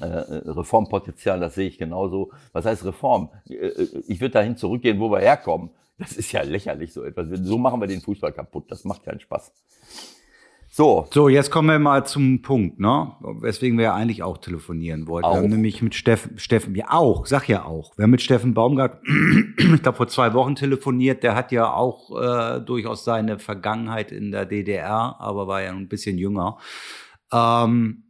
Reformpotenzial, 0.00 1.40
das 1.40 1.54
sehe 1.54 1.68
ich 1.68 1.78
genauso. 1.78 2.30
Was 2.52 2.64
heißt 2.64 2.84
Reform? 2.84 3.30
Äh, 3.48 3.54
äh, 3.54 4.02
ich 4.06 4.20
würde 4.20 4.32
dahin 4.32 4.56
zurückgehen, 4.56 5.00
wo 5.00 5.10
wir 5.10 5.20
herkommen. 5.20 5.70
Das 5.98 6.12
ist 6.12 6.30
ja 6.30 6.42
lächerlich 6.42 6.92
so 6.92 7.02
etwas. 7.02 7.28
So 7.42 7.58
machen 7.58 7.80
wir 7.80 7.88
den 7.88 8.00
Fußball 8.00 8.32
kaputt. 8.32 8.70
Das 8.70 8.84
macht 8.84 9.04
keinen 9.04 9.18
Spaß. 9.18 9.52
So. 10.70 11.08
So, 11.10 11.28
jetzt 11.28 11.50
kommen 11.50 11.70
wir 11.70 11.78
mal 11.78 12.06
zum 12.06 12.42
Punkt, 12.42 12.78
ne? 12.78 13.12
Weswegen 13.40 13.78
wir 13.78 13.86
ja 13.86 13.94
eigentlich 13.94 14.22
auch 14.22 14.38
telefonieren 14.38 15.08
wollten. 15.08 15.26
Auch. 15.26 15.34
Wir 15.34 15.42
haben 15.42 15.48
nämlich 15.48 15.82
mit 15.82 15.94
Steffen, 15.94 16.38
Steffen, 16.38 16.74
ja 16.74 16.90
auch, 16.90 17.26
sag 17.26 17.48
ja 17.48 17.64
auch. 17.64 17.96
Wir 17.96 18.04
haben 18.04 18.10
mit 18.10 18.22
Steffen 18.22 18.54
Baumgart, 18.54 19.02
ich 19.56 19.82
glaube, 19.82 19.96
vor 19.96 20.08
zwei 20.08 20.34
Wochen 20.34 20.54
telefoniert. 20.54 21.24
Der 21.24 21.34
hat 21.34 21.50
ja 21.50 21.72
auch 21.72 22.10
äh, 22.20 22.60
durchaus 22.60 23.02
seine 23.04 23.38
Vergangenheit 23.38 24.12
in 24.12 24.30
der 24.30 24.44
DDR, 24.44 25.16
aber 25.18 25.48
war 25.48 25.62
ja 25.62 25.70
ein 25.70 25.88
bisschen 25.88 26.18
jünger. 26.18 26.58
Ähm, 27.32 28.04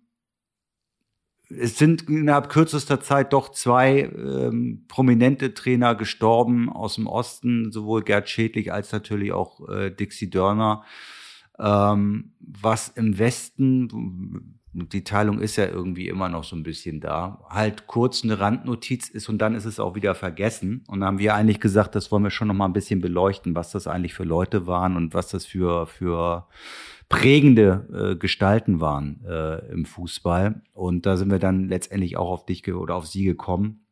es 1.51 1.78
sind 1.78 2.09
innerhalb 2.09 2.51
kürzester 2.51 3.01
Zeit 3.01 3.32
doch 3.32 3.51
zwei 3.51 4.01
ähm, 4.01 4.84
prominente 4.88 5.55
Trainer 5.55 5.94
gestorben 5.94 6.68
aus 6.68 6.96
dem 6.96 7.07
Osten, 7.07 7.72
sowohl 7.72 8.03
Gerd 8.03 8.28
Schädlich 8.28 8.72
als 8.72 8.92
natürlich 8.92 9.32
auch 9.32 9.66
äh, 9.68 9.90
Dixie 9.90 10.30
Dörner. 10.30 10.84
Ähm, 11.59 12.32
was 12.40 12.88
im 12.88 13.18
Westen, 13.18 14.59
die 14.72 15.05
Teilung 15.05 15.40
ist 15.40 15.57
ja 15.57 15.66
irgendwie 15.66 16.09
immer 16.09 16.28
noch 16.28 16.44
so 16.44 16.55
ein 16.55 16.62
bisschen 16.62 17.01
da, 17.01 17.40
halt 17.49 17.86
kurz 17.86 18.22
eine 18.22 18.38
Randnotiz 18.38 19.09
ist 19.09 19.28
und 19.28 19.38
dann 19.38 19.55
ist 19.55 19.64
es 19.64 19.80
auch 19.80 19.94
wieder 19.94 20.14
vergessen. 20.14 20.84
Und 20.86 21.01
dann 21.01 21.07
haben 21.07 21.18
wir 21.18 21.34
eigentlich 21.34 21.61
gesagt, 21.61 21.94
das 21.94 22.12
wollen 22.12 22.24
wir 22.24 22.30
schon 22.30 22.49
noch 22.49 22.55
mal 22.55 22.66
ein 22.66 22.74
bisschen 22.74 23.01
beleuchten, 23.01 23.55
was 23.55 23.72
das 23.72 23.86
eigentlich 23.86 24.14
für 24.14 24.24
Leute 24.24 24.66
waren 24.66 24.96
und 24.96 25.14
was 25.14 25.28
das 25.28 25.46
für, 25.46 25.86
für 25.86 26.46
prägende 27.09 28.13
äh, 28.13 28.17
Gestalten 28.17 28.81
waren 28.81 29.25
äh, 29.27 29.71
im 29.73 29.85
Fußball. 29.85 30.63
Und 30.75 31.07
da 31.07 31.17
sind 31.17 31.31
wir 31.31 31.39
dann 31.39 31.69
letztendlich 31.69 32.17
auch 32.17 32.31
auf 32.31 32.47
dich 32.47 32.73
oder 32.73 32.95
auf 32.95 33.07
sie 33.07 33.25
gekommen. 33.25 33.87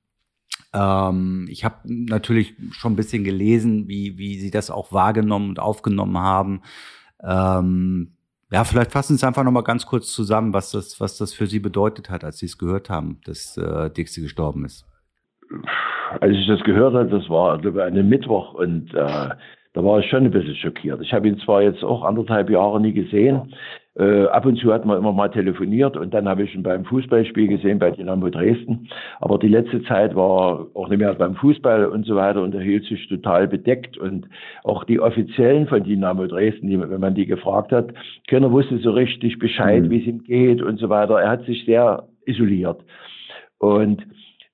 Ähm, 0.72 1.46
ich 1.50 1.64
habe 1.64 1.76
natürlich 1.84 2.54
schon 2.72 2.92
ein 2.92 2.96
bisschen 2.96 3.24
gelesen, 3.24 3.88
wie, 3.88 4.18
wie 4.18 4.38
sie 4.38 4.50
das 4.50 4.70
auch 4.70 4.92
wahrgenommen 4.92 5.50
und 5.50 5.58
aufgenommen 5.58 6.18
haben. 6.18 6.62
Ähm, 7.22 8.12
ja, 8.50 8.62
vielleicht 8.62 8.92
fassen 8.92 9.14
Sie 9.14 9.20
es 9.20 9.24
einfach 9.24 9.42
noch 9.42 9.50
mal 9.50 9.62
ganz 9.62 9.86
kurz 9.86 10.12
zusammen, 10.12 10.52
was 10.52 10.70
das, 10.70 11.00
was 11.00 11.18
das 11.18 11.34
für 11.34 11.46
Sie 11.46 11.58
bedeutet 11.58 12.10
hat, 12.10 12.22
als 12.22 12.38
Sie 12.38 12.46
es 12.46 12.58
gehört 12.58 12.90
haben, 12.90 13.20
dass 13.24 13.56
äh, 13.56 13.90
Dixie 13.90 14.22
gestorben 14.22 14.64
ist. 14.64 14.86
Als 16.20 16.32
ich 16.36 16.46
das 16.46 16.60
gehört 16.62 16.94
habe, 16.94 17.08
das 17.08 17.28
war 17.28 17.58
einem 17.58 18.08
Mittwoch 18.08 18.54
und 18.54 18.94
äh, 18.94 19.30
da 19.76 19.84
war 19.84 20.00
ich 20.00 20.08
schon 20.08 20.24
ein 20.24 20.30
bisschen 20.30 20.54
schockiert. 20.54 21.02
Ich 21.02 21.12
habe 21.12 21.28
ihn 21.28 21.38
zwar 21.40 21.60
jetzt 21.60 21.84
auch 21.84 22.02
anderthalb 22.02 22.48
Jahre 22.48 22.80
nie 22.80 22.94
gesehen. 22.94 23.52
Äh, 23.94 24.24
ab 24.24 24.46
und 24.46 24.58
zu 24.58 24.72
hat 24.72 24.86
man 24.86 24.96
immer 24.96 25.12
mal 25.12 25.28
telefoniert 25.28 25.98
und 25.98 26.14
dann 26.14 26.26
habe 26.26 26.44
ich 26.44 26.54
ihn 26.54 26.62
beim 26.62 26.86
Fußballspiel 26.86 27.46
gesehen 27.46 27.78
bei 27.78 27.90
Dynamo 27.90 28.30
Dresden. 28.30 28.88
Aber 29.20 29.38
die 29.38 29.48
letzte 29.48 29.82
Zeit 29.82 30.16
war 30.16 30.66
auch 30.72 30.88
nicht 30.88 31.00
mehr 31.00 31.12
beim 31.12 31.34
Fußball 31.34 31.84
und 31.84 32.06
so 32.06 32.16
weiter 32.16 32.40
und 32.40 32.54
er 32.54 32.62
hielt 32.62 32.86
sich 32.86 33.06
total 33.06 33.48
bedeckt. 33.48 33.98
Und 33.98 34.26
auch 34.64 34.84
die 34.84 34.98
Offiziellen 34.98 35.66
von 35.66 35.84
Dynamo 35.84 36.26
Dresden, 36.26 36.68
die, 36.68 36.80
wenn 36.80 37.00
man 37.00 37.14
die 37.14 37.26
gefragt 37.26 37.70
hat, 37.70 37.92
keiner 38.28 38.50
wusste 38.50 38.78
so 38.78 38.92
richtig 38.92 39.38
Bescheid, 39.38 39.82
mhm. 39.82 39.90
wie 39.90 40.00
es 40.00 40.06
ihm 40.06 40.24
geht 40.24 40.62
und 40.62 40.78
so 40.78 40.88
weiter. 40.88 41.20
Er 41.20 41.28
hat 41.28 41.44
sich 41.44 41.66
sehr 41.66 42.04
isoliert. 42.24 42.80
Und 43.58 44.06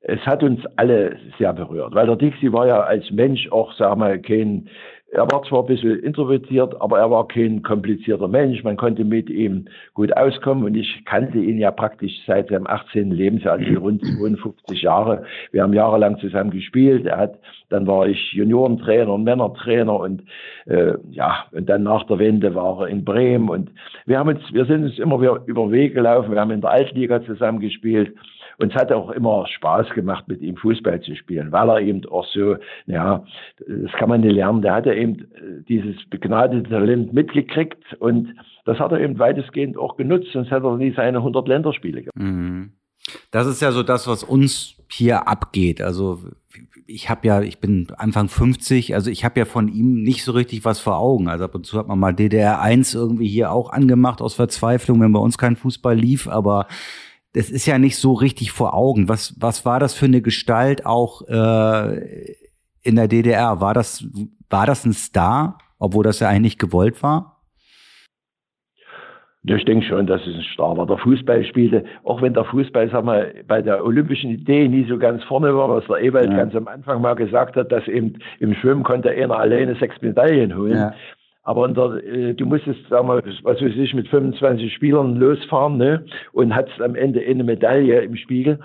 es 0.04 0.20
hat 0.26 0.42
uns 0.42 0.60
alle 0.76 1.16
sehr 1.38 1.52
berührt, 1.52 1.94
weil 1.94 2.06
der 2.06 2.16
Dixie 2.16 2.52
war 2.52 2.66
ja 2.66 2.80
als 2.80 3.08
Mensch 3.12 3.48
auch, 3.52 3.72
sagen 3.74 4.00
wir 4.00 4.04
mal, 4.04 4.18
kein 4.20 4.68
er 5.12 5.30
war 5.30 5.42
zwar 5.42 5.60
ein 5.60 5.66
bisschen 5.66 6.00
introvertiert, 6.00 6.80
aber 6.80 6.98
er 6.98 7.10
war 7.10 7.28
kein 7.28 7.62
komplizierter 7.62 8.28
Mensch. 8.28 8.64
Man 8.64 8.78
konnte 8.78 9.04
mit 9.04 9.28
ihm 9.28 9.66
gut 9.92 10.16
auskommen 10.16 10.64
und 10.64 10.74
ich 10.74 11.04
kannte 11.04 11.36
ihn 11.36 11.58
ja 11.58 11.70
praktisch 11.70 12.12
seit 12.26 12.48
seinem 12.48 12.66
18. 12.66 13.10
Lebensjahr, 13.10 13.58
also 13.58 13.78
rund 13.78 14.02
52 14.18 14.80
Jahre. 14.80 15.24
Wir 15.50 15.62
haben 15.62 15.74
jahrelang 15.74 16.18
zusammen 16.18 16.50
gespielt. 16.50 17.04
Er 17.04 17.18
hat, 17.18 17.38
dann 17.68 17.86
war 17.86 18.06
ich 18.06 18.32
Juniorentrainer 18.32 19.12
und 19.12 19.24
Männertrainer 19.24 20.00
und 20.00 20.22
äh, 20.64 20.94
ja, 21.10 21.44
und 21.52 21.68
dann 21.68 21.82
nach 21.82 22.04
der 22.06 22.18
Wende 22.18 22.54
war 22.54 22.80
er 22.80 22.86
in 22.88 23.04
Bremen 23.04 23.50
und 23.50 23.70
wir 24.06 24.18
haben 24.18 24.30
uns, 24.30 24.40
wir 24.50 24.64
sind 24.64 24.84
uns 24.84 24.98
immer 24.98 25.20
wieder 25.20 25.42
über 25.44 25.62
den 25.64 25.72
Weg 25.72 25.92
gelaufen. 25.92 26.32
Wir 26.32 26.40
haben 26.40 26.50
in 26.50 26.62
der 26.62 26.70
Altliga 26.70 27.22
zusammen 27.22 27.60
gespielt. 27.60 28.16
Und 28.58 28.72
es 28.72 28.80
hat 28.80 28.92
auch 28.92 29.10
immer 29.10 29.46
Spaß 29.46 29.90
gemacht, 29.90 30.28
mit 30.28 30.40
ihm 30.40 30.56
Fußball 30.56 31.00
zu 31.00 31.14
spielen, 31.16 31.52
weil 31.52 31.68
er 31.68 31.80
eben 31.80 32.04
auch 32.06 32.26
so, 32.26 32.56
ja, 32.86 33.24
das 33.58 33.92
kann 33.92 34.08
man 34.08 34.20
nicht 34.20 34.34
lernen. 34.34 34.62
Der 34.62 34.74
hat 34.74 34.86
ja 34.86 34.92
eben 34.92 35.20
äh, 35.20 35.62
dieses 35.68 35.96
begnadete 36.10 36.68
Talent 36.68 37.12
mitgekriegt 37.12 37.82
und 37.98 38.34
das 38.64 38.78
hat 38.78 38.92
er 38.92 39.00
eben 39.00 39.18
weitestgehend 39.18 39.76
auch 39.76 39.96
genutzt, 39.96 40.28
sonst 40.32 40.50
hätte 40.50 40.66
er 40.66 40.76
nie 40.76 40.92
seine 40.94 41.18
100 41.18 41.48
Länderspiele 41.48 42.02
gemacht. 42.02 42.16
Mhm. 42.16 42.72
Das 43.30 43.46
ist 43.46 43.60
ja 43.60 43.72
so 43.72 43.82
das, 43.82 44.06
was 44.06 44.22
uns 44.22 44.76
hier 44.88 45.26
abgeht. 45.26 45.82
Also 45.82 46.20
ich 46.86 47.08
habe 47.08 47.26
ja, 47.26 47.40
ich 47.40 47.58
bin 47.58 47.88
Anfang 47.96 48.28
50, 48.28 48.94
also 48.94 49.10
ich 49.10 49.24
habe 49.24 49.40
ja 49.40 49.46
von 49.46 49.68
ihm 49.68 50.02
nicht 50.02 50.24
so 50.24 50.32
richtig 50.32 50.64
was 50.64 50.80
vor 50.80 50.98
Augen. 50.98 51.28
Also 51.28 51.44
ab 51.44 51.54
und 51.54 51.66
zu 51.66 51.78
hat 51.78 51.88
man 51.88 51.98
mal 51.98 52.12
DDR 52.12 52.60
1 52.60 52.94
irgendwie 52.94 53.28
hier 53.28 53.50
auch 53.50 53.70
angemacht 53.70 54.20
aus 54.20 54.34
Verzweiflung, 54.34 55.00
wenn 55.00 55.12
bei 55.12 55.20
uns 55.20 55.38
kein 55.38 55.56
Fußball 55.56 55.96
lief, 55.96 56.28
aber 56.28 56.66
das 57.34 57.50
ist 57.50 57.66
ja 57.66 57.78
nicht 57.78 57.96
so 57.96 58.12
richtig 58.12 58.52
vor 58.52 58.74
Augen. 58.74 59.08
Was, 59.08 59.34
was 59.40 59.64
war 59.64 59.80
das 59.80 59.94
für 59.94 60.06
eine 60.06 60.20
Gestalt 60.20 60.84
auch 60.84 61.22
äh, 61.28 62.34
in 62.82 62.96
der 62.96 63.08
DDR? 63.08 63.60
War 63.60 63.74
das, 63.74 64.06
war 64.50 64.66
das 64.66 64.84
ein 64.84 64.92
Star, 64.92 65.58
obwohl 65.78 66.04
das 66.04 66.20
ja 66.20 66.28
eigentlich 66.28 66.58
gewollt 66.58 67.02
war? 67.02 67.32
Ich 69.44 69.64
denke 69.64 69.84
schon, 69.86 70.06
dass 70.06 70.20
es 70.20 70.36
ein 70.36 70.46
Star 70.54 70.76
war. 70.76 70.86
Der 70.86 70.98
Fußball 70.98 71.44
spielte, 71.44 71.84
auch 72.04 72.22
wenn 72.22 72.32
der 72.32 72.44
Fußball 72.44 72.88
sag 72.90 73.04
mal, 73.04 73.34
bei 73.48 73.60
der 73.60 73.84
olympischen 73.84 74.30
Idee 74.30 74.68
nie 74.68 74.86
so 74.88 74.98
ganz 74.98 75.24
vorne 75.24 75.56
war, 75.56 75.68
was 75.68 75.84
der 75.86 75.96
Ewald 75.96 76.30
ja. 76.30 76.36
ganz 76.36 76.54
am 76.54 76.68
Anfang 76.68 77.00
mal 77.00 77.14
gesagt 77.14 77.56
hat, 77.56 77.72
dass 77.72 77.88
eben 77.88 78.18
im 78.38 78.54
Schwimmen 78.54 78.84
konnte 78.84 79.10
einer 79.10 79.36
alleine 79.36 79.74
sechs 79.76 80.00
Medaillen 80.00 80.56
holen. 80.56 80.76
Ja. 80.76 80.94
Aber 81.44 81.66
der, 81.68 82.04
äh, 82.04 82.34
du 82.34 82.46
musstest, 82.46 82.88
sagen 82.88 83.08
wir, 83.08 83.22
was 83.42 83.60
weiß 83.60 83.76
ich, 83.76 83.94
mit 83.94 84.08
25 84.08 84.72
Spielern 84.72 85.16
losfahren, 85.16 85.76
ne? 85.76 86.04
Und 86.32 86.54
hattest 86.54 86.80
am 86.80 86.94
Ende 86.94 87.20
eine 87.20 87.42
Medaille 87.42 88.00
im 88.02 88.16
Spiegel, 88.16 88.60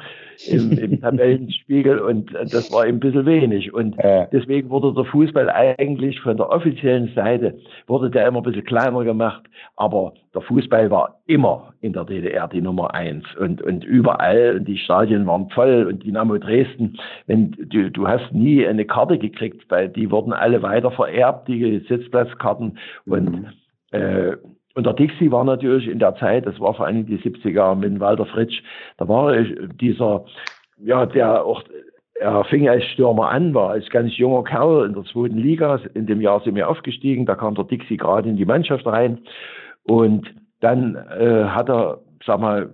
im, 0.48 0.78
im 0.78 1.02
Tabellenspiegel 1.02 1.98
und 2.00 2.32
das 2.34 2.72
war 2.72 2.84
ein 2.84 3.00
bisschen 3.00 3.26
wenig. 3.26 3.74
Und 3.74 3.98
deswegen 4.32 4.70
wurde 4.70 4.94
der 4.94 5.06
Fußball 5.06 5.50
eigentlich 5.50 6.20
von 6.20 6.38
der 6.38 6.52
offiziellen 6.52 7.12
Seite, 7.16 7.58
wurde 7.88 8.12
der 8.12 8.28
immer 8.28 8.42
ein 8.42 8.44
bisschen 8.44 8.66
kleiner 8.66 9.04
gemacht. 9.04 9.44
Aber 9.76 10.14
der 10.38 10.44
Fußball 10.44 10.92
war 10.92 11.20
immer 11.26 11.74
in 11.82 11.94
der 11.94 12.06
DDR 12.06 12.48
die 12.48 12.62
Nummer 12.62 12.94
eins 12.94 13.26
und, 13.40 13.60
und 13.60 13.84
überall 13.84 14.58
und 14.58 14.68
die 14.68 14.78
Stadien 14.78 15.26
waren 15.26 15.50
voll 15.50 15.88
und 15.90 16.04
Dynamo 16.04 16.38
Dresden, 16.38 17.00
wenn 17.26 17.52
du, 17.58 17.90
du 17.90 18.08
hast 18.08 18.32
nie 18.34 18.66
eine 18.68 18.86
Karte 18.86 19.18
gekriegt, 19.18 19.66
weil 19.70 19.90
die 19.90 20.12
wurden 20.12 20.34
alle 20.34 20.62
weiter 20.62 20.92
vererbt, 20.92 21.48
die 21.48 21.84
Sitzplatzkarten 21.90 22.78
und 23.08 23.32
mhm. 23.32 23.48
äh, 23.92 24.38
und 24.76 24.86
der 24.86 24.94
Dixie 24.94 25.32
war 25.32 25.44
natürlich 25.44 25.88
in 25.88 25.98
der 25.98 26.14
Zeit, 26.18 26.46
das 26.46 26.60
war 26.60 26.76
vor 26.76 26.86
allem 26.86 27.08
die 27.08 27.18
70er 27.18 27.74
mit 27.74 28.00
Walter 28.00 28.28
Fritsch, 28.28 28.62
da 28.98 29.08
war 29.08 29.36
dieser, 29.82 30.26
ja, 30.78 31.08
der 31.08 31.44
auch, 31.44 31.64
er 32.20 32.44
fing 32.44 32.70
als 32.70 32.84
Stürmer 32.86 33.30
an, 33.30 33.56
war 33.56 33.72
als 33.72 33.90
ganz 33.90 34.16
junger 34.18 34.44
Kerl 34.44 34.86
in 34.86 34.94
der 34.94 35.04
zweiten 35.06 35.38
Liga. 35.38 35.80
In 35.96 36.06
dem 36.06 36.22
Jahr 36.22 36.42
sind 36.42 36.54
wir 36.54 36.70
aufgestiegen, 36.70 37.26
da 37.26 37.34
kam 37.34 37.56
der 37.56 37.66
Dixie 37.66 37.98
gerade 37.98 38.30
in 38.30 38.38
die 38.38 38.46
Mannschaft 38.46 38.86
rein. 38.86 39.20
Und 39.88 40.28
dann 40.60 40.96
äh, 40.96 41.46
hat 41.46 41.70
er, 41.70 42.00
sag 42.26 42.40
mal, 42.40 42.70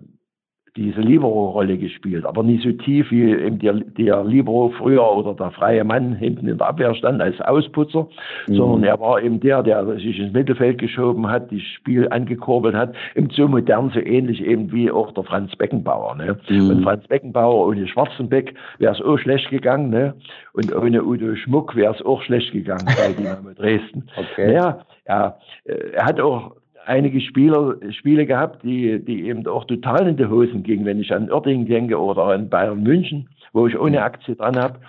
diese 0.76 1.02
Libero-Rolle 1.02 1.78
gespielt, 1.78 2.26
aber 2.26 2.42
nicht 2.42 2.64
so 2.64 2.72
tief 2.72 3.12
wie 3.12 3.32
eben 3.32 3.60
der, 3.60 3.74
der 3.74 4.24
Libero 4.24 4.70
früher 4.70 5.08
oder 5.16 5.36
der 5.36 5.52
freie 5.52 5.84
Mann 5.84 6.16
hinten 6.16 6.48
in 6.48 6.58
der 6.58 6.68
Abwehr 6.68 6.96
stand 6.96 7.22
als 7.22 7.40
Ausputzer, 7.42 8.08
mhm. 8.48 8.56
sondern 8.56 8.84
er 8.84 9.00
war 9.00 9.22
eben 9.22 9.40
der, 9.40 9.62
der 9.62 9.86
sich 9.98 10.18
ins 10.18 10.34
Mittelfeld 10.34 10.80
geschoben 10.80 11.30
hat, 11.30 11.52
das 11.52 11.62
Spiel 11.62 12.08
angekurbelt 12.10 12.76
hat, 12.76 12.96
im 13.14 13.30
so 13.30 13.48
modern, 13.48 13.92
so 13.94 14.00
ähnlich 14.00 14.44
eben 14.44 14.72
wie 14.72 14.90
auch 14.90 15.12
der 15.12 15.24
Franz 15.24 15.56
Beckenbauer. 15.56 16.16
Ne? 16.16 16.38
Mhm. 16.50 16.70
Und 16.70 16.84
Franz 16.84 17.08
Beckenbauer 17.08 17.68
ohne 17.68 17.88
Schwarzenbeck 17.88 18.56
wäre 18.80 18.96
es 18.96 19.02
auch 19.02 19.18
schlecht 19.18 19.52
gegangen, 19.52 19.92
ne? 19.92 20.16
und 20.54 20.76
ohne 20.76 21.04
Udo 21.04 21.36
Schmuck 21.36 21.76
wäre 21.76 21.94
es 21.94 22.04
auch 22.04 22.24
schlecht 22.24 22.52
gegangen 22.52 22.86
bei 22.86 23.14
Dynamo 23.14 23.54
Dresden. 23.54 24.10
Okay. 24.34 24.54
Ja, 24.54 24.80
er, 25.06 25.38
er 25.66 26.06
hat 26.06 26.20
auch 26.20 26.56
einige 26.86 27.22
Spieler, 27.22 27.76
Spiele 27.92 28.26
gehabt, 28.26 28.64
die, 28.64 29.04
die 29.04 29.28
eben 29.28 29.46
auch 29.48 29.66
total 29.66 30.08
in 30.08 30.18
die 30.18 30.26
Hosen 30.26 30.64
gingen, 30.64 30.86
wenn 30.86 31.00
ich 31.00 31.14
an 31.14 31.32
Oerding 31.32 31.66
denke 31.66 32.00
oder 32.00 32.26
an 32.26 32.50
Bayern 32.50 32.84
München, 32.84 33.30
wo 33.54 33.68
ich 33.68 33.80
ohne 33.80 34.02
Aktie 34.02 34.36
dran 34.36 34.58
habe. 34.58 34.80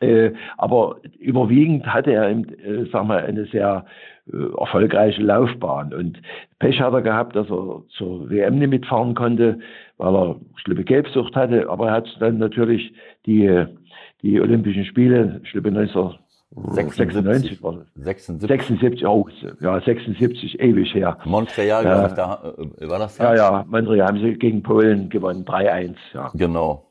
Äh, 0.00 0.32
aber 0.58 0.96
überwiegend 1.18 1.86
hatte 1.86 2.12
er 2.12 2.30
eben, 2.30 2.44
äh, 2.60 2.86
sag 2.92 3.06
mal, 3.06 3.24
eine 3.24 3.46
sehr 3.46 3.86
äh, 4.30 4.58
erfolgreiche 4.58 5.22
Laufbahn. 5.22 5.94
Und 5.94 6.20
Pech 6.58 6.80
hat 6.80 6.92
er 6.92 7.02
gehabt, 7.02 7.34
dass 7.34 7.48
er 7.48 7.82
zur 7.88 8.28
WM 8.28 8.58
nicht 8.58 8.68
mitfahren 8.70 9.14
konnte, 9.14 9.58
weil 9.96 10.14
er 10.14 10.36
schlimme 10.56 10.84
Gelbsucht 10.84 11.34
hatte. 11.34 11.68
Aber 11.70 11.88
er 11.88 11.92
hat 11.94 12.16
dann 12.20 12.38
natürlich 12.38 12.92
die, 13.24 13.64
die 14.22 14.40
Olympischen 14.40 14.84
Spiele, 14.84 15.40
ich 15.44 15.54
glaube 16.50 16.74
96 16.74 17.62
war 17.62 17.72
das. 17.74 18.04
76. 18.04 18.48
76, 18.48 19.06
oh, 19.06 19.28
ja, 19.60 19.80
76, 19.80 20.60
ewig 20.60 20.94
her. 20.94 21.18
Montreal, 21.24 21.82
glaube 21.82 22.08
ich, 22.08 22.14
da 22.14 22.54
äh, 22.80 22.88
war 22.88 22.98
das 22.98 23.18
Ja, 23.18 23.34
ja, 23.34 23.64
Montreal 23.68 24.06
haben 24.06 24.20
sie 24.20 24.34
gegen 24.34 24.62
Polen 24.62 25.08
gewonnen, 25.08 25.44
3-1, 25.44 25.94
ja, 26.14 26.30
Genau. 26.34 26.86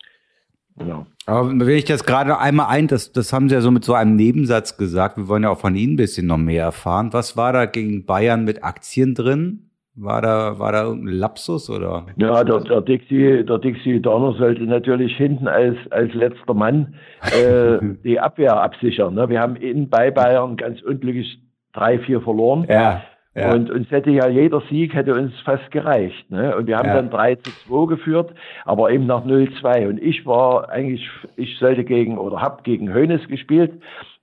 genau. 0.78 1.06
Aber 1.26 1.50
wenn 1.50 1.70
ich 1.78 1.86
das 1.86 2.04
gerade 2.06 2.38
einmal 2.38 2.68
ein, 2.68 2.88
das, 2.88 3.12
das 3.12 3.34
haben 3.34 3.50
Sie 3.50 3.56
ja 3.56 3.62
so 3.62 3.72
mit 3.72 3.84
so 3.84 3.94
einem 3.96 4.16
Nebensatz 4.16 4.78
gesagt. 4.78 5.18
Wir 5.18 5.28
wollen 5.28 5.42
ja 5.44 5.50
auch 5.50 5.60
von 5.60 5.76
Ihnen 5.76 5.94
ein 5.94 5.98
bisschen 5.98 6.28
noch 6.28 6.38
mehr 6.38 6.64
erfahren. 6.64 7.14
Was 7.14 7.36
war 7.36 7.52
da 7.52 7.66
gegen 7.66 8.06
Bayern 8.06 8.44
mit 8.44 8.64
Aktien 8.64 9.16
drin? 9.16 9.72
War 9.98 10.22
da, 10.22 10.60
war 10.60 10.74
da 10.74 10.84
irgendein 10.84 11.16
Lapsus 11.16 11.70
oder? 11.70 12.06
Ja, 12.18 12.44
der, 12.44 12.60
der 12.60 12.82
Dixie, 12.82 13.46
der 13.46 13.60
Dixie 13.60 14.02
Donner 14.02 14.34
sollte 14.34 14.64
natürlich 14.64 15.16
hinten 15.16 15.48
als, 15.48 15.78
als 15.90 16.14
letzter 16.14 16.54
Mann 16.54 16.96
äh, 17.22 17.78
die 18.04 18.20
Abwehr 18.20 18.62
absichern. 18.62 19.14
Ne? 19.14 19.30
Wir 19.30 19.40
haben 19.40 19.56
in 19.56 19.90
bei 19.90 20.12
Bayern 20.12 20.58
ganz 20.58 20.82
unglücklich 20.82 21.40
3-4 21.76 22.22
verloren. 22.22 22.66
Ja. 22.70 23.04
Ja. 23.36 23.54
Und 23.54 23.70
uns 23.70 23.92
hätte 23.92 24.10
ja 24.12 24.28
jeder 24.28 24.62
Sieg 24.70 24.94
hätte 24.94 25.14
uns 25.14 25.34
fast 25.44 25.70
gereicht. 25.72 26.32
Ne? 26.32 26.56
Und 26.56 26.68
wir 26.68 26.78
haben 26.78 26.88
Ja. 26.88 26.96
dann 26.96 27.10
3 27.10 27.36
zu 27.36 27.52
2 27.68 27.88
geführt, 27.88 28.34
aber 28.64 28.90
eben 28.92 29.06
nach 29.06 29.26
0-2. 29.26 29.88
Und 29.90 30.02
ich 30.02 30.26
war 30.26 30.70
eigentlich, 30.70 31.08
ich 31.36 31.58
sollte 31.60 31.84
gegen 31.84 32.18
oder 32.18 32.42
habe 32.42 32.64
gegen 32.64 32.94
Hoeneß 32.94 33.28
gespielt. 33.28 33.74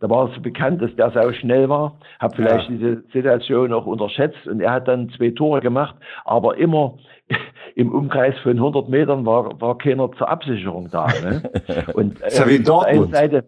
Da 0.00 0.10
war 0.10 0.28
es 0.28 0.34
so 0.34 0.40
bekannt, 0.40 0.82
dass 0.82 0.94
der 0.96 1.10
sau 1.12 1.30
schnell 1.32 1.68
war. 1.68 1.96
Habe 2.18 2.34
vielleicht 2.36 2.68
Ja. 2.70 2.74
diese 2.76 3.02
Situation 3.12 3.72
auch 3.72 3.86
unterschätzt. 3.86 4.46
Und 4.48 4.60
er 4.60 4.72
hat 4.72 4.88
dann 4.88 5.10
zwei 5.10 5.30
Tore 5.30 5.60
gemacht, 5.60 5.94
aber 6.24 6.56
immer 6.56 6.96
im 7.76 7.92
Umkreis 7.92 8.34
von 8.42 8.52
100 8.56 8.88
Metern 8.88 9.24
war, 9.26 9.60
war 9.60 9.78
keiner 9.78 10.10
zur 10.12 10.28
Absicherung 10.28 10.88
da. 10.90 11.06
Ne? 11.22 11.42
Und 11.94 12.18
Ist 12.20 12.38
ja 12.38 12.48
wie 12.48 12.56
in 12.56 12.64
Dortmund. 12.64 13.14
Seite, 13.14 13.44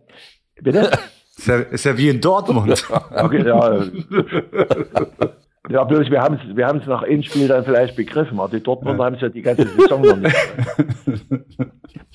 bitte? 0.62 0.90
Ist 1.36 1.48
ja, 1.48 1.56
ist 1.56 1.84
ja 1.84 1.98
wie 1.98 2.08
in 2.10 2.20
Dortmund. 2.20 2.84
Okay, 3.16 3.44
ja. 3.46 3.82
Ja, 5.70 5.82
bloß 5.84 6.10
wir 6.10 6.20
haben 6.20 6.34
es 6.34 6.56
wir 6.56 6.66
haben's 6.66 6.86
nach 6.86 7.02
einem 7.02 7.22
Spiel 7.22 7.48
dann 7.48 7.64
vielleicht 7.64 7.96
begriffen, 7.96 8.38
aber 8.38 8.50
die 8.50 8.62
Dortmunder 8.62 9.04
haben 9.04 9.14
es 9.14 9.22
ja 9.22 9.30
die 9.30 9.40
ganze 9.40 9.66
Saison 9.66 10.02
noch 10.02 10.16
nicht. 10.16 10.36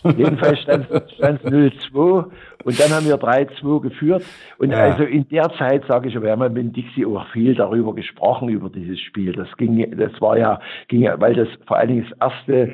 Jedenfalls 0.18 0.60
stand 0.60 0.88
es 0.90 1.52
0-2 1.52 2.26
und 2.64 2.80
dann 2.80 2.92
haben 2.92 3.08
wir 3.08 3.18
3-2 3.18 3.82
geführt. 3.82 4.24
Und 4.60 4.72
Ja. 4.72 4.78
also 4.80 5.04
in 5.04 5.28
der 5.30 5.50
Zeit, 5.58 5.84
sage 5.88 6.10
ich, 6.10 6.22
wir 6.22 6.32
haben 6.32 6.42
ja 6.42 6.50
mit 6.50 6.76
Dixie 6.76 7.06
auch 7.06 7.26
viel 7.30 7.56
darüber 7.56 7.94
gesprochen, 7.96 8.50
über 8.50 8.70
dieses 8.70 9.00
Spiel. 9.00 9.34
Das 9.34 9.48
ging, 9.58 9.98
das 9.98 10.12
war 10.22 10.38
ja, 10.38 10.60
ging 10.88 11.02
ja, 11.02 11.20
weil 11.20 11.34
das 11.34 11.48
vor 11.68 11.78
allen 11.78 11.90
Dingen 11.90 12.08
das 12.20 12.32
erste 12.32 12.74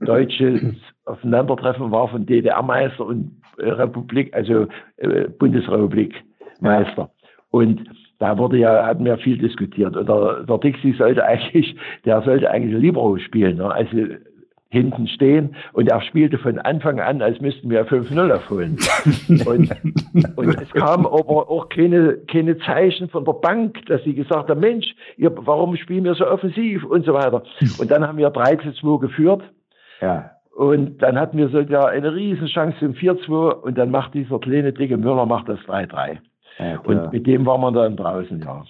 deutsche 0.00 0.74
Aufeinandertreffen 1.04 1.90
war 1.92 2.08
von 2.08 2.26
DDR-Meister 2.26 3.06
und 3.06 3.40
Republik, 3.58 4.34
also 4.34 4.66
äh, 4.96 5.28
Bundesrepublik 5.38 6.14
Meister. 6.60 7.10
Und 7.50 7.88
da 8.18 8.38
wurde 8.38 8.58
ja, 8.58 8.86
hatten 8.86 9.04
wir 9.04 9.18
viel 9.18 9.38
diskutiert. 9.38 9.96
Und 9.96 10.08
der, 10.08 10.44
der 10.44 10.58
Dixie 10.58 10.92
sollte 10.92 11.24
eigentlich, 11.26 11.76
der 12.04 12.22
sollte 12.22 12.50
eigentlich 12.50 12.80
Libero 12.80 13.18
spielen, 13.18 13.58
ne? 13.58 13.70
also 13.70 13.96
hinten 14.68 15.06
stehen. 15.08 15.54
Und 15.72 15.88
er 15.88 16.00
spielte 16.02 16.38
von 16.38 16.58
Anfang 16.58 17.00
an, 17.00 17.22
als 17.22 17.40
müssten 17.40 17.70
wir 17.70 17.86
5-0 17.86 18.34
aufholen. 18.34 18.78
und, 19.46 19.70
und 20.36 20.60
es 20.60 20.70
kam 20.70 21.06
aber 21.06 21.50
auch 21.50 21.68
keine, 21.68 22.18
keine 22.30 22.58
Zeichen 22.58 23.08
von 23.08 23.24
der 23.24 23.32
Bank, 23.34 23.84
dass 23.86 24.02
sie 24.04 24.14
gesagt 24.14 24.50
haben, 24.50 24.60
Mensch, 24.60 24.86
ihr, 25.16 25.32
warum 25.34 25.76
spielen 25.76 26.04
wir 26.04 26.14
so 26.14 26.26
offensiv 26.26 26.84
und 26.84 27.04
so 27.04 27.14
weiter. 27.14 27.42
Und 27.78 27.90
dann 27.90 28.06
haben 28.06 28.18
wir 28.18 28.30
3 28.30 28.56
zu 28.56 28.72
2 28.72 29.00
geführt. 29.06 29.42
Ja. 30.00 30.30
Und 30.56 31.02
dann 31.02 31.18
hatten 31.20 31.36
wir 31.36 31.48
sogar 31.48 31.88
eine 31.88 32.14
riesen 32.14 32.46
Chance 32.46 32.78
zum 32.80 32.92
4-2 32.92 33.60
und 33.60 33.76
dann 33.76 33.90
macht 33.90 34.14
dieser 34.14 34.38
kleine 34.38 34.72
dicke 34.72 34.96
Müller 34.96 35.26
macht 35.26 35.50
das 35.50 35.58
3-3. 35.60 36.18
Und 36.84 37.12
mit 37.12 37.26
dem 37.26 37.44
waren 37.44 37.60
wir 37.60 37.72
dann 37.72 37.96
draußen, 37.96 38.40
ja. 38.40 38.64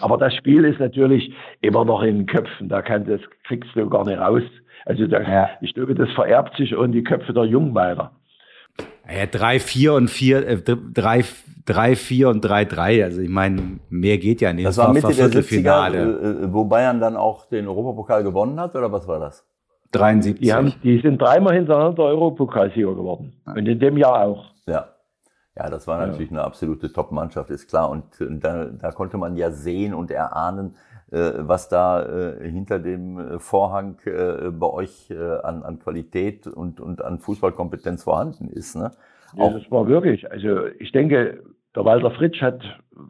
Aber 0.00 0.18
das 0.18 0.34
Spiel 0.34 0.64
ist 0.64 0.78
natürlich 0.78 1.32
immer 1.62 1.84
noch 1.84 2.02
in 2.02 2.18
den 2.18 2.26
Köpfen, 2.26 2.68
da 2.68 2.82
kann 2.82 3.06
das 3.06 3.20
kriegst 3.44 3.70
du 3.74 3.88
gar 3.88 4.04
nicht 4.04 4.18
raus. 4.18 4.42
Also 4.84 5.06
da, 5.06 5.20
Ja. 5.22 5.48
ich 5.62 5.74
glaube, 5.74 5.94
das 5.94 6.10
vererbt 6.12 6.56
sich 6.56 6.72
in 6.72 6.92
die 6.92 7.02
Köpfe 7.02 7.32
der 7.32 7.44
Jungen 7.44 7.74
weiter. 7.74 8.12
Ja, 9.08 9.26
3, 9.26 9.58
4 9.60 9.94
und 9.94 10.10
4, 10.10 10.46
äh, 10.48 10.58
3, 10.62 11.24
3, 11.64 11.96
4 11.96 12.28
und 12.28 12.40
3, 12.42 12.64
3. 12.64 13.04
Also 13.04 13.20
ich 13.22 13.28
meine, 13.28 13.78
mehr 13.88 14.18
geht 14.18 14.40
ja 14.40 14.52
nicht. 14.52 14.66
Das 14.66 14.76
war 14.78 14.92
Mitte 14.92 15.06
der 15.08 15.14
70er, 15.14 15.22
Viertelfinale. 15.30 15.98
äh, 15.98 16.44
äh, 16.44 16.52
wo 16.52 16.64
Bayern 16.64 17.00
dann 17.00 17.16
auch 17.16 17.46
den 17.48 17.66
Europapokal 17.68 18.22
gewonnen 18.22 18.58
hat, 18.60 18.74
oder 18.74 18.90
was 18.92 19.06
war 19.08 19.20
das? 19.20 19.46
73. 19.92 20.40
Die, 20.44 20.52
haben, 20.52 20.72
die 20.82 20.98
sind 21.00 21.22
dreimal 21.22 21.54
hintereinander 21.54 22.02
Europapokalsieger 22.02 22.94
geworden. 22.94 23.32
Und 23.46 23.66
in 23.66 23.78
dem 23.78 23.96
Jahr 23.96 24.24
auch. 24.24 24.44
Ja. 25.56 25.64
Ja, 25.64 25.70
das 25.70 25.86
war 25.86 26.06
natürlich 26.06 26.30
eine 26.30 26.44
absolute 26.44 26.92
Top-Mannschaft, 26.92 27.50
ist 27.50 27.68
klar. 27.68 27.90
Und 27.90 28.20
äh, 28.20 28.26
da, 28.38 28.66
da 28.66 28.90
konnte 28.92 29.16
man 29.16 29.36
ja 29.36 29.50
sehen 29.50 29.94
und 29.94 30.10
erahnen, 30.10 30.76
äh, 31.10 31.32
was 31.38 31.68
da 31.68 32.02
äh, 32.02 32.50
hinter 32.50 32.78
dem 32.78 33.40
Vorhang 33.40 33.96
bei 34.04 34.66
euch 34.66 35.12
an, 35.42 35.62
an 35.62 35.78
Qualität 35.78 36.46
und, 36.46 36.80
und 36.80 37.02
an 37.02 37.20
Fußballkompetenz 37.20 38.04
vorhanden 38.04 38.48
ist. 38.48 38.76
Ne? 38.76 38.92
Ja, 39.36 39.50
das 39.50 39.70
war 39.70 39.88
wirklich, 39.88 40.30
also 40.30 40.66
ich 40.78 40.92
denke, 40.92 41.42
der 41.74 41.84
Walter 41.84 42.10
Fritsch 42.10 42.40
hat 42.42 42.62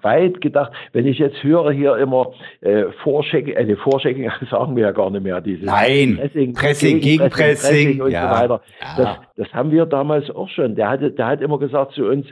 weit 0.03 0.40
gedacht, 0.40 0.72
wenn 0.92 1.07
ich 1.07 1.18
jetzt 1.18 1.42
höre 1.42 1.72
hier 1.72 1.97
immer 1.97 2.32
äh, 2.61 2.84
Vorchecking, 3.03 3.55
äh, 3.55 3.76
Vorchecking 3.76 4.30
sagen 4.51 4.76
wir 4.76 4.84
ja 4.84 4.92
gar 4.92 5.11
nicht 5.11 5.22
mehr, 5.22 5.40
dieses 5.40 5.64
Nein, 5.64 6.18
Pressing, 6.55 7.01
Gegenpressing, 7.01 8.01
und 8.01 8.11
ja. 8.11 8.28
so 8.28 8.40
weiter. 8.40 8.61
Ja. 8.80 8.97
Das, 8.97 9.18
das 9.36 9.53
haben 9.55 9.70
wir 9.70 9.86
damals 9.86 10.30
auch 10.30 10.49
schon. 10.49 10.74
Der, 10.74 10.88
hatte, 10.88 11.11
der 11.11 11.26
hat 11.26 11.40
immer 11.40 11.59
gesagt 11.59 11.92
zu 11.92 12.07
uns, 12.07 12.26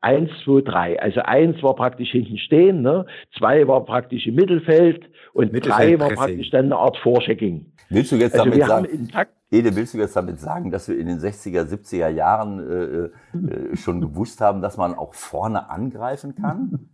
eins, 0.00 0.30
zwei, 0.44 0.60
drei. 0.60 1.00
Also 1.00 1.20
eins 1.20 1.62
war 1.62 1.74
praktisch 1.74 2.10
hinten 2.10 2.38
stehen, 2.38 2.82
ne? 2.82 3.06
zwei 3.38 3.66
war 3.66 3.84
praktisch 3.84 4.26
im 4.26 4.34
Mittelfeld 4.34 5.02
und 5.32 5.52
drei 5.66 5.98
war 5.98 6.10
praktisch 6.10 6.50
dann 6.50 6.66
eine 6.66 6.76
Art 6.76 6.96
Vorchecking. 6.98 7.72
willst 7.88 8.12
du 8.12 8.16
jetzt 8.16 8.38
Also 8.38 8.50
damit 8.50 8.66
sagen, 8.66 9.08
Ede, 9.50 9.76
willst 9.76 9.94
du 9.94 9.98
jetzt 9.98 10.16
damit 10.16 10.40
sagen, 10.40 10.70
dass 10.70 10.88
wir 10.88 10.98
in 10.98 11.06
den 11.06 11.18
60er, 11.18 11.62
70er 11.62 12.08
Jahren 12.08 12.58
äh, 12.58 13.72
äh, 13.72 13.76
schon 13.76 14.00
gewusst 14.00 14.40
haben, 14.40 14.60
dass 14.60 14.76
man 14.76 14.94
auch 14.94 15.14
vorne 15.14 15.70
angreifen 15.70 16.34
kann? 16.34 16.90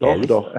Doch, 0.00 0.20
doch. 0.26 0.54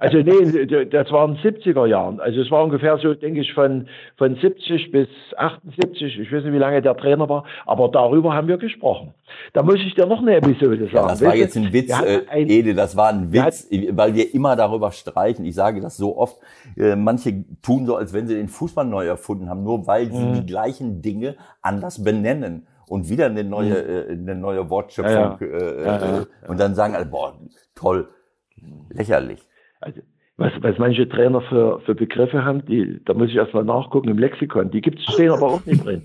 Also 0.00 0.18
nee, 0.18 0.66
das 0.86 1.12
waren 1.12 1.36
70er 1.36 1.86
Jahren. 1.86 2.18
Also 2.18 2.40
es 2.40 2.50
war 2.50 2.64
ungefähr 2.64 2.98
so, 2.98 3.14
denke 3.14 3.40
ich, 3.42 3.52
von, 3.54 3.86
von 4.16 4.34
70 4.34 4.90
bis 4.90 5.06
78. 5.36 6.18
Ich 6.18 6.32
weiß 6.32 6.42
nicht, 6.42 6.52
wie 6.52 6.58
lange 6.58 6.82
der 6.82 6.96
Trainer 6.96 7.28
war, 7.28 7.44
aber 7.64 7.88
darüber 7.88 8.34
haben 8.34 8.48
wir 8.48 8.58
gesprochen. 8.58 9.14
Da 9.52 9.62
muss 9.62 9.76
ich 9.76 9.94
dir 9.94 10.06
noch 10.06 10.20
eine 10.20 10.36
Episode 10.36 10.78
sagen. 10.86 10.96
Ja, 10.96 11.06
das 11.08 11.24
war 11.24 11.36
jetzt 11.36 11.56
ein 11.56 11.72
Witz, 11.72 11.90
äh, 11.90 12.22
ein- 12.28 12.48
Ede, 12.50 12.74
das 12.74 12.96
war 12.96 13.10
ein 13.10 13.32
Witz, 13.32 13.68
weil 13.92 14.14
wir 14.14 14.34
immer 14.34 14.56
darüber 14.56 14.90
streiten. 14.90 15.44
Ich 15.44 15.54
sage 15.54 15.80
das 15.80 15.96
so 15.96 16.16
oft. 16.18 16.36
Äh, 16.76 16.96
manche 16.96 17.44
tun 17.62 17.86
so, 17.86 17.94
als 17.96 18.12
wenn 18.12 18.26
sie 18.26 18.34
den 18.34 18.48
Fußball 18.48 18.84
neu 18.84 19.06
erfunden 19.06 19.48
haben, 19.48 19.62
nur 19.62 19.86
weil 19.86 20.10
sie 20.12 20.24
Mhm. 20.24 20.34
die 20.34 20.46
gleichen 20.46 21.02
Dinge 21.02 21.36
anders 21.62 22.02
benennen 22.02 22.66
und 22.88 23.08
wieder 23.08 23.26
eine 23.26 23.44
neue, 23.44 23.74
äh, 24.08 24.10
eine 24.12 24.34
neue 24.34 24.68
Wortschöpfung. 24.70 25.36
Mhm. 25.38 25.52
Ja, 25.52 25.58
Äh, 25.58 25.84
Ja, 25.84 25.98
ja. 25.98 26.18
Äh, 26.22 26.48
und 26.48 26.58
dann 26.58 26.74
sagen 26.74 26.96
alle, 26.96 27.06
boah, 27.06 27.34
toll, 27.76 28.08
lächerlich. 28.90 29.40
Also, 29.80 30.00
was, 30.38 30.52
was 30.60 30.76
manche 30.78 31.08
Trainer 31.08 31.40
für, 31.42 31.80
für 31.80 31.94
Begriffe 31.94 32.44
haben, 32.44 32.64
die, 32.66 33.00
da 33.04 33.14
muss 33.14 33.30
ich 33.30 33.36
erst 33.36 33.54
mal 33.54 33.64
nachgucken 33.64 34.08
im 34.08 34.18
Lexikon. 34.18 34.70
Die 34.70 34.82
gibt's, 34.82 35.02
stehen 35.14 35.30
aber 35.30 35.46
auch 35.46 35.64
nicht 35.64 35.84
drin. 35.84 36.02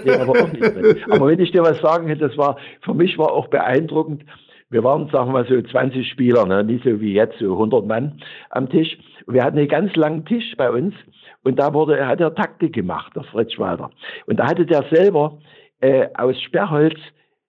stehen 0.00 0.20
aber 0.20 0.32
auch 0.32 0.52
nicht 0.52 0.62
drin. 0.62 0.98
Aber 1.10 1.26
wenn 1.26 1.40
ich 1.40 1.50
dir 1.50 1.62
was 1.62 1.80
sagen 1.80 2.06
hätte, 2.06 2.28
das 2.28 2.38
war, 2.38 2.58
für 2.82 2.94
mich 2.94 3.18
war 3.18 3.32
auch 3.32 3.48
beeindruckend. 3.48 4.24
Wir 4.70 4.84
waren, 4.84 5.08
sagen 5.10 5.30
wir 5.30 5.32
mal, 5.32 5.46
so 5.46 5.60
20 5.60 6.08
Spieler, 6.08 6.46
ne? 6.46 6.62
nicht 6.62 6.84
so 6.84 7.00
wie 7.00 7.12
jetzt, 7.12 7.38
so 7.38 7.52
100 7.52 7.86
Mann 7.86 8.20
am 8.50 8.68
Tisch. 8.68 8.98
Und 9.26 9.34
wir 9.34 9.42
hatten 9.42 9.58
einen 9.58 9.68
ganz 9.68 9.94
langen 9.96 10.24
Tisch 10.24 10.54
bei 10.56 10.70
uns 10.70 10.94
und 11.42 11.58
da 11.58 11.74
wurde, 11.74 12.06
hat 12.06 12.20
er 12.20 12.34
Taktik 12.34 12.72
gemacht, 12.72 13.14
der 13.14 13.24
Fritz 13.24 13.58
Walter. 13.58 13.90
Und 14.26 14.38
da 14.38 14.46
hatte 14.46 14.66
der 14.66 14.84
selber 14.90 15.38
äh, 15.80 16.08
aus 16.14 16.40
Sperrholz 16.42 16.98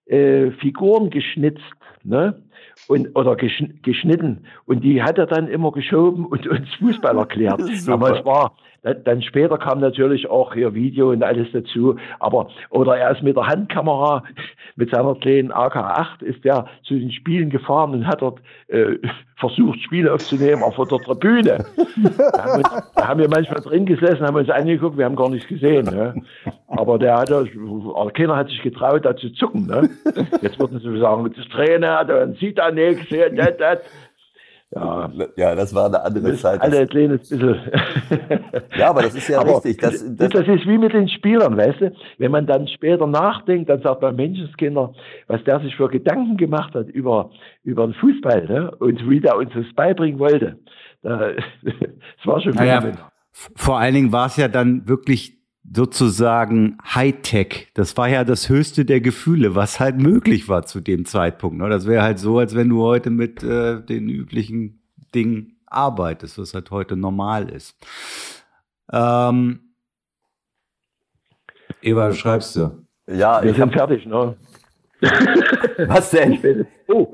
äh, 0.05 0.51
Figuren 0.51 1.09
geschnitzt, 1.09 1.63
ne? 2.03 2.43
Und, 2.87 3.15
oder 3.15 3.35
geschn 3.35 3.79
geschnitten. 3.81 4.45
Und 4.65 4.83
die 4.83 5.01
hat 5.01 5.17
er 5.17 5.25
dann 5.25 5.47
immer 5.47 5.71
geschoben 5.71 6.25
und 6.25 6.47
uns 6.47 6.73
Fußball 6.75 7.17
erklärt. 7.17 7.61
Aber 7.87 8.19
es 8.19 8.25
war, 8.25 8.55
dann, 8.87 9.03
dann 9.03 9.21
später 9.21 9.57
kam 9.57 9.79
natürlich 9.79 10.29
auch 10.29 10.53
hier 10.53 10.73
Video 10.73 11.11
und 11.11 11.23
alles 11.23 11.47
dazu. 11.51 11.97
Aber, 12.19 12.49
oder 12.69 12.97
er 12.97 13.11
ist 13.11 13.23
mit 13.23 13.35
der 13.35 13.47
Handkamera, 13.47 14.23
mit 14.75 14.91
seiner 14.91 15.15
kleinen 15.15 15.51
AK-8 15.51 16.23
ist 16.23 16.45
er 16.45 16.67
zu 16.83 16.95
den 16.95 17.11
Spielen 17.11 17.49
gefahren 17.49 17.93
und 17.93 18.07
hat 18.07 18.21
dort 18.21 18.39
äh, 18.67 18.97
versucht, 19.35 19.79
Spiele 19.81 20.13
aufzunehmen, 20.13 20.63
auch 20.63 20.75
von 20.75 20.87
der 20.87 20.99
Tribüne. 20.99 21.65
Da 22.33 22.43
haben, 22.43 22.57
uns, 22.57 22.93
da 22.95 23.07
haben 23.07 23.19
wir 23.19 23.29
manchmal 23.29 23.61
drin 23.61 23.85
gesessen, 23.85 24.25
haben 24.25 24.35
uns 24.35 24.49
angeguckt, 24.49 24.97
wir 24.97 25.05
haben 25.05 25.15
gar 25.15 25.29
nichts 25.29 25.47
gesehen. 25.47 25.85
Ne? 25.85 26.23
Aber 26.67 26.97
der 26.97 27.17
hat, 27.17 27.29
keiner 28.13 28.35
hat 28.35 28.49
sich 28.49 28.61
getraut, 28.61 29.05
da 29.05 29.15
zu 29.15 29.31
zucken. 29.33 29.67
Ne? 29.67 29.89
Jetzt 30.41 30.59
würden 30.59 30.79
sie 30.79 30.99
sagen, 30.99 31.33
Trainer, 31.51 32.05
der 32.05 32.33
sieht 32.33 32.57
da 32.57 32.71
nichts, 32.71 33.09
das, 33.09 33.57
das. 33.57 33.79
Ja, 34.75 35.09
ja, 35.37 35.55
das 35.55 35.73
war 35.73 35.85
eine 35.85 36.03
andere 36.03 36.31
das 36.31 36.41
Zeit. 36.41 36.59
Alle 36.59 36.79
ein 36.79 36.87
kleines 36.89 37.29
bisschen. 37.29 37.55
ja, 38.77 38.89
aber 38.89 39.03
das 39.03 39.15
ist 39.15 39.29
ja 39.29 39.39
aber 39.41 39.55
richtig. 39.55 39.77
Das, 39.77 40.03
das, 40.15 40.29
das, 40.29 40.47
ist 40.47 40.67
wie 40.67 40.77
mit 40.77 40.91
den 40.91 41.07
Spielern, 41.07 41.55
weißt 41.55 41.79
du? 41.79 41.93
Wenn 42.17 42.31
man 42.31 42.45
dann 42.45 42.67
später 42.67 43.07
nachdenkt, 43.07 43.69
dann 43.69 43.81
sagt 43.81 44.01
man, 44.01 44.17
Menschenskinder, 44.17 44.93
was 45.27 45.41
der 45.45 45.61
sich 45.61 45.73
für 45.77 45.87
Gedanken 45.87 46.35
gemacht 46.35 46.73
hat 46.75 46.89
über, 46.89 47.31
über 47.63 47.87
den 47.87 47.93
Fußball 47.93 48.45
ne? 48.45 48.71
und 48.79 49.09
wie 49.09 49.21
der 49.21 49.37
uns 49.37 49.51
das 49.55 49.73
beibringen 49.73 50.19
wollte. 50.19 50.59
Da, 51.01 51.17
das 51.63 52.25
war 52.25 52.41
schon 52.41 52.53
naja, 52.53 52.91
Vor 53.31 53.79
allen 53.79 53.93
Dingen 53.93 54.11
war 54.11 54.25
es 54.25 54.35
ja 54.35 54.49
dann 54.49 54.85
wirklich 54.85 55.36
sozusagen 55.73 56.77
Hightech. 56.83 57.69
Das 57.73 57.97
war 57.97 58.07
ja 58.07 58.23
das 58.23 58.49
höchste 58.49 58.85
der 58.85 59.01
Gefühle, 59.01 59.55
was 59.55 59.79
halt 59.79 59.97
möglich 59.97 60.47
war 60.47 60.65
zu 60.65 60.79
dem 60.79 61.05
Zeitpunkt. 61.05 61.57
Ne? 61.57 61.69
Das 61.69 61.85
wäre 61.85 62.03
halt 62.03 62.19
so, 62.19 62.39
als 62.39 62.55
wenn 62.55 62.69
du 62.69 62.81
heute 62.81 63.09
mit 63.09 63.43
äh, 63.43 63.81
den 63.81 64.09
üblichen 64.09 64.81
Dingen 65.13 65.57
arbeitest, 65.65 66.37
was 66.37 66.53
halt 66.53 66.71
heute 66.71 66.95
normal 66.95 67.49
ist. 67.49 67.75
Ähm, 68.91 69.59
Eva, 71.81 72.13
schreibst 72.13 72.55
du? 72.55 72.85
Ja, 73.07 73.43
wir 73.43 73.53
sind 73.53 73.73
fertig, 73.73 74.05
ne? 74.05 74.35
was 75.87 76.09
denn? 76.09 76.65
Oh, 76.87 77.13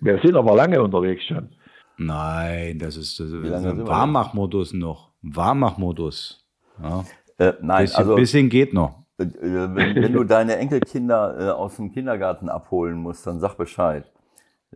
wir 0.00 0.18
sind 0.20 0.36
aber 0.36 0.56
lange 0.56 0.82
unterwegs 0.82 1.24
schon. 1.24 1.50
Nein, 1.96 2.78
das 2.78 2.96
ist, 2.96 3.20
das 3.20 3.30
ist 3.30 3.52
ein 3.52 3.86
Warmmachmodus 3.86 4.72
noch. 4.72 5.12
Warmmachmodus. 5.22 6.44
Ja. 6.82 7.04
Äh, 7.40 7.54
nein, 7.62 7.84
bisschen, 7.84 7.98
also 7.98 8.16
bisschen 8.16 8.48
geht 8.50 8.74
noch. 8.74 9.02
Äh, 9.18 9.22
äh, 9.22 9.74
wenn, 9.74 9.94
wenn, 9.96 10.12
du 10.12 10.24
deine 10.24 10.56
Enkelkinder 10.56 11.36
äh, 11.40 11.50
aus 11.50 11.76
dem 11.76 11.90
Kindergarten 11.90 12.50
abholen 12.50 12.98
musst, 12.98 13.26
dann 13.26 13.40
sag 13.40 13.54
Bescheid. 13.54 14.04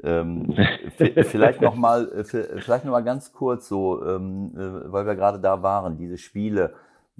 Ähm, 0.02 0.54
vielleicht 0.96 1.60
noch 1.60 1.76
mal, 1.76 2.10
äh, 2.10 2.24
vielleicht 2.24 2.86
noch 2.86 2.92
mal 2.92 3.04
ganz 3.04 3.34
kurz 3.34 3.68
so, 3.68 4.02
ähm, 4.06 4.52
äh, 4.56 4.90
weil 4.90 5.06
wir 5.06 5.14
gerade 5.14 5.38
da 5.40 5.62
waren, 5.62 5.98
diese 5.98 6.16
Spiele. 6.16 6.72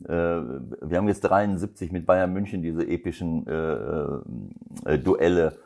Äh, 0.03 0.09
wir 0.09 0.97
haben 0.97 1.09
jetzt 1.09 1.21
73 1.21 1.93
mit 1.93 2.07
Bayern 2.07 2.33
München 2.33 2.63
diese 2.63 2.87
epischen 2.87 3.45
Duelle 5.05 5.59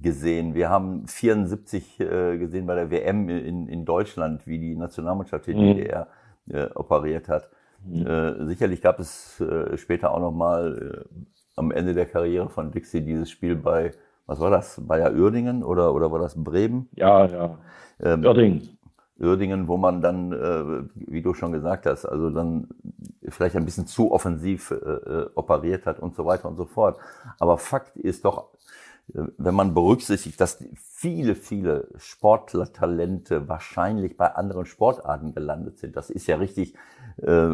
gesehen. 0.00 0.54
Wir 0.54 0.68
haben 0.68 1.08
74 1.08 1.96
gesehen 1.98 2.66
bei 2.66 2.76
der 2.76 2.90
WM 2.92 3.28
in, 3.28 3.66
in 3.66 3.84
Deutschland, 3.84 4.46
wie 4.46 4.60
die 4.60 4.76
Nationalmannschaft 4.76 5.48
die 5.48 5.54
DDR 5.54 6.06
mhm. 6.46 6.68
operiert 6.76 7.28
hat. 7.28 7.50
Äh, 7.92 8.44
sicherlich 8.46 8.82
gab 8.82 8.98
es 8.98 9.40
äh, 9.40 9.76
später 9.76 10.12
auch 10.12 10.20
noch 10.20 10.32
mal 10.32 11.06
äh, 11.06 11.24
am 11.56 11.70
Ende 11.70 11.94
der 11.94 12.06
Karriere 12.06 12.48
von 12.48 12.70
Dixie 12.70 13.00
dieses 13.00 13.30
Spiel 13.30 13.56
bei, 13.56 13.92
was 14.26 14.40
war 14.40 14.50
das, 14.50 14.80
Bayer 14.86 15.12
Uerdingen 15.12 15.62
oder, 15.62 15.94
oder 15.94 16.10
war 16.10 16.18
das 16.18 16.42
Bremen? 16.42 16.88
Ja, 16.94 17.26
ja. 17.26 17.58
Ähm, 18.00 18.24
Uerdingen. 18.24 18.76
Uerdingen, 19.18 19.66
wo 19.66 19.76
man 19.78 20.02
dann, 20.02 20.32
äh, 20.32 20.82
wie 20.94 21.22
du 21.22 21.32
schon 21.32 21.52
gesagt 21.52 21.86
hast, 21.86 22.04
also 22.04 22.28
dann 22.30 22.68
vielleicht 23.28 23.56
ein 23.56 23.64
bisschen 23.64 23.86
zu 23.86 24.12
offensiv 24.12 24.70
äh, 24.70 24.74
äh 24.74 25.30
operiert 25.34 25.86
hat 25.86 26.00
und 26.00 26.14
so 26.14 26.26
weiter 26.26 26.48
und 26.48 26.56
so 26.56 26.66
fort. 26.66 26.98
Aber 27.38 27.56
Fakt 27.56 27.96
ist 27.96 28.24
doch, 28.26 28.50
wenn 29.08 29.54
man 29.54 29.72
berücksichtigt, 29.72 30.40
dass 30.40 30.62
viele, 30.74 31.36
viele 31.36 31.88
Sportlertalente 31.96 33.48
wahrscheinlich 33.48 34.16
bei 34.16 34.34
anderen 34.34 34.66
Sportarten 34.66 35.32
gelandet 35.32 35.78
sind. 35.78 35.96
Das 35.96 36.10
ist 36.10 36.26
ja 36.26 36.36
richtig 36.36 36.74
äh, 37.22 37.48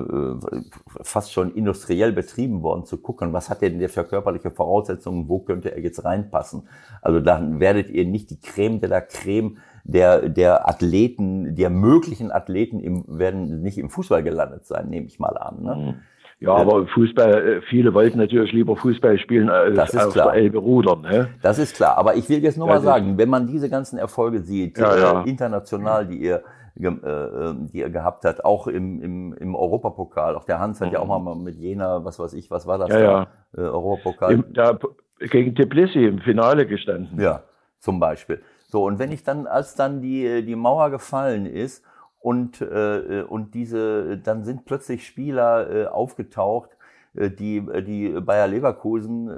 fast 1.03 1.33
schon 1.33 1.55
industriell 1.55 2.13
betrieben 2.13 2.63
worden, 2.63 2.87
zu 2.87 2.97
gucken, 2.97 3.33
was 3.35 3.51
hat 3.51 3.63
er 3.63 3.69
denn 3.69 3.81
der 3.81 3.91
für 3.91 4.05
körperliche 4.05 4.51
Voraussetzungen, 4.51 5.29
wo 5.29 5.41
könnte 5.41 5.73
er 5.73 5.83
jetzt 5.83 6.05
reinpassen. 6.05 6.69
Also 7.03 7.21
dann 7.21 7.61
werdet 7.61 7.91
ihr 7.91 8.07
nicht 8.07 8.31
die 8.31 8.41
Creme 8.41 8.81
de 8.81 8.89
la 8.89 9.03
Creme 9.03 9.59
der, 9.85 10.29
der 10.29 10.69
Athleten, 10.69 11.55
der 11.55 11.69
möglichen 11.69 12.33
Athleten 12.33 12.81
im, 12.81 13.05
werden 13.07 13.61
nicht 13.61 13.77
im 13.77 13.91
Fußball 13.91 14.23
gelandet 14.23 14.65
sein, 14.67 14.89
nehme 14.89 15.07
ich 15.07 15.19
mal 15.19 15.37
an. 15.37 15.63
Ne? 15.63 15.75
Mhm. 15.75 15.95
Ja, 16.43 16.55
aber 16.55 16.87
Fußball, 16.89 17.35
äh, 17.35 17.63
viele 17.63 17.95
wollten 17.95 18.19
natürlich 18.19 18.53
lieber 18.53 18.77
Fußball 18.77 19.17
spielen 19.19 19.49
als 19.49 19.77
das 19.77 19.95
ist 19.95 20.07
auf 20.07 20.13
klar. 20.13 20.33
der 20.33 20.43
Elbe 20.43 20.59
rudern. 20.59 21.03
Ne? 21.03 21.29
Das 21.41 21.59
ist 21.59 21.77
klar. 21.77 21.97
Aber 21.97 22.17
ich 22.17 22.29
will 22.29 22.43
jetzt 22.43 22.59
nur 22.59 22.67
ja, 22.67 22.75
mal 22.75 22.81
sagen, 22.81 23.17
wenn 23.17 23.29
man 23.29 23.47
diese 23.47 23.71
ganzen 23.71 23.97
Erfolge 23.97 24.41
sieht, 24.41 24.77
ja, 24.77 24.97
ja. 24.97 25.23
Äh, 25.23 25.31
international, 25.31 26.07
die 26.07 26.17
ihr, 26.17 26.43
äh, 26.81 27.55
die 27.73 27.79
ihr 27.79 27.91
gehabt 27.91 28.25
habt, 28.25 28.45
auch 28.45 28.67
im, 28.67 29.01
im, 29.01 29.33
im 29.35 29.55
Europapokal, 29.55 30.35
auch 30.35 30.45
der 30.45 30.59
Hans 30.59 30.81
hat 30.81 30.89
mhm. 30.89 30.95
ja 30.95 31.01
auch 31.01 31.19
mal 31.21 31.37
mit 31.37 31.57
Jena, 31.57 32.05
was 32.05 32.19
weiß 32.19 32.35
ich, 32.35 32.51
was 32.51 32.67
war 32.67 32.79
das 32.79 32.89
ja, 32.89 32.99
da? 32.99 33.27
Ja. 33.57 33.63
Europapokal. 33.63 34.33
Im, 34.33 34.45
da, 34.53 34.77
gegen 35.21 35.55
Tbilisi 35.55 36.07
im 36.07 36.19
Finale 36.19 36.67
gestanden. 36.67 37.21
Ja, 37.21 37.45
zum 37.79 38.01
Beispiel. 38.01 38.43
So, 38.67 38.85
und 38.87 38.99
wenn 38.99 39.13
ich 39.13 39.23
dann, 39.23 39.47
als 39.47 39.77
dann 39.77 40.01
die, 40.01 40.45
die 40.45 40.57
Mauer 40.57 40.91
gefallen 40.91 41.47
ist 41.47 41.85
und, 42.23 42.61
äh, 42.61 43.25
und 43.29 43.55
diese, 43.55 44.17
dann 44.19 44.45
sind 44.45 44.65
plötzlich 44.65 45.05
Spieler 45.07 45.71
äh, 45.71 45.87
aufgetaucht, 45.87 46.77
äh, 47.15 47.31
die, 47.31 47.57
äh, 47.57 47.83
die 47.83 48.21
Bayer 48.21 48.47
Leverkusen 48.47 49.29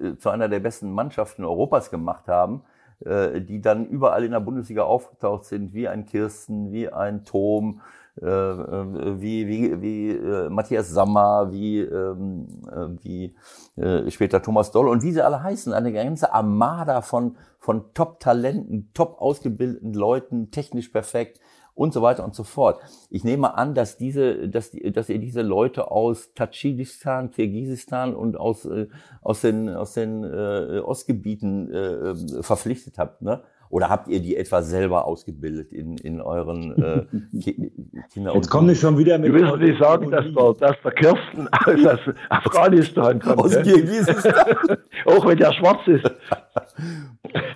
äh, 0.00 0.16
zu 0.18 0.30
einer 0.30 0.48
der 0.48 0.60
besten 0.60 0.92
Mannschaften 0.92 1.44
Europas 1.44 1.90
gemacht 1.90 2.28
haben, 2.28 2.62
äh, 3.04 3.40
die 3.40 3.60
dann 3.60 3.86
überall 3.86 4.22
in 4.22 4.30
der 4.30 4.40
Bundesliga 4.40 4.84
aufgetaucht 4.84 5.46
sind, 5.46 5.74
wie 5.74 5.88
ein 5.88 6.06
Kirsten, 6.06 6.70
wie 6.70 6.88
ein 6.88 7.24
Tom, 7.24 7.80
äh, 8.20 8.26
äh 8.26 9.20
wie, 9.20 9.48
wie, 9.48 9.82
wie 9.82 10.10
äh, 10.10 10.48
Matthias 10.48 10.90
Sammer, 10.90 11.50
wie, 11.50 11.80
ähm, 11.80 12.46
äh, 12.70 13.04
wie 13.04 13.34
äh, 13.76 14.08
später 14.12 14.42
Thomas 14.42 14.70
Doll. 14.70 14.86
Und 14.86 15.02
wie 15.02 15.10
sie 15.10 15.24
alle 15.24 15.42
heißen, 15.42 15.72
eine 15.72 15.92
ganze 15.92 16.32
Armada 16.32 17.00
von, 17.00 17.36
von 17.58 17.92
Top-Talenten, 17.94 18.90
top 18.94 19.20
ausgebildeten 19.20 19.92
Leuten, 19.92 20.52
technisch 20.52 20.88
perfekt, 20.88 21.40
und 21.74 21.92
so 21.92 22.02
weiter 22.02 22.24
und 22.24 22.34
so 22.34 22.44
fort. 22.44 22.80
Ich 23.10 23.24
nehme 23.24 23.56
an, 23.56 23.74
dass 23.74 23.96
diese, 23.96 24.48
dass, 24.48 24.70
die, 24.70 24.92
dass 24.92 25.08
ihr 25.08 25.18
diese 25.18 25.42
Leute 25.42 25.90
aus 25.90 26.34
Tadschikistan, 26.34 27.30
Kirgisistan 27.30 28.14
und 28.14 28.36
aus, 28.38 28.64
äh, 28.64 28.88
aus 29.22 29.40
den, 29.40 29.68
aus 29.68 29.94
den 29.94 30.24
äh, 30.24 30.80
Ostgebieten 30.84 31.72
äh, 31.72 32.42
verpflichtet 32.42 32.98
habt, 32.98 33.22
ne? 33.22 33.42
Oder 33.72 33.88
habt 33.88 34.08
ihr 34.08 34.20
die 34.20 34.36
etwa 34.36 34.60
selber 34.60 35.06
ausgebildet 35.06 35.72
in, 35.72 35.96
in 35.96 36.20
euren 36.20 36.76
äh, 36.76 37.06
Kinder? 38.12 38.34
Jetzt 38.34 38.50
komme 38.50 38.72
ich 38.72 38.80
schon 38.80 38.98
wieder 38.98 39.16
mit. 39.16 39.30
Du 39.30 39.32
willst 39.32 39.56
nicht 39.56 39.80
sagen, 39.80 40.10
dass 40.10 40.26
der, 40.26 40.52
dass 40.60 40.76
der 40.84 40.92
Kirsten 40.92 41.48
aus 41.48 42.14
Afghanistan 42.28 43.18
kommt. 43.18 43.38
Aus 43.38 43.52
Kirgisistan. 43.62 44.56
Auch 45.06 45.24
wenn 45.24 45.38
der 45.38 45.54
schwarz 45.54 45.80
ist. 45.86 46.04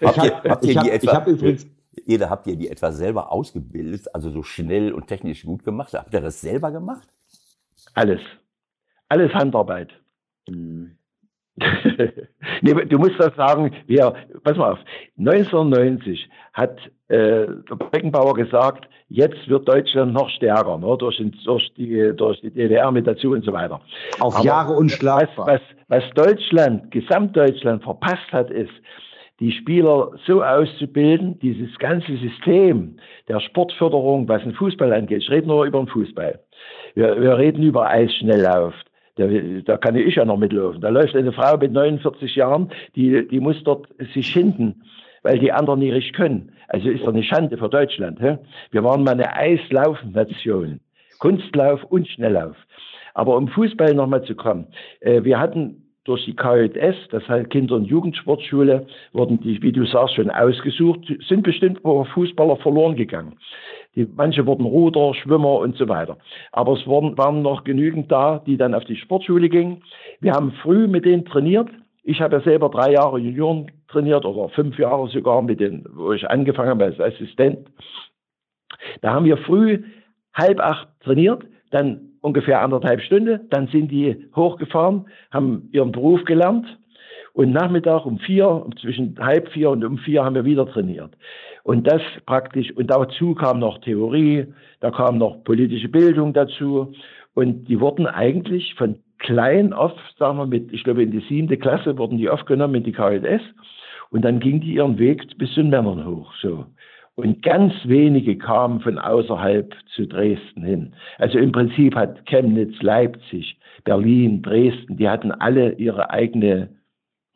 habt 0.03 0.25
ihr, 0.25 0.43
habt 0.51 0.65
ihr 0.65 0.81
die 0.81 0.91
etwa, 0.91 1.11
ich 1.11 1.15
hab 1.15 1.27
übrigens, 1.27 1.67
Jeder 2.05 2.31
habt 2.31 2.47
ihr 2.47 2.57
die 2.57 2.69
etwa 2.69 2.93
selber 2.93 3.33
ausgebildet, 3.33 4.15
also 4.15 4.31
so 4.31 4.43
schnell 4.43 4.93
und 4.93 5.07
technisch 5.07 5.45
gut 5.45 5.65
gemacht? 5.65 5.95
Habt 5.95 6.13
ihr 6.13 6.21
das 6.21 6.41
selber 6.41 6.71
gemacht? 6.71 7.09
Alles. 7.95 8.21
Alles 9.09 9.33
Handarbeit. 9.33 9.91
Hm. 10.49 10.97
nee, 12.61 12.75
du 12.75 12.99
musst 12.99 13.19
das 13.19 13.35
sagen, 13.35 13.75
wir, 13.87 14.15
pass 14.45 14.59
mal 14.59 14.73
auf, 14.73 14.79
1990 15.19 16.29
hat 16.53 16.79
äh, 17.09 17.47
der 17.47 17.77
Beckenbauer 17.91 18.35
gesagt, 18.35 18.87
jetzt 19.09 19.49
wird 19.49 19.67
Deutschland 19.67 20.13
noch 20.13 20.29
stärker, 20.29 20.77
ne, 20.77 20.97
durch, 20.99 21.17
den, 21.17 21.35
durch, 21.45 21.73
die, 21.75 22.13
durch 22.15 22.41
die 22.43 22.51
DDR 22.51 22.91
mit 22.91 23.07
dazu 23.07 23.31
und 23.31 23.43
so 23.45 23.55
weiter. 23.55 23.81
Auf 24.21 24.37
Aber 24.37 24.45
Jahre 24.45 24.73
unschlagbar. 24.75 25.47
Was, 25.47 25.61
was, 25.89 26.03
was 26.03 26.15
Deutschland, 26.15 26.91
Gesamtdeutschland 26.91 27.83
verpasst 27.83 28.31
hat, 28.33 28.51
ist, 28.51 28.73
die 29.41 29.53
Spieler 29.53 30.13
so 30.27 30.43
auszubilden, 30.43 31.39
dieses 31.41 31.79
ganze 31.79 32.17
System 32.17 32.97
der 33.29 33.41
Sportförderung, 33.41 34.29
was 34.29 34.43
den 34.43 34.55
Fußball 34.55 34.93
angeht. 34.93 35.23
Ich 35.23 35.31
rede 35.31 35.47
nur 35.47 35.65
über 35.65 35.79
den 35.79 35.89
Fußball. 35.89 36.41
Wir, 36.95 37.21
wir 37.21 37.37
reden 37.37 37.63
über 37.63 37.89
Eisschnelllauf. 37.89 38.75
Da, 39.17 39.27
da 39.27 39.77
kann 39.79 39.97
ich 39.97 40.15
ja 40.15 40.25
noch 40.25 40.39
mitlaufen. 40.39 40.81
Da 40.81 40.89
läuft 40.89 41.17
eine 41.17 41.33
Frau 41.33 41.57
mit 41.57 41.73
49 41.73 42.35
Jahren, 42.37 42.71
die, 42.95 43.27
die 43.29 43.41
muss 43.41 43.63
dort 43.65 43.89
sich 44.15 44.29
hinten, 44.29 44.83
weil 45.23 45.39
die 45.39 45.53
anderen 45.53 45.81
nicht 45.81 45.93
richtig 45.93 46.15
können. 46.15 46.53
Also 46.69 46.89
ist 46.89 47.03
doch 47.03 47.13
eine 47.13 47.23
Schande 47.23 47.57
für 47.57 47.69
Deutschland. 47.69 48.21
He? 48.21 48.37
Wir 48.71 48.85
waren 48.85 49.05
mal 49.05 49.13
eine 49.13 49.35
Eislaufnation. 49.35 50.81
Kunstlauf 51.19 51.83
und 51.85 52.09
Schnelllauf. 52.09 52.57
Aber 53.15 53.37
um 53.37 53.49
Fußball 53.49 53.95
nochmal 53.95 54.23
zu 54.25 54.35
kommen. 54.35 54.67
Äh, 55.01 55.25
wir 55.25 55.39
hatten 55.39 55.86
durch 56.07 56.25
die 56.25 56.35
KJS, 56.35 56.97
das 57.11 57.29
heißt 57.29 57.51
Kinder- 57.51 57.77
und 57.77 57.85
Jugendsportschule, 57.85 58.87
wurden 59.13 59.41
die, 59.41 59.61
wie 59.63 59.73
du 59.73 59.85
sagst, 59.85 60.15
schon 60.15 60.31
ausgesucht, 60.31 61.01
sind 61.29 61.43
bestimmt 61.43 61.81
Fußballer 61.83 62.57
verloren 62.57 62.97
gegangen. 62.97 63.37
Die, 63.97 64.07
manche 64.15 64.47
wurden 64.47 64.67
Ruder, 64.67 65.15
Schwimmer 65.15 65.59
und 65.59 65.77
so 65.77 65.89
weiter. 65.89 66.19
Aber 66.53 66.75
es 66.75 66.87
wurden, 66.87 67.17
waren 67.19 67.43
noch 67.43 67.65
genügend 67.65 68.13
da, 68.13 68.43
die 68.47 68.57
dann 68.57 68.75
auf 68.75 68.85
die 68.85 68.97
Sportschule 68.97 69.49
gingen. 69.49 69.83
Wir 70.21 70.33
haben 70.33 70.53
früh 70.63 70.87
mit 70.87 71.05
denen 71.05 71.25
trainiert. 71.25 71.69
Ich 72.03 72.21
habe 72.21 72.37
ja 72.37 72.43
selber 72.43 72.69
drei 72.69 72.93
Jahre 72.93 73.19
Junioren 73.19 73.71
trainiert 73.89 74.25
oder 74.25 74.49
fünf 74.51 74.79
Jahre 74.79 75.09
sogar 75.09 75.43
mit 75.43 75.61
denen, 75.61 75.85
wo 75.95 76.13
ich 76.13 76.29
angefangen 76.29 76.71
habe 76.71 76.85
als 76.85 77.01
Assistent. 77.01 77.69
Da 79.01 79.13
haben 79.13 79.25
wir 79.25 79.39
früh 79.39 79.83
halb 80.35 80.61
acht 80.61 80.89
trainiert, 81.01 81.45
dann 81.71 82.16
ungefähr 82.21 82.61
anderthalb 82.63 83.01
Stunden. 83.03 83.41
Dann 83.51 83.69
sind 83.69 83.91
die 83.91 84.29
hochgefahren, 84.35 85.07
haben 85.31 85.69
ihren 85.73 85.93
Beruf 85.93 86.25
gelernt 86.25 86.67
Und 87.33 87.53
Nachmittag 87.53 88.07
um 88.07 88.19
vier, 88.19 88.67
zwischen 88.81 89.17
halb 89.19 89.51
vier 89.51 89.71
und 89.71 89.85
um 89.85 89.99
vier 89.99 90.25
haben 90.25 90.35
wir 90.35 90.45
wieder 90.45 90.67
trainiert. 90.67 91.13
Und 91.65 91.87
das 91.87 92.01
praktisch, 92.25 92.71
und 92.77 92.91
dazu 92.91 93.35
kam 93.35 93.59
noch 93.59 93.79
Theorie, 93.79 94.47
da 94.81 94.91
kam 94.91 95.19
noch 95.19 95.45
politische 95.45 95.89
Bildung 95.89 96.33
dazu. 96.33 96.93
Und 97.35 97.69
die 97.69 97.81
wurden 97.81 98.07
eigentlich 98.07 98.75
von 98.77 98.97
klein 99.19 99.73
auf, 99.73 99.93
sagen 100.19 100.39
wir 100.39 100.47
mit, 100.47 100.73
ich 100.73 100.85
glaube 100.85 101.03
in 101.03 101.11
die 101.11 101.25
siebte 101.29 101.57
Klasse 101.57 101.99
wurden 101.99 102.19
die 102.19 102.31
aufgenommen 102.31 102.77
in 102.77 102.85
die 102.85 102.93
KLS. 102.93 103.43
Und 104.11 104.25
dann 104.25 104.41
ging 104.41 104.61
die 104.61 104.75
ihren 104.75 104.99
Weg 104.99 105.37
bis 105.37 105.51
zu 105.51 105.61
den 105.61 105.71
Männern 105.71 106.07
hoch, 106.07 106.33
so. 106.41 106.67
Und 107.17 107.43
ganz 107.43 107.73
wenige 107.85 108.37
kamen 108.37 108.81
von 108.81 108.99
außerhalb 108.99 109.75
zu 109.95 110.07
Dresden 110.07 110.63
hin. 110.63 110.95
Also 111.17 111.39
im 111.39 111.51
Prinzip 111.51 111.95
hat 111.95 112.27
Chemnitz, 112.27 112.81
Leipzig, 112.83 113.59
Berlin, 113.85 114.43
Dresden, 114.43 114.99
die 114.99 115.09
hatten 115.09 115.33
alle 115.33 115.73
ihre 115.73 116.11
eigene, 116.11 116.69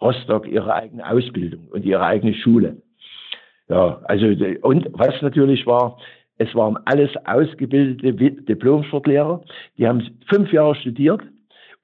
Rostock, 0.01 0.47
ihre 0.47 0.75
eigene 0.75 1.11
Ausbildung 1.11 1.69
und 1.69 1.87
ihre 1.87 2.05
eigene 2.05 2.35
Schule. 2.35 2.77
Ja, 3.69 4.01
also, 4.05 4.27
und 4.63 4.89
was 4.93 5.21
natürlich 5.23 5.67
war, 5.67 5.97
es 6.37 6.55
waren 6.55 6.79
alles 6.85 7.11
ausgebildete 7.25 8.13
Diplomsportlehrer, 8.13 9.43
die 9.79 9.87
haben 9.87 10.03
fünf 10.27 10.53
Jahre 10.53 10.75
studiert. 10.75 11.23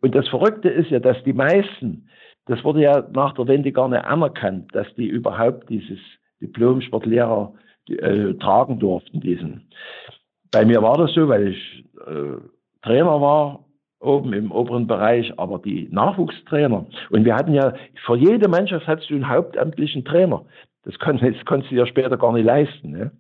Und 0.03 0.15
das 0.15 0.29
Verrückte 0.29 0.69
ist 0.69 0.91
ja, 0.91 0.99
dass 0.99 1.23
die 1.25 1.33
meisten, 1.33 2.09
das 2.47 2.63
wurde 2.63 2.83
ja 2.83 3.09
nach 3.13 3.33
der 3.35 3.47
Wende 3.47 3.73
gar 3.73 3.89
nicht 3.89 4.05
anerkannt, 4.05 4.75
dass 4.75 4.87
die 4.97 5.07
überhaupt 5.07 5.71
dieses 5.71 5.99
Diplom-Sportlehrer 6.43 7.55
äh, 7.89 8.35
tragen 8.35 8.79
durften, 8.79 9.21
diesen. 9.21 9.69
Bei 10.51 10.65
mir 10.65 10.83
war 10.83 10.97
das 10.99 11.13
so, 11.13 11.29
weil 11.29 11.49
ich 11.49 11.85
äh, 12.07 12.37
Trainer 12.83 13.21
war, 13.21 13.65
oben 14.01 14.33
im 14.33 14.53
oberen 14.53 14.87
Bereich, 14.87 15.33
aber 15.39 15.59
die 15.59 15.89
Nachwuchstrainer. 15.91 16.87
Und 17.11 17.25
wir 17.25 17.35
hatten 17.35 17.55
ja, 17.55 17.75
für 18.05 18.17
jede 18.17 18.49
Mannschaft 18.49 18.87
hattest 18.87 19.11
du 19.11 19.15
einen 19.15 19.29
hauptamtlichen 19.29 20.05
Trainer. 20.05 20.45
Das, 20.85 20.99
kon 20.99 21.19
das 21.19 21.45
konntest 21.45 21.73
du 21.73 21.77
ja 21.77 21.87
später 21.87 22.17
gar 22.17 22.33
nicht 22.33 22.45
leisten. 22.45 22.93
Ne? 22.93 23.11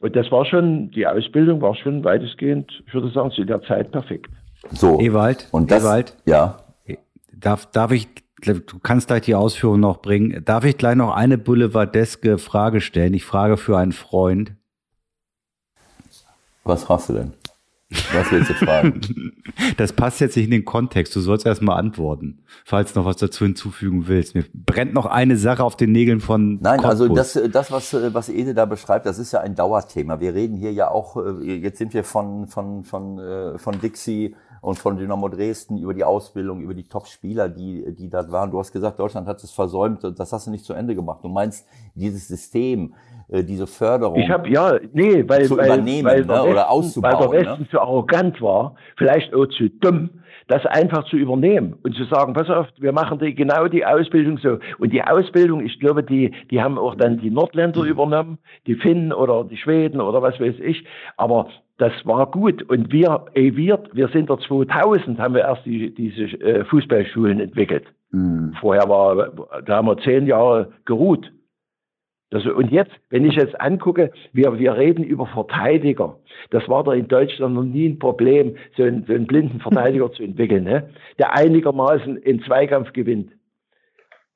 Und 0.00 0.14
das 0.14 0.30
war 0.30 0.44
schon, 0.44 0.90
die 0.90 1.06
Ausbildung 1.06 1.60
war 1.62 1.74
schon 1.74 2.04
weitestgehend, 2.04 2.70
ich 2.86 2.94
würde 2.94 3.10
sagen, 3.10 3.30
zu 3.30 3.44
der 3.44 3.62
Zeit 3.62 3.90
perfekt. 3.90 4.30
So. 4.70 5.00
Ewald, 5.00 5.48
und 5.52 5.70
das, 5.70 5.84
Ewald, 5.84 6.16
ja. 6.26 6.58
Darf, 7.32 7.66
darf 7.70 7.92
ich 7.92 8.08
du 8.42 8.78
kannst 8.82 9.08
gleich 9.08 9.22
die 9.22 9.34
Ausführung 9.34 9.80
noch 9.80 10.02
bringen. 10.02 10.44
Darf 10.44 10.64
ich 10.64 10.76
gleich 10.76 10.96
noch 10.96 11.14
eine 11.14 11.38
boulevardeske 11.38 12.38
Frage 12.38 12.80
stellen? 12.80 13.14
Ich 13.14 13.24
frage 13.24 13.56
für 13.56 13.78
einen 13.78 13.92
Freund. 13.92 14.54
Was 16.64 16.88
hast 16.88 17.08
du 17.08 17.12
denn? 17.14 17.32
Was 18.12 18.32
willst 18.32 18.50
du 18.50 18.54
fragen? 18.54 19.00
Das 19.78 19.92
passt 19.92 20.20
jetzt 20.20 20.36
nicht 20.36 20.46
in 20.46 20.50
den 20.50 20.64
Kontext. 20.64 21.16
Du 21.16 21.20
sollst 21.20 21.46
erst 21.46 21.62
mal 21.62 21.76
antworten, 21.76 22.40
falls 22.64 22.92
du 22.92 23.00
noch 23.00 23.06
was 23.06 23.16
dazu 23.16 23.44
hinzufügen 23.44 24.06
willst. 24.06 24.34
Mir 24.34 24.44
brennt 24.52 24.92
noch 24.92 25.06
eine 25.06 25.38
Sache 25.38 25.64
auf 25.64 25.76
den 25.76 25.92
Nägeln 25.92 26.20
von. 26.20 26.58
Nein, 26.60 26.80
Cottbus. 26.80 26.90
also 26.90 27.14
das, 27.14 27.52
das 27.52 27.72
was, 27.72 27.96
was 28.12 28.28
Ede 28.28 28.52
da 28.52 28.66
beschreibt, 28.66 29.06
das 29.06 29.18
ist 29.18 29.32
ja 29.32 29.40
ein 29.40 29.54
Dauerthema. 29.54 30.20
Wir 30.20 30.34
reden 30.34 30.56
hier 30.56 30.72
ja 30.72 30.90
auch, 30.90 31.16
äh, 31.16 31.54
jetzt 31.54 31.78
sind 31.78 31.94
wir 31.94 32.04
von, 32.04 32.48
von, 32.48 32.84
von, 32.84 33.18
äh, 33.18 33.58
von 33.58 33.80
Dixie 33.80 34.34
und 34.66 34.80
von 34.80 34.96
Dynamo 34.96 35.28
Dresden 35.28 35.78
über 35.78 35.94
die 35.94 36.02
Ausbildung, 36.02 36.60
über 36.60 36.74
die 36.74 36.82
Top-Spieler, 36.82 37.48
die, 37.48 37.84
die 37.96 38.10
da 38.10 38.28
waren. 38.32 38.50
Du 38.50 38.58
hast 38.58 38.72
gesagt, 38.72 38.98
Deutschland 38.98 39.28
hat 39.28 39.40
es 39.44 39.52
versäumt, 39.52 40.02
das 40.02 40.32
hast 40.32 40.48
du 40.48 40.50
nicht 40.50 40.64
zu 40.64 40.72
Ende 40.72 40.96
gemacht. 40.96 41.20
Du 41.22 41.28
meinst, 41.28 41.68
dieses 41.94 42.26
System, 42.26 42.92
äh, 43.28 43.44
diese 43.44 43.68
Förderung 43.68 44.18
ich 44.18 44.28
hab, 44.28 44.44
ja, 44.48 44.76
nee, 44.92 45.22
weil, 45.28 45.44
zu 45.44 45.56
weil, 45.56 45.66
übernehmen 45.66 46.08
weil 46.08 46.22
ne, 46.22 46.28
Westen, 46.30 46.50
oder 46.50 46.68
auszubauen. 46.68 47.14
Weil 47.14 47.28
der 47.28 47.46
Westen 47.46 47.62
ne? 47.62 47.68
zu 47.68 47.80
arrogant 47.80 48.42
war, 48.42 48.74
vielleicht 48.96 49.32
auch 49.32 49.46
zu 49.46 49.68
dumm, 49.68 50.10
das 50.48 50.66
einfach 50.66 51.04
zu 51.04 51.16
übernehmen 51.16 51.76
und 51.84 51.94
zu 51.94 52.04
sagen, 52.06 52.32
pass 52.32 52.50
auf, 52.50 52.66
wir 52.76 52.92
machen 52.92 53.20
die, 53.20 53.36
genau 53.36 53.68
die 53.68 53.86
Ausbildung 53.86 54.38
so. 54.38 54.58
Und 54.78 54.92
die 54.92 55.02
Ausbildung, 55.02 55.64
ich 55.64 55.78
glaube, 55.78 56.02
die, 56.02 56.32
die 56.50 56.60
haben 56.60 56.76
auch 56.76 56.96
dann 56.96 57.18
die 57.20 57.30
Nordländer 57.30 57.84
übernommen, 57.84 58.38
die 58.66 58.74
Finnen 58.74 59.12
oder 59.12 59.44
die 59.44 59.58
Schweden 59.58 60.00
oder 60.00 60.22
was 60.22 60.40
weiß 60.40 60.56
ich. 60.58 60.84
Aber 61.16 61.50
das 61.78 61.92
war 62.04 62.30
gut. 62.30 62.62
Und 62.62 62.92
wir, 62.92 63.26
wir, 63.34 63.82
wir 63.92 64.08
sind 64.08 64.30
der 64.30 64.38
2000, 64.38 65.18
haben 65.18 65.34
wir 65.34 65.42
erst 65.42 65.64
die, 65.66 65.94
diese 65.94 66.24
äh, 66.40 66.64
Fußballschulen 66.64 67.40
entwickelt. 67.40 67.84
Mhm. 68.12 68.54
Vorher 68.60 68.88
war, 68.88 69.62
da 69.62 69.76
haben 69.76 69.88
wir 69.88 69.98
zehn 69.98 70.26
Jahre 70.26 70.72
geruht. 70.84 71.30
Das, 72.30 72.44
und 72.44 72.72
jetzt, 72.72 72.90
wenn 73.08 73.24
ich 73.24 73.36
jetzt 73.36 73.60
angucke, 73.60 74.10
wir, 74.32 74.58
wir 74.58 74.76
reden 74.76 75.04
über 75.04 75.26
Verteidiger. 75.26 76.18
Das 76.50 76.68
war 76.68 76.82
da 76.82 76.92
in 76.92 77.06
Deutschland 77.06 77.54
noch 77.54 77.62
nie 77.62 77.88
ein 77.88 77.98
Problem, 77.98 78.56
so 78.76 78.82
einen, 78.82 79.04
so 79.04 79.12
einen 79.12 79.26
blinden 79.26 79.60
Verteidiger 79.60 80.10
zu 80.12 80.24
entwickeln, 80.24 80.64
ne? 80.64 80.90
der 81.18 81.34
einigermaßen 81.34 82.16
in 82.16 82.42
Zweikampf 82.42 82.92
gewinnt. 82.92 83.32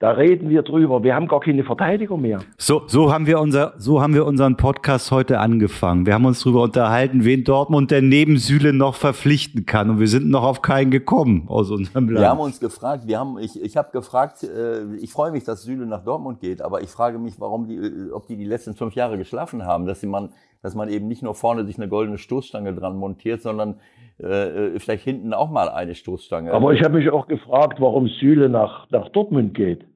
Da 0.00 0.12
reden 0.12 0.48
wir 0.48 0.62
drüber. 0.62 1.02
Wir 1.02 1.14
haben 1.14 1.28
gar 1.28 1.40
keine 1.40 1.62
Verteidiger 1.62 2.16
mehr. 2.16 2.38
So, 2.56 2.84
so 2.86 3.12
haben 3.12 3.26
wir 3.26 3.38
unser, 3.38 3.74
so 3.76 4.00
haben 4.00 4.14
wir 4.14 4.24
unseren 4.24 4.56
Podcast 4.56 5.10
heute 5.10 5.40
angefangen. 5.40 6.06
Wir 6.06 6.14
haben 6.14 6.24
uns 6.24 6.42
darüber 6.42 6.62
unterhalten, 6.62 7.26
wen 7.26 7.44
Dortmund 7.44 7.90
der 7.90 8.00
neben 8.00 8.38
Süle 8.38 8.72
noch 8.72 8.94
verpflichten 8.94 9.66
kann. 9.66 9.90
Und 9.90 10.00
wir 10.00 10.08
sind 10.08 10.30
noch 10.30 10.42
auf 10.42 10.62
keinen 10.62 10.90
gekommen 10.90 11.44
aus 11.48 11.70
unserem 11.70 12.08
Land. 12.08 12.22
Wir 12.22 12.30
haben 12.30 12.40
uns 12.40 12.60
gefragt, 12.60 13.08
wir 13.08 13.18
haben, 13.18 13.38
ich, 13.40 13.62
ich 13.62 13.76
habe 13.76 13.90
gefragt, 13.92 14.42
äh, 14.42 14.84
ich 14.94 15.12
freue 15.12 15.32
mich, 15.32 15.44
dass 15.44 15.64
Süle 15.64 15.84
nach 15.84 16.02
Dortmund 16.02 16.40
geht, 16.40 16.62
aber 16.62 16.80
ich 16.80 16.88
frage 16.88 17.18
mich, 17.18 17.38
warum 17.38 17.68
die, 17.68 17.76
äh, 17.76 18.10
ob 18.10 18.26
die 18.26 18.38
die 18.38 18.46
letzten 18.46 18.74
fünf 18.74 18.94
Jahre 18.94 19.18
geschlafen 19.18 19.66
haben, 19.66 19.84
dass 19.84 20.02
man, 20.02 20.30
dass 20.62 20.74
man 20.74 20.88
eben 20.88 21.08
nicht 21.08 21.22
nur 21.22 21.34
vorne 21.34 21.66
sich 21.66 21.76
eine 21.76 21.88
goldene 21.88 22.16
Stoßstange 22.16 22.72
dran 22.72 22.96
montiert, 22.96 23.42
sondern 23.42 23.80
äh, 24.16 24.78
vielleicht 24.78 25.04
hinten 25.04 25.34
auch 25.34 25.50
mal 25.50 25.68
eine 25.68 25.94
Stoßstange. 25.94 26.54
Aber 26.54 26.72
ich 26.72 26.82
habe 26.82 26.96
mich 26.96 27.10
auch 27.10 27.26
gefragt, 27.26 27.82
warum 27.82 28.08
Süle 28.08 28.48
nach, 28.48 28.88
nach 28.90 29.10
Dortmund 29.10 29.52
geht. 29.52 29.89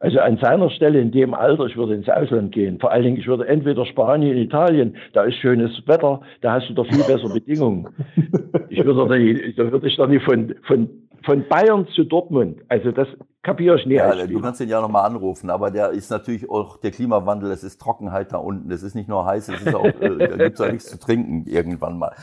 Also 0.00 0.20
an 0.20 0.38
seiner 0.38 0.70
Stelle 0.70 1.00
in 1.00 1.10
dem 1.10 1.34
Alter, 1.34 1.66
ich 1.66 1.76
würde 1.76 1.94
ins 1.94 2.08
Ausland 2.08 2.52
gehen. 2.52 2.78
Vor 2.78 2.92
allen 2.92 3.02
Dingen, 3.02 3.16
ich 3.16 3.26
würde 3.26 3.48
entweder 3.48 3.84
Spanien, 3.84 4.36
Italien, 4.36 4.96
da 5.12 5.24
ist 5.24 5.34
schönes 5.36 5.72
Wetter, 5.86 6.20
da 6.40 6.52
hast 6.52 6.68
du 6.68 6.74
doch 6.74 6.86
viel 6.86 7.02
bessere 7.04 7.32
Bedingungen. 7.32 7.88
Ich 8.70 8.84
würde, 8.84 9.54
da 9.56 9.72
würde 9.72 9.88
ich 9.88 9.96
doch 9.96 10.06
nicht 10.06 10.22
von, 10.24 10.54
von, 10.66 10.88
von 11.24 11.48
Bayern 11.48 11.86
zu 11.94 12.04
Dortmund. 12.04 12.60
Also 12.68 12.92
das 12.92 13.08
kapiere 13.42 13.78
ich 13.78 13.86
nicht. 13.86 13.96
Ja, 13.96 14.26
du 14.26 14.40
kannst 14.40 14.60
den 14.60 14.68
ja 14.68 14.80
nochmal 14.80 15.06
anrufen, 15.06 15.48
aber 15.48 15.70
der 15.70 15.90
ist 15.90 16.10
natürlich 16.10 16.48
auch 16.50 16.76
der 16.76 16.90
Klimawandel, 16.90 17.50
es 17.50 17.64
ist 17.64 17.80
Trockenheit 17.80 18.32
da 18.32 18.36
unten, 18.36 18.70
es 18.70 18.82
ist 18.82 18.94
nicht 18.94 19.08
nur 19.08 19.24
heiß, 19.24 19.48
es 19.48 19.62
ist 19.62 19.74
auch, 19.74 19.84
äh, 19.84 20.18
da 20.18 20.36
gibt's 20.36 20.60
auch 20.60 20.70
nichts 20.70 20.90
zu 20.90 20.98
trinken 20.98 21.44
irgendwann 21.46 21.98
mal. 21.98 22.14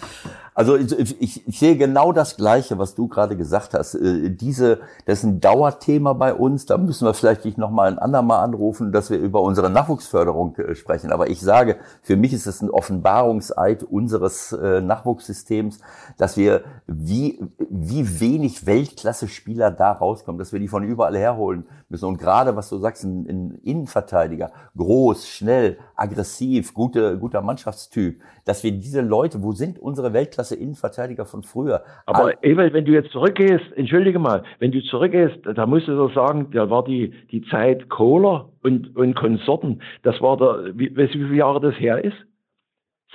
Also 0.57 0.77
ich, 0.77 1.21
ich, 1.21 1.59
sehe 1.59 1.75
genau 1.75 2.13
das 2.13 2.37
Gleiche, 2.37 2.77
was 2.77 2.95
du 2.95 3.09
gerade 3.09 3.35
gesagt 3.35 3.73
hast. 3.73 3.93
Äh, 3.95 4.29
diese, 4.29 4.79
das 5.05 5.19
ist 5.19 5.25
ein 5.25 5.41
Dauerthema 5.41 6.13
bei 6.13 6.33
uns, 6.33 6.65
da 6.65 6.77
müssen 6.77 7.05
wir 7.05 7.13
vielleicht 7.13 7.43
dich 7.43 7.57
nochmal 7.57 7.91
ein 7.91 7.99
andermal 7.99 8.41
anrufen, 8.41 8.93
dass 8.93 9.09
wir 9.09 9.19
über 9.19 9.41
unsere 9.41 9.69
Nachwuchsförderung 9.69 10.55
äh, 10.55 10.73
sprechen. 10.73 11.11
Aber 11.11 11.29
ich 11.29 11.41
sage, 11.41 11.75
für 12.01 12.15
mich 12.15 12.31
ist 12.31 12.47
es 12.47 12.61
ein 12.61 12.69
Offenbarungseid 12.69 13.83
unseres 13.83 14.53
äh, 14.53 14.79
Nachwuchssystems, 14.79 15.79
dass 16.17 16.37
wir 16.37 16.63
wie, 16.87 17.43
wie 17.69 18.21
wenig 18.21 18.65
Weltklasse-Spieler 18.65 19.71
da 19.71 19.91
rauskommen, 19.91 20.39
dass 20.39 20.53
wir 20.53 20.61
die 20.61 20.69
von 20.69 20.85
überall 20.85 21.17
herholen 21.17 21.65
müssen. 21.95 22.05
Und 22.05 22.17
gerade, 22.17 22.55
was 22.55 22.69
du 22.69 22.77
sagst, 22.77 23.03
ein, 23.03 23.25
ein 23.27 23.59
Innenverteidiger, 23.63 24.51
groß, 24.77 25.27
schnell, 25.27 25.77
aggressiv, 25.95 26.73
gute, 26.73 27.17
guter 27.17 27.41
Mannschaftstyp, 27.41 28.21
dass 28.45 28.63
wir 28.63 28.71
diese 28.71 29.01
Leute, 29.01 29.41
wo 29.41 29.53
sind 29.53 29.79
unsere 29.79 30.13
Weltklasse-Innenverteidiger 30.13 31.25
von 31.25 31.43
früher? 31.43 31.83
Aber 32.05 32.43
Ewald, 32.43 32.73
wenn 32.73 32.85
du 32.85 32.91
jetzt 32.91 33.11
zurückgehst, 33.11 33.65
entschuldige 33.75 34.19
mal, 34.19 34.43
wenn 34.59 34.71
du 34.71 34.81
zurückgehst, 34.83 35.39
da 35.55 35.65
musst 35.65 35.87
du 35.87 35.95
doch 35.95 36.13
sagen, 36.13 36.51
da 36.51 36.69
war 36.69 36.83
die, 36.83 37.13
die 37.31 37.43
Zeit 37.49 37.89
Kohler 37.89 38.49
und, 38.63 38.95
und 38.95 39.15
Konsorten, 39.15 39.81
das 40.03 40.21
war 40.21 40.35
wie, 40.77 40.95
weißt 40.95 41.13
du, 41.13 41.19
wie 41.19 41.25
viele 41.25 41.37
Jahre 41.37 41.59
das 41.59 41.75
her 41.79 42.03
ist? 42.03 42.17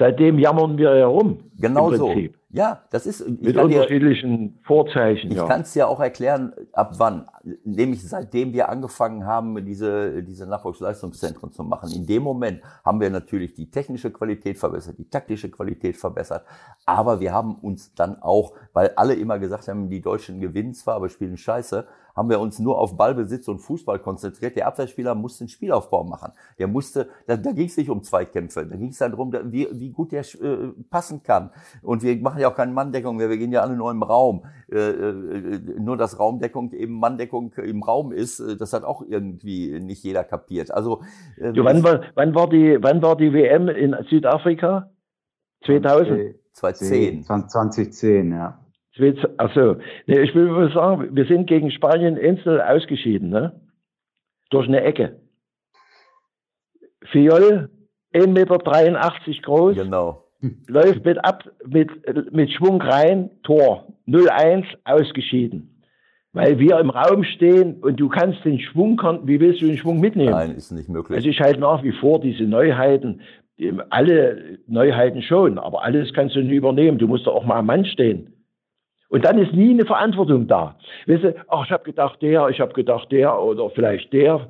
Seitdem 0.01 0.39
jammern 0.39 0.78
wir 0.78 0.94
herum. 0.94 1.51
Genau 1.59 1.93
so. 1.93 2.14
Ja, 2.48 2.85
das 2.90 3.05
ist 3.05 3.28
mit 3.28 3.55
unterschiedlichen 3.55 4.55
dir, 4.55 4.64
Vorzeichen. 4.64 5.31
Ich 5.31 5.36
ja. 5.36 5.47
kann 5.47 5.60
es 5.60 5.74
ja 5.74 5.86
auch 5.86 6.01
erklären, 6.01 6.55
ab 6.72 6.94
wann. 6.97 7.27
Nämlich 7.64 8.02
seitdem 8.02 8.55
wir 8.55 8.70
angefangen 8.70 9.27
haben, 9.27 9.62
diese, 9.66 10.22
diese 10.22 10.47
Nachwuchsleistungszentren 10.47 11.52
zu 11.52 11.64
machen. 11.64 11.93
In 11.93 12.06
dem 12.06 12.22
Moment 12.22 12.62
haben 12.82 12.98
wir 12.98 13.10
natürlich 13.10 13.52
die 13.52 13.70
technische 13.70 14.10
Qualität 14.10 14.56
verbessert, 14.56 14.97
die 14.97 15.10
taktische 15.10 15.51
Qualität 15.51 15.98
verbessert. 15.98 16.47
Aber 16.86 17.20
wir 17.20 17.35
haben 17.35 17.56
uns 17.56 17.94
dann 17.94 18.22
auch, 18.22 18.55
weil 18.72 18.93
alle 18.97 19.12
immer 19.12 19.39
gesagt 19.39 19.68
haben, 19.68 19.90
die 19.90 20.01
Deutschen 20.01 20.40
gewinnen 20.40 20.72
zwar, 20.72 20.94
aber 20.94 21.10
spielen 21.10 21.36
Scheiße, 21.36 21.86
haben 22.16 22.31
wir 22.31 22.41
uns 22.41 22.59
nur 22.59 22.78
auf 22.78 22.97
Ballbesitz 22.97 23.49
und 23.49 23.59
Fußball 23.59 23.99
konzentriert. 23.99 24.57
Der 24.57 24.66
Abwehrspieler 24.66 25.15
musste 25.15 25.43
einen 25.43 25.49
Spielaufbau 25.49 26.05
machen. 26.05 26.32
Der 26.59 26.66
musste, 26.66 27.09
da, 27.27 27.37
da 27.37 27.53
ging 27.53 27.66
es 27.66 27.77
nicht 27.77 27.91
um 27.91 28.03
Zweikämpfe, 28.03 28.66
da 28.66 28.77
ging 28.77 28.89
es 28.89 28.99
darum, 28.99 29.32
wie, 29.45 29.69
wie 29.73 29.91
gut 29.91 30.12
der 30.12 30.20
äh, 30.20 30.73
passen 30.91 31.23
kann. 31.23 31.51
Und 31.82 32.03
wir 32.03 32.16
machen 32.16 32.41
ja 32.41 32.51
auch 32.51 32.57
keine 32.57 32.73
Manndeckung 32.73 33.16
mehr, 33.16 33.28
wir 33.28 33.39
gehen 33.39 33.53
ja 33.53 33.62
alle 33.62 33.77
nur 33.77 33.91
im 33.91 34.03
Raum. 34.03 34.45
Äh, 34.70 34.78
äh, 34.78 35.61
nur 35.81 35.97
dass 35.97 36.19
Raumdeckung 36.19 36.73
eben 36.73 36.99
Manndeckung 37.01 37.53
im 37.55 37.82
Raum 37.82 38.12
ist, 38.12 38.39
äh, 38.39 38.57
das 38.57 38.73
hat 38.73 38.85
auch 38.85 39.03
irgendwie 39.03 39.81
nicht 39.81 40.05
jeder 40.05 40.23
kapiert. 40.23 40.70
Also 40.70 41.03
äh, 41.37 41.53
du, 41.53 41.65
wann, 41.65 41.82
war, 41.82 42.03
wann, 42.15 42.35
war 42.35 42.49
die, 42.49 42.78
wann 42.81 43.03
war 43.03 43.16
die 43.16 43.32
WM 43.32 43.69
in 43.69 43.97
Südafrika? 44.09 44.91
2000? 45.66 46.37
2010. 46.53 47.24
2010, 47.24 48.32
ja. 48.32 48.60
Also, 49.36 49.77
nee, 50.06 50.20
ich 50.20 50.35
will 50.35 50.47
nur 50.47 50.70
sagen, 50.70 51.14
wir 51.14 51.24
sind 51.27 51.47
gegen 51.47 51.70
Spanien 51.70 52.18
einzeln 52.18 52.60
ausgeschieden, 52.60 53.31
ne? 53.31 53.60
Durch 54.51 54.66
eine 54.66 54.82
Ecke. 54.82 55.20
Fiol, 57.10 57.70
1,83 58.12 58.28
Meter 58.28 59.43
groß. 59.43 59.77
Genau. 59.77 60.24
Läuft 60.66 61.05
mit, 61.05 61.22
ab, 61.24 61.44
mit, 61.66 61.90
mit 62.32 62.51
Schwung 62.51 62.81
rein, 62.81 63.31
Tor. 63.43 63.86
0-1, 64.06 64.64
ausgeschieden. 64.85 65.82
Weil 66.32 66.59
wir 66.59 66.78
im 66.78 66.90
Raum 66.90 67.24
stehen 67.24 67.81
und 67.81 67.98
du 67.98 68.09
kannst 68.09 68.44
den 68.44 68.60
Schwung, 68.60 69.01
wie 69.24 69.40
willst 69.40 69.60
du 69.60 69.66
den 69.66 69.77
Schwung 69.77 70.01
mitnehmen? 70.01 70.31
Nein, 70.31 70.52
ist 70.52 70.70
nicht 70.70 70.89
möglich. 70.89 71.16
Also 71.16 71.28
ich 71.28 71.40
halte 71.40 71.60
nach 71.60 71.82
wie 71.82 71.93
vor 71.93 72.20
diese 72.20 72.44
Neuheiten, 72.44 73.20
alle 73.90 74.59
Neuheiten 74.66 75.22
schon, 75.22 75.59
aber 75.59 75.82
alles 75.82 76.12
kannst 76.14 76.36
du 76.36 76.40
nicht 76.40 76.52
übernehmen. 76.52 76.98
Du 76.98 77.09
musst 77.09 77.27
doch 77.27 77.35
auch 77.35 77.44
mal 77.44 77.59
am 77.59 77.66
Mann 77.66 77.85
stehen. 77.85 78.32
Und 79.11 79.24
dann 79.24 79.39
ist 79.39 79.53
nie 79.53 79.70
eine 79.70 79.85
Verantwortung 79.85 80.47
da. 80.47 80.77
Weißt 81.07 81.24
du, 81.24 81.35
ach, 81.49 81.66
ich 81.66 81.73
habe 81.73 81.85
gedacht 81.85 82.23
der, 82.23 82.49
ich 82.49 82.61
habe 82.61 82.73
gedacht 82.73 83.11
der 83.11 83.39
oder 83.39 83.69
vielleicht 83.70 84.12
der 84.12 84.47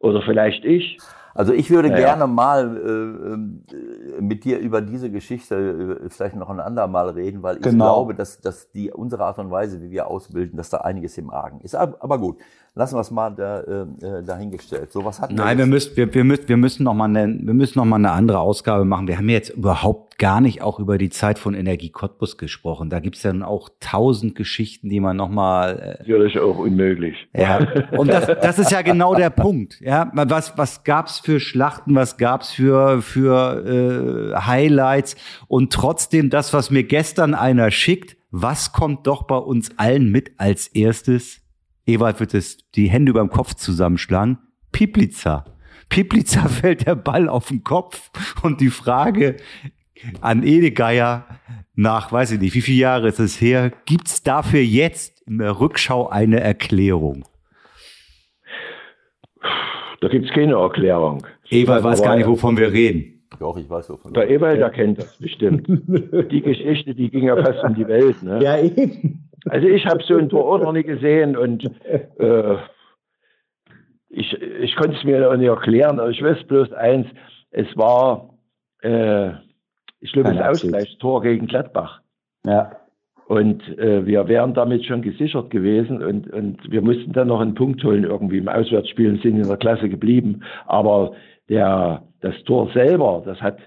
oder 0.00 0.22
vielleicht 0.22 0.64
ich. 0.64 0.98
Also 1.34 1.52
ich 1.52 1.70
würde 1.70 1.90
ja, 1.90 1.96
gerne 1.96 2.26
mal 2.26 2.76
äh, 2.76 4.20
mit 4.20 4.44
dir 4.44 4.58
über 4.58 4.80
diese 4.80 5.10
Geschichte 5.10 6.00
äh, 6.04 6.08
vielleicht 6.08 6.34
noch 6.36 6.48
ein 6.48 6.58
andermal 6.58 7.10
reden, 7.10 7.42
weil 7.42 7.56
ich 7.58 7.62
genau. 7.62 7.84
glaube, 7.84 8.14
dass, 8.14 8.40
dass 8.40 8.72
die 8.72 8.90
unsere 8.90 9.24
Art 9.24 9.38
und 9.38 9.50
Weise, 9.50 9.80
wie 9.82 9.90
wir 9.90 10.08
ausbilden, 10.08 10.56
dass 10.56 10.70
da 10.70 10.78
einiges 10.78 11.16
im 11.18 11.30
Argen 11.30 11.60
ist. 11.60 11.74
Aber 11.76 12.18
gut, 12.18 12.38
lassen 12.74 12.96
wir 12.96 13.02
es 13.02 13.10
mal 13.10 13.30
da, 13.36 13.60
äh, 13.60 14.24
dahingestellt. 14.24 14.90
So 14.90 15.04
was 15.04 15.20
hat 15.20 15.30
Nein, 15.30 15.58
wir 15.58 15.66
müssen, 15.66 15.96
wir, 15.96 16.12
wir 16.12 16.24
müssen, 16.24 16.48
wir 16.48 16.56
müssen 16.56 16.82
noch 16.82 16.94
mal 16.94 17.04
eine, 17.04 17.38
wir 17.40 17.54
müssen 17.54 17.78
noch 17.78 17.84
mal 17.84 17.96
eine 17.96 18.10
andere 18.10 18.40
Ausgabe 18.40 18.84
machen. 18.84 19.06
Wir 19.06 19.18
haben 19.18 19.28
jetzt 19.28 19.50
überhaupt 19.50 20.07
gar 20.18 20.40
nicht 20.40 20.62
auch 20.62 20.80
über 20.80 20.98
die 20.98 21.10
Zeit 21.10 21.38
von 21.38 21.54
Energie 21.54 21.90
Cottbus 21.90 22.36
gesprochen. 22.36 22.90
Da 22.90 22.98
gibt's 22.98 23.22
dann 23.22 23.42
auch 23.42 23.70
tausend 23.80 24.34
Geschichten, 24.34 24.88
die 24.88 25.00
man 25.00 25.16
nochmal. 25.16 25.78
Äh, 25.78 25.98
Natürlich 26.00 26.38
auch 26.38 26.58
unmöglich. 26.58 27.28
Ja, 27.34 27.66
und 27.92 28.08
das, 28.08 28.26
das 28.26 28.58
ist 28.58 28.72
ja 28.72 28.82
genau 28.82 29.14
der 29.14 29.30
Punkt. 29.30 29.80
Ja, 29.80 30.10
was, 30.12 30.58
was 30.58 30.84
gab's 30.84 31.20
für 31.20 31.40
Schlachten, 31.40 31.94
was 31.94 32.16
gab's 32.16 32.52
für, 32.52 33.00
für 33.00 34.34
äh, 34.34 34.40
Highlights 34.40 35.16
und 35.46 35.72
trotzdem 35.72 36.30
das, 36.30 36.52
was 36.52 36.70
mir 36.70 36.82
gestern 36.82 37.34
einer 37.34 37.70
schickt, 37.70 38.16
was 38.30 38.72
kommt 38.72 39.06
doch 39.06 39.22
bei 39.22 39.38
uns 39.38 39.70
allen 39.78 40.10
mit 40.10 40.32
als 40.36 40.66
erstes? 40.66 41.40
Ewald 41.86 42.20
wird 42.20 42.34
es 42.34 42.58
die 42.72 42.90
Hände 42.90 43.10
über 43.10 43.20
dem 43.20 43.30
Kopf 43.30 43.54
zusammenschlagen. 43.54 44.38
Pipliza. 44.72 45.46
Pipliza 45.88 46.48
fällt 46.48 46.86
der 46.86 46.96
Ball 46.96 47.28
auf 47.28 47.48
den 47.48 47.64
Kopf 47.64 48.10
und 48.42 48.60
die 48.60 48.70
Frage 48.70 49.36
an 50.20 50.42
Edegeier 50.42 51.26
nach, 51.74 52.10
weiß 52.10 52.32
ich 52.32 52.40
nicht, 52.40 52.54
wie 52.54 52.60
viele 52.60 52.78
Jahre 52.78 53.08
ist 53.08 53.20
es 53.20 53.40
her, 53.40 53.70
gibt 53.86 54.08
es 54.08 54.22
dafür 54.22 54.60
jetzt 54.60 55.22
in 55.28 55.38
der 55.38 55.60
Rückschau 55.60 56.08
eine 56.08 56.40
Erklärung? 56.40 57.24
Da 60.00 60.08
gibt 60.08 60.26
es 60.26 60.32
keine 60.32 60.54
Erklärung. 60.54 61.26
Ewald 61.50 61.84
weiß 61.84 62.02
gar 62.02 62.16
nicht, 62.16 62.26
wovon 62.26 62.56
wir 62.56 62.72
reden. 62.72 63.18
Doch, 63.38 63.56
ich 63.56 63.68
weiß, 63.68 63.90
wovon 63.90 64.12
Der 64.14 64.28
Ewald, 64.30 64.60
der 64.60 64.70
kennt 64.70 64.98
das 64.98 65.16
bestimmt. 65.18 65.66
die 65.68 66.42
Geschichte, 66.42 66.94
die 66.94 67.10
ging 67.10 67.24
ja 67.24 67.36
fast 67.36 67.62
um 67.62 67.74
die 67.74 67.86
Welt. 67.86 68.22
Ne? 68.22 68.42
Ja, 68.42 68.58
eben. 68.58 69.28
Also 69.46 69.68
ich 69.68 69.86
habe 69.86 70.02
so 70.02 70.16
ein 70.16 70.28
Tor 70.28 70.58
noch 70.58 70.72
nie 70.72 70.82
gesehen 70.82 71.36
und 71.36 71.64
äh, 72.18 72.56
ich, 74.08 74.32
ich 74.32 74.74
konnte 74.76 74.96
es 74.96 75.04
mir 75.04 75.30
auch 75.30 75.36
nicht 75.36 75.46
erklären, 75.46 76.00
aber 76.00 76.10
ich 76.10 76.22
weiß 76.22 76.44
bloß 76.44 76.72
eins, 76.72 77.06
es 77.50 77.66
war 77.76 78.34
äh, 78.82 79.30
schlimmes 80.02 80.40
Ausgleichstor 80.40 81.22
gegen 81.22 81.46
Gladbach. 81.46 82.00
Ja. 82.46 82.72
Und 83.26 83.62
äh, 83.78 84.06
wir 84.06 84.26
wären 84.26 84.54
damit 84.54 84.86
schon 84.86 85.02
gesichert 85.02 85.50
gewesen 85.50 86.02
und, 86.02 86.32
und 86.32 86.70
wir 86.70 86.80
mussten 86.80 87.12
dann 87.12 87.28
noch 87.28 87.40
einen 87.40 87.54
Punkt 87.54 87.84
holen 87.84 88.04
irgendwie 88.04 88.38
im 88.38 88.48
Auswärtsspiel 88.48 89.10
und 89.10 89.22
sind 89.22 89.36
in 89.36 89.46
der 89.46 89.58
Klasse 89.58 89.90
geblieben. 89.90 90.42
Aber 90.66 91.12
der, 91.50 92.02
das 92.20 92.34
Tor 92.44 92.70
selber, 92.72 93.22
das 93.26 93.40
hat, 93.42 93.58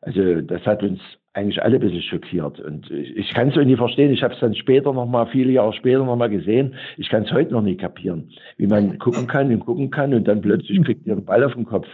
also 0.00 0.40
das 0.40 0.64
hat 0.64 0.82
uns 0.82 1.00
eigentlich 1.34 1.62
alle 1.62 1.76
ein 1.76 1.80
bisschen 1.80 2.02
schockiert. 2.02 2.60
Und 2.60 2.90
ich, 2.90 3.16
ich 3.16 3.34
kann 3.34 3.48
es 3.48 3.58
auch 3.58 3.62
nicht 3.62 3.76
verstehen. 3.76 4.10
Ich 4.10 4.22
habe 4.22 4.34
es 4.34 4.40
dann 4.40 4.54
später 4.54 4.92
nochmal, 4.92 5.26
viele 5.26 5.52
Jahre 5.52 5.72
später 5.74 6.04
nochmal 6.04 6.30
gesehen. 6.30 6.74
Ich 6.96 7.08
kann 7.08 7.24
es 7.24 7.32
heute 7.32 7.52
noch 7.52 7.62
nicht 7.62 7.80
kapieren, 7.80 8.30
wie 8.56 8.66
man 8.66 8.98
gucken 8.98 9.26
kann 9.26 9.52
und 9.52 9.60
gucken 9.60 9.90
kann 9.90 10.14
und 10.14 10.26
dann 10.26 10.40
plötzlich 10.40 10.82
kriegt 10.82 11.06
ihr 11.06 11.12
einen 11.12 11.26
Ball 11.26 11.44
auf 11.44 11.54
den 11.54 11.66
Kopf. 11.66 11.86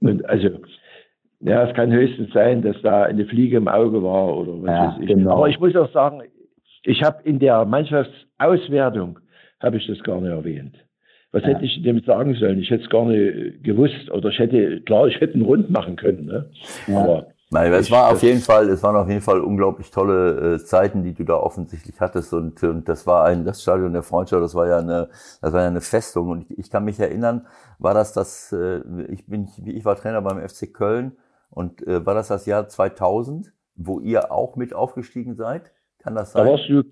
Und 0.00 0.24
also 0.28 0.48
ja, 1.40 1.68
es 1.68 1.74
kann 1.74 1.92
höchstens 1.92 2.32
sein, 2.32 2.62
dass 2.62 2.76
da 2.82 3.04
eine 3.04 3.24
Fliege 3.26 3.58
im 3.58 3.68
Auge 3.68 4.02
war 4.02 4.36
oder 4.36 4.62
was 4.62 4.68
ja, 4.68 4.88
weiß 4.88 5.02
ich. 5.02 5.08
Genau. 5.08 5.36
Aber 5.36 5.48
ich 5.48 5.60
muss 5.60 5.76
auch 5.76 5.90
sagen, 5.92 6.22
ich 6.82 7.02
habe 7.02 7.22
in 7.24 7.38
der 7.38 7.64
Mannschaftsauswertung 7.64 9.20
habe 9.60 9.76
ich 9.76 9.86
das 9.86 10.02
gar 10.02 10.20
nicht 10.20 10.30
erwähnt. 10.30 10.76
Was 11.30 11.42
ja. 11.42 11.50
hätte 11.50 11.64
ich 11.64 11.82
dem 11.82 12.00
sagen 12.00 12.34
sollen? 12.34 12.58
Ich 12.58 12.70
hätte 12.70 12.84
es 12.84 12.90
gar 12.90 13.04
nicht 13.04 13.62
gewusst 13.62 14.10
oder 14.10 14.30
ich 14.30 14.38
hätte, 14.38 14.80
klar, 14.80 15.06
ich 15.06 15.20
hätte 15.20 15.34
einen 15.34 15.42
Rund 15.42 15.70
machen 15.70 15.96
können. 15.96 16.26
Ne? 16.26 16.50
Ja. 16.86 16.98
Aber 16.98 17.26
Nein, 17.50 17.72
es 17.72 17.90
war 17.90 18.12
auf 18.12 18.22
jeden 18.22 18.40
Fall, 18.40 18.68
es 18.68 18.82
waren 18.82 18.94
auf 18.96 19.08
jeden 19.08 19.22
Fall 19.22 19.40
unglaublich 19.40 19.90
tolle 19.90 20.56
äh, 20.56 20.58
Zeiten, 20.58 21.02
die 21.02 21.14
du 21.14 21.24
da 21.24 21.34
offensichtlich 21.34 21.98
hattest 21.98 22.34
und, 22.34 22.62
und 22.62 22.86
das 22.90 23.06
war 23.06 23.24
ein, 23.24 23.46
das 23.46 23.62
Stadion 23.62 23.94
der 23.94 24.02
Freundschaft, 24.02 24.42
das 24.42 24.54
war 24.54 24.66
ja 24.68 24.78
eine, 24.78 25.08
das 25.40 25.54
war 25.54 25.62
ja 25.62 25.68
eine 25.68 25.80
Festung 25.80 26.28
und 26.28 26.42
ich, 26.42 26.58
ich 26.58 26.70
kann 26.70 26.84
mich 26.84 27.00
erinnern, 27.00 27.46
war 27.78 27.94
das 27.94 28.12
das, 28.12 28.52
äh, 28.52 28.80
ich 29.08 29.26
bin, 29.26 29.48
ich 29.64 29.84
war 29.86 29.96
Trainer 29.96 30.20
beim 30.20 30.46
FC 30.46 30.74
Köln 30.74 31.12
und 31.50 31.86
äh, 31.86 32.04
war 32.04 32.14
das 32.14 32.28
das 32.28 32.46
Jahr 32.46 32.68
2000, 32.68 33.52
wo 33.74 34.00
ihr 34.00 34.32
auch 34.32 34.56
mit 34.56 34.74
aufgestiegen 34.74 35.34
seid? 35.34 35.72
Kann 35.98 36.14
das 36.14 36.32
sein? 36.32 36.46
Da 36.46 36.52
warst 36.52 36.68
du 36.68 36.82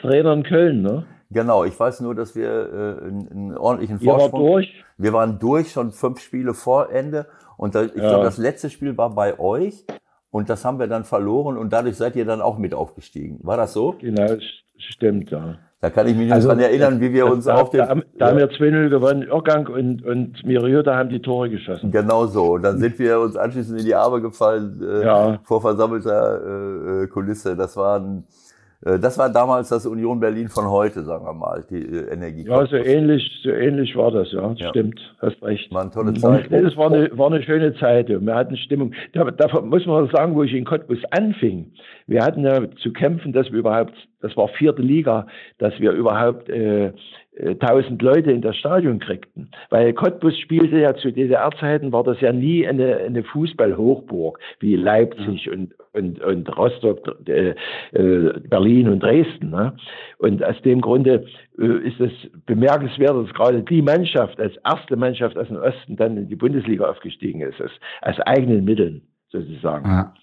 Trainer 0.00 0.32
in 0.32 0.42
Köln, 0.42 0.82
ne? 0.82 1.06
Genau, 1.30 1.64
ich 1.64 1.78
weiß 1.78 2.00
nur, 2.00 2.14
dass 2.14 2.36
wir 2.36 2.48
äh, 2.48 3.06
einen, 3.06 3.28
einen 3.28 3.56
ordentlichen 3.56 3.98
Vorsprung... 3.98 4.42
War 4.42 4.50
durch? 4.52 4.84
Wir 4.98 5.12
waren 5.12 5.38
durch, 5.38 5.72
schon 5.72 5.90
fünf 5.90 6.20
Spiele 6.20 6.54
vor 6.54 6.90
Ende. 6.90 7.26
Und 7.56 7.74
da, 7.74 7.84
ich 7.84 7.94
ja. 7.94 8.08
glaube, 8.08 8.24
das 8.24 8.38
letzte 8.38 8.70
Spiel 8.70 8.96
war 8.96 9.14
bei 9.14 9.38
euch. 9.38 9.84
Und 10.30 10.50
das 10.50 10.64
haben 10.64 10.80
wir 10.80 10.88
dann 10.88 11.04
verloren 11.04 11.56
und 11.56 11.72
dadurch 11.72 11.96
seid 11.96 12.16
ihr 12.16 12.24
dann 12.24 12.40
auch 12.40 12.58
mit 12.58 12.74
aufgestiegen. 12.74 13.38
War 13.44 13.56
das 13.56 13.72
so? 13.72 13.92
Genau, 14.00 14.36
stimmt, 14.76 15.30
ja. 15.30 15.58
Da 15.84 15.90
kann 15.90 16.06
ich 16.06 16.16
mich 16.16 16.32
also, 16.32 16.48
daran 16.48 16.62
erinnern, 16.62 16.98
wie 16.98 17.12
wir 17.12 17.26
uns 17.26 17.44
da, 17.44 17.56
auf 17.56 17.68
dem. 17.68 17.80
Da, 17.80 17.94
da 18.16 18.28
haben 18.28 18.38
wir 18.38 18.50
2-0 18.50 18.88
gewonnen, 18.88 19.20
Irrgang 19.20 19.66
und, 19.66 20.02
und 20.02 20.42
Miriota 20.42 20.96
haben 20.96 21.10
die 21.10 21.20
Tore 21.20 21.50
geschossen. 21.50 21.90
Genau 21.90 22.24
so. 22.24 22.54
Und 22.54 22.62
dann 22.62 22.78
sind 22.78 22.98
wir 22.98 23.20
uns 23.20 23.36
anschließend 23.36 23.80
in 23.80 23.84
die 23.84 23.94
Arme 23.94 24.22
gefallen 24.22 24.80
äh, 24.82 25.04
ja. 25.04 25.38
vor 25.44 25.60
versammelter 25.60 27.02
äh, 27.02 27.06
Kulisse. 27.08 27.54
Das 27.54 27.76
war 27.76 28.00
ein 28.00 28.20
äh, 28.20 28.43
das 28.84 29.16
war 29.18 29.30
damals 29.30 29.70
das 29.70 29.86
Union 29.86 30.20
Berlin 30.20 30.48
von 30.48 30.68
heute, 30.70 31.04
sagen 31.04 31.24
wir 31.24 31.32
mal, 31.32 31.64
die 31.70 31.76
äh, 31.76 32.12
Energie. 32.12 32.44
Ja, 32.46 32.66
so 32.66 32.76
ähnlich, 32.76 33.40
so 33.42 33.48
ähnlich 33.50 33.96
war 33.96 34.10
das, 34.10 34.30
ja. 34.32 34.52
ja. 34.52 34.68
Stimmt, 34.68 35.00
hast 35.20 35.42
recht. 35.42 35.72
War 35.72 35.82
eine 35.82 35.90
tolle 35.90 36.14
Zeit. 36.14 36.52
Es 36.52 36.76
war 36.76 36.92
eine, 36.92 37.10
war 37.16 37.28
eine 37.28 37.42
schöne 37.42 37.74
Zeit. 37.76 38.08
Wir 38.08 38.34
hatten 38.34 38.56
Stimmung. 38.58 38.92
Da, 39.14 39.24
da 39.24 39.60
muss 39.62 39.86
man 39.86 40.08
sagen, 40.10 40.34
wo 40.34 40.42
ich 40.42 40.52
in 40.52 40.66
Cottbus 40.66 40.98
anfing. 41.12 41.72
Wir 42.06 42.22
hatten 42.22 42.44
ja 42.44 42.70
zu 42.82 42.92
kämpfen, 42.92 43.32
dass 43.32 43.50
wir 43.50 43.60
überhaupt, 43.60 43.94
das 44.20 44.36
war 44.36 44.48
vierte 44.48 44.82
Liga, 44.82 45.26
dass 45.58 45.72
wir 45.80 45.92
überhaupt 45.92 46.50
äh, 46.50 46.92
äh, 47.36 47.56
tausend 47.56 48.00
Leute 48.00 48.30
in 48.30 48.42
das 48.42 48.56
Stadion 48.56 49.00
kriegten. 49.00 49.50
Weil 49.70 49.92
Cottbus 49.92 50.38
spielte 50.38 50.78
ja 50.78 50.94
zu 50.94 51.10
DDR-Zeiten, 51.10 51.92
war 51.92 52.04
das 52.04 52.20
ja 52.20 52.32
nie 52.32 52.66
eine, 52.66 52.98
eine 52.98 53.24
Fußballhochburg 53.24 54.38
wie 54.60 54.76
Leipzig 54.76 55.50
und, 55.50 55.74
und, 55.92 56.22
und 56.22 56.56
Rostock, 56.56 57.16
äh, 57.26 57.54
äh, 57.92 58.40
Berlin 58.48 58.88
und 58.88 59.02
Dresden. 59.02 59.50
Ne? 59.50 59.76
Und 60.18 60.44
aus 60.44 60.60
dem 60.62 60.80
Grunde 60.80 61.26
äh, 61.58 61.88
ist 61.88 62.00
es 62.00 62.12
bemerkenswert, 62.46 63.16
dass 63.16 63.34
gerade 63.34 63.62
die 63.62 63.82
Mannschaft 63.82 64.38
als 64.38 64.56
erste 64.64 64.96
Mannschaft 64.96 65.36
aus 65.36 65.48
dem 65.48 65.56
Osten 65.56 65.96
dann 65.96 66.16
in 66.16 66.28
die 66.28 66.36
Bundesliga 66.36 66.88
aufgestiegen 66.88 67.40
ist, 67.40 67.60
aus, 67.60 67.72
aus 68.02 68.20
eigenen 68.20 68.64
Mitteln 68.64 69.02
sozusagen. 69.30 69.88
Ja. 69.88 70.14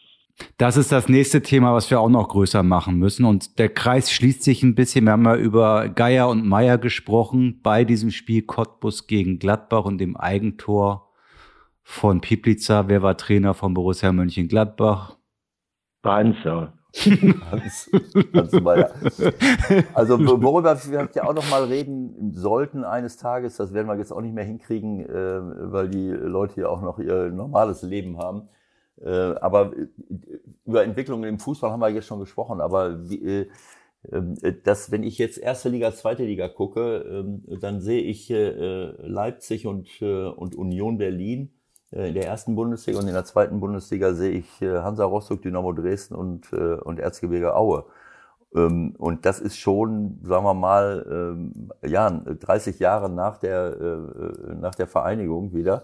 Das 0.58 0.78
ist 0.78 0.92
das 0.92 1.10
nächste 1.10 1.42
Thema, 1.42 1.74
was 1.74 1.90
wir 1.90 2.00
auch 2.00 2.10
noch 2.10 2.30
größer 2.30 2.64
machen 2.64 2.98
müssen. 2.98 3.26
Und 3.26 3.60
der 3.60 3.70
Kreis 3.70 4.12
schließt 4.12 4.44
sich 4.44 4.64
ein 4.64 4.76
bisschen. 4.76 5.06
Wir 5.06 5.14
haben 5.14 5.26
ja 5.26 5.36
über 5.36 5.90
Geier 5.90 6.30
und 6.30 6.46
Meier 6.46 6.78
gesprochen 6.78 7.62
bei 7.62 7.84
diesem 7.84 8.12
Spiel 8.12 8.44
Cottbus 8.44 9.08
gegen 9.08 9.40
Gladbach 9.40 9.86
und 9.86 9.98
dem 9.98 10.16
Eigentor 10.16 11.12
von 11.84 12.22
Piplica. 12.22 12.88
Wer 12.88 13.02
war 13.02 13.18
Trainer 13.18 13.54
von 13.54 13.74
Borussia 13.74 14.12
Mönchengladbach? 14.12 15.18
Banzer. 16.02 16.74
Hans, 17.52 17.90
Hans 18.34 18.52
Meier. 18.62 18.92
Also 19.94 20.20
worüber 20.20 20.76
wir 20.76 21.10
ja 21.14 21.24
auch 21.24 21.34
noch 21.34 21.50
mal 21.50 21.64
reden 21.64 22.34
sollten 22.34 22.84
eines 22.84 23.16
Tages, 23.16 23.56
das 23.56 23.74
werden 23.74 23.88
wir 23.88 23.98
jetzt 23.98 24.12
auch 24.12 24.20
nicht 24.20 24.36
mehr 24.36 24.44
hinkriegen, 24.44 25.00
äh, 25.00 25.72
weil 25.72 25.90
die 25.90 26.10
Leute 26.10 26.62
ja 26.62 26.68
auch 26.68 26.82
noch 26.82 27.00
ihr 27.00 27.30
normales 27.30 27.82
Leben 27.82 28.18
haben 28.18 28.50
aber 29.06 29.74
äh, 29.76 29.88
über 30.66 30.84
Entwicklungen 30.84 31.28
im 31.30 31.40
Fußball 31.40 31.72
haben 31.72 31.80
wir 31.80 31.90
jetzt 31.90 32.08
schon 32.08 32.20
gesprochen, 32.20 32.62
aber 32.62 33.10
wie, 33.10 33.24
äh, 33.24 33.50
ähm, 34.12 34.36
dass 34.64 34.92
wenn 34.92 35.04
ich 35.04 35.18
jetzt 35.18 35.38
erste 35.38 35.70
Liga, 35.70 35.94
zweite 35.94 36.24
Liga 36.24 36.48
gucke, 36.48 36.98
ähm, 37.10 37.44
dann 37.60 37.82
sehe 37.82 38.02
ich 38.02 38.30
Leipzig 38.30 39.68
und, 39.68 40.02
und 40.02 40.56
Union 40.56 40.98
Berlin 40.98 41.52
in 41.92 42.14
der 42.14 42.26
ersten 42.26 42.56
Bundesliga 42.56 43.00
und 43.00 43.08
in 43.08 43.14
der 43.14 43.26
zweiten 43.26 43.60
Bundesliga 43.60 44.14
sehe 44.14 44.32
ich 44.32 44.48
Hansa 44.62 45.04
Rostock, 45.04 45.42
Dynamo 45.42 45.74
Dresden 45.74 46.16
und, 46.16 46.52
und 46.54 47.00
Erzgebirge 47.00 47.54
Aue. 47.56 47.86
Ähm, 48.56 48.96
und 48.98 49.26
das 49.26 49.40
ist 49.40 49.58
schon, 49.58 50.20
sagen 50.24 50.46
wir 50.46 50.54
mal, 50.54 51.52
ja, 51.86 52.10
30 52.10 52.80
Jahre 52.80 53.10
nach 53.10 53.38
der, 53.38 53.78
äh, 53.78 54.54
nach 54.56 54.74
der 54.74 54.88
Vereinigung 54.88 55.54
wieder, 55.54 55.84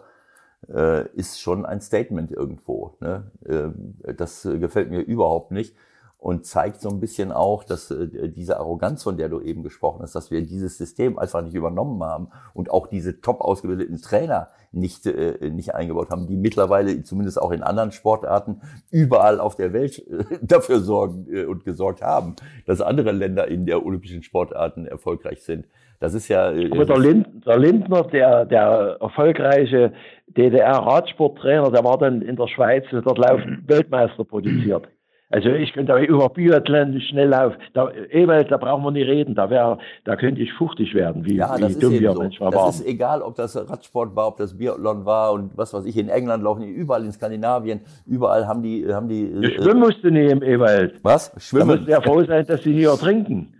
äh, 0.73 1.07
ist 1.15 1.39
schon 1.39 1.65
ein 1.65 1.81
Statement 1.81 2.31
irgendwo. 2.31 2.95
Ne? 2.99 3.31
Ähm, 3.48 3.95
das 4.18 4.44
gefällt 4.44 4.89
mir 4.89 5.02
überhaupt 5.02 5.52
nicht 5.52 5.76
und 6.19 6.45
zeigt 6.45 6.81
so 6.81 6.89
ein 6.89 6.99
bisschen 6.99 7.31
auch, 7.31 7.64
dass 7.64 7.91
äh, 7.91 8.30
diese 8.30 8.57
Arroganz, 8.57 9.03
von 9.03 9.18
der 9.18 9.30
du 9.30 9.39
eben 9.39 9.64
gesprochen 9.64 10.02
hast, 10.02 10.15
dass 10.15 10.31
wir 10.31 10.41
dieses 10.41 10.77
System 10.77 11.19
einfach 11.19 11.41
nicht 11.41 11.53
übernommen 11.53 12.03
haben 12.03 12.30
und 12.53 12.72
auch 12.72 12.88
diese 12.88 13.22
top 13.22 13.41
ausgebildeten 13.41 14.02
Trainer 14.02 14.49
nicht, 14.72 15.06
äh, 15.06 15.49
nicht 15.49 15.76
eingebaut 15.76 16.10
haben, 16.10 16.27
die 16.27 16.35
mittlerweile 16.35 17.03
zumindest 17.03 17.39
auch 17.39 17.52
in 17.52 17.64
anderen 17.64 17.91
Sportarten 17.91 18.61
überall 18.89 19.39
auf 19.39 19.56
der 19.56 19.73
Welt 19.73 20.06
äh, 20.07 20.23
dafür 20.41 20.80
sorgen 20.80 21.27
äh, 21.31 21.45
und 21.45 21.65
gesorgt 21.65 22.02
haben, 22.02 22.35
dass 22.65 22.81
andere 22.81 23.11
Länder 23.11 23.48
in 23.48 23.65
der 23.65 23.85
olympischen 23.85 24.23
Sportarten 24.23 24.85
erfolgreich 24.85 25.44
sind. 25.44 25.68
Das 25.99 26.14
ist 26.14 26.27
ja. 26.27 26.52
Äh, 26.52 26.69
Aber 26.72 26.85
der, 26.85 26.99
Lind, 26.99 27.45
der 27.45 27.57
Lindner, 27.57 28.03
der, 28.03 28.45
der 28.45 28.98
erfolgreiche 28.99 29.94
DDR-Radsporttrainer, 30.36 31.72
der 31.72 31.84
war 31.84 31.98
dann 31.98 32.22
in 32.22 32.36
der 32.36 32.48
Schweiz, 32.48 32.86
dort 32.91 33.18
laufen 33.18 33.64
Weltmeister 33.68 34.24
produziert. 34.24 34.88
Also 35.30 35.49
ich 35.49 35.74
könnte 35.74 35.94
über 35.98 36.30
Biathlon, 36.30 37.02
Schnelllauf, 37.02 37.54
da, 37.74 37.91
Ewald, 38.12 38.49
da 38.49 38.56
brauchen 38.56 38.84
wir 38.84 38.91
nicht 38.91 39.08
reden, 39.08 39.36
da 39.36 39.49
wäre, 39.49 39.78
da 40.06 40.16
könnte 40.16 40.41
ich 40.41 40.54
fuchtig 40.54 40.94
werden, 40.94 41.26
wie, 41.26 41.36
ja, 41.36 41.54
wie 41.58 41.78
dumm 41.78 41.99
wir 41.99 42.14
so. 42.14 42.22
manchmal 42.22 42.54
waren. 42.54 42.68
Das 42.68 42.80
ist 42.80 42.88
egal, 42.88 43.22
ob 43.22 43.36
das 43.36 43.58
Radsport 43.70 44.16
war, 44.16 44.30
ob 44.30 44.38
das 44.38 44.58
Biathlon 44.58 45.06
war 45.06 45.34
und 45.34 45.58
was 45.58 45.74
weiß 45.74 45.84
ich, 45.84 45.98
in 45.98 46.08
England 46.08 46.44
laufen 46.44 46.62
die 46.62 46.70
überall 46.70 47.04
in 47.04 47.12
Skandinavien, 47.12 47.82
überall 48.06 48.48
haben 48.48 48.64
die, 48.64 48.88
haben 48.90 49.10
die. 49.10 49.30
Ja, 49.41 49.49
schwimmen 49.49 49.82
musst 49.82 50.02
du 50.02 50.12
nicht 50.12 50.32
im 50.32 50.41
Ewald. 50.41 50.95
Was? 51.04 51.34
Schwimmen? 51.38 51.68
Da 51.68 51.76
musst 51.76 51.88
du 51.88 51.91
ja 51.91 52.02
froh 52.02 52.24
sein, 52.24 52.45
dass 52.48 52.64
sie 52.64 52.74
nicht 52.74 52.86
ertrinken. 52.86 53.54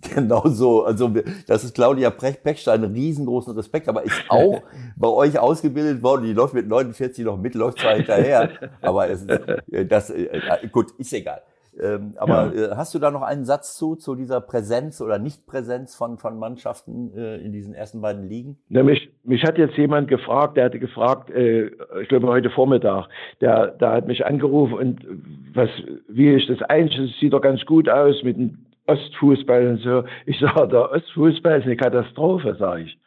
Genau 0.14 0.42
so. 0.46 0.84
Also 0.84 1.12
das 1.46 1.64
ist 1.64 1.74
Claudia 1.74 2.10
Pechstein, 2.10 2.84
riesengroßen 2.84 3.54
Respekt, 3.54 3.88
aber 3.88 4.02
ist 4.02 4.24
auch 4.28 4.62
bei 4.96 5.08
euch 5.08 5.38
ausgebildet 5.38 6.02
worden. 6.02 6.24
Die 6.24 6.32
läuft 6.32 6.54
mit 6.54 6.68
49 6.68 7.24
noch 7.24 7.36
mit, 7.36 7.54
läuft 7.54 7.80
zwar 7.80 7.96
hinterher, 7.96 8.50
aber 8.82 9.08
es, 9.10 9.26
äh, 9.26 9.86
das 9.86 10.10
äh, 10.10 10.40
gut, 10.70 10.92
ist 10.98 11.12
egal. 11.12 11.42
Ähm, 11.80 12.14
aber 12.16 12.52
ja. 12.54 12.72
Äh, 12.72 12.76
hast 12.76 12.94
du 12.94 12.98
da 12.98 13.10
noch 13.10 13.22
einen 13.22 13.44
Satz 13.44 13.76
zu, 13.76 13.94
zu 13.94 14.14
dieser 14.14 14.40
Präsenz 14.40 15.00
oder 15.00 15.18
Nichtpräsenz 15.18 15.94
von, 15.94 16.18
von 16.18 16.38
Mannschaften 16.38 17.12
äh, 17.16 17.36
in 17.36 17.52
diesen 17.52 17.74
ersten 17.74 18.00
beiden 18.00 18.28
Ligen? 18.28 18.58
Ja, 18.68 18.82
mich, 18.82 19.10
mich 19.22 19.44
hat 19.44 19.56
jetzt 19.56 19.76
jemand 19.76 20.08
gefragt, 20.08 20.56
der 20.56 20.64
hatte 20.64 20.80
gefragt, 20.80 21.30
äh, 21.30 21.70
ich 22.02 22.08
glaube 22.08 22.26
heute 22.26 22.50
Vormittag, 22.50 23.08
der, 23.40 23.68
der 23.68 23.92
hat 23.92 24.06
mich 24.08 24.26
angerufen 24.26 24.74
und 24.74 25.06
was, 25.54 25.70
wie 26.08 26.34
ist 26.34 26.48
das 26.50 26.60
eigentlich? 26.68 27.12
Das 27.12 27.20
sieht 27.20 27.32
doch 27.32 27.42
ganz 27.42 27.64
gut 27.64 27.88
aus 27.88 28.22
mit 28.24 28.36
dem 28.36 28.66
Ostfußball 28.90 29.66
und 29.68 29.78
so. 29.78 30.04
Ich 30.26 30.38
sage, 30.38 30.68
der 30.72 30.90
Ostfußball 30.92 31.60
ist 31.60 31.66
eine 31.66 31.76
Katastrophe, 31.76 32.54
sage 32.58 32.82
ich. 32.82 32.98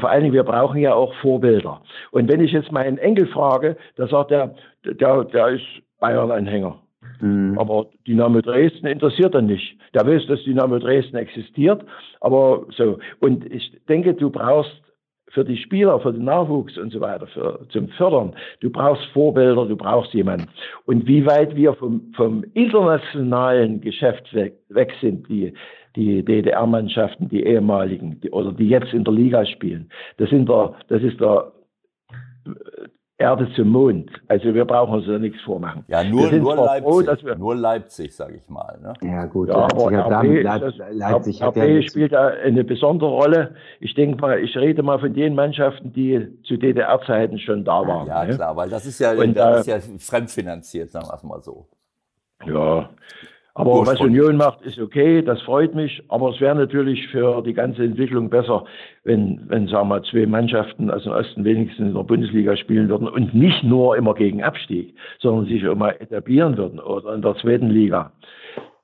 Vor 0.00 0.10
allen 0.10 0.22
Dingen, 0.24 0.34
wir 0.34 0.42
brauchen 0.42 0.80
ja 0.80 0.94
auch 0.94 1.14
Vorbilder. 1.16 1.80
Und 2.10 2.28
wenn 2.28 2.40
ich 2.40 2.52
jetzt 2.52 2.72
meinen 2.72 2.98
Enkel 2.98 3.26
frage, 3.28 3.76
da 3.96 4.08
sagt 4.08 4.32
er, 4.32 4.54
der, 4.84 5.24
der 5.24 5.48
ist 5.48 5.64
Bayern-Anhänger. 6.00 6.76
Mhm. 7.20 7.56
Aber 7.58 7.86
Dynamo 8.06 8.40
Dresden 8.40 8.86
interessiert 8.86 9.34
er 9.34 9.42
nicht. 9.42 9.78
Der 9.94 10.06
weiß, 10.06 10.26
dass 10.26 10.42
Dynamo 10.44 10.78
Dresden 10.78 11.16
existiert, 11.16 11.84
aber 12.20 12.66
so. 12.76 12.98
Und 13.20 13.46
ich 13.52 13.72
denke, 13.88 14.14
du 14.14 14.30
brauchst 14.30 14.72
für 15.36 15.44
die 15.44 15.58
Spieler, 15.58 16.00
für 16.00 16.14
den 16.14 16.24
Nachwuchs 16.24 16.78
und 16.78 16.90
so 16.90 17.00
weiter, 17.02 17.26
für, 17.26 17.60
zum 17.68 17.88
Fördern. 17.90 18.32
Du 18.60 18.70
brauchst 18.70 19.04
Vorbilder, 19.12 19.66
du 19.66 19.76
brauchst 19.76 20.14
jemanden. 20.14 20.48
Und 20.86 21.06
wie 21.06 21.26
weit 21.26 21.54
wir 21.54 21.74
vom, 21.74 22.10
vom 22.16 22.42
internationalen 22.54 23.82
Geschäft 23.82 24.32
weg, 24.32 24.54
weg 24.70 24.94
sind, 25.02 25.28
die, 25.28 25.52
die 25.94 26.24
DDR-Mannschaften, 26.24 27.28
die 27.28 27.44
ehemaligen, 27.44 28.18
die, 28.22 28.30
oder 28.30 28.50
die 28.50 28.70
jetzt 28.70 28.94
in 28.94 29.04
der 29.04 29.12
Liga 29.12 29.44
spielen, 29.44 29.90
das, 30.16 30.30
sind 30.30 30.48
der, 30.48 30.74
das 30.88 31.02
ist 31.02 31.20
der 31.20 31.52
Erde 33.18 33.48
zum 33.54 33.68
Mond. 33.68 34.10
Also 34.28 34.52
wir 34.52 34.66
brauchen 34.66 34.94
uns 34.94 35.06
da 35.06 35.18
nichts 35.18 35.40
vormachen. 35.40 35.84
Ja, 35.88 36.04
nur, 36.04 36.30
nur 36.32 36.54
Leipzig, 36.54 37.20
froh, 37.22 37.34
nur 37.38 37.54
Leipzig, 37.54 38.14
sage 38.14 38.36
ich 38.36 38.48
mal. 38.50 38.78
Ne? 38.82 38.92
Ja 39.10 39.24
gut, 39.24 39.48
ja, 39.48 39.60
Leipzig, 39.60 39.96
aber 39.96 40.20
RB, 40.20 40.42
Leipzig, 40.42 40.82
Leipzig 40.92 41.42
hat 41.42 41.56
RB 41.56 41.64
ja 41.64 41.82
spielt 41.82 42.12
da 42.12 42.26
eine 42.26 42.62
besondere 42.62 43.08
Rolle. 43.08 43.54
Ich 43.80 43.94
denke 43.94 44.20
mal, 44.20 44.38
ich 44.38 44.54
rede 44.56 44.82
mal 44.82 44.98
von 44.98 45.14
den 45.14 45.34
Mannschaften, 45.34 45.94
die 45.94 46.28
zu 46.44 46.58
DDR-Zeiten 46.58 47.38
schon 47.38 47.64
da 47.64 47.86
waren. 47.86 48.06
Ja, 48.06 48.24
ne? 48.24 48.34
klar, 48.34 48.54
weil 48.54 48.68
das 48.68 48.84
ist 48.84 48.98
ja, 48.98 49.12
Und, 49.12 49.34
das 49.34 49.66
äh, 49.66 49.78
ist 49.78 49.88
ja 49.88 49.96
fremdfinanziert, 49.98 50.90
sagen 50.90 51.06
wir 51.08 51.14
es 51.14 51.22
mal 51.22 51.42
so. 51.42 51.66
Ja, 52.44 52.90
aber 53.58 53.86
was 53.86 53.98
Union 54.00 54.36
macht, 54.36 54.60
ist 54.62 54.78
okay, 54.78 55.22
das 55.22 55.40
freut 55.40 55.74
mich. 55.74 56.02
Aber 56.08 56.28
es 56.28 56.40
wäre 56.42 56.54
natürlich 56.54 57.08
für 57.08 57.42
die 57.42 57.54
ganze 57.54 57.84
Entwicklung 57.84 58.28
besser, 58.28 58.66
wenn, 59.04 59.40
wenn 59.48 59.66
sagen 59.66 59.88
wir, 59.88 60.02
zwei 60.02 60.26
Mannschaften 60.26 60.90
aus 60.90 61.04
dem 61.04 61.12
Osten 61.12 61.42
wenigstens 61.42 61.88
in 61.88 61.94
der 61.94 62.02
Bundesliga 62.02 62.54
spielen 62.58 62.90
würden 62.90 63.08
und 63.08 63.34
nicht 63.34 63.64
nur 63.64 63.96
immer 63.96 64.12
gegen 64.12 64.42
Abstieg, 64.42 64.94
sondern 65.20 65.46
sich 65.46 65.62
immer 65.62 65.98
etablieren 65.98 66.58
würden 66.58 66.78
oder 66.78 67.14
in 67.14 67.22
der 67.22 67.34
zweiten 67.36 67.70
Liga. 67.70 68.12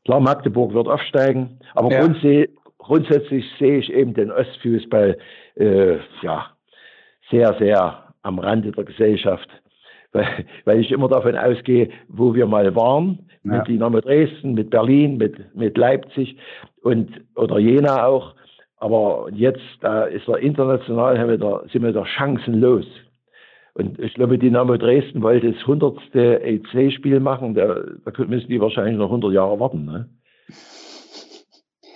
Klar, 0.07 0.20
Magdeburg 0.20 0.73
wird 0.73 0.89
aufsteigen, 0.89 1.59
aber 1.74 1.93
ja. 1.93 2.01
grundsätzlich, 2.01 2.49
grundsätzlich 2.78 3.44
sehe 3.59 3.77
ich 3.77 3.93
eben 3.93 4.15
den 4.15 4.31
Ostfußball 4.31 5.19
äh, 5.57 5.97
ja, 6.23 6.47
sehr, 7.31 7.55
sehr 7.59 8.05
am 8.23 8.39
Rande 8.39 8.73
der 8.73 8.85
Gesellschaft 8.85 9.51
weil, 10.12 10.47
weil 10.64 10.80
ich 10.80 10.90
immer 10.90 11.09
davon 11.09 11.36
ausgehe, 11.36 11.89
wo 12.09 12.34
wir 12.34 12.47
mal 12.47 12.74
waren, 12.74 13.18
ja. 13.44 13.59
mit 13.59 13.68
Dynamo 13.68 14.01
Dresden, 14.01 14.55
mit 14.55 14.70
Berlin, 14.70 15.16
mit, 15.16 15.55
mit 15.55 15.76
Leipzig 15.76 16.36
und 16.82 17.09
oder 17.34 17.59
Jena 17.59 18.06
auch. 18.06 18.34
Aber 18.76 19.28
jetzt 19.32 19.62
da 19.80 20.05
ist 20.05 20.28
er 20.28 20.39
international, 20.39 21.18
haben 21.18 21.30
wir 21.30 21.39
da, 21.39 21.62
sind 21.72 21.82
wir 21.82 21.93
da 21.93 22.05
chancenlos. 22.05 22.86
Und 23.74 23.98
ich 23.98 24.14
glaube, 24.14 24.39
Dynamo 24.39 24.76
Dresden 24.76 25.22
wollte 25.22 25.52
das 25.52 25.60
100. 25.62 26.14
EC-Spiel 26.14 27.20
machen. 27.20 27.55
Da, 27.55 27.80
da 28.05 28.24
müssen 28.24 28.48
die 28.48 28.60
wahrscheinlich 28.60 28.98
noch 28.98 29.06
100 29.06 29.32
Jahre 29.32 29.59
warten. 29.60 29.86
Ne? 29.86 30.09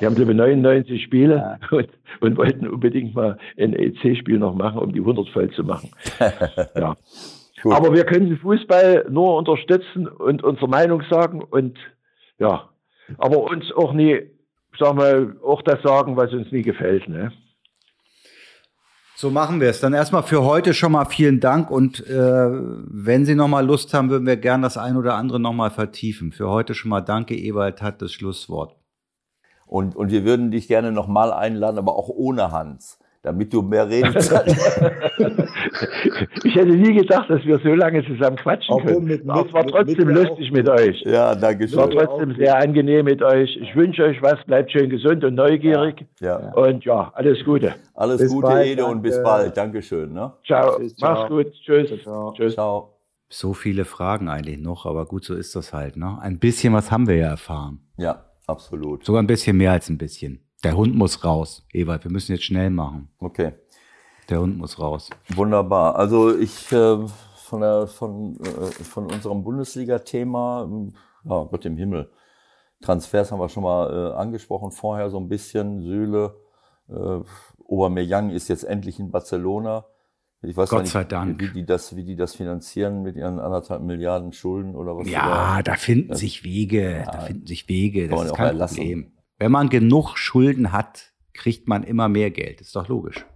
Die 0.01 0.06
haben, 0.06 0.14
glaube 0.14 0.32
ich, 0.32 0.36
99 0.38 1.02
Spiele 1.02 1.36
ja. 1.36 1.59
und, 1.76 1.88
und, 2.20 2.36
wollten 2.38 2.66
unbedingt 2.66 3.14
mal 3.14 3.36
ein 3.59 3.74
EC-Spiel 3.74 4.38
noch 4.38 4.55
machen, 4.55 4.78
um 4.78 4.93
die 4.93 5.01
100 5.01 5.28
voll 5.28 5.51
zu 5.51 5.64
machen. 5.64 5.90
ja. 6.74 6.97
Gut. 7.62 7.72
Aber 7.72 7.94
wir 7.94 8.04
können 8.04 8.28
den 8.28 8.38
Fußball 8.38 9.06
nur 9.08 9.36
unterstützen 9.36 10.06
und 10.06 10.42
unsere 10.42 10.68
Meinung 10.68 11.02
sagen 11.08 11.42
und 11.42 11.78
ja, 12.38 12.68
aber 13.18 13.38
uns 13.44 13.72
auch 13.72 13.92
nie, 13.92 14.20
sagen 14.78 14.98
wir, 14.98 15.36
auch 15.42 15.62
das 15.62 15.82
sagen, 15.82 16.16
was 16.16 16.32
uns 16.32 16.52
nie 16.52 16.62
gefällt. 16.62 17.08
Ne? 17.08 17.32
So 19.14 19.30
machen 19.30 19.62
wir 19.62 19.70
es. 19.70 19.80
Dann 19.80 19.94
erstmal 19.94 20.22
für 20.22 20.44
heute 20.44 20.74
schon 20.74 20.92
mal 20.92 21.06
vielen 21.06 21.40
Dank 21.40 21.70
und 21.70 22.06
äh, 22.06 22.50
wenn 22.50 23.24
Sie 23.24 23.34
noch 23.34 23.48
mal 23.48 23.64
Lust 23.64 23.94
haben, 23.94 24.10
würden 24.10 24.26
wir 24.26 24.36
gern 24.36 24.60
das 24.60 24.76
ein 24.76 24.98
oder 24.98 25.14
andere 25.14 25.40
noch 25.40 25.54
mal 25.54 25.70
vertiefen. 25.70 26.32
Für 26.32 26.50
heute 26.50 26.74
schon 26.74 26.90
mal 26.90 27.00
danke, 27.00 27.34
Ewald 27.34 27.80
hat 27.80 28.02
das 28.02 28.12
Schlusswort. 28.12 28.76
Und, 29.64 29.96
und 29.96 30.10
wir 30.10 30.24
würden 30.24 30.50
dich 30.50 30.68
gerne 30.68 30.92
noch 30.92 31.08
mal 31.08 31.32
einladen, 31.32 31.78
aber 31.78 31.96
auch 31.96 32.10
ohne 32.10 32.52
Hans 32.52 32.98
damit 33.27 33.53
du 33.53 33.61
mehr 33.61 33.89
Redezeit 33.89 34.47
Ich 36.44 36.55
hätte 36.55 36.69
nie 36.69 36.94
gedacht, 36.94 37.28
dass 37.28 37.44
wir 37.44 37.59
so 37.59 37.74
lange 37.74 38.07
zusammen 38.07 38.36
quatschen 38.36 38.73
Auch 38.73 38.85
können. 38.85 39.05
Mit, 39.05 39.27
mit, 39.27 39.47
es 39.47 39.53
war 39.53 39.66
trotzdem 39.66 40.07
mit, 40.07 40.16
lustig 40.16 40.53
mit 40.53 40.69
euch. 40.69 41.03
Ja, 41.03 41.35
danke 41.35 41.66
schön. 41.66 41.78
Es 41.78 41.85
war 41.85 41.90
trotzdem 41.90 42.36
sehr 42.36 42.57
angenehm 42.57 43.05
mit 43.05 43.23
euch. 43.23 43.57
Ich 43.61 43.74
wünsche 43.74 44.05
euch 44.05 44.23
was, 44.23 44.36
bleibt 44.47 44.70
schön 44.70 44.89
gesund 44.90 45.24
und 45.24 45.35
neugierig. 45.35 46.07
Ja. 46.20 46.40
ja. 46.40 46.53
Und 46.53 46.85
ja, 46.85 47.11
alles 47.15 47.44
Gute. 47.44 47.74
Alles 47.94 48.20
bis 48.20 48.32
Gute, 48.32 48.47
bald, 48.47 48.66
Ede, 48.66 48.77
danke. 48.77 48.93
und 48.93 49.03
bis 49.03 49.23
bald. 49.23 49.57
Dankeschön. 49.57 50.12
Ne? 50.12 50.32
Ciao. 50.47 50.78
Tschüss, 50.78 50.94
ciao. 50.94 51.12
Mach's 51.12 51.28
gut. 51.28 51.53
Tschüss. 51.65 52.03
Ciao. 52.03 52.32
Tschüss. 52.32 52.55
Ciao. 52.55 52.93
So 53.28 53.55
viele 53.55 53.85
Fragen 53.85 54.28
eigentlich 54.28 54.61
noch, 54.61 54.86
aber 54.86 55.05
gut, 55.05 55.24
so 55.24 55.35
ist 55.35 55.57
das 55.57 55.73
halt. 55.73 55.97
Ne? 55.97 56.16
Ein 56.20 56.39
bisschen 56.39 56.73
was 56.73 56.93
haben 56.93 57.09
wir 57.09 57.16
ja 57.16 57.31
erfahren. 57.31 57.81
Ja, 57.97 58.24
absolut. 58.47 59.05
Sogar 59.05 59.20
ein 59.20 59.27
bisschen 59.27 59.57
mehr 59.57 59.73
als 59.73 59.90
ein 59.90 59.98
bisschen. 59.98 60.45
Der 60.66 60.76
Hund 60.76 60.97
muss 60.97 61.24
raus. 61.24 61.64
Ewald, 61.72 62.02
wir 62.02 62.10
müssen 62.10 62.32
jetzt 62.32 62.44
schnell 62.44 62.70
machen. 62.70 63.09
Okay. 63.20 63.52
Der 64.28 64.40
Hund 64.40 64.59
muss 64.59 64.80
raus. 64.80 65.10
Wunderbar. 65.28 65.94
Also 65.94 66.36
ich 66.36 66.72
äh, 66.72 67.06
von, 67.36 67.60
der, 67.60 67.86
von, 67.86 68.36
äh, 68.40 68.82
von 68.82 69.06
unserem 69.06 69.44
Bundesliga-Thema, 69.44 70.68
ja, 71.24 71.44
Gott 71.44 71.64
im 71.66 71.76
Himmel. 71.76 72.10
Transfers 72.80 73.30
haben 73.30 73.38
wir 73.38 73.48
schon 73.48 73.62
mal 73.62 73.93
äh, 73.93 74.14
angesprochen 74.16 74.72
vorher 74.72 75.09
so 75.09 75.18
ein 75.18 75.28
bisschen. 75.28 75.82
Süle, 75.82 76.34
äh, 76.88 77.20
Aubameyang 77.68 78.30
ist 78.30 78.48
jetzt 78.48 78.64
endlich 78.64 78.98
in 78.98 79.12
Barcelona. 79.12 79.84
Ich 80.43 80.56
weiß 80.56 80.68
Gott 80.68 80.82
nicht, 80.82 80.93
sei 80.93 81.05
Dank. 81.05 81.40
Wie 81.40 81.48
die, 81.48 81.64
das, 81.64 81.94
wie 81.94 82.05
die 82.05 82.16
das 82.16 82.34
finanzieren 82.34 83.02
mit 83.02 83.14
ihren 83.14 83.38
anderthalb 83.38 83.82
Milliarden 83.82 84.32
Schulden 84.32 84.74
oder 84.74 84.97
was. 84.97 85.09
Ja, 85.09 85.62
da 85.62 85.74
finden 85.74 86.14
sich 86.14 86.43
Wege. 86.43 86.98
Ja, 86.98 87.10
da 87.12 87.20
finden 87.20 87.47
sich 87.47 87.68
Wege. 87.68 88.09
Das 88.09 88.24
ist 88.24 88.34
kein. 88.34 88.59
Problem. 88.59 89.12
Wenn 89.38 89.52
man 89.52 89.68
genug 89.68 90.16
Schulden 90.16 90.72
hat, 90.72 91.12
kriegt 91.34 91.68
man 91.68 91.82
immer 91.82 92.08
mehr 92.08 92.30
Geld. 92.30 92.60
Ist 92.60 92.74
doch 92.74 92.88
logisch. 92.88 93.26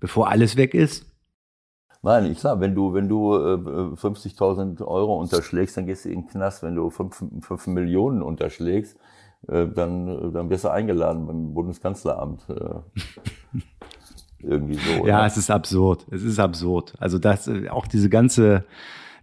Bevor 0.00 0.28
alles 0.28 0.56
weg 0.56 0.74
ist. 0.74 1.06
Nein, 2.02 2.30
ich 2.30 2.38
klar, 2.38 2.60
wenn 2.60 2.74
du, 2.74 2.92
wenn 2.92 3.08
du 3.08 3.34
äh, 3.34 3.96
50.000 3.96 4.84
Euro 4.84 5.18
unterschlägst, 5.18 5.76
dann 5.76 5.86
gehst 5.86 6.04
du 6.04 6.10
in 6.10 6.22
den 6.22 6.28
Knast. 6.28 6.62
Wenn 6.62 6.74
du 6.74 6.90
5, 6.90 7.24
5 7.40 7.66
Millionen 7.68 8.22
unterschlägst, 8.22 8.96
äh, 9.48 9.66
dann, 9.66 10.32
dann 10.32 10.50
wirst 10.50 10.64
du 10.64 10.68
eingeladen 10.68 11.26
beim 11.26 11.54
Bundeskanzleramt. 11.54 12.48
Äh, 12.48 13.60
irgendwie 14.40 14.74
so. 14.74 15.06
Ja, 15.06 15.18
oder? 15.18 15.26
es 15.26 15.36
ist 15.36 15.50
absurd. 15.50 16.06
Es 16.10 16.22
ist 16.22 16.38
absurd. 16.38 16.94
Also 16.98 17.18
das, 17.18 17.50
auch 17.70 17.86
diese 17.86 18.08
ganze 18.08 18.64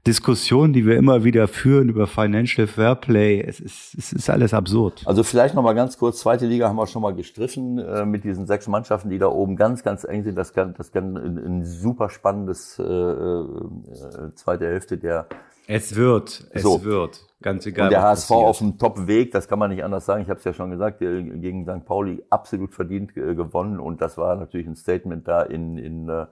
Diskussion, 0.06 0.74
die 0.74 0.86
wir 0.86 0.98
immer 0.98 1.24
wieder 1.24 1.48
führen 1.48 1.88
über 1.88 2.08
Financial 2.08 2.68
Fairplay, 2.68 3.42
es 3.42 3.62
ist, 3.62 3.96
es 3.98 4.12
ist 4.12 4.30
alles 4.30 4.54
absurd. 4.54 5.02
Also 5.06 5.24
vielleicht 5.24 5.56
noch 5.56 5.64
mal 5.64 5.74
ganz 5.74 5.98
kurz, 5.98 6.20
zweite 6.20 6.46
Liga 6.46 6.68
haben 6.68 6.76
wir 6.76 6.88
schon 6.88 7.02
mal 7.02 7.16
gestriffen 7.16 7.78
äh, 7.78 8.06
mit 8.06 8.26
diesen 8.26 8.46
sechs 8.46 8.68
Mannschaften, 8.68 9.10
die 9.10 9.18
da 9.18 9.28
oben 9.28 9.56
ganz, 9.56 9.82
ganz 9.82 10.04
eng 10.04 10.24
sind. 10.24 10.36
Das 10.36 10.54
kann, 10.54 10.74
das 10.78 10.92
kann 10.92 11.16
ein, 11.16 11.38
ein 11.38 11.66
super 11.66 12.10
spannendes 12.10 12.78
äh, 12.80 12.84
äh, 12.84 14.36
zweite 14.36 14.66
Hälfte 14.66 14.98
der 14.98 15.28
es 15.68 15.96
wird, 15.96 16.46
es 16.52 16.64
so. 16.64 16.84
wird. 16.84 17.26
Ganz 17.42 17.66
egal. 17.66 17.86
Und 17.86 17.92
der 17.92 18.02
HSV 18.02 18.28
passiert. 18.28 18.48
auf 18.48 18.58
dem 18.58 18.78
Top-Weg, 18.78 19.32
das 19.32 19.48
kann 19.48 19.60
man 19.60 19.70
nicht 19.72 19.84
anders 19.84 20.06
sagen. 20.06 20.22
Ich 20.22 20.30
habe 20.30 20.40
es 20.40 20.44
ja 20.44 20.54
schon 20.54 20.72
gesagt, 20.72 21.00
gegen 21.00 21.64
St. 21.66 21.86
Pauli 21.86 22.24
absolut 22.30 22.74
verdient 22.74 23.16
äh, 23.16 23.36
gewonnen. 23.36 23.80
Und 23.80 24.02
das 24.02 24.18
war 24.18 24.36
natürlich 24.36 24.68
ein 24.68 24.76
Statement 24.76 25.28
da 25.28 25.44
in, 25.44 25.78
in, 25.78 26.10
äh, 26.10 26.26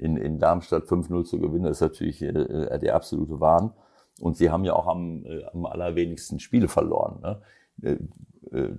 in, 0.00 0.16
in 0.16 0.38
Darmstadt 0.38 0.84
5-0 0.84 1.24
zu 1.24 1.38
gewinnen. 1.38 1.66
Ist 1.66 1.80
natürlich 1.80 2.22
äh, 2.22 2.78
der 2.78 2.94
absolute 2.94 3.40
Wahn. 3.40 3.72
Und 4.20 4.36
sie 4.36 4.50
haben 4.50 4.64
ja 4.64 4.74
auch 4.74 4.86
am, 4.86 5.24
am 5.52 5.64
allerwenigsten 5.66 6.40
Spiele 6.40 6.68
verloren. 6.68 7.20
Ne? 7.22 7.98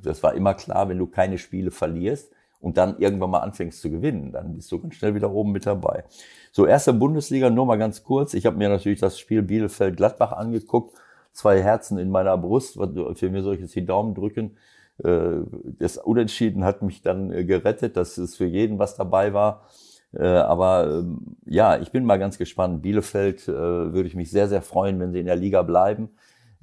Das 0.03 0.21
war 0.21 0.35
immer 0.35 0.53
klar, 0.53 0.87
wenn 0.87 0.99
du 0.99 1.07
keine 1.07 1.39
Spiele 1.39 1.71
verlierst, 1.71 2.31
und 2.61 2.77
dann 2.77 2.99
irgendwann 2.99 3.31
mal 3.31 3.39
anfängst 3.39 3.81
zu 3.81 3.89
gewinnen, 3.89 4.31
dann 4.31 4.55
bist 4.55 4.71
du 4.71 4.79
ganz 4.79 4.95
schnell 4.95 5.15
wieder 5.15 5.31
oben 5.31 5.51
mit 5.51 5.65
dabei. 5.65 6.03
So, 6.51 6.65
erste 6.65 6.93
Bundesliga, 6.93 7.49
nur 7.49 7.65
mal 7.65 7.77
ganz 7.77 8.03
kurz. 8.03 8.33
Ich 8.33 8.45
habe 8.45 8.57
mir 8.57 8.69
natürlich 8.69 8.99
das 8.99 9.19
Spiel 9.19 9.41
Bielefeld-Gladbach 9.41 10.31
angeguckt. 10.31 10.95
Zwei 11.33 11.61
Herzen 11.61 11.97
in 11.97 12.11
meiner 12.11 12.37
Brust. 12.37 12.75
Für 12.75 13.29
mir 13.29 13.41
soll 13.41 13.55
ich 13.55 13.61
jetzt 13.61 13.75
die 13.75 13.85
Daumen 13.85 14.13
drücken. 14.13 14.57
Äh, 15.03 15.39
das 15.79 15.97
Unentschieden 15.97 16.63
hat 16.63 16.81
mich 16.81 17.01
dann 17.01 17.31
äh, 17.31 17.45
gerettet, 17.45 17.97
dass 17.97 18.17
es 18.17 18.35
für 18.35 18.45
jeden 18.45 18.79
was 18.79 18.95
dabei 18.95 19.33
war. 19.33 19.65
Äh, 20.13 20.23
aber 20.25 20.99
ähm, 20.99 21.37
ja, 21.45 21.79
ich 21.79 21.91
bin 21.91 22.05
mal 22.05 22.19
ganz 22.19 22.37
gespannt. 22.37 22.81
Bielefeld 22.81 23.47
würde 23.47 24.07
ich 24.07 24.15
mich 24.15 24.31
sehr, 24.31 24.47
sehr 24.47 24.61
freuen, 24.61 24.99
wenn 24.99 25.11
sie 25.13 25.19
in 25.19 25.25
der 25.25 25.35
Liga 25.35 25.61
bleiben. 25.61 26.09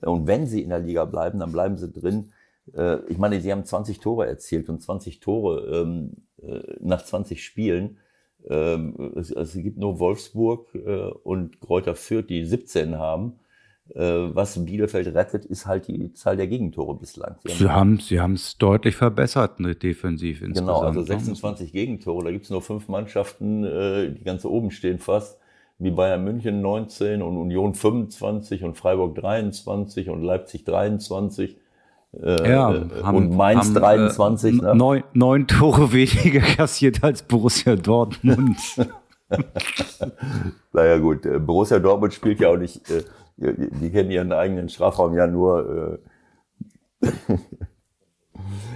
Und 0.00 0.26
wenn 0.26 0.46
sie 0.46 0.62
in 0.62 0.70
der 0.70 0.78
Liga 0.78 1.04
bleiben, 1.04 1.38
dann 1.38 1.52
bleiben 1.52 1.76
sie 1.76 1.90
drin. 1.90 2.32
Äh, 2.74 2.98
ich 3.08 3.18
meine, 3.18 3.40
sie 3.40 3.52
haben 3.52 3.64
20 3.64 4.00
Tore 4.00 4.26
erzielt 4.26 4.68
und 4.68 4.82
20 4.82 5.20
Tore 5.20 5.82
ähm, 5.82 6.12
äh, 6.42 6.60
nach 6.80 7.04
20 7.04 7.44
Spielen. 7.44 7.98
Ähm, 8.48 9.12
es, 9.16 9.30
es, 9.30 9.54
gibt 9.54 9.78
nur 9.78 9.98
Wolfsburg 9.98 10.74
äh, 10.74 11.10
und 11.24 11.60
Kräuter 11.60 11.96
Fürth, 11.96 12.28
die 12.28 12.44
17 12.44 12.96
haben. 12.98 13.40
Äh, 13.94 14.34
was 14.34 14.62
Bielefeld 14.64 15.14
rettet, 15.14 15.46
ist 15.46 15.66
halt 15.66 15.88
die 15.88 16.12
Zahl 16.12 16.36
der 16.36 16.46
Gegentore 16.46 16.94
bislang. 16.94 17.36
Sie 17.44 17.68
haben 17.68 17.98
sie 18.00 18.20
haben 18.20 18.34
es 18.34 18.58
deutlich 18.58 18.96
verbessert, 18.96 19.60
ne, 19.60 19.74
defensiv 19.74 20.42
insgesamt. 20.42 20.68
Genau, 20.68 20.80
also 20.80 21.02
26 21.02 21.66
ne? 21.66 21.72
Gegentore. 21.72 22.24
Da 22.24 22.30
gibt 22.30 22.44
es 22.44 22.50
nur 22.50 22.60
fünf 22.60 22.88
Mannschaften, 22.88 23.64
äh, 23.64 24.10
die 24.10 24.24
ganz 24.24 24.44
oben 24.44 24.70
stehen 24.70 24.98
fast 24.98 25.38
wie 25.78 25.90
Bayern 25.90 26.24
München 26.24 26.60
19 26.60 27.22
und 27.22 27.36
Union 27.36 27.74
25 27.74 28.64
und 28.64 28.76
Freiburg 28.76 29.14
23 29.14 30.10
und 30.10 30.22
Leipzig 30.22 30.64
23. 30.64 31.56
Äh, 32.20 32.50
ja, 32.50 32.74
äh, 32.74 33.02
haben, 33.02 33.16
und 33.16 33.36
Mainz 33.36 33.66
haben, 33.66 33.74
23. 33.74 34.54
Äh, 34.54 34.62
ne? 34.62 34.74
neun, 34.74 35.04
neun 35.12 35.46
Tore 35.46 35.92
weniger 35.92 36.40
kassiert 36.40 37.04
als 37.04 37.22
Borussia 37.22 37.76
Dortmund. 37.76 38.58
naja 40.72 40.98
gut, 40.98 41.26
äh, 41.26 41.38
Borussia 41.38 41.78
Dortmund 41.78 42.12
spielt 42.12 42.40
ja 42.40 42.48
auch 42.48 42.56
nicht, 42.56 42.90
äh, 43.40 43.54
die 43.80 43.90
kennen 43.90 44.10
ihren 44.10 44.32
eigenen 44.32 44.68
Strafraum 44.68 45.14
ja 45.14 45.26
nur. 45.26 46.00
Äh, 47.02 47.08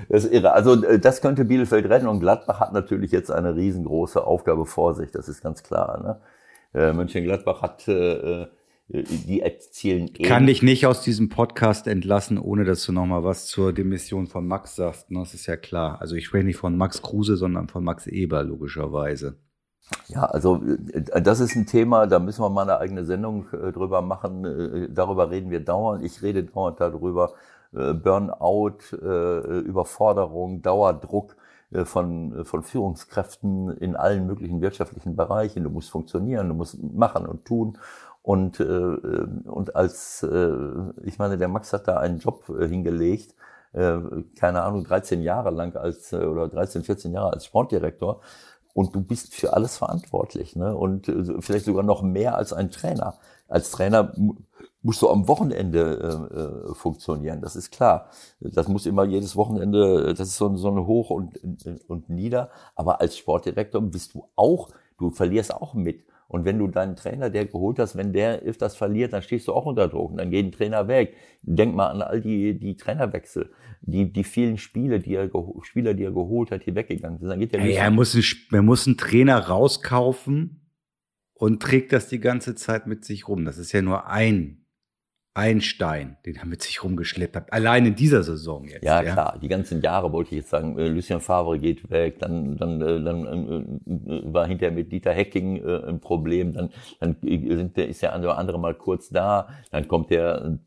das 0.09 0.25
ist 0.25 0.33
irre. 0.33 0.53
Also 0.53 0.77
das 0.77 1.21
könnte 1.21 1.45
Bielefeld 1.45 1.89
retten 1.89 2.07
und 2.07 2.21
Gladbach 2.21 2.61
hat 2.61 2.73
natürlich 2.73 3.13
jetzt 3.13 3.31
eine 3.31 3.55
riesengroße 3.57 4.25
Aufgabe 4.25 4.67
vor 4.67 4.95
sich, 4.95 5.11
das 5.11 5.29
ist 5.29 5.43
ganz 5.43 5.63
klar. 5.63 6.21
Ne? 6.75 6.95
Mönchengladbach 6.95 7.61
hat 7.61 7.87
die 7.87 9.41
erzielen 9.41 10.11
eh. 10.17 10.23
Kann 10.23 10.47
dich 10.47 10.63
nicht 10.63 10.87
aus 10.87 11.03
diesem 11.03 11.29
Podcast 11.29 11.87
entlassen, 11.87 12.39
ohne 12.39 12.65
dass 12.65 12.85
du 12.85 12.93
nochmal 12.93 13.25
was 13.25 13.47
zur 13.47 13.73
Demission 13.73 14.27
von 14.27 14.47
Max 14.47 14.77
sagst. 14.77 15.11
Ne? 15.11 15.21
Das 15.21 15.35
ist 15.35 15.47
ja 15.47 15.57
klar. 15.57 16.01
Also 16.01 16.15
ich 16.15 16.27
spreche 16.27 16.45
nicht 16.45 16.57
von 16.57 16.77
Max 16.77 17.03
Kruse, 17.03 17.37
sondern 17.37 17.69
von 17.69 17.85
Max 17.85 18.07
Eber, 18.07 18.43
logischerweise. 18.43 19.37
Ja, 20.09 20.24
also 20.24 20.60
äh, 20.93 21.23
das 21.23 21.40
ist 21.40 21.56
ein 21.56 21.66
Thema, 21.66 22.06
da 22.06 22.19
müssen 22.19 22.43
wir 22.43 22.51
mal 22.51 22.62
eine 22.62 22.78
eigene 22.78 23.05
Sendung 23.05 23.47
äh, 23.52 23.73
drüber 23.73 24.02
machen. 24.02 24.44
Äh, 24.44 24.89
darüber 24.90 25.31
reden 25.31 25.51
wir 25.51 25.64
dauernd. 25.64 26.05
Ich 26.05 26.23
rede 26.23 26.44
dauernd 26.44 26.81
darüber. 26.81 27.32
Burnout, 27.74 28.81
Überforderung, 28.93 30.60
Dauerdruck 30.60 31.35
von, 31.85 32.44
von 32.44 32.62
Führungskräften 32.62 33.70
in 33.78 33.97
allen 33.97 34.27
möglichen 34.27 34.60
wirtschaftlichen 34.60 35.16
Bereichen. 35.16 35.64
Du 35.64 35.70
musst 35.70 35.89
funktionieren, 35.89 36.51
du 36.51 36.55
musst 36.55 36.82
machen 36.82 37.24
und 37.24 37.47
tun. 37.47 37.78
Und, 38.20 38.60
und 38.60 39.74
als, 39.74 40.23
ich 41.02 41.19
meine, 41.19 41.39
der 41.39 41.48
Max 41.48 41.73
hat 41.73 41.89
da 41.89 41.97
einen 41.97 42.19
Job 42.19 42.44
hingelegt, 42.44 43.35
keine 43.73 44.62
Ahnung, 44.62 44.85
13 44.85 45.23
Jahre 45.23 45.48
lang 45.48 45.74
als, 45.74 46.12
oder 46.12 46.48
13, 46.48 46.82
14 46.82 47.14
Jahre 47.14 47.32
als 47.32 47.47
Sportdirektor. 47.47 48.20
Und 48.74 48.94
du 48.94 49.03
bist 49.03 49.35
für 49.35 49.53
alles 49.53 49.77
verantwortlich, 49.77 50.57
ne? 50.57 50.74
Und 50.77 51.09
äh, 51.09 51.40
vielleicht 51.40 51.66
sogar 51.66 51.82
noch 51.82 52.03
mehr 52.03 52.36
als 52.36 52.53
ein 52.53 52.70
Trainer. 52.70 53.19
Als 53.49 53.70
Trainer 53.70 54.15
musst 54.82 55.03
du 55.03 55.11
am 55.11 55.28
Wochenende 55.28 56.31
äh, 56.32 56.70
äh, 56.70 56.74
funktionieren, 56.74 57.40
das 57.40 57.55
ist 57.55 57.70
klar. 57.70 58.09
Das 58.40 58.69
muss 58.69 58.86
immer 58.86 59.05
jedes 59.05 59.36
Wochenende, 59.36 60.15
das 60.15 60.28
ist 60.28 60.36
so, 60.36 60.57
so 60.57 60.69
ein 60.70 60.86
Hoch 60.86 61.11
und, 61.11 61.39
und 61.89 62.09
nieder. 62.09 62.51
Aber 62.74 63.01
als 63.01 63.16
Sportdirektor 63.16 63.81
bist 63.82 64.15
du 64.15 64.24
auch, 64.36 64.70
du 64.99 65.11
verlierst 65.11 65.55
auch 65.55 65.74
mit. 65.74 66.05
Und 66.33 66.47
wenn 66.47 66.59
du 66.59 66.67
deinen 66.67 66.97
Trainer, 66.97 67.29
der 67.29 67.45
geholt 67.45 67.79
hast, 67.79 67.95
wenn 67.95 68.15
der 68.15 68.39
das 68.59 68.75
verliert, 68.75 69.13
dann 69.13 69.21
stehst 69.21 69.49
du 69.49 69.53
auch 69.53 69.67
unter 69.67 69.87
Druck 69.89 70.13
und 70.13 70.17
dann 70.17 70.31
geht 70.31 70.47
ein 70.47 70.53
Trainer 70.53 70.89
weg. 70.89 71.15
Denk 71.43 71.75
mal 71.75 71.89
an 71.89 72.01
all 72.01 72.23
die, 72.23 72.59
die 72.59 72.75
Trainerwechsel, 72.75 73.51
die, 73.83 74.11
die 74.11 74.25
vielen 74.25 74.57
Spiele, 74.57 74.99
die 74.99 75.15
er, 75.15 75.31
Spieler, 75.61 75.93
die 75.93 76.05
er 76.05 76.11
geholt 76.11 76.51
hat, 76.51 76.65
die 76.65 76.75
weggegangen 76.75 77.19
sind. 77.19 77.29
Dann 77.29 77.39
geht 77.39 77.53
der 77.53 77.61
ja, 77.67 77.83
er, 77.83 77.91
muss 77.91 78.17
er 78.51 78.63
muss 78.63 78.87
einen 78.87 78.97
Trainer 78.97 79.39
rauskaufen 79.41 80.63
und 81.35 81.61
trägt 81.61 81.93
das 81.93 82.09
die 82.09 82.21
ganze 82.21 82.55
Zeit 82.55 82.87
mit 82.87 83.05
sich 83.05 83.29
rum. 83.29 83.45
Das 83.45 83.59
ist 83.59 83.73
ja 83.73 83.83
nur 83.83 84.07
ein 84.07 84.62
ein 85.35 85.63
Stein, 85.63 86.19
den 86.27 86.37
er 86.37 86.45
mit 86.45 86.63
sich 86.63 86.85
rumgeschleppt 86.85 87.37
hat. 87.37 87.53
Allein 87.53 87.87
in 87.87 87.95
dieser 87.95 88.23
Saison 88.23 88.65
jetzt. 88.65 88.85
Ja, 88.85 89.03
ja, 89.03 89.13
klar. 89.13 89.39
Die 89.41 89.49
ganzen 89.49 89.81
Jahre 89.81 90.13
wollte 90.13 90.35
ich 90.35 90.43
jetzt 90.43 90.51
sagen, 90.51 90.79
äh, 90.79 90.89
Lucien 90.89 91.21
Favre 91.21 91.59
geht 91.59 91.91
weg, 91.91 92.19
dann, 92.19 92.57
dann, 92.59 92.83
äh, 92.83 93.03
dann 93.03 93.81
äh, 93.87 94.33
war 94.33 94.47
hinterher 94.47 94.75
mit 94.75 94.93
Dieter 94.93 95.13
Hecking 95.13 95.57
äh, 95.57 95.89
ein 95.89 96.01
Problem, 96.01 96.53
dann, 96.53 96.71
dann 97.01 97.17
sind 97.23 97.79
ist 97.79 98.03
der 98.03 98.13
andere, 98.13 98.59
mal 98.59 98.75
kurz 98.75 99.09
da, 99.09 99.49
dann 99.71 99.89
kommt 99.89 100.11
der 100.11 100.59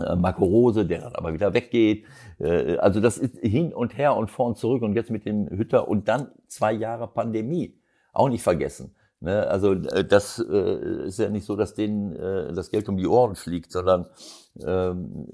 äh, 0.00 0.14
Marco 0.14 0.44
Rose, 0.44 0.86
der 0.86 1.00
dann 1.00 1.14
aber 1.16 1.34
wieder 1.34 1.52
weggeht. 1.52 2.04
Äh, 2.38 2.76
also 2.76 3.00
das 3.00 3.18
ist 3.18 3.38
hin 3.38 3.72
und 3.72 3.98
her 3.98 4.14
und 4.16 4.30
vor 4.30 4.46
und 4.46 4.56
zurück 4.56 4.82
und 4.82 4.94
jetzt 4.94 5.10
mit 5.10 5.26
dem 5.26 5.48
Hütter 5.50 5.88
und 5.88 6.06
dann 6.06 6.28
zwei 6.46 6.72
Jahre 6.72 7.08
Pandemie. 7.08 7.74
Auch 8.12 8.28
nicht 8.28 8.42
vergessen. 8.42 8.94
Ne? 9.24 9.46
Also 9.48 9.72
äh, 9.72 10.04
das 10.04 10.38
äh, 10.38 11.06
ist 11.06 11.18
ja 11.18 11.28
nicht 11.30 11.46
so, 11.46 11.56
dass 11.56 11.74
denen 11.74 12.14
äh, 12.14 12.52
das 12.52 12.70
Geld 12.70 12.88
um 12.88 12.96
die 12.96 13.06
Ohren 13.06 13.34
fliegt, 13.34 13.72
sondern 13.72 14.06
ähm, 14.64 15.26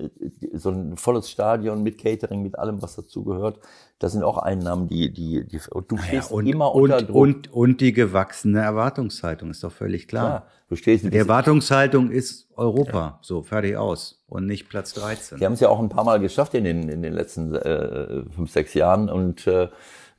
so 0.54 0.70
ein 0.70 0.96
volles 0.96 1.28
Stadion 1.28 1.82
mit 1.82 1.98
Catering, 1.98 2.42
mit 2.42 2.58
allem, 2.58 2.80
was 2.80 2.96
dazu 2.96 3.24
gehört, 3.24 3.58
das 3.98 4.12
sind 4.12 4.22
auch 4.22 4.38
Einnahmen, 4.38 4.88
die, 4.88 5.12
die, 5.12 5.46
die 5.46 5.60
und 5.70 5.90
du 5.90 5.98
stehst 5.98 6.30
ja, 6.30 6.36
und, 6.36 6.46
immer 6.46 6.74
unter 6.74 6.98
und, 6.98 7.08
Druck. 7.08 7.16
Und, 7.16 7.52
und 7.52 7.80
die 7.82 7.92
gewachsene 7.92 8.60
Erwartungshaltung, 8.60 9.50
ist 9.50 9.62
doch 9.62 9.72
völlig 9.72 10.08
klar. 10.08 10.40
klar 10.40 10.46
du 10.70 10.76
stehst, 10.76 11.04
die 11.04 11.16
Erwartungshaltung 11.16 12.10
ist 12.10 12.48
Europa, 12.56 12.98
ja. 12.98 13.18
so, 13.20 13.42
fertig 13.42 13.76
aus 13.76 14.22
und 14.28 14.46
nicht 14.46 14.68
Platz 14.68 14.94
13. 14.94 15.38
Die 15.38 15.44
haben 15.44 15.52
es 15.52 15.60
ja 15.60 15.68
auch 15.68 15.80
ein 15.80 15.88
paar 15.88 16.04
Mal 16.04 16.20
geschafft 16.20 16.54
in 16.54 16.64
den, 16.64 16.88
in 16.88 17.02
den 17.02 17.12
letzten 17.12 17.54
äh, 17.54 18.22
fünf, 18.34 18.50
sechs 18.50 18.72
Jahren 18.74 19.10
und 19.10 19.46
äh, 19.46 19.68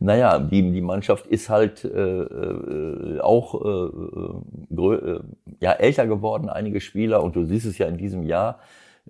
naja, 0.02 0.40
die, 0.40 0.72
die 0.72 0.82
Mannschaft 0.82 1.28
ist 1.28 1.48
halt 1.50 1.86
äh, 1.86 1.90
äh, 1.90 3.20
auch 3.20 3.54
äh, 3.64 4.84
äh, 4.84 5.20
ja, 5.60 5.74
älter 5.74 6.08
geworden, 6.08 6.50
einige 6.50 6.82
Spieler, 6.82 7.22
und 7.22 7.36
du 7.36 7.46
siehst 7.46 7.68
es 7.68 7.78
ja 7.78 7.86
in 7.86 7.98
diesem 7.98 8.24
Jahr, 8.24 8.58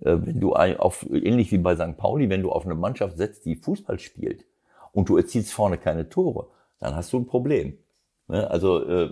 äh, 0.01 0.17
wenn 0.19 0.41
du 0.41 0.53
auf, 0.53 1.07
ähnlich 1.09 1.49
wie 1.53 1.59
bei 1.59 1.77
St. 1.77 1.95
Pauli, 1.95 2.29
wenn 2.29 2.41
du 2.41 2.51
auf 2.51 2.65
eine 2.65 2.75
Mannschaft 2.75 3.15
setzt, 3.15 3.45
die 3.45 3.55
Fußball 3.55 3.99
spielt 3.99 4.43
und 4.91 5.07
du 5.07 5.15
erzielst 5.15 5.53
vorne 5.53 5.77
keine 5.77 6.09
Tore, 6.09 6.47
dann 6.79 6.93
hast 6.93 7.13
du 7.13 7.19
ein 7.19 7.25
Problem. 7.25 7.77
Ne? 8.27 8.51
Also 8.51 8.85
äh, 8.85 9.09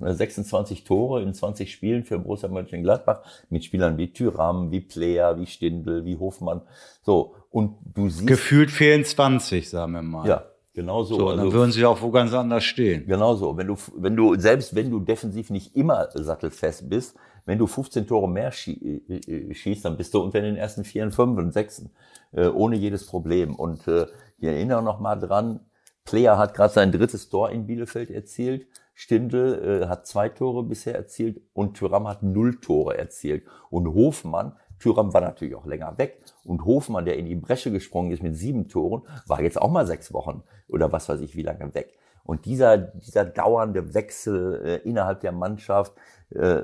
26 0.00 0.80
äh, 0.80 0.84
Tore 0.84 1.20
in 1.20 1.34
20 1.34 1.70
Spielen 1.70 2.04
für 2.04 2.18
Borussia 2.20 2.48
Mönchengladbach 2.48 3.20
mit 3.50 3.66
Spielern 3.66 3.98
wie 3.98 4.14
Thüram, 4.14 4.70
wie 4.70 4.80
Player, 4.80 5.38
wie 5.38 5.46
Stindl, 5.46 6.06
wie 6.06 6.16
Hofmann. 6.16 6.62
So, 7.02 7.34
und 7.50 7.76
du 7.84 8.08
siehst... 8.08 8.26
Gefühlt 8.26 8.70
fehlen 8.70 9.04
20, 9.04 9.68
sagen 9.68 9.92
wir 9.92 10.00
mal. 10.00 10.26
Ja, 10.26 10.44
Genau 10.74 11.02
so. 11.02 11.16
so 11.16 11.28
also, 11.28 11.42
dann 11.42 11.52
würden 11.52 11.72
sie 11.72 11.84
auch 11.84 12.00
wo 12.00 12.10
ganz 12.10 12.32
anders 12.32 12.64
stehen. 12.64 13.06
Genau 13.06 13.34
so. 13.34 13.56
Wenn 13.56 13.66
du, 13.66 13.76
wenn 13.94 14.16
du, 14.16 14.36
selbst 14.36 14.74
wenn 14.74 14.90
du 14.90 15.00
defensiv 15.00 15.50
nicht 15.50 15.76
immer 15.76 16.08
sattelfest 16.14 16.88
bist, 16.88 17.14
wenn 17.44 17.58
du 17.58 17.66
15 17.66 18.06
Tore 18.06 18.28
mehr 18.28 18.52
äh, 18.66 19.16
äh, 19.16 19.54
schießt, 19.54 19.84
dann 19.84 19.96
bist 19.96 20.14
du 20.14 20.20
unter 20.20 20.40
den 20.40 20.56
ersten 20.56 20.84
vier, 20.84 21.10
fünf 21.10 21.36
und 21.36 21.52
sechsen, 21.52 21.90
äh, 22.32 22.46
ohne 22.46 22.76
jedes 22.76 23.06
Problem. 23.06 23.54
Und 23.54 23.86
äh, 23.86 24.06
ich 24.38 24.44
erinnere 24.44 24.82
noch 24.82 24.98
mal 24.98 25.16
dran, 25.16 25.60
Player 26.04 26.38
hat 26.38 26.54
gerade 26.54 26.72
sein 26.72 26.90
drittes 26.90 27.28
Tor 27.28 27.50
in 27.50 27.66
Bielefeld 27.66 28.10
erzielt. 28.10 28.66
Stindl 28.94 29.82
äh, 29.82 29.88
hat 29.88 30.06
zwei 30.06 30.28
Tore 30.28 30.62
bisher 30.62 30.94
erzielt 30.94 31.40
und 31.52 31.74
Thüram 31.76 32.08
hat 32.08 32.22
null 32.22 32.60
Tore 32.60 32.96
erzielt. 32.96 33.44
Und 33.70 33.88
Hofmann, 33.88 34.56
Thüram 34.82 35.14
war 35.14 35.20
natürlich 35.20 35.54
auch 35.54 35.66
länger 35.66 35.96
weg. 35.98 36.18
Und 36.44 36.64
Hofmann, 36.64 37.04
der 37.04 37.16
in 37.16 37.26
die 37.26 37.36
Bresche 37.36 37.70
gesprungen 37.70 38.10
ist 38.10 38.22
mit 38.22 38.36
sieben 38.36 38.68
Toren, 38.68 39.02
war 39.26 39.40
jetzt 39.40 39.60
auch 39.60 39.70
mal 39.70 39.86
sechs 39.86 40.12
Wochen 40.12 40.42
oder 40.68 40.92
was 40.92 41.08
weiß 41.08 41.20
ich 41.20 41.36
wie 41.36 41.42
lange 41.42 41.74
weg. 41.74 41.94
Und 42.24 42.44
dieser, 42.46 42.78
dieser 42.78 43.24
dauernde 43.24 43.94
Wechsel 43.94 44.62
äh, 44.64 44.88
innerhalb 44.88 45.20
der 45.20 45.32
Mannschaft 45.32 45.92
äh, 46.30 46.62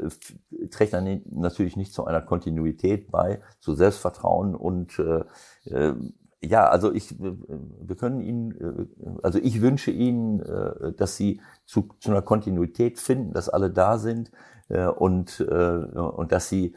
trägt 0.71 0.93
dann 0.93 1.23
natürlich 1.31 1.77
nicht 1.77 1.93
zu 1.93 2.07
einer 2.07 2.21
Kontinuität 2.21 3.11
bei, 3.11 3.41
zu 3.61 3.75
Selbstvertrauen 3.75 4.55
und 4.55 4.99
äh, 5.01 5.25
äh, 5.71 5.95
ja, 6.41 6.69
also 6.69 6.93
ich, 6.93 7.17
wir 7.19 7.97
können 7.97 8.21
Ihnen, 8.21 8.53
äh, 8.53 9.11
also 9.23 9.39
ich 9.39 9.61
wünsche 9.61 9.91
Ihnen, 9.91 10.41
äh, 10.41 10.93
dass 10.93 11.17
Sie 11.17 11.41
zu, 11.65 11.89
zu 12.01 12.11
einer 12.11 12.23
Kontinuität 12.23 12.99
finden, 12.99 13.33
dass 13.33 13.49
alle 13.49 13.71
da 13.71 13.99
sind 13.99 14.31
äh, 14.69 14.87
und, 14.87 15.41
und 15.41 16.33
dass 16.33 16.49
Sie 16.49 16.75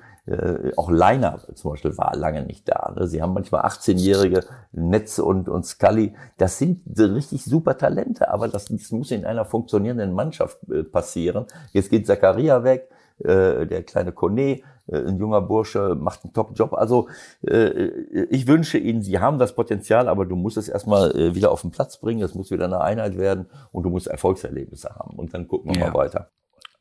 auch 0.78 0.92
Leiner 0.92 1.40
zum 1.56 1.72
Beispiel 1.72 1.98
war 1.98 2.16
lange 2.16 2.46
nicht 2.46 2.70
da. 2.70 2.94
Ne? 2.96 3.08
Sie 3.08 3.22
haben 3.22 3.34
manchmal 3.34 3.64
18-jährige 3.64 4.46
Netz 4.72 5.18
und, 5.18 5.50
und 5.50 5.66
Scully. 5.66 6.14
Das 6.38 6.60
sind 6.60 6.82
richtig 6.98 7.44
super 7.44 7.78
Talente, 7.78 8.30
aber 8.30 8.48
das, 8.48 8.66
das 8.66 8.92
muss 8.92 9.10
in 9.12 9.26
einer 9.26 9.46
funktionierenden 9.46 10.14
Mannschaft 10.14 10.60
passieren. 10.92 11.48
Jetzt 11.74 11.90
geht 11.90 12.06
Zakaria 12.06 12.64
weg, 12.64 12.90
der 13.20 13.84
kleine 13.84 14.12
Kone, 14.12 14.62
äh, 14.92 15.08
ein 15.08 15.18
junger 15.18 15.42
Bursche, 15.42 15.96
macht 15.96 16.24
einen 16.24 16.34
Top-Job. 16.34 16.74
Also 16.74 17.08
äh, 17.48 17.88
ich 18.30 18.48
wünsche 18.48 18.78
Ihnen, 18.78 19.02
Sie 19.02 19.20
haben 19.20 19.40
das 19.40 19.56
Potenzial, 19.56 20.08
aber 20.08 20.26
du 20.26 20.36
musst 20.36 20.58
es 20.58 20.70
erstmal 20.70 21.16
äh, 21.16 21.36
wieder 21.36 21.52
auf 21.52 21.62
den 21.62 21.72
Platz 21.72 21.98
bringen, 21.98 22.22
es 22.22 22.36
muss 22.36 22.52
wieder 22.52 22.66
eine 22.66 22.82
Einheit 22.82 23.18
werden 23.18 23.48
und 23.72 23.84
du 23.84 23.90
musst 23.90 24.08
Erfolgserlebnisse 24.08 24.90
haben. 24.90 25.18
Und 25.18 25.34
dann 25.34 25.48
gucken 25.48 25.74
wir 25.74 25.82
ja. 25.82 25.88
mal 25.88 25.94
weiter. 25.94 26.30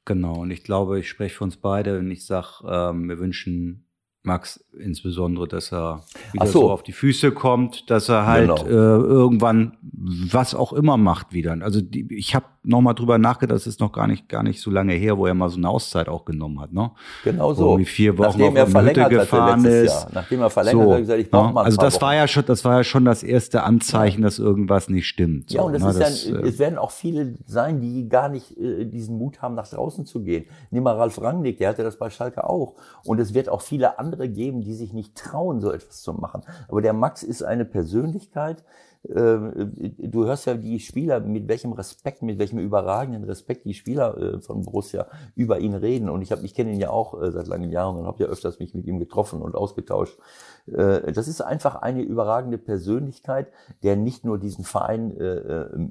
Genau, 0.05 0.40
und 0.40 0.51
ich 0.51 0.64
glaube, 0.64 0.98
ich 1.01 1.09
spreche 1.09 1.36
für 1.36 1.44
uns 1.44 1.56
beide, 1.56 1.98
wenn 1.98 2.10
ich 2.10 2.27
sage, 2.27 2.64
ähm, 2.66 3.09
wir 3.09 3.18
wünschen 3.18 3.86
Max 4.22 4.62
insbesondere, 4.78 5.48
dass 5.48 5.72
er 5.72 6.05
wieder 6.32 6.47
so. 6.47 6.60
so. 6.60 6.70
auf 6.70 6.82
die 6.82 6.92
Füße 6.92 7.32
kommt, 7.32 7.90
dass 7.90 8.09
er 8.10 8.26
halt 8.26 8.48
genau. 8.48 8.66
äh, 8.66 8.72
irgendwann 8.72 9.78
was 9.82 10.55
auch 10.55 10.74
immer 10.74 10.98
macht 10.98 11.32
wieder. 11.32 11.56
Also 11.62 11.80
die, 11.80 12.06
ich 12.14 12.34
habe 12.34 12.44
noch 12.62 12.82
mal 12.82 12.92
drüber 12.92 13.16
nachgedacht, 13.16 13.56
das 13.56 13.66
ist 13.66 13.80
noch 13.80 13.92
gar 13.92 14.06
nicht 14.06 14.28
gar 14.28 14.42
nicht 14.42 14.60
so 14.60 14.70
lange 14.70 14.92
her, 14.92 15.16
wo 15.16 15.26
er 15.26 15.32
mal 15.32 15.48
so 15.48 15.56
eine 15.56 15.68
Auszeit 15.70 16.09
auch 16.09 16.26
genommen 16.26 16.60
hat, 16.60 16.72
ne? 16.72 16.90
Genau 17.24 17.55
so. 17.55 17.78
Wie 17.78 17.86
vier 17.86 18.18
Wochen 18.18 18.38
Nachdem 18.38 18.56
er 18.56 18.66
verlängert 18.66 19.06
Hütte 19.06 19.20
gefahren 19.20 19.64
ist. 19.64 19.92
Jahr. 19.92 20.10
Nachdem 20.12 20.42
er 20.42 20.51
verlängert 20.51 20.84
so, 20.84 20.92
hat, 20.92 20.98
gesagt, 21.01 21.20
ich 21.20 21.30
brauche 21.30 21.47
ne? 21.48 21.52
mal. 21.55 21.64
Also 21.64 21.78
das 21.78 21.94
Wochen. 21.94 22.02
war 22.02 22.14
ja 22.14 22.28
schon, 22.28 22.44
das 22.44 22.64
war 22.64 22.76
ja 22.76 22.84
schon 22.84 23.05
das 23.06 23.22
erste 23.22 23.62
Anzeichen, 23.62 24.20
ja. 24.20 24.26
dass 24.26 24.38
irgendwas 24.38 24.90
nicht 24.90 25.06
stimmt. 25.06 25.48
So, 25.48 25.56
ja, 25.56 25.62
und 25.62 25.72
das 25.72 25.82
ne? 25.82 25.90
ist 25.90 26.01
das, 26.01 26.24
ja, 26.26 26.36
äh, 26.36 26.48
es 26.48 26.59
werden 26.59 26.78
auch 26.78 26.90
viele 26.90 27.34
sein, 27.47 27.80
die 27.80 28.06
gar 28.09 28.28
nicht 28.28 28.59
äh, 28.59 28.84
diesen 28.84 29.16
Mut 29.16 29.40
haben, 29.40 29.55
nach 29.55 29.68
draußen 29.68 30.05
zu 30.05 30.22
gehen. 30.22 30.44
Nimm 30.70 30.82
mal 30.82 30.97
Ralf 30.97 31.20
Rangnick, 31.20 31.56
der 31.56 31.70
hatte 31.70 31.82
das 31.82 31.97
bei 31.97 32.10
Schalke 32.10 32.44
auch. 32.44 32.74
Und 33.05 33.18
es 33.20 33.32
wird 33.32 33.48
auch 33.48 33.62
viele 33.62 33.98
andere 33.98 34.10
geben, 34.16 34.62
die 34.62 34.74
sich 34.74 34.93
nicht 34.93 35.16
trauen, 35.16 35.61
so 35.61 35.73
etwas 35.73 36.03
zu 36.03 36.12
machen. 36.12 36.43
Aber 36.69 36.82
der 36.82 36.93
Max 36.93 37.23
ist 37.23 37.43
eine 37.43 37.65
Persönlichkeit, 37.65 38.65
ähm, 39.09 39.73
du 39.99 40.27
hörst 40.27 40.47
ja 40.47 40.55
die 40.55 40.78
Spieler, 40.78 41.20
mit 41.20 41.49
welchem 41.49 41.73
Respekt, 41.73 42.20
mit 42.20 42.39
welchem 42.39 42.59
überragenden 42.59 43.24
Respekt 43.24 43.65
die 43.65 43.73
Spieler 43.73 44.16
äh, 44.19 44.41
von 44.41 44.62
Borussia 44.62 45.07
über 45.35 45.59
ihn 45.59 45.74
reden. 45.74 46.11
Und 46.11 46.20
ich, 46.20 46.32
hab, 46.32 46.45
ich 46.45 46.55
kenne 46.55 46.73
ihn 46.73 46.78
ja 46.78 46.91
auch 46.91 47.20
äh, 47.20 47.31
seit 47.31 47.47
langen 47.47 47.70
Jahren 47.70 47.97
und 47.97 48.07
habe 48.07 48.23
ja 48.23 48.28
öfters 48.28 48.59
mich 48.59 48.74
mit 48.74 48.87
ihm 48.87 48.99
getroffen 48.99 49.41
und 49.41 49.55
ausgetauscht. 49.55 50.19
Äh, 50.66 51.12
das 51.12 51.28
ist 51.28 51.41
einfach 51.41 51.77
eine 51.77 52.03
überragende 52.03 52.59
Persönlichkeit, 52.59 53.49
der 53.82 53.97
nicht 53.97 54.24
nur 54.24 54.39
diesen 54.39 54.65
Verein 54.65 54.91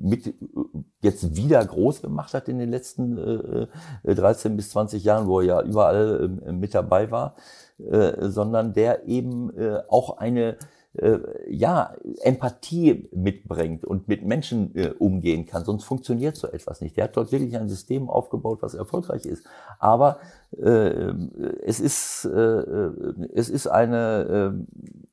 mit 0.02 0.34
jetzt 1.02 1.36
wieder 1.36 1.64
groß 1.66 2.02
gemacht 2.02 2.34
hat 2.34 2.48
in 2.48 2.60
den 2.60 2.70
letzten 2.70 3.68
13 4.04 4.56
bis 4.56 4.72
20 4.72 5.04
Jahren, 5.04 5.28
wo 5.28 5.40
er 5.40 5.46
ja 5.46 5.62
überall 5.62 6.28
mit 6.52 6.74
dabei 6.76 7.12
war, 7.12 7.36
sondern 7.80 8.74
der 8.74 9.08
eben 9.08 9.52
auch 9.90 10.18
eine 10.18 10.58
äh, 10.94 11.20
ja, 11.48 11.96
Empathie 12.22 13.08
mitbringt 13.12 13.86
und 13.86 14.08
mit 14.08 14.26
Menschen 14.26 14.76
äh, 14.76 14.90
umgehen 14.98 15.46
kann. 15.46 15.64
Sonst 15.64 15.84
funktioniert 15.84 16.36
so 16.36 16.48
etwas 16.48 16.82
nicht. 16.82 16.98
Der 16.98 17.06
hat 17.06 17.16
dort 17.16 17.32
wirklich 17.32 17.56
ein 17.58 17.70
System 17.70 18.10
aufgebaut, 18.10 18.60
was 18.62 18.74
erfolgreich 18.74 19.26
ist. 19.26 19.46
Aber 19.78 20.20
äh, 20.58 21.14
es 21.64 21.80
ist 21.80 22.26
äh, 22.26 22.40
es 23.34 23.50
ist 23.50 23.68
eine 23.68 24.56
äh, 24.58 25.09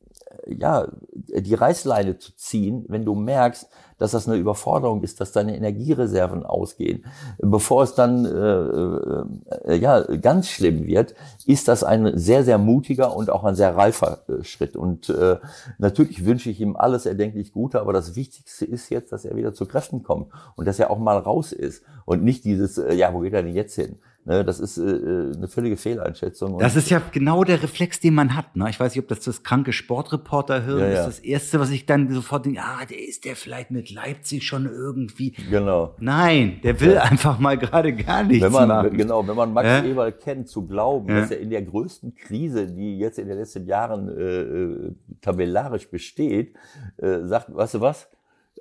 ja, 0.46 0.88
die 1.12 1.54
Reißleine 1.54 2.18
zu 2.18 2.34
ziehen, 2.36 2.84
wenn 2.88 3.04
du 3.04 3.14
merkst, 3.14 3.68
dass 3.98 4.10
das 4.10 4.28
eine 4.28 4.36
Überforderung 4.36 5.02
ist, 5.02 5.20
dass 5.20 5.32
deine 5.32 5.56
Energiereserven 5.56 6.44
ausgehen. 6.44 7.06
Bevor 7.38 7.82
es 7.82 7.94
dann 7.94 8.26
äh, 8.26 9.72
äh, 9.72 9.76
ja 9.76 10.00
ganz 10.00 10.48
schlimm 10.48 10.86
wird, 10.86 11.14
ist 11.46 11.68
das 11.68 11.82
ein 11.82 12.18
sehr, 12.18 12.44
sehr 12.44 12.58
mutiger 12.58 13.16
und 13.16 13.30
auch 13.30 13.44
ein 13.44 13.54
sehr 13.54 13.74
reifer 13.74 14.18
äh, 14.28 14.44
Schritt. 14.44 14.76
Und 14.76 15.08
äh, 15.08 15.38
natürlich 15.78 16.24
wünsche 16.24 16.50
ich 16.50 16.60
ihm 16.60 16.76
alles 16.76 17.06
erdenklich 17.06 17.52
Gute, 17.52 17.80
aber 17.80 17.92
das 17.92 18.16
Wichtigste 18.16 18.66
ist 18.66 18.90
jetzt, 18.90 19.12
dass 19.12 19.24
er 19.24 19.36
wieder 19.36 19.54
zu 19.54 19.66
Kräften 19.66 20.02
kommt 20.02 20.30
und 20.56 20.66
dass 20.66 20.78
er 20.78 20.90
auch 20.90 20.98
mal 20.98 21.18
raus 21.18 21.52
ist 21.52 21.82
und 22.04 22.22
nicht 22.22 22.44
dieses, 22.44 22.76
äh, 22.78 22.94
ja, 22.94 23.14
wo 23.14 23.20
geht 23.20 23.32
er 23.32 23.42
denn 23.42 23.54
jetzt 23.54 23.74
hin? 23.76 23.98
Ne, 24.26 24.44
das 24.44 24.58
ist 24.58 24.76
äh, 24.76 24.82
äh, 24.82 25.36
eine 25.36 25.46
völlige 25.46 25.76
Fehleinschätzung. 25.76 26.58
Das 26.58 26.74
ist 26.74 26.90
ja 26.90 27.00
genau 27.12 27.44
der 27.44 27.62
Reflex, 27.62 28.00
den 28.00 28.14
man 28.14 28.34
hat. 28.34 28.56
Ne? 28.56 28.68
Ich 28.68 28.80
weiß 28.80 28.92
nicht, 28.92 29.00
ob 29.00 29.06
das 29.06 29.20
das 29.20 29.44
kranke 29.44 29.72
Sportreporter 29.72 30.64
hören 30.64 30.80
ja, 30.80 30.88
ja. 30.88 31.00
ist. 31.02 31.06
Das 31.06 31.18
Erste, 31.20 31.60
was 31.60 31.70
ich 31.70 31.86
dann 31.86 32.10
sofort 32.12 32.44
denke, 32.44 32.60
ah, 32.60 32.84
der 32.84 33.08
ist 33.08 33.24
der 33.24 33.36
vielleicht 33.36 33.70
mit 33.70 33.88
Leipzig 33.92 34.44
schon 34.44 34.66
irgendwie. 34.66 35.30
Genau. 35.48 35.94
Nein, 36.00 36.58
der 36.64 36.80
will 36.80 36.94
ja. 36.94 37.02
einfach 37.02 37.38
mal 37.38 37.56
gerade 37.56 37.94
gar 37.94 38.24
nichts 38.24 38.44
wenn 38.44 38.50
man, 38.50 38.66
machen. 38.66 38.96
Genau, 38.96 39.26
wenn 39.28 39.36
man 39.36 39.52
Max 39.52 39.68
ja? 39.68 39.84
Eberl 39.84 40.10
kennt, 40.10 40.48
zu 40.48 40.66
glauben, 40.66 41.06
dass 41.06 41.30
er 41.30 41.38
in 41.38 41.50
der 41.50 41.62
größten 41.62 42.16
Krise, 42.16 42.66
die 42.66 42.98
jetzt 42.98 43.20
in 43.20 43.28
den 43.28 43.38
letzten 43.38 43.64
Jahren 43.64 44.08
äh, 44.08 44.40
äh 44.40 44.92
tabellarisch 45.20 45.88
besteht, 45.88 46.56
äh, 46.96 47.20
sagt, 47.26 47.54
weißt 47.54 47.74
du 47.74 47.80
was? 47.80 48.08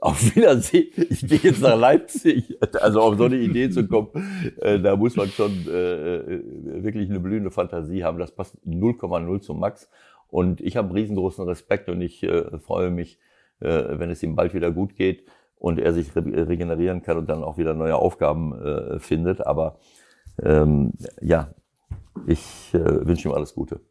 Auf 0.01 0.35
Wiedersehen, 0.35 0.87
ich 1.09 1.27
gehe 1.27 1.39
jetzt 1.39 1.61
nach 1.61 1.77
Leipzig. 1.77 2.57
Also 2.81 3.01
auf 3.01 3.17
so 3.17 3.25
eine 3.25 3.37
Idee 3.37 3.69
zu 3.69 3.87
kommen, 3.87 4.09
äh, 4.61 4.79
da 4.79 4.95
muss 4.95 5.15
man 5.15 5.29
schon 5.29 5.51
äh, 5.67 6.17
äh 6.17 6.83
wirklich 6.83 7.09
eine 7.09 7.19
blühende 7.19 7.51
Fantasie 7.51 8.03
haben. 8.03 8.19
Das 8.19 8.31
passt 8.31 8.57
0,0 8.65 9.41
zu 9.41 9.53
Max. 9.53 9.89
Und 10.27 10.61
ich 10.61 10.77
habe 10.77 10.93
riesengroßen 10.93 11.45
Respekt 11.45 11.89
und 11.89 12.01
ich 12.01 12.23
äh, 12.23 12.59
freue 12.59 12.89
mich, 12.89 13.19
äh, 13.59 13.99
wenn 13.99 14.09
es 14.09 14.21
ihm 14.23 14.35
bald 14.35 14.53
wieder 14.53 14.71
gut 14.71 14.95
geht 14.95 15.25
und 15.57 15.79
er 15.79 15.93
sich 15.93 16.15
re 16.15 16.47
regenerieren 16.47 17.01
kann 17.01 17.17
und 17.17 17.29
dann 17.29 17.43
auch 17.43 17.57
wieder 17.57 17.73
neue 17.73 17.95
Aufgaben 17.95 18.53
äh, 18.53 18.99
findet. 18.99 19.45
Aber 19.45 19.79
ähm, 20.41 20.93
ja, 21.21 21.53
ich 22.27 22.69
wünsche 22.73 23.27
ihm 23.29 23.33
alles 23.33 23.53
Gute. 23.55 23.81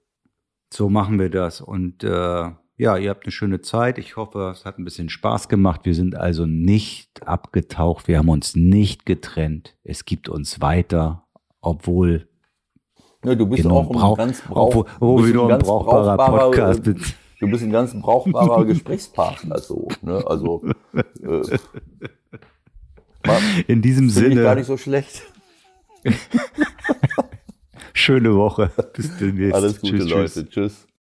So 0.72 0.88
machen 0.88 1.18
wir 1.18 1.30
das. 1.30 1.60
Und 1.60 2.04
äh 2.04 2.50
ja, 2.76 2.96
ihr 2.96 3.10
habt 3.10 3.24
eine 3.24 3.32
schöne 3.32 3.60
Zeit. 3.60 3.98
Ich 3.98 4.16
hoffe, 4.16 4.50
es 4.52 4.64
hat 4.64 4.78
ein 4.78 4.84
bisschen 4.84 5.08
Spaß 5.08 5.48
gemacht. 5.48 5.82
Wir 5.84 5.94
sind 5.94 6.16
also 6.16 6.46
nicht 6.46 7.26
abgetaucht. 7.26 8.08
Wir 8.08 8.18
haben 8.18 8.28
uns 8.28 8.56
nicht 8.56 9.06
getrennt. 9.06 9.76
Es 9.84 10.04
gibt 10.04 10.28
uns 10.28 10.60
weiter, 10.60 11.24
obwohl. 11.60 12.28
Ja, 13.24 13.34
du 13.34 13.46
bist 13.46 13.66
auch 13.66 13.90
ein 13.90 14.16
ganz, 14.16 14.42
brauch, 14.42 14.74
obwohl, 14.74 14.86
obwohl 15.00 15.52
ein 15.52 15.58
brauchbarer, 15.60 16.16
brauchbarer 16.16 16.50
Podcast 16.50 16.82
bist. 16.82 17.14
Du 17.40 17.50
bist 17.50 17.64
ein 17.64 17.72
ganz 17.72 17.92
brauchbarer 18.00 18.64
Gesprächspartner, 18.64 19.58
so. 19.58 19.88
Ne? 20.00 20.22
Also. 20.24 20.64
Äh, 20.94 21.58
In 23.66 23.82
diesem 23.82 24.08
Sinne. 24.08 24.42
gar 24.42 24.54
nicht 24.54 24.66
so 24.66 24.76
schlecht. 24.76 25.24
Schöne 27.92 28.34
Woche. 28.34 28.70
Bis 28.94 29.16
demnächst. 29.18 29.54
Alles 29.54 29.80
Gute, 29.80 29.98
tschüss, 29.98 30.10
Leute. 30.10 30.48
Tschüss. 30.48 30.48
tschüss. 30.48 30.86